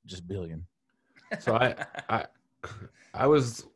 just 0.07 0.27
billion. 0.27 0.67
So 1.39 1.55
I 1.55 1.75
I 2.09 2.25
I 3.13 3.27
was 3.27 3.67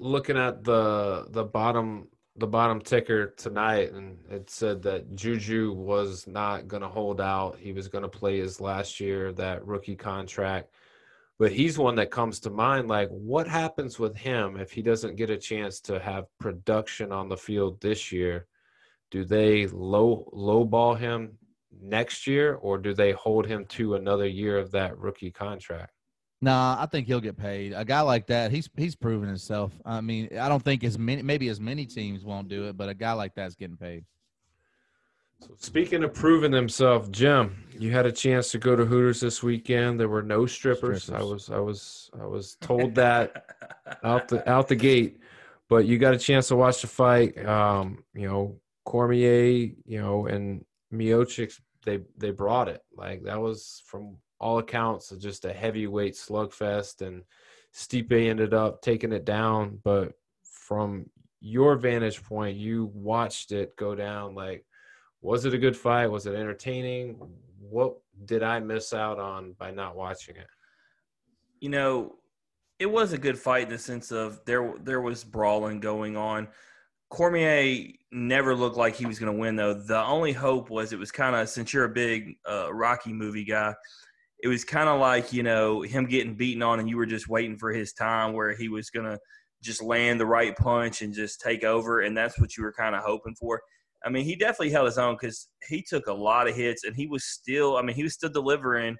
looking 0.00 0.38
at 0.38 0.64
the 0.64 1.26
the 1.30 1.44
bottom 1.44 2.08
the 2.36 2.46
bottom 2.46 2.80
ticker 2.80 3.34
tonight 3.36 3.92
and 3.92 4.16
it 4.30 4.48
said 4.48 4.82
that 4.82 5.14
Juju 5.14 5.72
was 5.72 6.26
not 6.26 6.68
going 6.68 6.82
to 6.82 6.88
hold 6.88 7.20
out. 7.20 7.58
He 7.58 7.72
was 7.72 7.88
going 7.88 8.02
to 8.02 8.08
play 8.08 8.38
his 8.38 8.60
last 8.60 8.98
year 8.98 9.32
that 9.32 9.66
rookie 9.66 9.96
contract. 9.96 10.70
But 11.38 11.52
he's 11.52 11.78
one 11.78 11.96
that 11.96 12.10
comes 12.10 12.40
to 12.40 12.50
mind 12.50 12.88
like 12.88 13.08
what 13.10 13.46
happens 13.46 13.98
with 13.98 14.16
him 14.16 14.56
if 14.56 14.72
he 14.72 14.80
doesn't 14.80 15.16
get 15.16 15.28
a 15.28 15.36
chance 15.36 15.80
to 15.82 15.98
have 15.98 16.26
production 16.38 17.12
on 17.12 17.28
the 17.28 17.36
field 17.36 17.80
this 17.80 18.10
year? 18.10 18.46
Do 19.10 19.24
they 19.24 19.66
low 19.66 20.30
low 20.32 20.64
ball 20.64 20.94
him 20.94 21.36
next 21.82 22.26
year 22.26 22.54
or 22.54 22.78
do 22.78 22.94
they 22.94 23.12
hold 23.12 23.46
him 23.46 23.66
to 23.66 23.96
another 23.96 24.26
year 24.26 24.58
of 24.58 24.70
that 24.70 24.96
rookie 24.96 25.30
contract? 25.30 25.92
Nah, 26.42 26.76
I 26.80 26.86
think 26.86 27.06
he'll 27.06 27.20
get 27.20 27.36
paid. 27.36 27.74
A 27.74 27.84
guy 27.84 28.00
like 28.00 28.26
that, 28.28 28.50
he's 28.50 28.68
he's 28.76 28.96
proven 28.96 29.28
himself. 29.28 29.72
I 29.84 30.00
mean, 30.00 30.28
I 30.38 30.48
don't 30.48 30.62
think 30.62 30.84
as 30.84 30.98
many 30.98 31.22
maybe 31.22 31.48
as 31.48 31.60
many 31.60 31.84
teams 31.84 32.24
won't 32.24 32.48
do 32.48 32.68
it, 32.68 32.76
but 32.76 32.88
a 32.88 32.94
guy 32.94 33.12
like 33.12 33.34
that's 33.34 33.54
getting 33.54 33.76
paid. 33.76 34.04
So 35.40 35.54
speaking 35.58 36.02
of 36.02 36.14
proving 36.14 36.52
himself, 36.52 37.10
Jim, 37.10 37.64
you 37.78 37.90
had 37.92 38.06
a 38.06 38.12
chance 38.12 38.50
to 38.52 38.58
go 38.58 38.76
to 38.76 38.84
Hooters 38.84 39.20
this 39.20 39.42
weekend. 39.42 39.98
There 39.98 40.08
were 40.08 40.22
no 40.22 40.46
strippers. 40.46 41.04
strippers. 41.04 41.22
I 41.22 41.30
was 41.30 41.50
I 41.50 41.58
was 41.58 42.10
I 42.20 42.26
was 42.26 42.56
told 42.56 42.94
that 42.94 43.44
out 44.02 44.28
the 44.28 44.48
out 44.50 44.68
the 44.68 44.76
gate, 44.76 45.18
but 45.68 45.84
you 45.86 45.98
got 45.98 46.14
a 46.14 46.18
chance 46.18 46.48
to 46.48 46.56
watch 46.56 46.80
the 46.80 46.86
fight. 46.86 47.38
Um, 47.46 48.02
you 48.14 48.28
know, 48.28 48.56
Cormier, 48.84 49.72
you 49.84 50.00
know, 50.00 50.26
and 50.26 50.64
Miocic, 50.92 51.58
they 51.84 52.00
they 52.16 52.30
brought 52.30 52.68
it. 52.68 52.82
Like 52.94 53.24
that 53.24 53.40
was 53.40 53.82
from 53.86 54.16
all 54.40 54.58
accounts 54.58 55.10
just 55.18 55.44
a 55.44 55.52
heavyweight 55.52 56.14
slugfest, 56.14 57.06
and 57.06 57.22
Stipe 57.74 58.28
ended 58.28 58.54
up 58.54 58.82
taking 58.82 59.12
it 59.12 59.24
down. 59.24 59.78
But 59.84 60.12
from 60.42 61.08
your 61.40 61.76
vantage 61.76 62.22
point, 62.22 62.56
you 62.56 62.90
watched 62.94 63.52
it 63.52 63.76
go 63.76 63.94
down. 63.94 64.34
Like, 64.34 64.64
was 65.20 65.44
it 65.44 65.54
a 65.54 65.58
good 65.58 65.76
fight? 65.76 66.10
Was 66.10 66.26
it 66.26 66.34
entertaining? 66.34 67.20
What 67.58 67.96
did 68.24 68.42
I 68.42 68.60
miss 68.60 68.92
out 68.92 69.18
on 69.18 69.52
by 69.52 69.70
not 69.70 69.96
watching 69.96 70.36
it? 70.36 70.46
You 71.60 71.68
know, 71.68 72.16
it 72.78 72.90
was 72.90 73.12
a 73.12 73.18
good 73.18 73.38
fight 73.38 73.64
in 73.64 73.68
the 73.68 73.78
sense 73.78 74.10
of 74.10 74.40
there 74.46 74.74
there 74.82 75.02
was 75.02 75.22
brawling 75.22 75.80
going 75.80 76.16
on. 76.16 76.48
Cormier 77.10 77.92
never 78.12 78.54
looked 78.54 78.76
like 78.76 78.94
he 78.94 79.04
was 79.04 79.18
going 79.18 79.32
to 79.32 79.38
win, 79.38 79.56
though. 79.56 79.74
The 79.74 80.02
only 80.02 80.32
hope 80.32 80.70
was 80.70 80.92
it 80.92 80.98
was 80.98 81.10
kind 81.10 81.34
of 81.36 81.48
since 81.48 81.72
you're 81.72 81.84
a 81.84 81.88
big 81.88 82.36
uh, 82.48 82.72
Rocky 82.72 83.12
movie 83.12 83.44
guy, 83.44 83.74
it 84.42 84.48
was 84.48 84.64
kind 84.64 84.88
of 84.88 85.00
like 85.00 85.32
you 85.32 85.42
know 85.42 85.82
him 85.82 86.06
getting 86.06 86.34
beaten 86.34 86.62
on, 86.62 86.80
and 86.80 86.88
you 86.88 86.96
were 86.96 87.06
just 87.06 87.28
waiting 87.28 87.58
for 87.58 87.72
his 87.72 87.92
time 87.92 88.32
where 88.32 88.54
he 88.54 88.68
was 88.68 88.90
gonna 88.90 89.18
just 89.62 89.82
land 89.82 90.18
the 90.18 90.26
right 90.26 90.56
punch 90.56 91.02
and 91.02 91.14
just 91.14 91.40
take 91.40 91.64
over, 91.64 92.00
and 92.00 92.16
that's 92.16 92.38
what 92.38 92.56
you 92.56 92.62
were 92.62 92.72
kind 92.72 92.94
of 92.94 93.02
hoping 93.02 93.34
for. 93.34 93.60
I 94.04 94.08
mean, 94.08 94.24
he 94.24 94.34
definitely 94.34 94.70
held 94.70 94.86
his 94.86 94.98
own 94.98 95.14
because 95.14 95.48
he 95.68 95.82
took 95.82 96.06
a 96.06 96.12
lot 96.12 96.48
of 96.48 96.56
hits, 96.56 96.84
and 96.84 96.96
he 96.96 97.06
was 97.06 97.24
still. 97.24 97.76
I 97.76 97.82
mean, 97.82 97.96
he 97.96 98.02
was 98.02 98.14
still 98.14 98.30
delivering, 98.30 98.96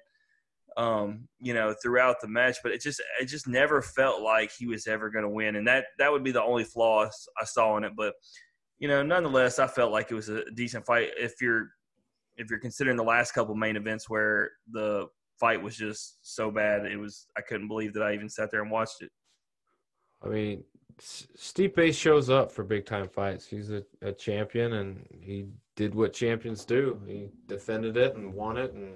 um, 0.77 1.27
you 1.39 1.53
know, 1.53 1.73
throughout 1.81 2.17
the 2.21 2.27
match. 2.27 2.57
But 2.61 2.71
it 2.73 2.81
just, 2.81 3.01
it 3.19 3.25
just 3.25 3.47
never 3.47 3.81
felt 3.81 4.21
like 4.21 4.51
he 4.51 4.67
was 4.67 4.85
ever 4.85 5.09
going 5.09 5.23
to 5.23 5.29
win, 5.29 5.55
and 5.55 5.67
that 5.67 5.85
that 5.97 6.11
would 6.11 6.23
be 6.23 6.31
the 6.31 6.43
only 6.43 6.63
flaw 6.63 7.09
I 7.39 7.45
saw 7.45 7.77
in 7.77 7.83
it. 7.83 7.93
But 7.97 8.13
you 8.77 8.87
know, 8.87 9.01
nonetheless, 9.01 9.59
I 9.59 9.67
felt 9.67 9.91
like 9.91 10.11
it 10.11 10.15
was 10.15 10.29
a 10.29 10.49
decent 10.51 10.85
fight. 10.85 11.09
If 11.17 11.41
you're 11.41 11.69
if 12.37 12.49
you're 12.49 12.59
considering 12.59 12.97
the 12.97 13.03
last 13.03 13.33
couple 13.33 13.55
main 13.55 13.75
events 13.75 14.09
where 14.09 14.51
the 14.71 15.07
fight 15.41 15.61
was 15.61 15.75
just 15.75 16.19
so 16.21 16.51
bad. 16.51 16.85
It 16.85 16.97
was 16.97 17.27
I 17.35 17.41
couldn't 17.41 17.67
believe 17.67 17.93
that 17.95 18.03
I 18.03 18.13
even 18.13 18.29
sat 18.29 18.51
there 18.51 18.61
and 18.61 18.71
watched 18.71 19.01
it. 19.01 19.09
I 20.23 20.27
mean, 20.27 20.63
Stipe 21.01 21.93
shows 21.95 22.29
up 22.29 22.51
for 22.51 22.63
big 22.63 22.85
time 22.85 23.09
fights. 23.09 23.47
He's 23.47 23.71
a, 23.71 23.83
a 24.03 24.11
champion, 24.11 24.73
and 24.73 25.03
he 25.19 25.47
did 25.75 25.95
what 25.95 26.13
champions 26.13 26.63
do. 26.63 27.01
He 27.07 27.29
defended 27.47 27.97
it 27.97 28.15
and 28.15 28.33
won 28.33 28.57
it, 28.57 28.71
and 28.73 28.95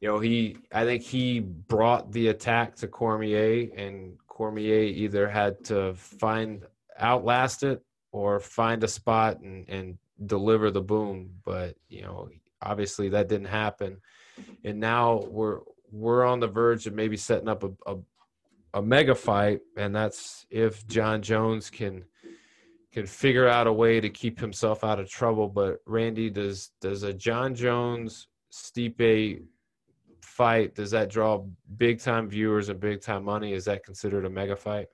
you 0.00 0.08
know 0.08 0.18
he. 0.18 0.56
I 0.72 0.84
think 0.84 1.02
he 1.02 1.40
brought 1.40 2.10
the 2.12 2.28
attack 2.28 2.76
to 2.76 2.88
Cormier, 2.88 3.68
and 3.76 4.16
Cormier 4.26 4.84
either 4.84 5.28
had 5.28 5.62
to 5.66 5.92
find 5.94 6.64
outlast 6.98 7.62
it 7.62 7.82
or 8.10 8.40
find 8.40 8.82
a 8.82 8.88
spot 8.88 9.40
and 9.40 9.68
and 9.68 9.98
deliver 10.24 10.70
the 10.70 10.80
boom. 10.80 11.28
But 11.44 11.76
you 11.90 12.02
know, 12.02 12.30
obviously 12.62 13.10
that 13.10 13.28
didn't 13.28 13.48
happen 13.48 13.98
and 14.64 14.80
now 14.80 15.24
we're 15.28 15.60
we're 15.90 16.24
on 16.24 16.40
the 16.40 16.48
verge 16.48 16.86
of 16.86 16.94
maybe 16.94 17.16
setting 17.16 17.48
up 17.48 17.64
a, 17.64 17.70
a, 17.86 17.96
a 18.74 18.82
mega 18.82 19.14
fight, 19.14 19.60
and 19.76 19.94
that's 19.94 20.46
if 20.50 20.86
Jon 20.86 21.22
Jones 21.22 21.70
can 21.70 22.04
can 22.92 23.06
figure 23.06 23.48
out 23.48 23.66
a 23.66 23.72
way 23.72 24.00
to 24.00 24.08
keep 24.08 24.40
himself 24.40 24.84
out 24.84 24.98
of 25.00 25.08
trouble. 25.08 25.48
But 25.48 25.78
Randy, 25.86 26.30
does 26.30 26.70
does 26.80 27.02
a 27.02 27.12
Jon 27.12 27.54
Jones 27.54 28.28
Stipe 28.52 29.42
fight 30.38 30.72
does 30.72 30.92
that 30.92 31.10
draw 31.10 31.44
big 31.76 31.98
time 31.98 32.28
viewers 32.28 32.68
and 32.68 32.78
big 32.78 33.00
time 33.00 33.24
money? 33.24 33.52
Is 33.52 33.64
that 33.64 33.84
considered 33.84 34.24
a 34.24 34.30
mega 34.30 34.54
fight? 34.54 34.86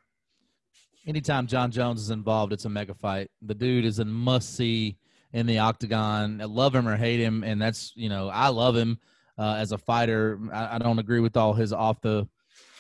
Anytime 1.06 1.46
Jon 1.46 1.70
Jones 1.70 2.00
is 2.00 2.10
involved, 2.10 2.54
it's 2.54 2.64
a 2.64 2.70
mega 2.70 2.94
fight. 2.94 3.30
The 3.42 3.54
dude 3.54 3.84
is 3.84 3.98
a 3.98 4.06
must 4.06 4.56
see 4.56 4.96
in 5.34 5.44
the 5.46 5.58
octagon. 5.58 6.40
I 6.40 6.46
love 6.46 6.74
him 6.74 6.88
or 6.88 6.96
hate 6.96 7.20
him, 7.20 7.44
and 7.44 7.60
that's 7.60 7.92
you 7.94 8.08
know 8.08 8.28
I 8.28 8.48
love 8.48 8.74
him 8.74 8.98
uh, 9.39 9.55
as 9.59 9.73
a 9.73 9.78
fighter. 9.78 10.39
I, 10.52 10.77
I, 10.77 10.78
don't 10.78 10.98
agree 10.98 11.20
with 11.20 11.36
all 11.36 11.52
his 11.52 11.73
off 11.73 12.01
the 12.01 12.28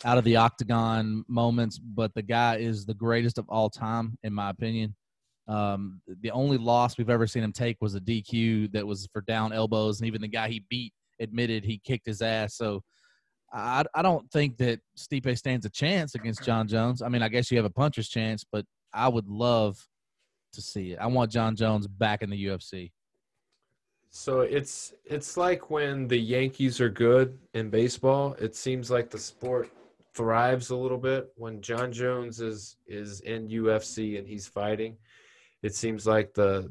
out 0.04 0.18
of 0.18 0.24
the 0.24 0.36
octagon 0.36 1.24
moments, 1.28 1.78
but 1.78 2.14
the 2.14 2.22
guy 2.22 2.56
is 2.56 2.84
the 2.84 2.94
greatest 2.94 3.38
of 3.38 3.48
all 3.48 3.70
time, 3.70 4.18
in 4.22 4.32
my 4.32 4.50
opinion. 4.50 4.94
Um, 5.48 6.00
the 6.20 6.30
only 6.30 6.58
loss 6.58 6.96
we've 6.96 7.10
ever 7.10 7.26
seen 7.26 7.42
him 7.42 7.52
take 7.52 7.76
was 7.80 7.94
a 7.94 8.00
DQ 8.00 8.72
that 8.72 8.86
was 8.86 9.08
for 9.12 9.22
down 9.22 9.52
elbows, 9.52 10.00
and 10.00 10.06
even 10.06 10.20
the 10.20 10.28
guy 10.28 10.48
he 10.48 10.64
beat 10.68 10.92
admitted 11.20 11.64
he 11.64 11.80
kicked 11.84 12.06
his 12.06 12.22
ass. 12.22 12.56
So 12.56 12.82
I, 13.52 13.84
I 13.94 14.02
don't 14.02 14.30
think 14.30 14.56
that 14.58 14.80
Stipe 14.98 15.36
stands 15.38 15.66
a 15.66 15.70
chance 15.70 16.14
against 16.14 16.44
Jon 16.44 16.66
Jones. 16.66 17.02
I 17.02 17.08
mean, 17.08 17.22
I 17.22 17.28
guess 17.28 17.50
you 17.50 17.58
have 17.58 17.64
a 17.64 17.70
puncher's 17.70 18.08
chance, 18.08 18.44
but 18.50 18.64
I 18.92 19.08
would 19.08 19.28
love 19.28 19.76
to 20.54 20.62
see 20.62 20.92
it. 20.92 20.98
I 20.98 21.06
want 21.06 21.30
Jon 21.30 21.56
Jones 21.56 21.86
back 21.86 22.22
in 22.22 22.30
the 22.30 22.46
UFC. 22.46 22.90
So 24.16 24.42
it's 24.42 24.94
it's 25.04 25.36
like 25.36 25.70
when 25.70 26.06
the 26.06 26.16
Yankees 26.16 26.80
are 26.80 26.88
good 26.88 27.36
in 27.52 27.68
baseball, 27.68 28.34
it 28.38 28.54
seems 28.54 28.88
like 28.88 29.10
the 29.10 29.18
sport 29.18 29.72
thrives 30.14 30.70
a 30.70 30.76
little 30.76 30.98
bit. 30.98 31.32
When 31.34 31.60
Jon 31.60 31.90
Jones 31.90 32.40
is 32.40 32.76
is 32.86 33.22
in 33.22 33.48
UFC 33.48 34.16
and 34.16 34.24
he's 34.24 34.46
fighting, 34.46 34.98
it 35.64 35.74
seems 35.74 36.06
like 36.06 36.32
the 36.32 36.70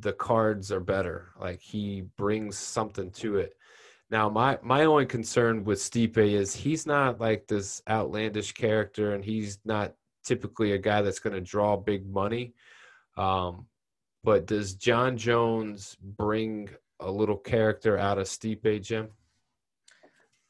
the 0.00 0.12
cards 0.12 0.72
are 0.72 0.80
better. 0.80 1.30
Like 1.40 1.60
he 1.60 2.02
brings 2.16 2.58
something 2.58 3.12
to 3.12 3.36
it. 3.36 3.54
Now 4.10 4.28
my 4.28 4.58
my 4.60 4.86
only 4.86 5.06
concern 5.06 5.62
with 5.62 5.78
Stipe 5.78 6.18
is 6.18 6.52
he's 6.52 6.84
not 6.84 7.20
like 7.20 7.46
this 7.46 7.80
outlandish 7.88 8.54
character 8.54 9.14
and 9.14 9.24
he's 9.24 9.60
not 9.64 9.94
typically 10.24 10.72
a 10.72 10.78
guy 10.78 11.00
that's 11.00 11.20
going 11.20 11.36
to 11.36 11.40
draw 11.40 11.76
big 11.76 12.10
money. 12.10 12.54
Um, 13.16 13.66
but 14.24 14.46
does 14.46 14.74
Jon 14.74 15.16
Jones 15.16 15.96
bring 16.00 16.68
a 17.00 17.10
little 17.10 17.36
character 17.36 17.96
out 17.96 18.18
of 18.18 18.26
Stipe, 18.26 18.82
Jim? 18.82 19.08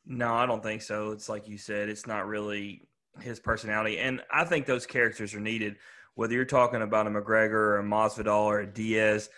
No, 0.06 0.32
I 0.32 0.46
don't 0.46 0.62
think 0.62 0.82
so. 0.82 1.12
It's 1.12 1.28
like 1.28 1.48
you 1.48 1.58
said, 1.58 1.88
it's 1.88 2.06
not 2.06 2.26
really 2.26 2.88
his 3.20 3.40
personality. 3.40 3.98
And 3.98 4.22
I 4.32 4.44
think 4.44 4.66
those 4.66 4.86
characters 4.86 5.34
are 5.34 5.40
needed. 5.40 5.76
Whether 6.14 6.34
you're 6.34 6.44
talking 6.46 6.82
about 6.82 7.06
a 7.06 7.10
McGregor 7.10 7.52
or 7.52 7.78
a 7.78 7.84
Masvidal 7.84 8.44
or 8.44 8.60
a 8.60 8.66
Diaz, 8.66 9.28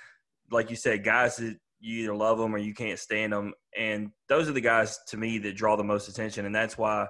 like 0.51 0.71
you 0.71 0.77
said, 0.77 1.05
guys 1.05 1.37
that 1.37 1.59
you 1.81 2.05
either 2.05 2.15
love 2.15 2.39
them 2.39 2.55
or 2.55 2.59
you 2.59 2.75
can't 2.75 2.99
stand 2.99 3.33
them. 3.33 3.53
And 3.77 4.11
those 4.29 4.49
are 4.49 4.53
the 4.53 4.61
guys 4.61 4.99
to 5.09 5.17
me 5.17 5.39
that 5.39 5.57
draw 5.57 5.77
the 5.77 5.85
most 5.85 6.09
attention. 6.09 6.47
And 6.47 6.55
that's 6.55 6.79
why 6.79 7.07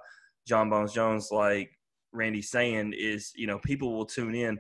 Jon 0.46 0.70
Bones 0.70 0.92
Jones, 0.92 1.28
like 1.30 1.70
Randy's 2.12 2.50
saying, 2.50 2.94
is, 2.96 3.32
you 3.36 3.46
know, 3.46 3.58
people 3.58 3.92
will 3.92 4.06
tune 4.06 4.34
in 4.34 4.58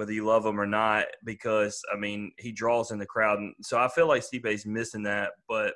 whether 0.00 0.12
you 0.12 0.24
love 0.24 0.46
him 0.46 0.58
or 0.58 0.66
not, 0.66 1.04
because 1.26 1.82
I 1.92 1.98
mean 1.98 2.32
he 2.38 2.52
draws 2.52 2.90
in 2.90 2.98
the 2.98 3.04
crowd, 3.04 3.38
and 3.38 3.54
so 3.60 3.78
I 3.78 3.86
feel 3.88 4.08
like 4.08 4.22
Stipe's 4.22 4.64
missing 4.64 5.02
that. 5.02 5.32
But 5.46 5.74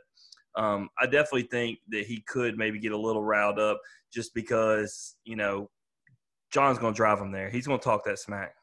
um, 0.57 0.89
I 0.99 1.05
definitely 1.05 1.43
think 1.43 1.81
that 1.91 2.07
he 2.07 2.25
could 2.27 2.57
maybe 2.57 2.79
get 2.79 2.93
a 2.93 2.99
little 2.99 3.23
riled 3.23 3.59
up 3.59 3.79
just 4.11 4.33
because 4.33 5.17
you 5.25 5.37
know 5.37 5.69
Jon's 6.51 6.79
going 6.79 6.95
to 6.95 6.97
drive 6.97 7.19
him 7.21 7.33
there. 7.33 7.51
He's 7.51 7.67
going 7.67 7.79
to 7.79 7.85
talk 7.85 8.03
that 8.07 8.19
smack. 8.19 8.55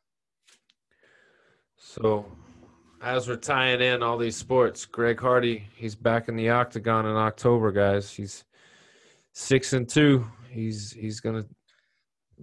So 1.78 2.26
as 3.04 3.28
we're 3.28 3.36
tying 3.36 3.82
in 3.82 4.02
all 4.02 4.18
these 4.18 4.36
sports, 4.36 4.86
Greg 4.86 5.20
Hardy, 5.20 5.68
he's 5.76 5.94
back 5.94 6.28
in 6.28 6.36
the 6.36 6.50
octagon 6.50 7.06
in 7.06 7.16
October, 7.16 7.72
guys. 7.72 8.12
He's 8.12 8.46
six 9.34 9.74
and 9.74 9.88
two. 9.88 10.26
He's 10.50 10.92
he's 10.92 11.20
gonna 11.20 11.46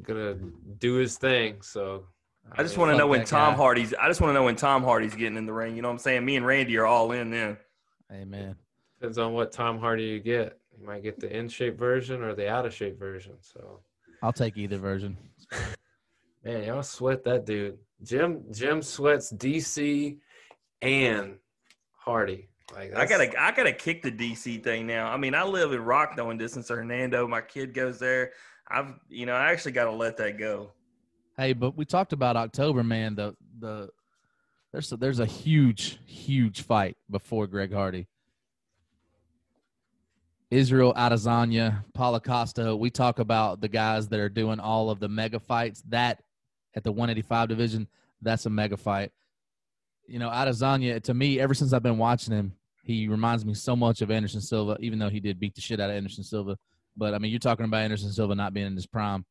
gonna 0.03 0.37
do 0.79 0.95
his 0.95 1.19
thing. 1.19 1.63
So 1.63 2.05
I 2.53 2.63
just 2.63 2.79
want 2.79 2.93
to 2.93 2.97
know 2.97 3.07
when 3.07 3.25
Tom 3.25 3.53
guy. 3.53 3.57
Hardy's. 3.57 3.95
I 3.95 4.09
just 4.09 4.21
want 4.21 4.31
to 4.31 4.35
know 4.35 4.45
when 4.45 4.57
Tom 4.57 4.83
Hardy's 4.83 5.15
getting 5.15 5.37
in 5.37 5.47
the 5.47 5.53
ring. 5.53 5.77
You 5.77 5.83
know 5.83 5.89
what 5.89 5.93
I'm 5.95 5.99
saying? 5.99 6.25
Me 6.25 6.37
and 6.37 6.47
Randy 6.47 6.77
are 6.77 6.87
all 6.87 7.13
in 7.13 7.31
then. 7.31 7.57
Amen. 8.13 8.57
depends 8.99 9.19
on 9.19 9.33
what 9.33 9.53
Tom 9.53 9.79
Hardy 9.79 10.05
you 10.05 10.21
get. 10.21 10.59
You 10.81 10.87
might 10.87 11.03
get 11.03 11.21
the 11.21 11.35
in 11.35 11.49
shape 11.49 11.79
version 11.79 12.23
or 12.23 12.35
the 12.35 12.49
out 12.49 12.67
of 12.67 12.73
shape 12.73 12.99
version. 12.99 13.35
So 13.41 13.81
I'll 14.23 14.33
take 14.33 14.57
either 14.57 14.79
version. 14.79 15.17
man, 16.45 16.65
y'all 16.65 16.83
sweat 16.83 17.25
that 17.25 17.45
dude. 17.45 17.79
Jim 18.03 18.45
Jim 18.53 18.83
sweats 18.83 19.33
DC 19.33 20.19
and 20.83 21.37
Hardy. 21.93 22.49
Like 22.75 22.95
I 22.95 23.07
gotta, 23.07 23.41
I 23.41 23.51
gotta 23.53 23.73
kick 23.73 24.03
the 24.03 24.13
DC 24.13 24.63
thing 24.63 24.87
now. 24.87 25.11
I 25.11 25.17
mean, 25.17 25.35
I 25.35 25.43
live 25.43 25.73
in 25.73 25.83
Rockdale 25.83 26.31
in 26.31 26.39
distance 26.39 26.71
of 26.71 26.77
Hernando. 26.77 27.27
My 27.27 27.41
kid 27.41 27.73
goes 27.73 27.99
there. 27.99 28.33
I've, 28.71 28.95
you 29.09 29.27
know, 29.27 29.35
I 29.35 29.51
actually 29.51 29.73
got 29.73 29.85
to 29.85 29.93
let 29.93 30.19
that 30.19 30.39
go. 30.39 30.73
Hey, 31.39 31.53
but 31.53 31.77
we 31.77 31.85
talked 31.85 32.13
about 32.13 32.37
October, 32.37 32.83
man. 32.83 33.15
The 33.15 33.37
the 33.61 33.91
there's 34.73 34.91
a, 34.91 34.97
there's 34.97 35.21
a 35.21 35.27
huge 35.27 36.01
huge 36.05 36.63
fight 36.63 36.97
before 37.09 37.47
Greg 37.47 37.73
Hardy. 37.73 38.09
Israel 40.51 40.93
Adesanya, 40.95 41.85
Paulo 41.95 42.19
Costa. 42.19 42.75
We 42.75 42.91
talk 42.91 43.21
about 43.21 43.61
the 43.61 43.69
guys 43.69 44.09
that 44.09 44.19
are 44.19 44.29
doing 44.29 44.59
all 44.59 44.91
of 44.91 44.99
the 44.99 45.09
mega 45.09 45.39
fights. 45.39 45.81
That 45.89 46.25
at 46.75 46.83
the 46.83 46.91
185 46.91 47.49
division, 47.49 47.87
that's 48.21 48.47
a 48.47 48.51
mega 48.51 48.77
fight. 48.77 49.13
You 50.09 50.19
know, 50.19 50.31
Adesanya 50.31 51.01
to 51.05 51.15
me, 51.15 51.39
ever 51.39 51.55
since 51.55 51.73
I've 51.73 51.85
been 51.85 51.99
watching 51.99 52.35
him, 52.35 52.53
he 52.83 53.07
reminds 53.07 53.45
me 53.45 53.55
so 53.55 53.77
much 53.77 54.03
of 54.03 54.11
Anderson 54.11 54.41
Silva. 54.41 54.77
Even 54.81 54.99
though 54.99 55.11
he 55.11 55.21
did 55.21 55.39
beat 55.39 55.55
the 55.55 55.61
shit 55.61 55.79
out 55.79 55.91
of 55.91 55.95
Anderson 55.95 56.25
Silva, 56.25 56.59
but 56.97 57.15
I 57.15 57.19
mean, 57.19 57.31
you're 57.31 57.39
talking 57.39 57.65
about 57.65 57.83
Anderson 57.83 58.11
Silva 58.11 58.35
not 58.35 58.53
being 58.53 58.67
in 58.67 58.75
his 58.75 58.89
prime. 58.89 59.25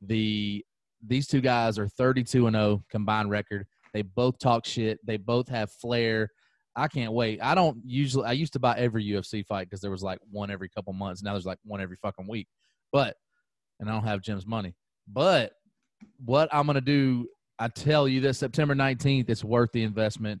The 0.00 0.64
these 1.06 1.26
two 1.26 1.40
guys 1.40 1.78
are 1.78 1.88
32 1.88 2.46
and 2.46 2.56
0 2.56 2.82
combined 2.90 3.30
record. 3.30 3.66
They 3.92 4.02
both 4.02 4.38
talk 4.38 4.64
shit. 4.64 4.98
They 5.04 5.16
both 5.16 5.48
have 5.48 5.70
flair. 5.70 6.30
I 6.74 6.88
can't 6.88 7.12
wait. 7.12 7.40
I 7.42 7.54
don't 7.54 7.78
usually. 7.84 8.26
I 8.26 8.32
used 8.32 8.54
to 8.54 8.58
buy 8.58 8.76
every 8.78 9.04
UFC 9.04 9.44
fight 9.44 9.68
because 9.68 9.80
there 9.80 9.90
was 9.90 10.02
like 10.02 10.18
one 10.30 10.50
every 10.50 10.68
couple 10.70 10.92
months. 10.94 11.22
Now 11.22 11.32
there's 11.32 11.44
like 11.44 11.58
one 11.64 11.80
every 11.80 11.96
fucking 12.00 12.26
week. 12.26 12.48
But 12.92 13.16
and 13.80 13.90
I 13.90 13.92
don't 13.92 14.04
have 14.04 14.22
Jim's 14.22 14.46
money. 14.46 14.74
But 15.06 15.52
what 16.24 16.48
I'm 16.52 16.66
gonna 16.66 16.80
do, 16.80 17.28
I 17.58 17.68
tell 17.68 18.08
you 18.08 18.20
this 18.20 18.38
September 18.38 18.74
19th, 18.74 19.28
it's 19.28 19.44
worth 19.44 19.70
the 19.72 19.82
investment. 19.82 20.40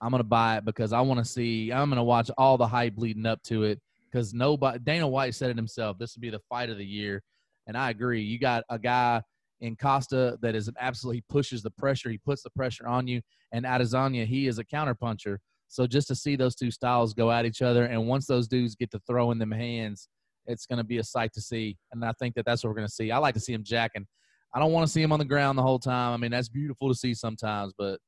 I'm 0.00 0.10
gonna 0.10 0.22
buy 0.22 0.58
it 0.58 0.64
because 0.64 0.92
I 0.92 1.00
want 1.00 1.18
to 1.18 1.24
see. 1.24 1.72
I'm 1.72 1.88
gonna 1.88 2.04
watch 2.04 2.30
all 2.38 2.56
the 2.56 2.66
hype 2.66 2.94
leading 2.96 3.26
up 3.26 3.42
to 3.44 3.64
it 3.64 3.80
because 4.10 4.32
nobody. 4.32 4.78
Dana 4.78 5.08
White 5.08 5.34
said 5.34 5.50
it 5.50 5.56
himself. 5.56 5.98
This 5.98 6.14
would 6.14 6.22
be 6.22 6.30
the 6.30 6.40
fight 6.48 6.70
of 6.70 6.78
the 6.78 6.86
year, 6.86 7.22
and 7.66 7.76
I 7.76 7.90
agree. 7.90 8.22
You 8.22 8.38
got 8.38 8.62
a 8.68 8.78
guy 8.78 9.22
in 9.62 9.76
Costa 9.76 10.36
that 10.42 10.54
is 10.54 10.68
an 10.68 10.74
absolute. 10.78 11.14
He 11.14 11.24
pushes 11.28 11.62
the 11.62 11.70
pressure. 11.70 12.10
He 12.10 12.18
puts 12.18 12.42
the 12.42 12.50
pressure 12.50 12.86
on 12.86 13.06
you. 13.06 13.22
And 13.52 13.64
Adesanya, 13.64 14.26
he 14.26 14.48
is 14.48 14.58
a 14.58 14.64
counterpuncher. 14.64 15.38
So 15.68 15.86
just 15.86 16.08
to 16.08 16.14
see 16.14 16.36
those 16.36 16.54
two 16.54 16.70
styles 16.70 17.14
go 17.14 17.30
at 17.30 17.46
each 17.46 17.62
other, 17.62 17.84
and 17.84 18.06
once 18.06 18.26
those 18.26 18.46
dudes 18.46 18.74
get 18.74 18.90
to 18.90 19.00
throwing 19.06 19.38
them 19.38 19.50
hands, 19.50 20.08
it's 20.46 20.66
going 20.66 20.78
to 20.78 20.84
be 20.84 20.98
a 20.98 21.04
sight 21.04 21.32
to 21.32 21.40
see. 21.40 21.78
And 21.92 22.04
I 22.04 22.12
think 22.18 22.34
that 22.34 22.44
that's 22.44 22.62
what 22.62 22.70
we're 22.70 22.76
going 22.76 22.88
to 22.88 22.92
see. 22.92 23.10
I 23.10 23.18
like 23.18 23.34
to 23.34 23.40
see 23.40 23.54
him 23.54 23.64
jacking. 23.64 24.06
I 24.54 24.58
don't 24.58 24.72
want 24.72 24.86
to 24.86 24.92
see 24.92 25.00
him 25.00 25.12
on 25.12 25.18
the 25.18 25.24
ground 25.24 25.56
the 25.56 25.62
whole 25.62 25.78
time. 25.78 26.12
I 26.12 26.16
mean, 26.18 26.30
that's 26.30 26.48
beautiful 26.50 26.88
to 26.88 26.94
see 26.94 27.14
sometimes, 27.14 27.72
but 27.78 27.98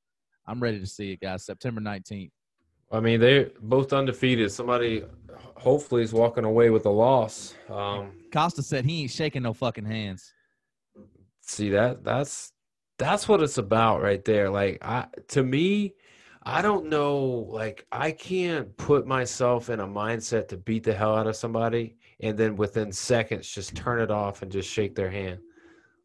I'm 0.46 0.60
ready 0.60 0.78
to 0.78 0.86
see 0.86 1.12
it, 1.12 1.20
guys. 1.20 1.46
September 1.46 1.80
19th. 1.80 2.30
I 2.92 3.00
mean, 3.00 3.18
they're 3.18 3.50
both 3.60 3.92
undefeated. 3.92 4.52
Somebody 4.52 5.04
hopefully 5.56 6.02
is 6.02 6.12
walking 6.12 6.44
away 6.44 6.68
with 6.68 6.84
a 6.84 6.90
loss. 6.90 7.54
Um, 7.70 8.12
Costa 8.30 8.62
said 8.62 8.84
he 8.84 9.02
ain't 9.02 9.10
shaking 9.10 9.42
no 9.42 9.54
fucking 9.54 9.86
hands. 9.86 10.32
See 11.46 11.70
that 11.70 12.04
that's 12.04 12.52
that's 12.98 13.28
what 13.28 13.42
it's 13.42 13.58
about 13.58 14.02
right 14.02 14.24
there. 14.24 14.50
Like 14.50 14.78
I 14.82 15.06
to 15.28 15.42
me, 15.42 15.94
I 16.42 16.62
don't 16.62 16.86
know, 16.88 17.46
like 17.50 17.86
I 17.90 18.12
can't 18.12 18.76
put 18.76 19.06
myself 19.06 19.70
in 19.70 19.80
a 19.80 19.86
mindset 19.86 20.48
to 20.48 20.56
beat 20.56 20.84
the 20.84 20.94
hell 20.94 21.16
out 21.16 21.26
of 21.26 21.36
somebody 21.36 21.96
and 22.20 22.38
then 22.38 22.56
within 22.56 22.92
seconds 22.92 23.48
just 23.48 23.74
turn 23.74 24.00
it 24.00 24.10
off 24.10 24.42
and 24.42 24.52
just 24.52 24.70
shake 24.70 24.94
their 24.94 25.10
hand. 25.10 25.40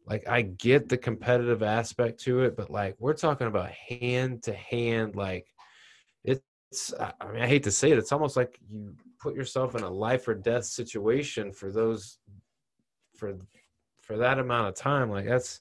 Like 0.06 0.26
I 0.28 0.42
get 0.42 0.88
the 0.88 0.98
competitive 0.98 1.62
aspect 1.62 2.20
to 2.20 2.40
it, 2.40 2.56
but 2.56 2.70
like 2.70 2.96
we're 2.98 3.14
talking 3.14 3.46
about 3.46 3.70
hand 3.70 4.42
to 4.44 4.52
hand 4.54 5.14
like 5.14 5.46
it's 6.24 6.92
I 6.98 7.12
mean 7.32 7.42
I 7.42 7.46
hate 7.46 7.64
to 7.64 7.70
say 7.70 7.90
it, 7.92 7.98
it's 7.98 8.12
almost 8.12 8.36
like 8.36 8.58
you 8.68 8.94
put 9.20 9.34
yourself 9.34 9.74
in 9.74 9.82
a 9.82 9.90
life 9.90 10.26
or 10.26 10.34
death 10.34 10.64
situation 10.64 11.52
for 11.52 11.70
those 11.70 12.18
for 13.16 13.36
for 14.10 14.16
that 14.16 14.40
amount 14.40 14.66
of 14.66 14.74
time. 14.74 15.08
Like 15.08 15.24
that's 15.24 15.60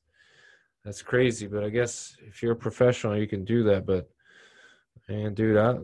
that's 0.84 1.04
crazy. 1.04 1.46
But 1.46 1.64
I 1.64 1.70
guess 1.70 2.18
if 2.28 2.42
you're 2.42 2.54
a 2.54 2.56
professional, 2.56 3.16
you 3.16 3.28
can 3.28 3.46
do 3.46 3.62
that. 3.66 3.86
But 3.86 4.10
man, 5.08 5.36
dude, 5.36 5.56
I 5.56 5.76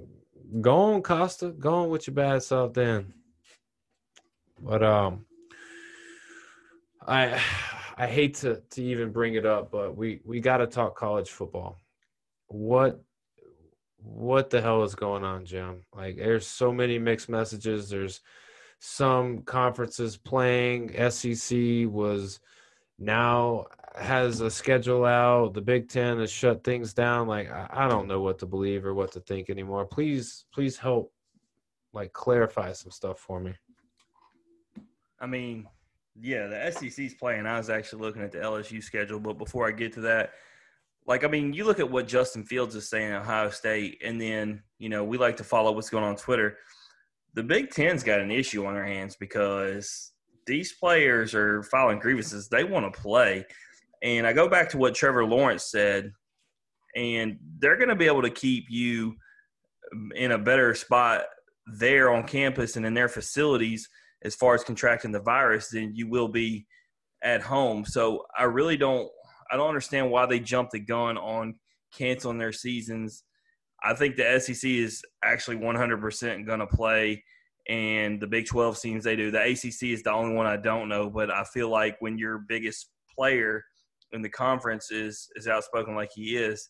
go 0.62 0.76
on 0.76 1.04
Costa, 1.04 1.50
go 1.50 1.76
on 1.76 1.90
with 1.90 2.08
your 2.08 2.16
bad 2.16 2.42
self 2.42 2.74
then. 2.74 3.14
But 4.60 4.82
um 4.82 5.28
I 7.06 7.40
I 7.98 8.08
hate 8.08 8.34
to 8.38 8.64
to 8.72 8.82
even 8.82 9.12
bring 9.12 9.36
it 9.36 9.46
up, 9.46 9.70
but 9.70 9.96
we 9.96 10.22
we 10.26 10.40
got 10.40 10.58
to 10.58 10.66
talk 10.66 10.98
college 10.98 11.30
football. 11.30 11.80
What 12.48 13.00
what 14.00 14.50
the 14.50 14.60
hell 14.60 14.82
is 14.82 14.96
going 14.96 15.24
on, 15.24 15.46
Jim? 15.46 15.82
Like 15.96 16.16
there's 16.16 16.48
so 16.48 16.74
many 16.74 16.98
mixed 16.98 17.30
messages. 17.30 17.92
There's 17.92 18.22
some 18.80 19.44
conferences 19.44 20.18
playing. 20.18 20.96
SEC 21.12 21.88
was 21.88 22.40
now 22.98 23.66
has 23.98 24.42
a 24.42 24.50
schedule 24.50 25.06
out. 25.06 25.54
The 25.54 25.62
Big 25.62 25.90
Ten 25.90 26.20
has 26.20 26.32
shut 26.32 26.64
things 26.64 26.94
down. 26.94 27.28
Like 27.28 27.50
I, 27.52 27.88
don't 27.88 28.08
know 28.08 28.22
what 28.22 28.40
to 28.40 28.46
believe 28.46 28.86
or 28.86 28.94
what 28.94 29.12
to 29.14 29.20
think 29.22 29.50
anymore. 29.50 29.86
Please, 29.86 30.46
please 30.54 30.78
help 30.78 31.14
like 31.94 32.14
clarify 32.14 32.74
some 32.74 32.92
stuff 32.92 33.20
for 33.20 33.40
me. 33.40 33.54
I 35.20 35.28
mean, 35.28 35.68
yeah, 36.20 36.48
the 36.48 36.72
SEC's 36.72 37.14
playing. 37.14 37.46
I 37.46 37.58
was 37.58 37.70
actually 37.70 38.02
looking 38.02 38.22
at 38.22 38.32
the 38.32 38.40
LSU 38.40 38.84
schedule, 38.84 39.20
but 39.20 39.38
before 39.38 39.68
I 39.68 39.72
get 39.72 39.94
to 39.94 40.02
that, 40.02 40.32
like, 41.08 41.24
I 41.24 41.28
mean, 41.28 41.54
you 41.54 41.66
look 41.66 41.80
at 41.80 41.90
what 41.90 42.08
Justin 42.08 42.44
Fields 42.44 42.76
is 42.76 42.90
saying 42.90 43.12
at 43.12 43.22
Ohio 43.22 43.50
State, 43.50 44.02
and 44.04 44.20
then, 44.20 44.64
you 44.80 44.90
know, 44.90 45.04
we 45.04 45.18
like 45.18 45.38
to 45.38 45.44
follow 45.44 45.72
what's 45.72 45.90
going 45.90 46.04
on 46.04 46.16
Twitter. 46.16 46.58
The 47.34 47.44
Big 47.44 47.70
Ten's 47.70 48.04
got 48.04 48.20
an 48.20 48.32
issue 48.32 48.66
on 48.66 48.74
their 48.74 48.86
hands 48.86 49.16
because 49.16 50.14
these 50.48 50.74
players 50.74 51.34
are 51.34 51.64
filing 51.64 52.00
grievances. 52.00 52.48
They 52.48 52.64
want 52.64 52.92
to 52.92 53.02
play. 53.02 53.46
And 54.02 54.28
I 54.28 54.34
go 54.34 54.48
back 54.48 54.70
to 54.70 54.78
what 54.78 54.96
Trevor 54.96 55.26
Lawrence 55.26 55.72
said, 55.72 56.12
and 56.96 57.38
they're 57.60 57.78
going 57.78 57.90
to 57.90 57.96
be 57.96 58.06
able 58.06 58.22
to 58.22 58.30
keep 58.30 58.66
you 58.70 59.16
in 60.16 60.32
a 60.32 60.38
better 60.38 60.74
spot 60.74 61.24
there 61.66 62.12
on 62.12 62.28
campus 62.28 62.76
and 62.76 62.86
in 62.86 62.94
their 62.94 63.10
facilities 63.10 63.90
as 64.24 64.36
far 64.36 64.54
as 64.54 64.64
contracting 64.64 65.12
the 65.12 65.20
virus 65.20 65.70
than 65.70 65.96
you 65.96 66.08
will 66.08 66.28
be 66.28 66.66
at 67.24 67.42
home. 67.42 67.86
So 67.86 68.26
I 68.38 68.44
really 68.44 68.78
don't 68.78 69.10
I 69.52 69.58
don't 69.58 69.68
understand 69.68 70.10
why 70.10 70.26
they 70.26 70.40
jumped 70.40 70.72
the 70.72 70.80
gun 70.80 71.18
on 71.18 71.56
canceling 71.94 72.38
their 72.38 72.52
seasons. 72.52 73.24
I 73.84 73.94
think 73.94 74.16
the 74.16 74.40
SEC 74.40 74.68
is 74.68 75.04
actually 75.24 75.58
100% 75.58 76.46
going 76.48 76.60
to 76.60 76.68
play, 76.68 77.24
and 77.68 78.22
the 78.22 78.28
Big 78.28 78.46
12 78.46 78.78
seems 78.78 79.04
they 79.04 79.16
do. 79.16 79.32
The 79.32 79.42
ACC 79.42 79.92
is 79.92 80.04
the 80.04 80.12
only 80.12 80.36
one 80.36 80.46
I 80.46 80.58
don't 80.58 80.88
know, 80.88 81.10
but 81.10 81.32
I 81.32 81.44
feel 81.44 81.70
like 81.70 81.96
when 82.00 82.18
your 82.18 82.40
biggest 82.48 82.90
player 83.14 83.64
in 84.12 84.22
the 84.22 84.30
conference 84.30 84.92
is 84.92 85.28
is 85.36 85.48
outspoken 85.48 85.96
like 85.96 86.12
he 86.14 86.38
is, 86.38 86.70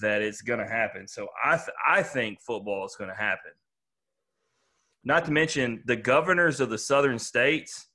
that 0.00 0.22
it's 0.22 0.42
going 0.42 0.58
to 0.58 0.66
happen. 0.66 1.06
So 1.06 1.28
I 1.44 1.56
th- 1.56 1.68
I 1.86 2.02
think 2.02 2.40
football 2.40 2.84
is 2.84 2.96
going 2.96 3.10
to 3.10 3.16
happen. 3.16 3.52
Not 5.04 5.24
to 5.26 5.32
mention 5.32 5.82
the 5.84 5.96
governors 5.96 6.60
of 6.60 6.70
the 6.70 6.78
southern 6.78 7.18
states 7.18 7.88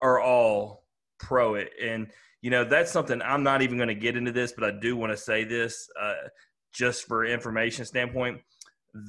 are 0.00 0.20
all 0.20 0.84
pro 1.20 1.54
it, 1.54 1.70
and 1.82 2.08
you 2.42 2.50
know 2.50 2.64
that's 2.64 2.90
something 2.90 3.20
I'm 3.22 3.42
not 3.42 3.62
even 3.62 3.76
going 3.76 3.88
to 3.88 3.94
get 3.94 4.16
into 4.16 4.32
this, 4.32 4.52
but 4.52 4.64
I 4.64 4.72
do 4.72 4.96
want 4.96 5.12
to 5.12 5.16
say 5.16 5.44
this 5.44 5.88
uh, 6.00 6.28
just 6.72 7.06
for 7.06 7.24
information 7.24 7.84
standpoint. 7.84 8.40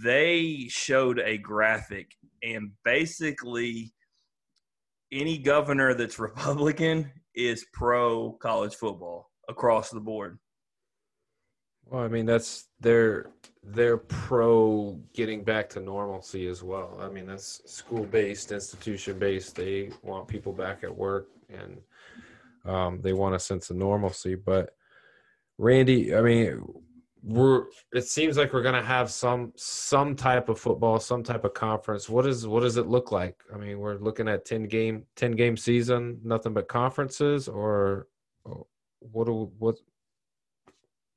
They 0.03 0.67
showed 0.69 1.19
a 1.19 1.37
graphic, 1.37 2.11
and 2.43 2.71
basically, 2.83 3.93
any 5.11 5.37
governor 5.37 5.93
that's 5.93 6.19
Republican 6.19 7.11
is 7.35 7.65
pro 7.73 8.33
college 8.33 8.75
football 8.75 9.29
across 9.47 9.89
the 9.89 9.99
board. 9.99 10.39
Well, 11.85 12.03
I 12.03 12.07
mean 12.07 12.25
that's 12.25 12.67
they're 12.79 13.31
they're 13.63 13.97
pro 13.97 14.99
getting 15.13 15.43
back 15.43 15.69
to 15.69 15.79
normalcy 15.79 16.47
as 16.47 16.61
well. 16.61 16.99
I 17.01 17.09
mean 17.09 17.25
that's 17.25 17.61
school 17.65 18.05
based, 18.05 18.51
institution 18.51 19.17
based. 19.17 19.55
They 19.55 19.89
want 20.03 20.27
people 20.27 20.53
back 20.53 20.83
at 20.83 20.95
work 20.95 21.29
and 21.49 21.77
um, 22.65 23.01
they 23.01 23.13
want 23.13 23.35
a 23.35 23.39
sense 23.39 23.69
of 23.69 23.77
normalcy. 23.77 24.35
But 24.35 24.75
Randy, 25.57 26.15
I 26.15 26.21
mean, 26.21 26.63
we're 27.21 27.65
it 27.93 28.05
seems 28.05 28.37
like 28.37 28.53
we're 28.53 28.63
gonna 28.63 28.83
have 28.83 29.11
some 29.11 29.51
some 29.55 30.15
type 30.15 30.49
of 30.49 30.59
football, 30.59 30.99
some 30.99 31.23
type 31.23 31.43
of 31.43 31.53
conference. 31.53 32.09
What 32.09 32.25
is 32.25 32.47
what 32.47 32.61
does 32.61 32.77
it 32.77 32.87
look 32.87 33.11
like? 33.11 33.43
I 33.53 33.57
mean, 33.57 33.79
we're 33.79 33.97
looking 33.97 34.27
at 34.27 34.45
ten 34.45 34.63
game 34.63 35.05
ten 35.15 35.31
game 35.31 35.57
season, 35.57 36.19
nothing 36.23 36.53
but 36.53 36.67
conferences, 36.67 37.47
or 37.47 38.07
oh, 38.45 38.67
what 38.99 39.25
do 39.25 39.51
what 39.59 39.75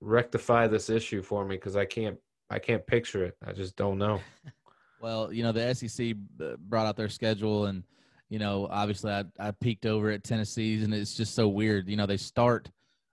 rectify 0.00 0.66
this 0.66 0.90
issue 0.90 1.22
for 1.22 1.44
me 1.44 1.56
because 1.56 1.76
I 1.76 1.84
can't 1.84 2.18
I 2.50 2.58
can't 2.58 2.86
picture 2.86 3.24
it. 3.24 3.36
I 3.46 3.52
just 3.52 3.76
don't 3.76 3.98
know. 3.98 4.20
Well, 5.00 5.32
you 5.32 5.42
know, 5.42 5.50
the 5.50 5.74
SEC 5.74 6.14
uh, 6.40 6.54
brought 6.60 6.86
out 6.86 6.96
their 6.96 7.08
schedule, 7.08 7.66
and 7.66 7.82
you 8.28 8.38
know, 8.38 8.68
obviously, 8.70 9.10
I 9.10 9.24
I 9.36 9.50
peeked 9.50 9.84
over 9.84 10.10
at 10.10 10.22
Tennessee's, 10.22 10.84
and 10.84 10.94
it's 10.94 11.16
just 11.16 11.34
so 11.34 11.48
weird. 11.48 11.88
You 11.88 11.96
know, 11.96 12.06
they 12.06 12.16
start 12.16 12.70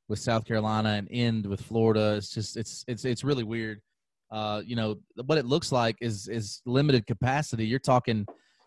with 0.10 0.20
South 0.20 0.44
Carolina 0.44 0.90
and 0.90 1.08
end 1.12 1.46
with 1.46 1.62
Florida. 1.62 2.16
It's 2.18 2.34
just 2.34 2.58
it's 2.58 2.84
it's 2.88 3.06
it's 3.06 3.24
really 3.24 3.44
weird. 3.44 3.80
Uh, 4.32 4.62
you 4.66 4.76
know, 4.76 4.98
what 5.26 5.38
it 5.38 5.46
looks 5.46 5.72
like 5.72 5.96
is 6.02 6.28
is 6.28 6.62
limited 6.66 7.08
capacity. 7.08 7.66
You're 7.66 7.80
talking, 7.80 8.26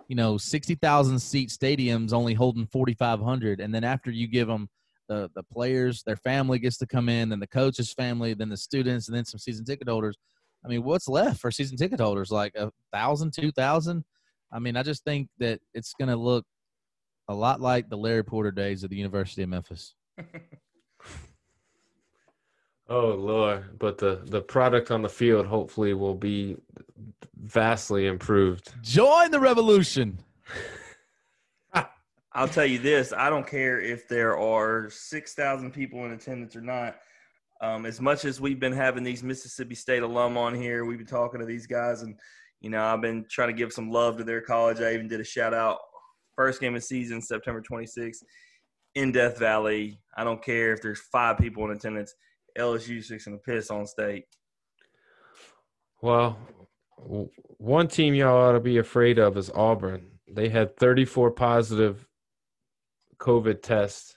you 0.09 0.17
know, 0.17 0.39
sixty 0.39 0.77
thousand 0.77 1.19
seat 1.19 1.51
stadiums 1.51 2.13
only 2.13 2.33
holding 2.33 2.67
forty 2.67 2.95
five 2.95 3.21
hundred, 3.21 3.61
and 3.61 3.75
then 3.75 3.85
after 3.85 4.11
you 4.11 4.29
give 4.29 4.49
them 4.49 4.69
the 5.09 5.31
the 5.35 5.43
players, 5.43 6.03
their 6.05 6.17
family 6.17 6.59
gets 6.59 6.79
to 6.79 6.87
come 6.87 7.09
in, 7.09 7.29
then 7.29 7.41
the 7.41 7.47
coach's 7.47 7.93
family, 7.93 8.35
then 8.35 8.49
the 8.49 8.57
students, 8.57 9.09
and 9.09 9.17
then 9.17 9.25
some 9.25 9.39
season 9.39 9.65
ticket 9.65 9.89
holders. 9.89 10.17
I 10.65 10.69
mean, 10.69 10.85
what's 10.85 11.09
left 11.09 11.41
for 11.41 11.51
season 11.51 11.77
ticket 11.77 11.99
holders? 11.99 12.31
Like 12.31 12.55
a 12.55 12.71
thousand, 12.93 13.33
two 13.35 13.51
thousand? 13.51 14.05
I 14.53 14.61
mean, 14.61 14.77
I 14.77 14.83
just 14.83 15.03
think 15.05 15.29
that 15.39 15.61
it's 15.75 15.95
going 15.95 16.11
to 16.11 16.17
look 16.17 16.45
a 17.29 17.35
lot 17.35 17.61
like 17.61 17.89
the 17.89 17.97
Larry 17.97 18.23
Porter 18.23 18.51
days 18.51 18.85
of 18.85 18.91
the 18.91 18.97
University 18.97 19.43
of 19.43 19.49
Memphis. 19.49 19.95
oh 22.89 23.09
Lord! 23.09 23.79
But 23.79 23.99
the 23.99 24.23
the 24.25 24.41
product 24.41 24.91
on 24.91 25.03
the 25.03 25.09
field 25.09 25.47
hopefully 25.47 25.95
will 25.95 26.15
be 26.15 26.57
vastly 27.37 28.07
improved. 28.07 28.73
Join 28.83 29.31
the 29.31 29.41
revolution. 29.41 30.19
I'll 32.35 32.49
tell 32.49 32.67
you 32.67 32.79
this: 32.79 33.13
I 33.13 33.29
don't 33.29 33.47
care 33.47 33.81
if 33.81 34.09
there 34.09 34.39
are 34.39 34.89
six 34.91 35.35
thousand 35.35 35.73
people 35.73 36.05
in 36.05 36.13
attendance 36.13 36.57
or 36.57 36.63
not. 36.63 36.97
Um, 37.61 37.87
as 37.87 38.01
much 38.01 38.25
as 38.25 38.41
we've 38.41 38.59
been 38.59 38.73
having 38.73 39.05
these 39.05 39.23
Mississippi 39.23 39.77
State 39.77 40.03
alum 40.03 40.37
on 40.37 40.53
here, 40.53 40.85
we've 40.85 40.99
been 40.99 41.07
talking 41.07 41.39
to 41.39 41.47
these 41.47 41.67
guys, 41.67 42.03
and 42.03 42.17
you 42.61 42.71
know, 42.71 42.83
I've 42.83 43.01
been 43.01 43.25
trying 43.29 43.49
to 43.49 43.55
give 43.55 43.73
some 43.73 43.91
love 43.91 44.17
to 44.19 44.25
their 44.25 44.41
college. 44.41 44.81
I 44.81 44.95
even 44.95 45.09
did 45.09 45.21
a 45.21 45.25
shout 45.25 45.53
out 45.55 45.79
first 46.35 46.61
game 46.61 46.75
of 46.75 46.83
season, 46.83 47.21
September 47.21 47.63
26th, 47.63 48.23
in 48.95 49.13
Death 49.13 49.39
Valley. 49.39 50.01
I 50.17 50.25
don't 50.25 50.43
care 50.43 50.73
if 50.73 50.81
there's 50.81 51.01
five 51.01 51.39
people 51.39 51.65
in 51.65 51.77
attendance. 51.77 52.15
LSU 52.59 53.03
six 53.03 53.27
and 53.27 53.37
a 53.37 53.39
piss 53.39 53.71
on 53.71 53.87
state. 53.87 54.25
Well, 56.01 56.37
one 57.59 57.89
team 57.89 58.15
y'all 58.15 58.49
ought 58.49 58.53
to 58.53 58.61
be 58.61 58.79
afraid 58.79 59.19
of 59.19 59.37
is 59.37 59.51
Auburn. 59.51 60.07
They 60.29 60.49
had 60.49 60.77
34 60.77 61.31
positive 61.33 62.07
COVID 63.19 63.63
tests 63.63 64.17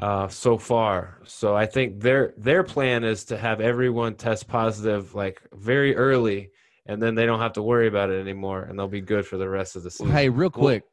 uh, 0.00 0.28
so 0.28 0.58
far. 0.58 1.18
So 1.24 1.56
I 1.56 1.66
think 1.66 2.00
their 2.00 2.34
their 2.36 2.62
plan 2.62 3.04
is 3.04 3.24
to 3.26 3.36
have 3.36 3.60
everyone 3.60 4.14
test 4.14 4.48
positive 4.48 5.14
like 5.14 5.40
very 5.52 5.96
early, 5.96 6.50
and 6.84 7.02
then 7.02 7.14
they 7.14 7.26
don't 7.26 7.40
have 7.40 7.54
to 7.54 7.62
worry 7.62 7.88
about 7.88 8.10
it 8.10 8.20
anymore, 8.20 8.62
and 8.62 8.78
they'll 8.78 8.88
be 8.88 9.00
good 9.00 9.26
for 9.26 9.38
the 9.38 9.48
rest 9.48 9.76
of 9.76 9.82
the 9.82 9.90
season. 9.90 10.12
Hey, 10.12 10.28
real 10.28 10.50
quick, 10.50 10.84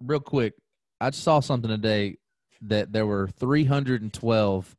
real 0.00 0.20
quick, 0.20 0.54
I 1.00 1.10
just 1.10 1.24
saw 1.24 1.40
something 1.40 1.70
today 1.70 2.16
that 2.62 2.92
there 2.92 3.06
were 3.06 3.28
312 3.38 4.76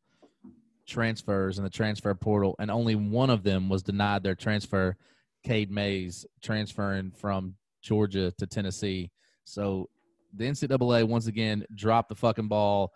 transfers 0.88 1.58
in 1.58 1.64
the 1.64 1.70
transfer 1.70 2.14
portal, 2.14 2.56
and 2.60 2.70
only 2.70 2.96
one 2.96 3.30
of 3.30 3.44
them 3.44 3.70
was 3.70 3.84
denied 3.84 4.24
their 4.24 4.36
transfer. 4.36 4.96
Cade 5.44 5.72
Mays 5.72 6.26
transferring 6.42 7.12
from 7.12 7.56
Georgia 7.82 8.32
to 8.38 8.48
Tennessee. 8.48 9.12
So 9.44 9.90
the 10.34 10.46
NCAA 10.46 11.08
once 11.08 11.28
again 11.28 11.66
dropped 11.76 12.10
the 12.10 12.16
fucking 12.16 12.48
ball 12.48 12.94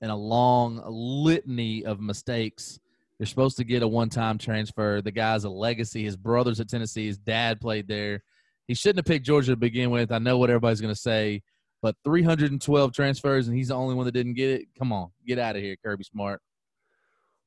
in 0.00 0.10
a 0.10 0.16
long 0.16 0.82
litany 0.86 1.84
of 1.84 2.00
mistakes. 2.00 2.78
You're 3.18 3.26
supposed 3.26 3.56
to 3.56 3.64
get 3.64 3.82
a 3.82 3.88
one-time 3.88 4.36
transfer. 4.36 5.00
The 5.00 5.10
guy's 5.10 5.44
a 5.44 5.48
legacy. 5.48 6.04
His 6.04 6.16
brother's 6.16 6.60
at 6.60 6.68
Tennessee. 6.68 7.06
His 7.06 7.18
dad 7.18 7.60
played 7.60 7.88
there. 7.88 8.22
He 8.68 8.74
shouldn't 8.74 8.98
have 8.98 9.06
picked 9.06 9.24
Georgia 9.24 9.52
to 9.52 9.56
begin 9.56 9.90
with. 9.90 10.12
I 10.12 10.18
know 10.18 10.36
what 10.38 10.50
everybody's 10.50 10.80
going 10.82 10.94
to 10.94 11.00
say, 11.00 11.42
but 11.80 11.96
312 12.04 12.92
transfers 12.92 13.48
and 13.48 13.56
he's 13.56 13.68
the 13.68 13.74
only 13.74 13.94
one 13.94 14.04
that 14.04 14.12
didn't 14.12 14.34
get 14.34 14.50
it. 14.50 14.68
Come 14.78 14.92
on, 14.92 15.10
get 15.26 15.38
out 15.38 15.56
of 15.56 15.62
here, 15.62 15.76
Kirby 15.82 16.04
Smart. 16.04 16.42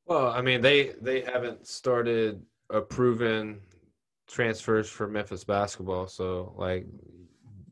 Well, 0.10 0.32
I 0.32 0.42
mean, 0.42 0.62
they 0.62 0.94
they 1.00 1.22
haven't 1.22 1.68
started 1.68 2.42
approving 2.72 3.62
transfers 4.28 4.90
for 4.90 5.08
Memphis 5.08 5.44
basketball, 5.44 6.08
so 6.08 6.52
like 6.58 6.88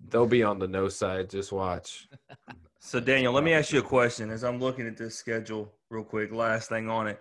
they'll 0.07 0.27
be 0.27 0.43
on 0.43 0.59
the 0.59 0.67
no 0.67 0.87
side. 0.87 1.29
Just 1.29 1.51
watch. 1.51 2.07
So 2.79 3.01
Daniel, 3.01 3.33
let 3.33 3.43
me 3.43 3.51
ask 3.51 3.73
you 3.73 3.79
a 3.79 3.83
question. 3.83 4.29
As 4.29 4.45
I'm 4.45 4.61
looking 4.61 4.87
at 4.87 4.95
this 4.95 5.13
schedule, 5.13 5.73
real 5.89 6.05
quick, 6.05 6.31
last 6.31 6.69
thing 6.69 6.89
on 6.89 7.07
it. 7.07 7.19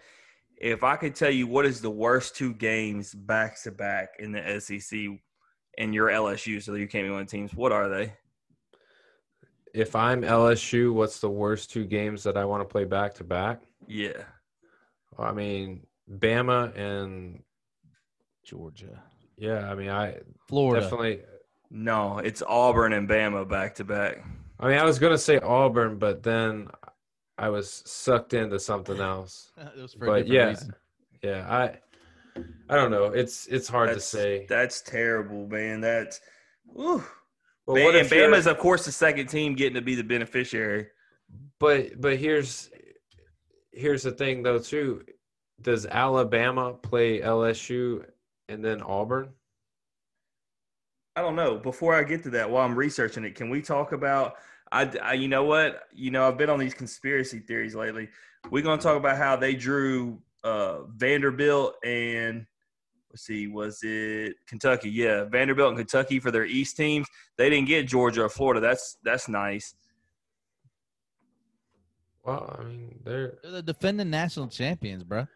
If 0.58 0.84
I 0.84 0.94
could 0.94 1.16
tell 1.16 1.30
you 1.30 1.48
what 1.48 1.66
is 1.66 1.80
the 1.80 1.90
worst 1.90 2.36
two 2.36 2.54
games 2.54 3.12
back 3.12 3.60
to 3.62 3.72
back 3.72 4.10
in 4.20 4.30
the 4.30 4.60
SEC 4.60 4.96
and 5.76 5.92
your 5.92 6.06
LSU, 6.06 6.62
so 6.62 6.74
you 6.74 6.86
can't 6.86 7.04
be 7.04 7.10
one 7.10 7.22
of 7.22 7.26
the 7.26 7.36
teams, 7.36 7.52
what 7.52 7.72
are 7.72 7.88
they? 7.88 8.12
If 9.74 9.96
I'm 9.96 10.22
LSU, 10.22 10.92
what's 10.92 11.18
the 11.18 11.30
worst 11.30 11.72
two 11.72 11.84
games 11.84 12.22
that 12.22 12.36
I 12.36 12.44
want 12.44 12.60
to 12.60 12.72
play 12.72 12.84
back 12.84 13.14
to 13.14 13.24
back? 13.24 13.62
Yeah. 13.88 14.22
I 15.18 15.32
mean, 15.32 15.86
Bama 16.10 16.76
and 16.76 17.42
Georgia. 18.44 19.02
Yeah, 19.36 19.70
I 19.70 19.74
mean, 19.74 19.90
I 19.90 20.18
Florida 20.48 20.82
definitely. 20.82 21.20
No, 21.70 22.18
it's 22.18 22.42
Auburn 22.46 22.92
and 22.92 23.08
Bama 23.08 23.48
back 23.48 23.74
to 23.76 23.84
back. 23.84 24.24
I 24.58 24.68
mean, 24.68 24.78
I 24.78 24.84
was 24.84 24.98
gonna 24.98 25.18
say 25.18 25.38
Auburn, 25.38 25.98
but 25.98 26.22
then 26.22 26.68
I 27.38 27.48
was 27.48 27.82
sucked 27.86 28.34
into 28.34 28.58
something 28.58 29.00
else. 29.00 29.52
but 29.98 30.26
yeah, 30.26 30.48
reason. 30.48 30.74
yeah, 31.22 31.46
I, 31.48 32.40
I 32.68 32.76
don't 32.76 32.90
know. 32.90 33.06
It's 33.06 33.46
it's 33.46 33.68
hard 33.68 33.90
that's, 33.90 34.10
to 34.10 34.16
say. 34.16 34.46
That's 34.48 34.80
terrible, 34.80 35.46
man. 35.46 35.80
That's, 35.80 36.20
whew. 36.66 37.04
Well, 37.66 37.92
Bam, 37.92 38.00
and 38.00 38.08
Bama's 38.08 38.46
of 38.46 38.58
course 38.58 38.84
the 38.84 38.92
second 38.92 39.26
team 39.26 39.54
getting 39.54 39.74
to 39.74 39.82
be 39.82 39.96
the 39.96 40.04
beneficiary. 40.04 40.86
But 41.58 42.00
but 42.00 42.16
here's 42.16 42.70
here's 43.76 44.02
the 44.02 44.10
thing 44.10 44.42
though 44.42 44.58
too. 44.58 45.04
Does 45.62 45.86
Alabama 45.86 46.74
play 46.74 47.20
LSU 47.20 48.04
and 48.48 48.64
then 48.64 48.82
Auburn? 48.82 49.30
I 51.14 51.22
don't 51.22 51.36
know. 51.36 51.56
Before 51.56 51.94
I 51.94 52.02
get 52.02 52.22
to 52.24 52.30
that, 52.30 52.50
while 52.50 52.64
I'm 52.64 52.74
researching 52.74 53.24
it, 53.24 53.34
can 53.34 53.48
we 53.48 53.62
talk 53.62 53.92
about? 53.92 54.34
I, 54.70 54.90
I 55.02 55.12
you 55.14 55.28
know 55.28 55.44
what? 55.44 55.84
You 55.94 56.10
know, 56.10 56.26
I've 56.26 56.36
been 56.36 56.50
on 56.50 56.58
these 56.58 56.74
conspiracy 56.74 57.38
theories 57.38 57.74
lately. 57.74 58.08
We're 58.50 58.62
gonna 58.62 58.82
talk 58.82 58.96
about 58.96 59.16
how 59.16 59.36
they 59.36 59.54
drew 59.54 60.20
uh, 60.44 60.84
Vanderbilt 60.84 61.76
and 61.84 62.46
let's 63.10 63.24
see, 63.24 63.46
was 63.46 63.80
it 63.82 64.34
Kentucky? 64.46 64.90
Yeah, 64.90 65.24
Vanderbilt 65.24 65.70
and 65.70 65.78
Kentucky 65.78 66.20
for 66.20 66.30
their 66.30 66.44
East 66.44 66.76
teams. 66.76 67.06
They 67.38 67.48
didn't 67.48 67.68
get 67.68 67.88
Georgia 67.88 68.24
or 68.24 68.28
Florida. 68.28 68.60
That's 68.60 68.98
that's 69.02 69.28
nice. 69.28 69.74
Well, 72.26 72.56
I 72.58 72.64
mean, 72.64 72.98
they're 73.04 73.38
they're 73.42 73.52
the 73.52 73.62
defending 73.62 74.10
national 74.10 74.48
champions, 74.48 75.04
bro. 75.04 75.26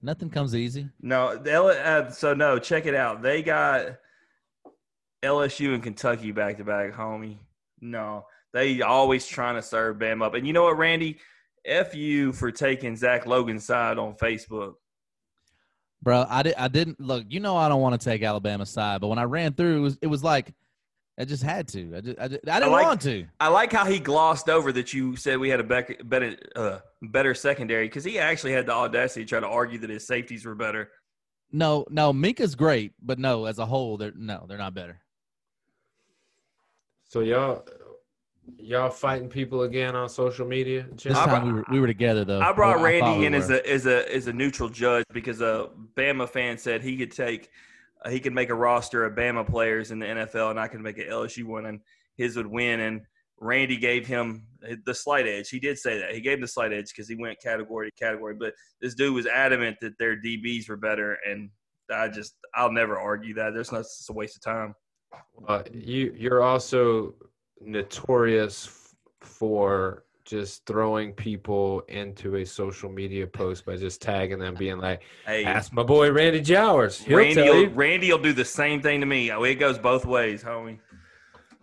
Nothing 0.00 0.30
comes 0.30 0.54
easy. 0.54 0.88
No, 1.00 1.30
uh, 1.30 2.10
so 2.10 2.32
no. 2.32 2.60
Check 2.60 2.86
it 2.86 2.94
out. 2.94 3.20
They 3.20 3.42
got 3.42 3.96
LSU 5.24 5.74
and 5.74 5.82
Kentucky 5.82 6.30
back 6.30 6.58
to 6.58 6.64
back, 6.64 6.92
homie. 6.94 7.38
No, 7.80 8.26
they 8.52 8.80
always 8.82 9.26
trying 9.26 9.56
to 9.56 9.62
serve 9.62 9.98
Bam 9.98 10.22
up. 10.22 10.34
And 10.34 10.46
you 10.46 10.52
know 10.52 10.64
what, 10.64 10.78
Randy? 10.78 11.18
F 11.64 11.94
you 11.94 12.32
for 12.32 12.52
taking 12.52 12.94
Zach 12.94 13.26
Logan's 13.26 13.66
side 13.66 13.98
on 13.98 14.14
Facebook. 14.14 14.74
Bro, 16.00 16.26
I, 16.28 16.44
did, 16.44 16.54
I 16.56 16.68
didn't 16.68 17.00
look. 17.00 17.24
You 17.28 17.40
know, 17.40 17.56
I 17.56 17.68
don't 17.68 17.82
want 17.82 18.00
to 18.00 18.04
take 18.04 18.22
Alabama's 18.22 18.70
side, 18.70 19.00
but 19.00 19.08
when 19.08 19.18
I 19.18 19.24
ran 19.24 19.52
through, 19.54 19.78
it 19.78 19.80
was, 19.80 19.98
it 20.02 20.06
was 20.06 20.22
like 20.22 20.54
I 21.18 21.24
just 21.24 21.42
had 21.42 21.66
to. 21.68 21.96
I 21.96 22.00
just, 22.00 22.18
I, 22.20 22.28
just, 22.28 22.48
I 22.48 22.60
didn't 22.60 22.72
I 22.72 22.76
like, 22.76 22.86
want 22.86 23.00
to. 23.02 23.26
I 23.40 23.48
like 23.48 23.72
how 23.72 23.84
he 23.84 23.98
glossed 23.98 24.48
over 24.48 24.70
that 24.72 24.92
you 24.92 25.16
said 25.16 25.38
we 25.38 25.48
had 25.48 25.58
a 25.58 25.64
better, 25.64 25.96
better, 26.04 26.36
uh, 26.54 26.78
better 27.02 27.34
secondary 27.34 27.88
because 27.88 28.04
he 28.04 28.18
actually 28.20 28.52
had 28.52 28.66
the 28.66 28.72
audacity 28.72 29.24
to 29.24 29.28
try 29.28 29.40
to 29.40 29.48
argue 29.48 29.78
that 29.80 29.90
his 29.90 30.06
safeties 30.06 30.44
were 30.44 30.54
better. 30.54 30.90
No, 31.50 31.84
no, 31.90 32.12
Minka's 32.12 32.54
great, 32.54 32.92
but 33.02 33.18
no, 33.18 33.46
as 33.46 33.58
a 33.58 33.66
whole, 33.66 33.96
they're 33.96 34.12
no, 34.14 34.44
they're 34.48 34.58
not 34.58 34.74
better. 34.74 35.00
So 37.08 37.20
y'all, 37.20 37.66
y'all 38.58 38.90
fighting 38.90 39.28
people 39.28 39.62
again 39.62 39.96
on 39.96 40.08
social 40.08 40.46
media? 40.46 40.86
This 40.92 41.14
time 41.14 41.28
brought, 41.28 41.44
we 41.44 41.52
were 41.52 41.64
we 41.70 41.80
were 41.80 41.86
together 41.86 42.24
though. 42.24 42.40
I 42.40 42.52
brought 42.52 42.80
Randy 42.80 43.26
in 43.26 43.34
as 43.34 43.50
a 43.50 43.66
as 43.68 43.86
a 43.86 44.14
as 44.14 44.28
a 44.28 44.32
neutral 44.32 44.68
judge 44.68 45.04
because 45.12 45.40
a 45.40 45.70
Bama 45.96 46.28
fan 46.28 46.58
said 46.58 46.82
he 46.82 46.96
could 46.96 47.10
take 47.10 47.50
uh, 48.04 48.10
he 48.10 48.20
could 48.20 48.32
make 48.32 48.50
a 48.50 48.54
roster 48.54 49.04
of 49.04 49.14
Bama 49.14 49.46
players 49.46 49.90
in 49.90 49.98
the 49.98 50.06
NFL 50.06 50.50
and 50.50 50.60
I 50.60 50.68
could 50.68 50.80
make 50.80 50.98
an 50.98 51.06
LSU 51.08 51.44
one 51.44 51.66
and 51.66 51.80
his 52.16 52.36
would 52.36 52.46
win 52.46 52.80
and 52.80 53.02
Randy 53.40 53.76
gave 53.76 54.06
him 54.06 54.46
the 54.84 54.94
slight 54.94 55.26
edge. 55.26 55.48
He 55.48 55.60
did 55.60 55.78
say 55.78 55.98
that. 55.98 56.12
He 56.12 56.20
gave 56.20 56.34
him 56.34 56.42
the 56.42 56.48
slight 56.48 56.72
edge 56.72 56.88
because 56.88 57.08
he 57.08 57.14
went 57.14 57.40
category 57.40 57.90
to 57.90 58.04
category. 58.04 58.34
But 58.34 58.54
this 58.80 58.94
dude 58.94 59.14
was 59.14 59.26
adamant 59.26 59.76
that 59.80 59.96
their 59.98 60.16
DBs 60.16 60.68
were 60.68 60.76
better, 60.76 61.18
and 61.28 61.50
I 61.90 62.08
just 62.08 62.34
I'll 62.54 62.72
never 62.72 62.98
argue 62.98 63.34
that. 63.34 63.54
There's 63.54 63.72
not 63.72 63.80
it's 63.80 64.08
a 64.10 64.12
waste 64.12 64.36
of 64.36 64.42
time. 64.42 64.74
Uh, 65.46 65.62
you 65.72 66.14
you're 66.16 66.42
also 66.42 67.14
notorious 67.60 68.92
for 69.20 70.04
just 70.28 70.66
throwing 70.66 71.12
people 71.14 71.80
into 71.88 72.36
a 72.36 72.44
social 72.44 72.90
media 72.90 73.26
post 73.26 73.64
by 73.64 73.76
just 73.76 74.02
tagging 74.02 74.38
them, 74.38 74.54
being 74.54 74.78
like, 74.78 75.00
Hey, 75.24 75.44
"Ask 75.44 75.72
my 75.72 75.82
boy 75.82 76.12
Randy 76.12 76.40
Jowers." 76.40 77.00
He'll 77.00 77.16
Randy, 77.16 77.34
tell 77.34 77.54
will. 77.54 77.68
Randy 77.70 78.12
will 78.12 78.18
do 78.18 78.34
the 78.34 78.44
same 78.44 78.82
thing 78.82 79.00
to 79.00 79.06
me. 79.06 79.32
Oh, 79.32 79.42
It 79.44 79.54
goes 79.54 79.78
both 79.78 80.04
ways, 80.04 80.44
homie. 80.44 80.78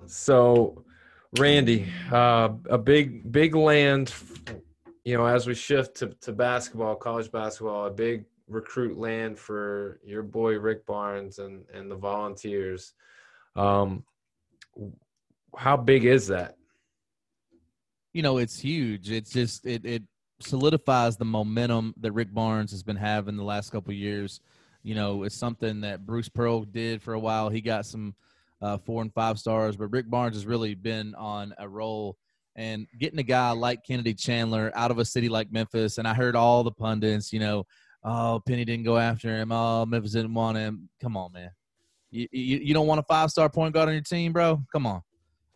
So, 0.08 0.84
Randy, 1.38 1.86
uh, 2.12 2.50
a 2.70 2.78
big 2.78 3.32
big 3.32 3.56
land. 3.56 4.14
You 5.04 5.18
know, 5.18 5.28
as 5.28 5.46
we 5.46 5.54
shift 5.54 5.98
to, 5.98 6.08
to 6.22 6.34
basketball, 6.34 6.96
college 6.96 7.32
basketball, 7.32 7.86
a 7.86 7.92
big 7.92 8.26
recruit 8.48 8.98
land 8.98 9.38
for 9.38 10.00
your 10.04 10.24
boy 10.24 10.58
Rick 10.58 10.88
Barnes 10.88 11.38
and 11.38 11.66
and 11.72 11.90
the 11.92 11.96
Volunteers. 11.96 12.94
Um, 13.56 14.04
how 15.56 15.78
big 15.78 16.06
is 16.06 16.28
that? 16.28 16.58
You 18.16 18.22
know, 18.22 18.38
it's 18.38 18.58
huge. 18.58 19.12
It's 19.12 19.30
just 19.30 19.66
it 19.66 19.84
it 19.84 20.02
solidifies 20.40 21.18
the 21.18 21.26
momentum 21.26 21.94
that 22.00 22.14
Rick 22.14 22.34
Barnes 22.34 22.72
has 22.72 22.82
been 22.82 22.96
having 22.96 23.36
the 23.36 23.44
last 23.44 23.72
couple 23.72 23.92
years. 23.92 24.40
You 24.84 24.96
know, 24.96 25.24
it's 25.24 25.36
something 25.36 25.82
that 25.82 26.06
Bruce 26.06 26.30
Pearl 26.30 26.64
did 26.64 27.04
for 27.04 27.14
a 27.14 27.20
while. 27.20 27.50
He 27.50 27.60
got 27.60 27.86
some 27.86 28.16
uh, 28.62 28.78
four 28.78 29.02
and 29.02 29.14
five 29.14 29.38
stars, 29.38 29.76
but 29.76 29.92
Rick 29.92 30.10
Barnes 30.10 30.38
has 30.38 30.46
really 30.46 30.76
been 30.76 31.14
on 31.16 31.54
a 31.58 31.68
roll. 31.68 32.16
And 32.56 32.88
getting 32.98 33.20
a 33.20 33.24
guy 33.24 33.52
like 33.52 33.86
Kennedy 33.86 34.14
Chandler 34.14 34.72
out 34.76 34.92
of 34.92 35.00
a 35.00 35.04
city 35.04 35.28
like 35.28 35.52
Memphis, 35.52 35.98
and 35.98 36.08
I 36.08 36.14
heard 36.14 36.38
all 36.38 36.64
the 36.64 36.72
pundits, 36.72 37.34
you 37.34 37.42
know, 37.42 37.66
oh 38.06 38.42
Penny 38.48 38.64
didn't 38.64 38.86
go 38.86 38.98
after 38.98 39.28
him, 39.28 39.52
oh 39.52 39.86
Memphis 39.86 40.14
didn't 40.14 40.34
want 40.34 40.58
him. 40.58 40.88
Come 41.02 41.18
on, 41.18 41.34
man, 41.34 41.52
you 42.12 42.30
you, 42.32 42.60
you 42.60 42.74
don't 42.74 42.88
want 42.88 43.02
a 43.02 43.04
five 43.10 43.30
star 43.30 43.50
point 43.50 43.74
guard 43.74 43.90
on 43.90 43.94
your 43.94 44.04
team, 44.04 44.32
bro? 44.32 44.64
Come 44.72 44.88
on. 44.88 45.02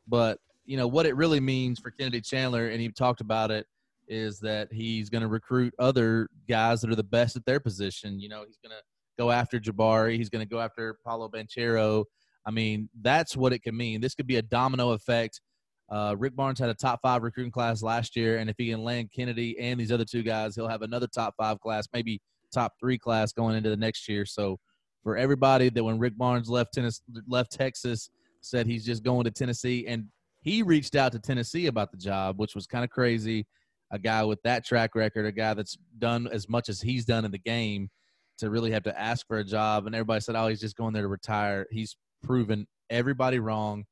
But 0.10 0.40
you 0.70 0.78
know 0.78 0.88
what 0.88 1.08
it 1.08 1.16
really 1.16 1.40
means 1.40 1.80
for 1.80 1.90
Kennedy 1.90 2.22
Chandler, 2.22 2.68
and 2.68 2.80
he 2.80 2.90
talked 2.90 3.22
about 3.22 3.50
it, 3.50 3.66
is 4.08 4.40
that 4.42 4.72
he's 4.72 5.10
going 5.10 5.24
to 5.24 5.28
recruit 5.28 5.74
other 5.80 6.30
guys 6.48 6.80
that 6.82 6.92
are 6.92 6.96
the 6.96 7.04
best 7.04 7.36
at 7.36 7.44
their 7.46 7.60
position. 7.60 8.20
You 8.20 8.30
know, 8.30 8.44
he's 8.46 8.60
going 8.64 8.78
to 8.78 8.84
go 9.18 9.32
after 9.32 9.60
Jabari, 9.60 10.16
he's 10.16 10.30
going 10.30 10.46
to 10.46 10.50
go 10.50 10.60
after 10.60 11.00
Paolo 11.04 11.28
Banchero. 11.28 12.06
I 12.46 12.52
mean, 12.52 12.88
that's 13.02 13.36
what 13.36 13.52
it 13.52 13.64
can 13.64 13.76
mean. 13.76 14.00
This 14.00 14.14
could 14.14 14.28
be 14.28 14.36
a 14.36 14.44
domino 14.44 14.92
effect. 14.92 15.42
Uh, 15.90 16.16
Rick 16.20 16.36
Barnes 16.36 16.60
had 16.60 16.70
a 16.70 16.76
top 16.76 17.00
five 17.02 17.24
recruiting 17.24 17.52
class 17.52 17.82
last 17.82 18.16
year, 18.16 18.38
and 18.38 18.48
if 18.48 18.56
he 18.60 18.70
can 18.70 18.84
land 18.84 19.10
Kennedy 19.12 19.58
and 19.60 19.80
these 19.80 19.92
other 19.92 20.06
two 20.06 20.22
guys, 20.22 20.54
he'll 20.54 20.68
have 20.68 20.84
another 20.84 21.08
top 21.08 21.34
five 21.36 21.60
class, 21.62 21.88
maybe 21.94 22.22
top 22.54 22.74
three 22.80 23.00
class 23.00 23.34
going 23.34 23.56
into 23.56 23.72
the 23.72 23.78
next 23.78 24.08
year. 24.08 24.24
So, 24.24 24.60
for 25.02 25.18
everybody 25.18 25.70
that 25.70 25.84
when 25.84 25.98
Rick 25.98 26.16
Barnes 26.16 26.48
left 26.48 26.76
Tennessee, 26.76 27.02
left 27.28 27.52
Texas, 27.52 28.12
said 28.42 28.68
he's 28.68 28.86
just 28.86 29.02
going 29.02 29.24
to 29.24 29.32
Tennessee, 29.32 29.88
and 29.88 30.06
he 30.42 30.64
reached 30.64 30.96
out 30.96 31.12
to 31.12 31.20
Tennessee 31.20 31.68
about 31.68 31.92
the 31.92 31.98
job, 31.98 32.40
which 32.40 32.56
was 32.56 32.68
kind 32.68 32.84
of 32.84 32.90
crazy. 32.90 33.46
A 33.92 34.00
guy 34.00 34.24
with 34.24 34.42
that 34.44 34.66
track 34.66 34.96
record, 34.96 35.26
a 35.26 35.32
guy 35.32 35.54
that's 35.54 35.78
done 35.98 36.28
as 36.28 36.48
much 36.48 36.70
as 36.70 36.80
he's 36.80 37.06
done 37.06 37.26
in 37.26 37.32
the 37.32 37.40
game, 37.40 37.90
to 38.38 38.50
really 38.50 38.72
have 38.72 38.84
to 38.84 39.00
ask 39.00 39.28
for 39.28 39.40
a 39.40 39.44
job, 39.44 39.86
and 39.86 39.96
everybody 39.96 40.22
said, 40.22 40.36
"Oh, 40.36 40.48
he's 40.48 40.62
just 40.62 40.78
going 40.78 40.94
there 40.94 41.04
to 41.04 41.08
retire." 41.08 41.66
He's 41.72 41.98
proven 42.24 42.68
everybody 42.90 43.40
wrong. 43.40 43.86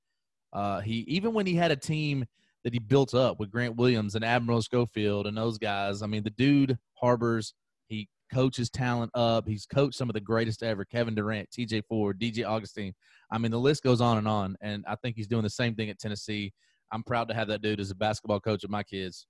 Uh, 0.54 0.80
he 0.80 1.00
even 1.08 1.34
when 1.34 1.46
he 1.46 1.56
had 1.56 1.72
a 1.72 1.76
team 1.76 2.26
that 2.64 2.74
he 2.74 2.80
built 2.80 3.14
up 3.14 3.40
with 3.40 3.52
Grant 3.52 3.76
Williams 3.76 4.16
and 4.16 4.26
Admiral 4.26 4.62
Schofield 4.62 5.28
and 5.28 5.38
those 5.38 5.58
guys. 5.58 6.02
I 6.02 6.08
mean, 6.08 6.24
the 6.24 6.32
dude 6.32 6.78
harbors. 6.94 7.54
He 7.88 8.10
coaches 8.34 8.70
talent 8.70 9.12
up. 9.14 9.48
He's 9.48 9.66
coached 9.66 9.96
some 9.96 10.10
of 10.10 10.14
the 10.14 10.22
greatest 10.22 10.64
ever: 10.64 10.86
Kevin 10.86 11.16
Durant, 11.16 11.50
T.J. 11.52 11.82
Ford, 11.82 12.20
D.J. 12.20 12.44
Augustine. 12.44 12.94
I 13.32 13.38
mean, 13.38 13.52
the 13.52 13.60
list 13.60 13.84
goes 13.84 14.02
on 14.02 14.18
and 14.18 14.28
on. 14.28 14.56
And 14.62 14.86
I 14.88 14.96
think 14.96 15.16
he's 15.16 15.28
doing 15.28 15.44
the 15.44 15.50
same 15.50 15.76
thing 15.76 15.90
at 15.90 16.00
Tennessee. 16.00 16.54
I'm 16.92 17.04
proud 17.04 17.28
to 17.28 17.34
have 17.34 17.48
that 17.50 17.62
dude 17.62 17.80
as 17.80 17.92
a 17.92 17.96
basketball 17.96 18.40
coach 18.40 18.64
of 18.64 18.70
my 18.70 18.84
kids. 18.84 19.28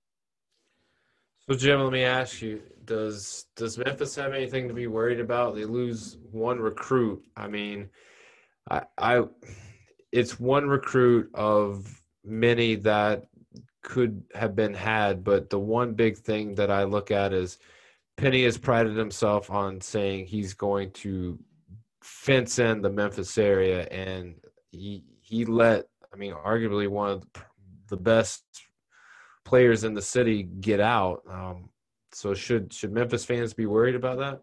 So 1.48 1.56
Jim, 1.56 1.80
let 1.80 1.92
me 1.92 2.04
ask 2.04 2.42
you: 2.42 2.62
Does 2.84 3.46
does 3.56 3.78
Memphis 3.78 4.14
have 4.16 4.34
anything 4.34 4.68
to 4.68 4.74
be 4.74 4.86
worried 4.86 5.20
about? 5.20 5.54
They 5.54 5.64
lose 5.64 6.18
one 6.30 6.58
recruit. 6.60 7.22
I 7.36 7.48
mean, 7.48 7.88
I, 8.70 8.82
I 8.98 9.24
it's 10.12 10.38
one 10.38 10.68
recruit 10.68 11.30
of 11.34 12.02
many 12.24 12.74
that 12.76 13.26
could 13.82 14.22
have 14.34 14.54
been 14.54 14.74
had, 14.74 15.24
but 15.24 15.48
the 15.48 15.58
one 15.58 15.94
big 15.94 16.18
thing 16.18 16.54
that 16.56 16.70
I 16.70 16.84
look 16.84 17.10
at 17.10 17.32
is 17.32 17.58
Penny 18.18 18.42
has 18.42 18.58
prided 18.58 18.96
himself 18.96 19.48
on 19.48 19.80
saying 19.80 20.26
he's 20.26 20.52
going 20.52 20.90
to 20.90 21.38
fence 22.02 22.58
in 22.58 22.82
the 22.82 22.90
Memphis 22.90 23.38
area, 23.38 23.84
and 23.86 24.34
he 24.72 25.04
he 25.22 25.44
let 25.44 25.86
I 26.12 26.16
mean 26.16 26.34
arguably 26.34 26.88
one 26.88 27.10
of 27.10 27.24
the 27.86 27.96
best 27.96 28.42
players 29.44 29.84
in 29.84 29.94
the 29.94 30.02
city 30.02 30.42
get 30.42 30.80
out. 30.80 31.22
Um, 31.30 31.70
so 32.12 32.34
should 32.34 32.72
should 32.72 32.92
Memphis 32.92 33.24
fans 33.24 33.54
be 33.54 33.66
worried 33.66 33.94
about 33.94 34.18
that? 34.18 34.40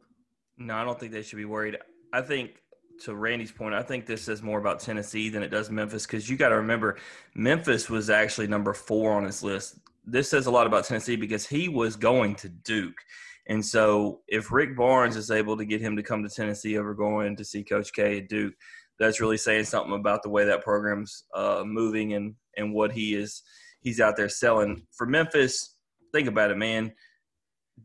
No, 0.57 0.75
I 0.75 0.85
don't 0.85 0.97
think 0.97 1.11
they 1.11 1.21
should 1.21 1.35
be 1.35 1.43
worried. 1.43 1.77
I 2.13 2.21
think 2.21 2.61
to 3.03 3.13
Randy's 3.13 3.51
point, 3.51 3.75
I 3.75 3.83
think 3.83 4.05
this 4.05 4.21
says 4.21 4.41
more 4.41 4.57
about 4.57 4.79
Tennessee 4.79 5.27
than 5.27 5.43
it 5.43 5.49
does 5.49 5.69
Memphis 5.69 6.05
because 6.05 6.29
you 6.29 6.37
got 6.37 6.49
to 6.49 6.55
remember 6.55 6.95
Memphis 7.33 7.89
was 7.89 8.09
actually 8.09 8.47
number 8.47 8.73
four 8.73 9.11
on 9.11 9.25
his 9.25 9.43
list. 9.43 9.79
This 10.05 10.29
says 10.29 10.45
a 10.45 10.51
lot 10.51 10.65
about 10.65 10.85
Tennessee 10.85 11.17
because 11.17 11.45
he 11.45 11.67
was 11.67 11.97
going 11.97 12.35
to 12.35 12.47
Duke. 12.47 13.01
And 13.47 13.63
so 13.63 14.21
if 14.27 14.51
Rick 14.51 14.75
Barnes 14.75 15.15
is 15.15 15.29
able 15.29 15.55
to 15.57 15.65
get 15.65 15.81
him 15.81 15.95
to 15.97 16.03
come 16.03 16.23
to 16.23 16.29
Tennessee 16.29 16.77
over 16.77 16.93
going 16.93 17.35
to 17.35 17.45
see 17.45 17.63
Coach 17.63 17.93
K 17.93 18.19
at 18.19 18.29
Duke, 18.29 18.53
that's 18.97 19.21
really 19.21 19.37
saying 19.37 19.65
something 19.65 19.93
about 19.93 20.23
the 20.23 20.29
way 20.29 20.45
that 20.45 20.63
program's 20.63 21.25
uh, 21.33 21.63
moving 21.65 22.13
and, 22.13 22.35
and 22.57 22.73
what 22.73 22.91
he 22.91 23.15
is 23.15 23.43
he's 23.85 24.01
out 24.01 24.17
there 24.17 24.27
selling. 24.27 24.85
For 24.91 25.05
Memphis, 25.05 25.75
think 26.11 26.27
about 26.27 26.51
it, 26.51 26.57
man. 26.57 26.91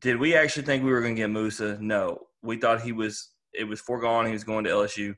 Did 0.01 0.19
we 0.19 0.35
actually 0.35 0.65
think 0.65 0.83
we 0.83 0.91
were 0.91 1.03
going 1.03 1.15
to 1.15 1.21
get 1.21 1.31
Moussa? 1.31 1.79
No. 1.81 2.27
We 2.43 2.57
thought 2.57 2.81
he 2.81 2.93
was 2.93 3.31
it 3.53 3.65
was 3.65 3.81
foregone 3.81 4.27
he 4.27 4.33
was 4.33 4.45
going 4.45 4.65
to 4.65 4.71
LSU. 4.71 5.15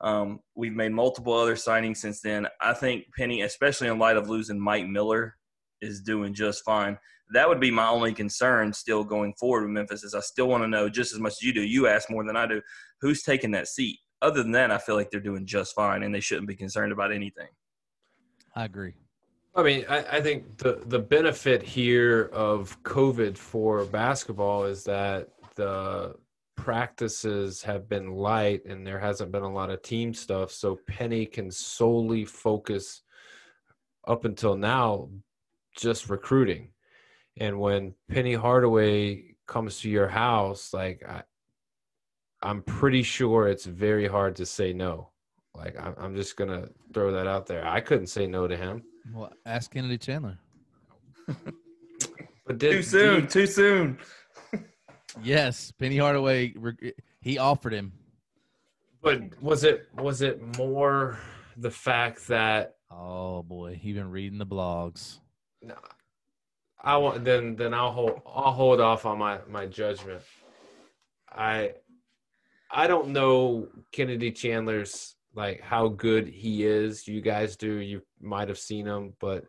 Um, 0.00 0.40
we've 0.54 0.74
made 0.74 0.92
multiple 0.92 1.32
other 1.32 1.54
signings 1.54 1.96
since 1.96 2.20
then. 2.20 2.46
I 2.60 2.74
think 2.74 3.04
Penny, 3.16 3.42
especially 3.42 3.88
in 3.88 3.98
light 3.98 4.16
of 4.16 4.28
losing 4.28 4.60
Mike 4.60 4.86
Miller, 4.86 5.36
is 5.80 6.02
doing 6.02 6.34
just 6.34 6.64
fine. 6.64 6.98
That 7.32 7.48
would 7.48 7.60
be 7.60 7.70
my 7.70 7.88
only 7.88 8.12
concern 8.14 8.72
still 8.72 9.04
going 9.04 9.34
forward 9.34 9.62
with 9.62 9.70
Memphis 9.70 10.04
is 10.04 10.14
I 10.14 10.20
still 10.20 10.48
want 10.48 10.62
to 10.62 10.68
know 10.68 10.88
just 10.88 11.12
as 11.12 11.20
much 11.20 11.32
as 11.32 11.42
you 11.42 11.52
do. 11.52 11.62
You 11.62 11.86
ask 11.86 12.10
more 12.10 12.24
than 12.24 12.36
I 12.36 12.46
do. 12.46 12.62
Who's 13.00 13.22
taking 13.22 13.50
that 13.52 13.68
seat? 13.68 13.98
Other 14.22 14.42
than 14.42 14.52
that, 14.52 14.70
I 14.70 14.78
feel 14.78 14.96
like 14.96 15.10
they're 15.10 15.20
doing 15.20 15.46
just 15.46 15.74
fine 15.74 16.02
and 16.02 16.14
they 16.14 16.20
shouldn't 16.20 16.48
be 16.48 16.56
concerned 16.56 16.92
about 16.92 17.12
anything. 17.12 17.48
I 18.56 18.64
agree. 18.64 18.94
I 19.54 19.62
mean, 19.62 19.84
I, 19.88 20.04
I 20.18 20.20
think 20.20 20.58
the 20.58 20.82
the 20.86 20.98
benefit 20.98 21.62
here 21.62 22.30
of 22.32 22.80
COVID 22.82 23.36
for 23.36 23.84
basketball 23.84 24.64
is 24.64 24.84
that 24.84 25.28
the 25.56 26.14
practices 26.56 27.62
have 27.62 27.88
been 27.88 28.12
light 28.12 28.64
and 28.64 28.86
there 28.86 28.98
hasn't 28.98 29.32
been 29.32 29.42
a 29.42 29.52
lot 29.52 29.70
of 29.70 29.82
team 29.82 30.12
stuff. 30.12 30.50
So 30.50 30.78
Penny 30.88 31.24
can 31.24 31.50
solely 31.50 32.24
focus 32.24 33.02
up 34.06 34.24
until 34.24 34.56
now 34.56 35.08
just 35.76 36.08
recruiting. 36.10 36.70
And 37.38 37.58
when 37.60 37.94
Penny 38.08 38.34
Hardaway 38.34 39.34
comes 39.46 39.80
to 39.80 39.90
your 39.90 40.08
house, 40.08 40.72
like 40.74 41.02
I, 41.08 41.22
I'm 42.42 42.62
pretty 42.62 43.02
sure 43.02 43.48
it's 43.48 43.64
very 43.64 44.06
hard 44.08 44.36
to 44.36 44.46
say 44.46 44.72
no. 44.72 45.10
Like 45.54 45.78
I'm, 45.80 45.94
I'm 45.98 46.14
just 46.16 46.36
gonna 46.36 46.68
throw 46.92 47.12
that 47.12 47.26
out 47.26 47.46
there. 47.46 47.66
I 47.66 47.80
couldn't 47.80 48.08
say 48.08 48.26
no 48.26 48.46
to 48.48 48.56
him. 48.56 48.82
Well, 49.12 49.32
ask 49.46 49.72
Kennedy 49.72 49.98
Chandler. 49.98 50.38
But 52.46 52.58
did, 52.58 52.72
Too 52.72 52.82
soon, 52.82 53.20
do 53.22 53.26
too 53.26 53.46
soon. 53.46 53.98
Yes, 55.22 55.70
Penny 55.72 55.98
Hardaway. 55.98 56.54
He 57.20 57.38
offered 57.38 57.72
him. 57.74 57.92
but 59.02 59.20
was 59.42 59.64
it 59.64 59.88
was 59.96 60.22
it 60.22 60.40
more 60.56 61.18
the 61.56 61.70
fact 61.70 62.26
that 62.28 62.76
Oh 62.90 63.42
boy, 63.42 63.74
he 63.74 63.92
been 63.92 64.10
reading 64.10 64.38
the 64.38 64.46
blogs. 64.46 65.18
no, 65.62 65.74
I 66.80 66.96
want 66.96 67.24
then 67.24 67.56
then 67.56 67.74
I'll 67.74 67.92
hold 67.92 68.22
I'll 68.26 68.52
hold 68.52 68.80
off 68.80 69.04
on 69.06 69.18
my 69.18 69.38
my 69.48 69.66
judgment. 69.66 70.22
I 71.30 71.74
I 72.70 72.86
don't 72.86 73.08
know 73.08 73.68
Kennedy 73.92 74.30
Chandler's 74.30 75.16
like 75.34 75.60
how 75.60 75.88
good 75.88 76.28
he 76.28 76.64
is. 76.64 77.06
You 77.06 77.20
guys 77.20 77.56
do. 77.56 77.74
You 77.74 78.02
might 78.20 78.48
have 78.48 78.58
seen 78.58 78.86
him, 78.86 79.14
but 79.20 79.44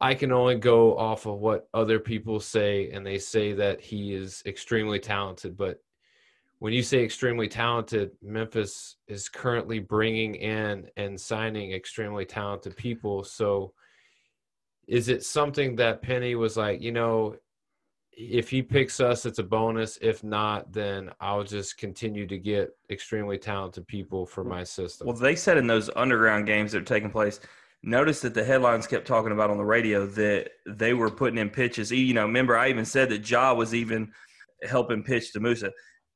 I 0.00 0.14
can 0.14 0.30
only 0.30 0.56
go 0.56 0.96
off 0.96 1.26
of 1.26 1.38
what 1.38 1.68
other 1.74 1.98
people 1.98 2.38
say, 2.38 2.90
and 2.90 3.04
they 3.04 3.18
say 3.18 3.52
that 3.54 3.80
he 3.80 4.14
is 4.14 4.42
extremely 4.46 5.00
talented. 5.00 5.56
But 5.56 5.80
when 6.60 6.72
you 6.72 6.82
say 6.82 7.02
extremely 7.02 7.48
talented, 7.48 8.12
Memphis 8.22 8.96
is 9.08 9.28
currently 9.28 9.80
bringing 9.80 10.36
in 10.36 10.88
and 10.96 11.20
signing 11.20 11.72
extremely 11.72 12.24
talented 12.24 12.76
people. 12.76 13.24
So 13.24 13.72
is 14.88 15.08
it 15.08 15.22
something 15.22 15.76
that 15.76 16.02
Penny 16.02 16.34
was 16.34 16.56
like, 16.56 16.80
you 16.80 16.90
know, 16.90 17.36
if 18.10 18.48
he 18.48 18.62
picks 18.62 18.98
us, 19.00 19.26
it's 19.26 19.38
a 19.38 19.44
bonus. 19.44 19.98
If 20.00 20.24
not, 20.24 20.72
then 20.72 21.10
I'll 21.20 21.44
just 21.44 21.78
continue 21.78 22.26
to 22.26 22.38
get 22.38 22.70
extremely 22.90 23.38
talented 23.38 23.86
people 23.86 24.26
for 24.26 24.42
my 24.42 24.64
system. 24.64 25.06
Well, 25.06 25.16
they 25.16 25.36
said 25.36 25.56
in 25.56 25.68
those 25.68 25.88
underground 25.94 26.46
games 26.46 26.72
that 26.72 26.82
are 26.82 26.84
taking 26.84 27.10
place, 27.10 27.38
notice 27.84 28.20
that 28.22 28.34
the 28.34 28.42
headlines 28.42 28.88
kept 28.88 29.06
talking 29.06 29.30
about 29.30 29.50
on 29.50 29.56
the 29.56 29.64
radio 29.64 30.04
that 30.06 30.50
they 30.66 30.94
were 30.94 31.10
putting 31.10 31.38
in 31.38 31.50
pitches. 31.50 31.92
You 31.92 32.14
know, 32.14 32.22
remember 32.22 32.56
I 32.56 32.70
even 32.70 32.84
said 32.84 33.10
that 33.10 33.28
Ja 33.28 33.54
was 33.54 33.74
even 33.74 34.10
helping 34.62 35.04
pitch 35.04 35.32
to 35.34 35.40
Moussa. 35.40 35.70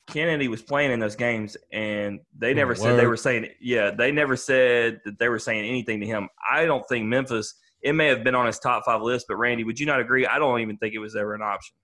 Kennedy 0.09 0.49
was 0.49 0.63
playing 0.63 0.91
in 0.91 0.99
those 0.99 1.15
games, 1.15 1.57
and 1.73 2.19
they 2.37 2.51
hmm, 2.51 2.59
never 2.59 2.75
said 2.75 2.99
they 2.99 3.07
were 3.07 3.17
saying, 3.17 3.47
yeah, 3.61 3.93
they 3.93 4.11
never 4.11 4.35
said 4.35 5.01
that 5.05 5.19
they 5.21 5.29
were 5.29 5.39
saying 5.39 5.65
anything 5.65 6.01
to 6.01 6.07
him. 6.07 6.29
I 6.51 6.65
don't 6.65 6.87
think 6.89 7.07
Memphis. 7.07 7.55
It 7.83 7.95
may 7.95 8.07
have 8.07 8.23
been 8.23 8.35
on 8.35 8.47
his 8.47 8.59
top 8.59 8.85
five 8.85 9.03
list, 9.03 9.27
but 9.29 9.37
Randy, 9.37 9.65
would 9.65 9.79
you 9.79 9.87
not 9.87 10.01
agree? 10.01 10.27
I 10.27 10.39
don't 10.39 10.61
even 10.61 10.77
think 10.79 10.95
it 10.95 10.99
was 10.99 11.17
ever 11.17 11.35
an 11.35 11.43
option. 11.43 11.75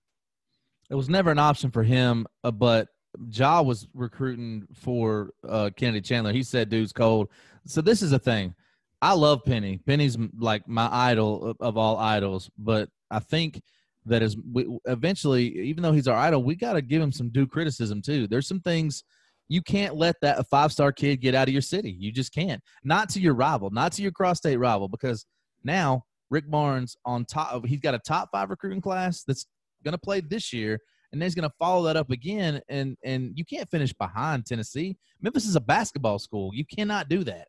It 0.91 0.95
was 0.95 1.09
never 1.09 1.31
an 1.31 1.39
option 1.39 1.71
for 1.71 1.83
him, 1.83 2.27
uh, 2.45 2.51
but 2.51 2.89
Ja 3.31 3.63
was 3.63 3.89
recruiting 3.95 4.67
for 4.75 5.31
uh, 5.47 5.71
Kennedy 5.77 6.01
Chandler. 6.01 6.33
He 6.33 6.43
said, 6.43 6.69
"Dude's 6.69 6.93
cold." 6.93 7.29
So 7.67 7.81
this 7.81 8.01
is 8.03 8.13
a 8.13 8.19
thing. 8.19 8.55
I 9.01 9.13
love 9.13 9.45
Penny. 9.45 9.79
Penny's 9.87 10.17
like 10.39 10.67
my 10.67 10.89
idol 10.91 11.55
of, 11.61 11.77
all 11.77 11.99
idols, 11.99 12.51
but 12.59 12.89
I 13.11 13.21
think 13.21 13.63
that 14.07 14.23
is 14.23 14.37
we, 14.53 14.67
eventually, 14.87 15.57
even 15.59 15.83
though 15.83 15.93
he's 15.93 16.09
our 16.09 16.17
idol, 16.17 16.43
we 16.43 16.57
got 16.57 16.73
to 16.73 16.83
give 16.83 17.01
him 17.01 17.13
some 17.13 17.31
due 17.31 17.47
criticism 17.47 18.03
too. 18.03 18.27
There's 18.27 18.49
some 18.49 18.61
things 18.61 19.05
you 19.49 19.63
can't 19.63 19.95
let 19.95 20.17
that 20.23 20.47
five 20.49 20.73
star 20.73 20.93
kid 20.93 21.21
get 21.21 21.35
out 21.35 21.49
of 21.49 21.53
your 21.53 21.63
city. 21.63 21.91
You 21.91 22.13
just 22.13 22.35
can't. 22.35 22.63
Not 22.83 23.09
to 23.11 23.21
your 23.21 23.35
rival, 23.35 23.71
not 23.71 23.93
to 23.93 24.03
your 24.03 24.13
cross 24.13 24.39
state 24.39 24.57
rival, 24.57 24.89
because 24.89 25.27
now 25.65 26.05
Rick 26.31 26.51
Barnes 26.51 26.97
on 27.05 27.25
top. 27.25 27.53
Of 27.53 27.65
he's 27.65 27.81
got 27.81 27.95
a 27.95 27.99
top 27.99 28.31
five 28.33 28.51
recruiting 28.51 28.81
class 28.81 29.25
that's 29.25 29.47
going 29.85 29.93
to 29.93 29.99
play 29.99 30.21
this 30.21 30.53
year, 30.53 30.79
and 31.13 31.21
then 31.21 31.27
he's 31.27 31.35
going 31.35 31.49
to 31.49 31.55
follow 31.59 31.85
that 31.85 31.97
up 31.97 32.11
again. 32.11 32.61
And 32.69 32.97
and 33.05 33.33
you 33.37 33.45
can't 33.45 33.71
finish 33.71 33.93
behind 33.93 34.47
Tennessee. 34.47 34.97
Memphis 35.21 35.47
is 35.47 35.57
a 35.57 35.61
basketball 35.61 36.19
school. 36.19 36.51
You 36.55 36.65
cannot 36.65 37.09
do 37.09 37.25
that. 37.25 37.49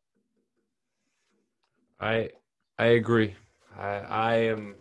I 2.00 2.30
I 2.78 2.86
agree. 2.88 3.36
I 3.78 3.88
I 3.88 4.34
am 4.36 4.76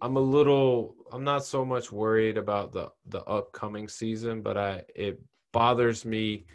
I'm 0.00 0.16
a 0.16 0.20
little 0.20 0.94
I'm 1.12 1.24
not 1.24 1.44
so 1.44 1.64
much 1.64 1.90
worried 1.92 2.38
about 2.38 2.72
the 2.72 2.90
the 3.06 3.22
upcoming 3.24 3.88
season, 3.88 4.42
but 4.42 4.56
I 4.56 4.82
it 4.94 5.20
bothers 5.52 6.04
me 6.04 6.46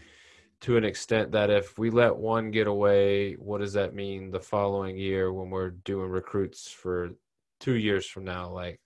to 0.62 0.78
an 0.78 0.86
extent 0.86 1.32
that 1.32 1.50
if 1.50 1.78
we 1.78 1.90
let 1.90 2.16
one 2.16 2.52
get 2.52 2.68
away, 2.68 3.34
what 3.34 3.60
does 3.60 3.74
that 3.74 3.96
mean 3.96 4.32
the 4.32 4.40
following 4.40 4.98
year 4.98 5.34
when 5.34 5.50
we're 5.50 5.72
doing 5.72 6.10
recruits 6.10 6.70
for 6.70 7.12
2 7.60 7.74
years 7.74 8.08
from 8.08 8.24
now 8.24 8.50
like 8.50 8.80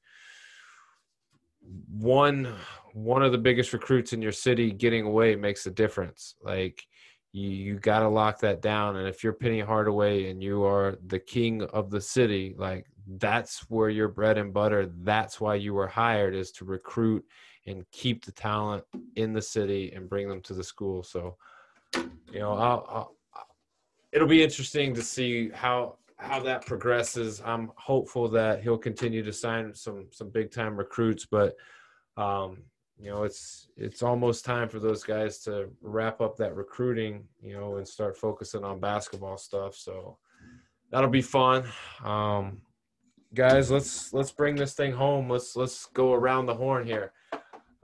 one 1.89 2.53
one 2.93 3.23
of 3.23 3.31
the 3.31 3.38
biggest 3.38 3.73
recruits 3.73 4.14
in 4.14 4.22
your 4.22 4.31
city 4.31 4.72
getting 4.72 5.06
away 5.06 5.35
makes 5.35 5.65
a 5.65 5.72
difference. 5.72 6.35
Like 6.41 6.85
you 7.31 7.49
you 7.49 7.80
got 7.80 7.99
to 7.99 8.10
lock 8.10 8.39
that 8.39 8.61
down 8.61 8.97
and 8.97 9.07
if 9.07 9.23
you're 9.23 9.34
Penny 9.34 9.61
Hardaway 9.61 10.30
and 10.30 10.43
you 10.43 10.64
are 10.64 10.97
the 11.07 11.19
king 11.19 11.64
of 11.64 11.89
the 11.89 12.02
city, 12.02 12.56
like 12.57 12.85
that's 13.18 13.69
where 13.69 13.89
your 13.89 14.07
bread 14.07 14.38
and 14.38 14.53
butter, 14.53 14.91
that's 15.02 15.41
why 15.41 15.56
you 15.56 15.73
were 15.73 15.88
hired 15.88 16.35
is 16.35 16.52
to 16.53 16.65
recruit 16.65 17.26
and 17.68 17.85
keep 17.91 18.26
the 18.26 18.31
talent 18.31 18.84
in 19.15 19.34
the 19.34 19.41
city 19.41 19.91
and 19.95 20.10
bring 20.10 20.30
them 20.30 20.41
to 20.41 20.53
the 20.53 20.64
school. 20.64 21.03
So, 21.03 21.38
you 22.31 22.39
know, 22.39 22.53
I'll, 22.53 22.85
I'll, 22.89 23.15
it'll 24.11 24.27
be 24.27 24.43
interesting 24.43 24.93
to 24.95 25.01
see 25.01 25.49
how 25.49 25.97
how 26.17 26.39
that 26.39 26.65
progresses. 26.65 27.41
I'm 27.45 27.72
hopeful 27.76 28.30
that 28.30 28.63
he'll 28.63 28.77
continue 28.77 29.23
to 29.23 29.34
sign 29.34 29.73
some 29.73 30.07
some 30.11 30.30
big 30.30 30.51
time 30.51 30.77
recruits, 30.77 31.26
but 31.26 31.55
um, 32.17 32.63
you 32.97 33.09
know, 33.09 33.23
it's 33.23 33.67
it's 33.76 34.01
almost 34.01 34.45
time 34.45 34.69
for 34.69 34.80
those 34.80 35.03
guys 35.03 35.39
to 35.39 35.69
wrap 35.81 36.22
up 36.22 36.38
that 36.38 36.55
recruiting, 36.55 37.26
you 37.41 37.53
know, 37.53 37.77
and 37.77 37.88
start 37.88 38.17
focusing 38.17 38.63
on 38.63 38.80
basketball 38.80 39.38
stuff. 39.38 39.76
So 39.76 40.17
that'll 40.91 41.09
be 41.09 41.22
fun. 41.22 41.65
Um, 42.03 42.61
guys, 43.34 43.69
let's 43.69 44.13
let's 44.13 44.31
bring 44.31 44.55
this 44.55 44.73
thing 44.73 44.93
home. 44.93 45.30
Let's 45.30 45.55
let's 45.55 45.88
go 45.88 46.13
around 46.13 46.45
the 46.45 46.55
horn 46.55 46.85
here. 46.85 47.11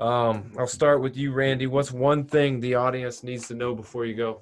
Um, 0.02 0.52
I'll 0.58 0.66
start 0.66 1.00
with 1.00 1.16
you, 1.16 1.32
Randy. 1.32 1.68
What's 1.68 1.92
one 1.92 2.26
thing 2.26 2.60
the 2.60 2.74
audience 2.74 3.24
needs 3.24 3.48
to 3.50 3.54
know 3.54 3.76
before 3.76 4.06
you 4.06 4.16
go? 4.16 4.42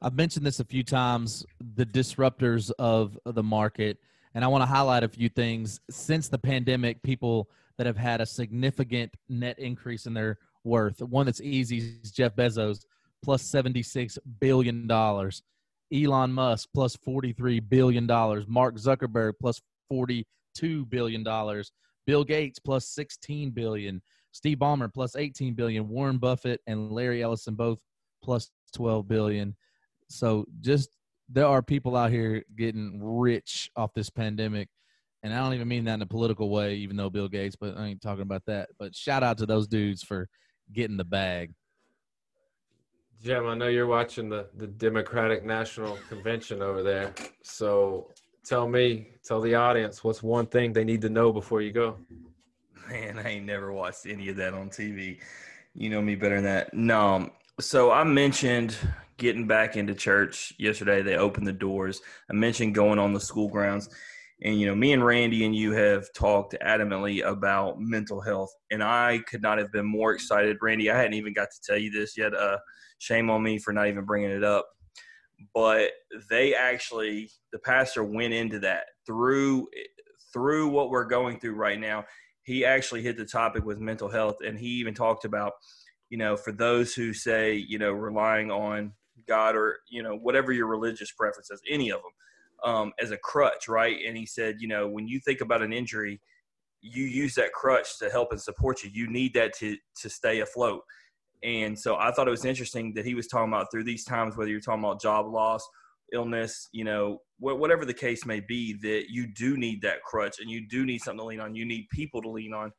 I've 0.00 0.14
mentioned 0.14 0.46
this 0.46 0.60
a 0.60 0.64
few 0.64 0.84
times 0.84 1.44
the 1.74 1.84
disruptors 1.84 2.70
of 2.78 3.18
the 3.24 3.42
market, 3.42 3.98
and 4.34 4.44
I 4.44 4.48
want 4.48 4.62
to 4.62 4.66
highlight 4.66 5.02
a 5.02 5.08
few 5.08 5.28
things. 5.28 5.80
Since 5.90 6.28
the 6.28 6.38
pandemic, 6.38 7.02
people 7.02 7.50
that 7.78 7.86
have 7.86 7.96
had 7.96 8.20
a 8.20 8.26
significant 8.26 9.12
net 9.28 9.58
increase 9.58 10.06
in 10.06 10.14
their 10.14 10.38
worth. 10.62 11.02
One 11.02 11.26
that's 11.26 11.40
easy 11.40 11.98
is 12.02 12.12
Jeff 12.12 12.36
Bezos, 12.36 12.84
plus 13.24 13.42
$76 13.42 14.18
billion. 14.40 14.88
Elon 15.92 16.32
Musk, 16.32 16.68
plus 16.72 16.96
$43 16.96 17.68
billion. 17.68 18.06
Mark 18.06 18.76
Zuckerberg, 18.76 19.32
plus 19.40 19.60
$42 19.92 20.24
billion. 20.88 21.24
Bill 22.06 22.24
Gates, 22.24 22.58
plus 22.60 22.94
$16 22.94 23.52
billion. 23.52 24.00
Steve 24.36 24.58
Ballmer, 24.58 24.90
18 25.16 25.54
billion. 25.54 25.88
Warren 25.88 26.18
Buffett 26.18 26.60
and 26.66 26.92
Larry 26.92 27.22
Ellison, 27.22 27.54
both 27.54 27.78
12 28.74 29.08
billion. 29.08 29.56
So 30.10 30.44
just 30.60 30.90
there 31.30 31.46
are 31.46 31.62
people 31.62 31.96
out 31.96 32.10
here 32.10 32.44
getting 32.54 33.00
rich 33.02 33.70
off 33.76 33.94
this 33.94 34.10
pandemic. 34.10 34.68
And 35.22 35.32
I 35.32 35.38
don't 35.38 35.54
even 35.54 35.66
mean 35.66 35.84
that 35.84 35.94
in 35.94 36.02
a 36.02 36.06
political 36.06 36.50
way, 36.50 36.74
even 36.74 36.96
though 36.96 37.08
Bill 37.08 37.28
Gates, 37.28 37.56
but 37.56 37.78
I 37.78 37.86
ain't 37.86 38.02
talking 38.02 38.22
about 38.22 38.42
that. 38.46 38.68
But 38.78 38.94
shout 38.94 39.22
out 39.22 39.38
to 39.38 39.46
those 39.46 39.66
dudes 39.66 40.02
for 40.02 40.28
getting 40.70 40.98
the 40.98 41.04
bag. 41.04 41.54
Jim, 43.22 43.46
I 43.46 43.54
know 43.54 43.68
you're 43.68 43.86
watching 43.86 44.28
the, 44.28 44.50
the 44.58 44.66
Democratic 44.66 45.46
National 45.46 45.98
Convention 46.10 46.60
over 46.60 46.82
there. 46.82 47.14
So 47.42 48.10
tell 48.44 48.68
me, 48.68 49.08
tell 49.24 49.40
the 49.40 49.54
audience, 49.54 50.04
what's 50.04 50.22
one 50.22 50.44
thing 50.46 50.74
they 50.74 50.84
need 50.84 51.00
to 51.00 51.08
know 51.08 51.32
before 51.32 51.62
you 51.62 51.72
go? 51.72 51.96
Man, 52.90 53.18
I 53.18 53.30
ain't 53.30 53.46
never 53.46 53.72
watched 53.72 54.06
any 54.06 54.28
of 54.28 54.36
that 54.36 54.54
on 54.54 54.70
TV. 54.70 55.18
You 55.74 55.90
know 55.90 56.00
me 56.00 56.14
better 56.14 56.36
than 56.36 56.44
that. 56.44 56.74
No. 56.74 57.30
So 57.60 57.90
I 57.90 58.04
mentioned 58.04 58.76
getting 59.18 59.46
back 59.46 59.76
into 59.76 59.94
church 59.94 60.52
yesterday. 60.58 61.02
They 61.02 61.16
opened 61.16 61.46
the 61.46 61.52
doors. 61.52 62.02
I 62.30 62.34
mentioned 62.34 62.74
going 62.74 62.98
on 62.98 63.12
the 63.12 63.20
school 63.20 63.48
grounds. 63.48 63.88
And, 64.42 64.60
you 64.60 64.66
know, 64.66 64.74
me 64.74 64.92
and 64.92 65.04
Randy 65.04 65.46
and 65.46 65.56
you 65.56 65.72
have 65.72 66.12
talked 66.12 66.54
adamantly 66.62 67.26
about 67.26 67.80
mental 67.80 68.20
health. 68.20 68.54
And 68.70 68.82
I 68.82 69.20
could 69.26 69.40
not 69.40 69.58
have 69.58 69.72
been 69.72 69.86
more 69.86 70.12
excited. 70.12 70.58
Randy, 70.60 70.90
I 70.90 70.96
hadn't 70.96 71.14
even 71.14 71.32
got 71.32 71.48
to 71.50 71.60
tell 71.64 71.78
you 71.78 71.90
this 71.90 72.18
yet. 72.18 72.34
Uh, 72.34 72.58
shame 72.98 73.30
on 73.30 73.42
me 73.42 73.58
for 73.58 73.72
not 73.72 73.88
even 73.88 74.04
bringing 74.04 74.30
it 74.30 74.44
up. 74.44 74.66
But 75.54 75.90
they 76.30 76.54
actually, 76.54 77.30
the 77.52 77.58
pastor 77.58 78.04
went 78.04 78.34
into 78.34 78.58
that 78.60 78.84
through 79.06 79.68
through 80.32 80.68
what 80.68 80.90
we're 80.90 81.06
going 81.06 81.40
through 81.40 81.54
right 81.54 81.80
now. 81.80 82.04
He 82.46 82.64
actually 82.64 83.02
hit 83.02 83.16
the 83.16 83.24
topic 83.24 83.64
with 83.64 83.80
mental 83.80 84.08
health, 84.08 84.36
and 84.46 84.56
he 84.56 84.68
even 84.68 84.94
talked 84.94 85.24
about, 85.24 85.54
you 86.10 86.16
know, 86.16 86.36
for 86.36 86.52
those 86.52 86.94
who 86.94 87.12
say, 87.12 87.54
you 87.54 87.76
know, 87.76 87.90
relying 87.90 88.52
on 88.52 88.92
God 89.26 89.56
or 89.56 89.78
you 89.90 90.00
know 90.00 90.16
whatever 90.16 90.52
your 90.52 90.68
religious 90.68 91.10
preference 91.10 91.50
is, 91.50 91.60
any 91.68 91.90
of 91.90 92.00
them, 92.02 92.72
um, 92.72 92.92
as 93.00 93.10
a 93.10 93.16
crutch, 93.16 93.66
right? 93.66 93.96
And 94.06 94.16
he 94.16 94.26
said, 94.26 94.56
you 94.60 94.68
know, 94.68 94.86
when 94.86 95.08
you 95.08 95.18
think 95.18 95.40
about 95.40 95.60
an 95.60 95.72
injury, 95.72 96.20
you 96.80 97.02
use 97.02 97.34
that 97.34 97.52
crutch 97.52 97.98
to 97.98 98.10
help 98.10 98.30
and 98.30 98.40
support 98.40 98.84
you. 98.84 98.90
You 98.92 99.10
need 99.10 99.34
that 99.34 99.52
to 99.58 99.76
to 100.02 100.08
stay 100.08 100.38
afloat. 100.38 100.82
And 101.42 101.76
so 101.76 101.96
I 101.96 102.12
thought 102.12 102.28
it 102.28 102.30
was 102.30 102.44
interesting 102.44 102.94
that 102.94 103.04
he 103.04 103.16
was 103.16 103.26
talking 103.26 103.52
about 103.52 103.72
through 103.72 103.84
these 103.84 104.04
times, 104.04 104.36
whether 104.36 104.50
you're 104.50 104.60
talking 104.60 104.84
about 104.84 105.02
job 105.02 105.26
loss, 105.26 105.68
illness, 106.12 106.68
you 106.72 106.84
know, 106.84 107.20
wh- 107.38 107.58
whatever 107.58 107.84
the 107.84 107.94
case 107.94 108.24
may 108.26 108.40
be, 108.40 108.74
that 108.82 109.06
you 109.08 109.26
do 109.26 109.56
need 109.56 109.82
that 109.82 110.02
crutch 110.02 110.36
and 110.40 110.50
you 110.50 110.66
do 110.68 110.84
need 110.84 110.98
something 110.98 111.18
to 111.18 111.24
lean 111.24 111.40
on. 111.40 111.54
You 111.54 111.64
need 111.64 111.88
people 111.90 112.22
to 112.22 112.30
lean 112.30 112.52
on. 112.52 112.72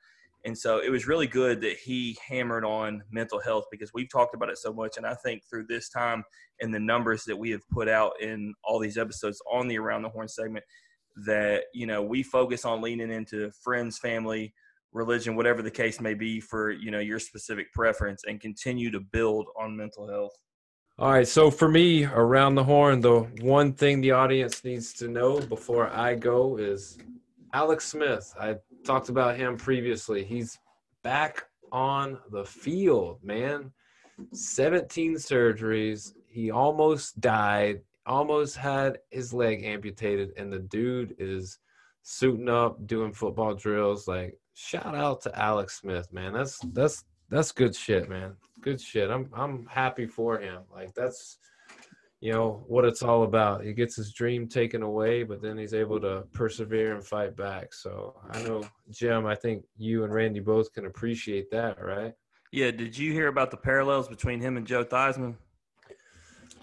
And 0.45 0.57
so 0.57 0.79
it 0.79 0.89
was 0.89 1.07
really 1.07 1.27
good 1.27 1.61
that 1.61 1.77
he 1.77 2.17
hammered 2.25 2.63
on 2.63 3.03
mental 3.11 3.39
health 3.39 3.65
because 3.69 3.91
we've 3.93 4.09
talked 4.09 4.33
about 4.33 4.49
it 4.49 4.57
so 4.57 4.71
much. 4.71 4.95
And 4.95 5.05
I 5.05 5.13
think 5.15 5.43
through 5.49 5.65
this 5.67 5.89
time 5.89 6.23
and 6.61 6.73
the 6.73 6.79
numbers 6.79 7.25
that 7.25 7.37
we 7.37 7.49
have 7.51 7.67
put 7.69 7.89
out 7.89 8.13
in 8.21 8.53
all 8.63 8.79
these 8.79 8.97
episodes 8.97 9.41
on 9.51 9.67
the 9.67 9.77
Around 9.77 10.03
the 10.03 10.09
Horn 10.09 10.27
segment, 10.27 10.63
that, 11.25 11.63
you 11.73 11.87
know, 11.87 12.01
we 12.01 12.23
focus 12.23 12.63
on 12.63 12.81
leaning 12.81 13.11
into 13.11 13.51
friends, 13.63 13.97
family, 13.97 14.53
religion, 14.93 15.35
whatever 15.35 15.61
the 15.61 15.71
case 15.71 15.99
may 15.99 16.13
be 16.13 16.39
for, 16.39 16.71
you 16.71 16.91
know, 16.91 16.99
your 16.99 17.19
specific 17.19 17.73
preference 17.73 18.23
and 18.25 18.39
continue 18.39 18.91
to 18.91 18.99
build 18.99 19.47
on 19.59 19.75
mental 19.75 20.07
health. 20.07 20.37
All 20.99 21.11
right. 21.11 21.27
So 21.27 21.51
for 21.51 21.69
me, 21.69 22.05
Around 22.05 22.55
the 22.55 22.63
Horn, 22.63 23.01
the 23.01 23.19
one 23.41 23.71
thing 23.73 24.01
the 24.01 24.13
audience 24.13 24.63
needs 24.63 24.93
to 24.93 25.07
know 25.07 25.39
before 25.39 25.89
I 25.89 26.15
go 26.15 26.57
is 26.57 26.97
Alex 27.53 27.85
Smith. 27.85 28.33
I 28.39 28.55
talked 28.83 29.09
about 29.09 29.37
him 29.37 29.57
previously. 29.57 30.23
He's 30.23 30.57
back 31.03 31.45
on 31.71 32.17
the 32.31 32.43
field, 32.43 33.19
man. 33.23 33.71
17 34.33 35.17
surgeries. 35.17 36.13
He 36.25 36.49
almost 36.49 37.21
died, 37.21 37.81
almost 38.07 38.57
had 38.57 38.97
his 39.11 39.31
leg 39.31 39.63
amputated, 39.63 40.31
and 40.35 40.51
the 40.51 40.59
dude 40.59 41.15
is 41.19 41.59
suiting 42.01 42.49
up, 42.49 42.87
doing 42.87 43.13
football 43.13 43.53
drills. 43.53 44.07
Like 44.07 44.35
shout 44.55 44.95
out 44.95 45.21
to 45.21 45.39
Alex 45.39 45.79
Smith, 45.79 46.11
man. 46.11 46.33
That's 46.33 46.57
that's 46.73 47.03
that's 47.29 47.51
good 47.51 47.75
shit, 47.75 48.09
man. 48.09 48.33
Good 48.61 48.81
shit. 48.81 49.09
I'm 49.09 49.29
I'm 49.33 49.65
happy 49.67 50.05
for 50.05 50.39
him. 50.39 50.63
Like 50.73 50.93
that's 50.93 51.37
you 52.19 52.31
know 52.33 52.63
what 52.67 52.83
it's 52.85 53.03
all 53.03 53.23
about. 53.23 53.63
He 53.63 53.73
gets 53.73 53.95
his 53.95 54.11
dream 54.11 54.47
taken 54.47 54.81
away, 54.81 55.23
but 55.23 55.41
then 55.41 55.57
he's 55.57 55.73
able 55.75 55.99
to 56.01 56.23
persevere 56.33 56.95
and 56.95 57.05
fight 57.05 57.35
back. 57.35 57.73
So 57.73 58.15
I 58.31 58.41
know 58.43 58.63
Jim. 58.89 59.25
I 59.27 59.35
think 59.35 59.63
you 59.77 60.03
and 60.03 60.13
Randy 60.13 60.39
both 60.39 60.73
can 60.73 60.85
appreciate 60.87 61.51
that, 61.51 61.81
right? 61.83 62.13
Yeah. 62.51 62.71
Did 62.71 62.97
you 62.97 63.11
hear 63.13 63.27
about 63.27 63.51
the 63.51 63.57
parallels 63.57 64.07
between 64.07 64.39
him 64.41 64.57
and 64.57 64.65
Joe 64.65 64.83
Theismann? 64.83 65.35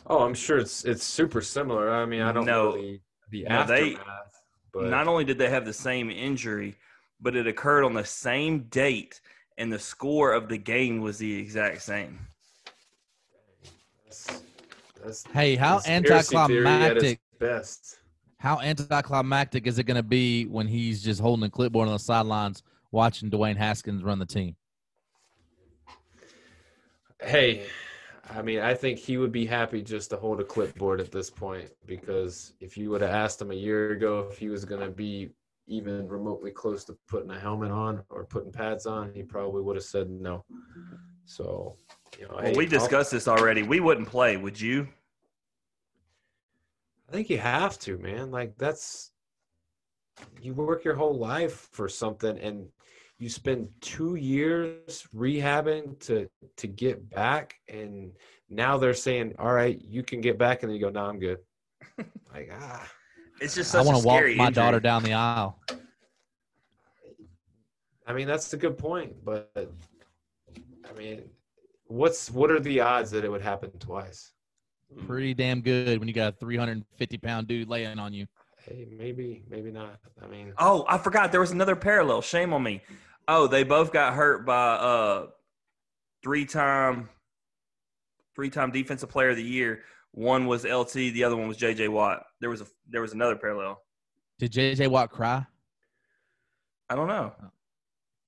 Oh, 0.06 0.24
I'm 0.24 0.34
sure 0.34 0.58
it's 0.58 0.84
it's 0.84 1.04
super 1.04 1.40
similar. 1.40 1.90
I 1.90 2.04
mean, 2.04 2.22
I 2.22 2.32
don't 2.32 2.44
No. 2.46 2.70
know 2.70 2.76
the, 2.76 3.00
the 3.30 3.42
No, 3.44 3.64
they- 3.66 3.92
aftermath, 3.94 4.42
but 4.72 4.84
Not 4.90 5.06
only 5.08 5.24
did 5.24 5.38
they 5.38 5.48
have 5.50 5.64
the 5.64 5.72
same 5.72 6.10
injury, 6.10 6.74
but 7.20 7.36
it 7.36 7.46
occurred 7.46 7.84
on 7.84 7.94
the 7.94 8.04
same 8.04 8.64
date, 8.64 9.20
and 9.58 9.72
the 9.72 9.78
score 9.78 10.32
of 10.32 10.48
the 10.48 10.58
game 10.58 11.00
was 11.00 11.18
the 11.18 11.32
exact 11.38 11.82
same. 11.82 12.18
that's, 14.04 14.42
that's 15.02 15.24
Hey, 15.32 15.56
how 15.56 15.78
conspiracy 15.80 16.36
theory 16.46 16.66
at 16.66 16.96
its 16.96 17.04
anticlimactic 17.04 17.20
Best. 17.38 17.98
how 18.38 18.60
anticlimactic 18.60 19.66
is 19.66 19.78
it 19.78 19.84
going 19.84 19.96
to 19.96 20.02
be 20.02 20.46
when 20.46 20.66
he's 20.68 21.02
just 21.02 21.20
holding 21.20 21.44
a 21.44 21.50
clipboard 21.50 21.88
on 21.88 21.94
the 21.94 21.98
sidelines 21.98 22.62
watching 22.92 23.30
Dwayne 23.30 23.56
Haskins 23.56 24.02
run 24.04 24.18
the 24.18 24.26
team? 24.26 24.54
Hey, 27.22 27.66
I 28.30 28.42
mean, 28.42 28.60
I 28.60 28.74
think 28.74 28.98
he 28.98 29.16
would 29.18 29.32
be 29.32 29.46
happy 29.46 29.82
just 29.82 30.10
to 30.10 30.16
hold 30.16 30.40
a 30.40 30.44
clipboard 30.44 31.00
at 31.00 31.10
this 31.10 31.30
point 31.30 31.70
because 31.86 32.52
if 32.60 32.76
you 32.76 32.90
would 32.90 33.00
have 33.00 33.10
asked 33.10 33.40
him 33.40 33.50
a 33.50 33.54
year 33.54 33.92
ago 33.92 34.28
if 34.30 34.38
he 34.38 34.48
was 34.48 34.64
going 34.64 34.80
to 34.80 34.90
be 34.90 35.30
even 35.66 36.06
remotely 36.08 36.50
close 36.50 36.84
to 36.84 36.96
putting 37.08 37.30
a 37.30 37.38
helmet 37.38 37.70
on 37.70 38.02
or 38.10 38.24
putting 38.24 38.52
pads 38.52 38.86
on, 38.86 39.12
he 39.14 39.22
probably 39.22 39.62
would 39.62 39.76
have 39.76 39.84
said 39.84 40.10
no. 40.10 40.44
So, 41.24 41.76
you 42.18 42.26
know, 42.28 42.34
Well, 42.36 42.44
hey, 42.44 42.54
we 42.56 42.64
I'll- 42.64 42.70
discussed 42.70 43.10
this 43.12 43.26
already. 43.28 43.62
We 43.62 43.80
wouldn't 43.80 44.08
play, 44.08 44.36
would 44.36 44.60
you? 44.60 44.88
I 47.08 47.12
think 47.12 47.30
you 47.30 47.38
have 47.38 47.78
to, 47.80 47.98
man. 47.98 48.30
Like 48.30 48.56
that's 48.58 49.12
you 50.40 50.54
work 50.54 50.84
your 50.84 50.94
whole 50.94 51.16
life 51.18 51.68
for 51.72 51.88
something 51.88 52.38
and 52.38 52.68
you 53.18 53.28
spend 53.28 53.68
2 53.80 54.16
years 54.16 55.06
rehabbing 55.14 55.98
to 56.00 56.28
to 56.56 56.66
get 56.66 57.08
back 57.10 57.54
and 57.68 58.12
now 58.48 58.76
they're 58.76 58.94
saying, 58.94 59.34
"All 59.38 59.52
right, 59.52 59.80
you 59.80 60.02
can 60.02 60.20
get 60.20 60.38
back." 60.38 60.62
And 60.62 60.70
then 60.70 60.76
you 60.76 60.84
go, 60.84 60.90
"No, 60.90 61.06
I'm 61.06 61.18
good." 61.18 61.38
like, 62.32 62.50
ah. 62.52 62.88
It's 63.44 63.54
just 63.54 63.74
I 63.74 63.82
want 63.82 63.98
to 64.00 64.06
walk 64.06 64.22
my 64.22 64.28
injury. 64.30 64.50
daughter 64.50 64.80
down 64.80 65.02
the 65.02 65.12
aisle. 65.12 65.60
I 68.06 68.14
mean, 68.14 68.26
that's 68.26 68.50
a 68.54 68.56
good 68.56 68.78
point, 68.78 69.12
but 69.22 69.50
I 70.88 70.98
mean, 70.98 71.22
what's 71.86 72.30
what 72.30 72.50
are 72.50 72.58
the 72.58 72.80
odds 72.80 73.10
that 73.10 73.22
it 73.22 73.30
would 73.30 73.42
happen 73.42 73.70
twice? 73.78 74.32
Pretty 75.06 75.34
damn 75.34 75.60
good 75.60 75.98
when 75.98 76.08
you 76.08 76.14
got 76.14 76.34
a 76.34 76.36
350 76.36 77.18
pound 77.18 77.46
dude 77.46 77.68
laying 77.68 77.98
on 77.98 78.14
you. 78.14 78.26
Hey, 78.62 78.86
maybe, 78.90 79.42
maybe 79.50 79.70
not. 79.70 79.98
I 80.22 80.26
mean, 80.26 80.54
Oh, 80.56 80.86
I 80.88 80.96
forgot 80.96 81.30
there 81.30 81.40
was 81.40 81.50
another 81.50 81.76
parallel. 81.76 82.22
Shame 82.22 82.54
on 82.54 82.62
me. 82.62 82.80
Oh, 83.28 83.46
they 83.46 83.62
both 83.62 83.92
got 83.92 84.14
hurt 84.14 84.46
by 84.46 84.72
uh 84.74 85.26
three 86.22 86.46
time 86.46 87.10
three 88.34 88.48
time 88.48 88.70
defensive 88.70 89.10
player 89.10 89.30
of 89.30 89.36
the 89.36 89.42
year. 89.42 89.82
One 90.14 90.46
was 90.46 90.64
LT, 90.64 90.92
the 90.92 91.24
other 91.24 91.36
one 91.36 91.48
was 91.48 91.58
JJ 91.58 91.88
Watt. 91.88 92.24
There 92.40 92.48
was 92.48 92.60
a 92.60 92.66
there 92.88 93.00
was 93.00 93.12
another 93.12 93.34
parallel. 93.34 93.82
Did 94.38 94.52
JJ 94.52 94.86
Watt 94.88 95.10
cry? 95.10 95.44
I 96.88 96.94
don't 96.94 97.08
know. 97.08 97.32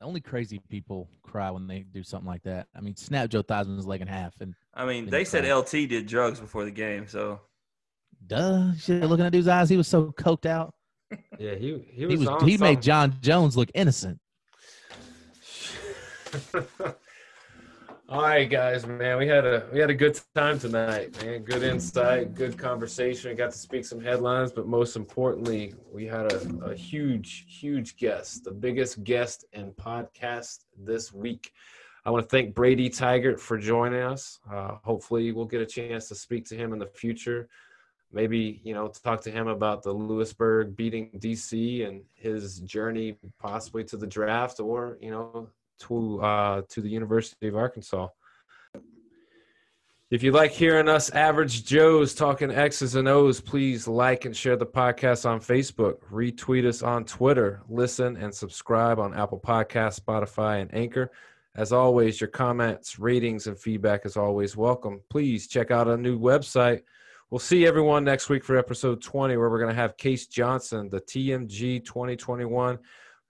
Only 0.03 0.21
crazy 0.21 0.61
people 0.69 1.09
cry 1.23 1.49
when 1.53 1.69
they 1.69 1.81
do 1.81 2.03
something 2.03 2.27
like 2.27 2.43
that. 2.43 2.67
I 2.75 2.81
mean, 2.81 2.97
snap 2.97 3.31
Joe 3.31 3.43
Theismann's 3.43 3.87
leg 3.87 4.01
in 4.01 4.09
half, 4.09 4.35
and 4.41 4.53
I 4.75 4.85
mean, 4.85 5.07
they 5.07 5.25
said 5.25 5.45
cry. 5.45 5.55
LT 5.55 5.71
did 5.89 6.09
drugs 6.09 6.41
before 6.41 6.65
the 6.65 6.73
game, 6.73 7.07
so 7.07 7.41
duh, 8.27 8.75
shit, 8.75 9.05
looking 9.05 9.25
at 9.25 9.31
dude's 9.31 9.47
eyes, 9.47 9.71
he 9.71 9.77
was 9.77 9.87
so 9.87 10.11
coked 10.11 10.45
out. 10.45 10.75
yeah, 11.39 11.55
he 11.55 11.85
he 11.93 12.05
was 12.05 12.15
He 12.15 12.19
was 12.19 12.27
on 12.29 12.49
he 12.49 12.57
made. 12.59 12.83
Jon 12.83 13.17
Jones 13.21 13.57
look 13.57 13.71
innocent. 13.75 14.19
All 18.09 18.23
right, 18.23 18.49
guys, 18.49 18.87
man, 18.87 19.19
we 19.19 19.27
had 19.27 19.45
a 19.45 19.67
we 19.73 19.81
had 19.81 19.91
a 19.91 19.95
good 19.95 20.21
time 20.33 20.61
tonight, 20.61 21.21
man. 21.25 21.43
Good 21.43 21.65
insight, 21.65 22.37
good 22.37 22.57
conversation. 22.57 23.33
I 23.33 23.35
got 23.35 23.51
to 23.51 23.59
speak 23.59 23.85
some 23.85 24.01
headlines, 24.01 24.53
but 24.53 24.69
most 24.69 24.95
importantly, 24.95 25.75
we 25.93 26.07
had 26.07 26.33
a, 26.33 26.67
a 26.67 26.75
huge, 26.77 27.47
huge 27.49 27.97
guest, 27.97 28.45
the 28.45 28.53
biggest 28.53 29.03
guest 29.03 29.45
in 29.55 29.73
podcast 29.73 30.67
this 30.79 31.13
week. 31.13 31.51
I 32.05 32.11
want 32.11 32.23
to 32.23 32.29
thank 32.29 32.55
Brady 32.55 32.89
Tygart 32.89 33.41
for 33.41 33.59
joining 33.59 34.03
us. 34.03 34.39
Uh, 34.49 34.77
hopefully, 34.85 35.33
we'll 35.33 35.45
get 35.45 35.61
a 35.61 35.67
chance 35.67 36.07
to 36.07 36.15
speak 36.15 36.45
to 36.51 36.55
him 36.55 36.73
in 36.73 36.79
the 36.79 36.87
future. 36.87 37.49
Maybe 38.13 38.61
you 38.63 38.73
know 38.73 38.87
talk 38.87 39.21
to 39.23 39.33
him 39.33 39.49
about 39.49 39.83
the 39.83 39.93
Lewisburg 39.93 40.77
beating 40.77 41.11
DC 41.19 41.85
and 41.85 42.03
his 42.15 42.61
journey 42.61 43.19
possibly 43.41 43.83
to 43.83 43.97
the 43.97 44.07
draft, 44.07 44.61
or 44.61 44.97
you 45.01 45.11
know 45.11 45.49
to 45.81 46.21
uh, 46.21 46.63
to 46.69 46.81
the 46.81 46.89
University 46.89 47.49
of 47.49 47.57
Arkansas. 47.57 48.09
If 50.09 50.23
you 50.23 50.31
like 50.31 50.53
hearing 50.53 50.89
us 50.89 51.11
average 51.11 51.65
Joes 51.65 52.15
talking 52.15 52.53
X's 52.53 52.95
and 52.95 53.09
O's, 53.09 53.41
please 53.41 53.89
like 53.89 54.25
and 54.25 54.37
share 54.37 54.57
the 54.57 54.65
podcast 54.65 55.29
on 55.29 55.41
Facebook, 55.41 55.97
retweet 56.13 56.65
us 56.65 56.81
on 56.81 57.05
Twitter, 57.05 57.63
listen 57.69 58.17
and 58.17 58.33
subscribe 58.33 59.01
on 59.01 59.15
Apple 59.15 59.41
Podcasts, 59.41 59.99
Spotify, 59.99 60.61
and 60.61 60.73
Anchor. 60.73 61.11
As 61.57 61.73
always, 61.73 62.21
your 62.21 62.29
comments, 62.29 63.01
ratings, 63.01 63.49
and 63.49 63.59
feedback 63.59 64.07
is 64.07 64.17
always 64.17 64.57
welcome. 64.57 65.01
Please 65.11 65.49
check 65.49 65.73
out 65.73 65.89
our 65.89 65.97
new 65.97 66.21
website. 66.21 66.83
We'll 67.31 67.41
see 67.41 67.67
everyone 67.67 68.05
next 68.05 68.29
week 68.29 68.45
for 68.45 68.57
episode 68.57 69.03
20, 69.03 69.37
where 69.37 69.51
we're 69.51 69.59
going 69.59 69.75
to 69.75 69.81
have 69.81 69.97
Case 69.97 70.29
Johnson, 70.29 70.89
the 70.89 71.01
TMG 71.01 71.85
2021 71.85 72.79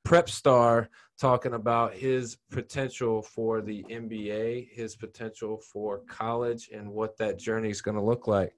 prep 0.05 0.29
star 0.29 0.91
talking 1.19 1.55
about 1.55 1.95
his 1.95 2.37
potential 2.51 3.23
for 3.23 3.61
the 3.61 3.85
NBA, 3.85 4.69
his 4.71 4.97
potential 4.97 5.59
for 5.59 6.01
college, 6.09 6.71
and 6.73 6.91
what 6.91 7.17
that 7.19 7.39
journey 7.39 7.71
is 7.71 7.83
going 7.83 7.97
to 7.97 8.03
look 8.03 8.27
like. 8.27 8.55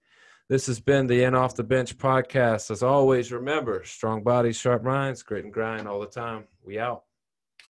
This 0.49 0.67
has 0.67 0.81
been 0.81 1.07
the 1.07 1.25
In 1.25 1.35
Off 1.35 1.55
the 1.55 1.63
Bench 1.63 1.97
podcast. 1.99 2.71
As 2.71 2.83
always, 2.83 3.33
remember 3.33 3.85
strong 3.85 4.23
bodies, 4.23 4.57
sharp 4.57 4.83
minds, 4.83 5.23
grit 5.23 5.45
and 5.45 5.53
grind 5.53 5.87
all 5.87 6.01
the 6.01 6.07
time. 6.07 6.45
We 6.65 6.79
out. 6.79 7.05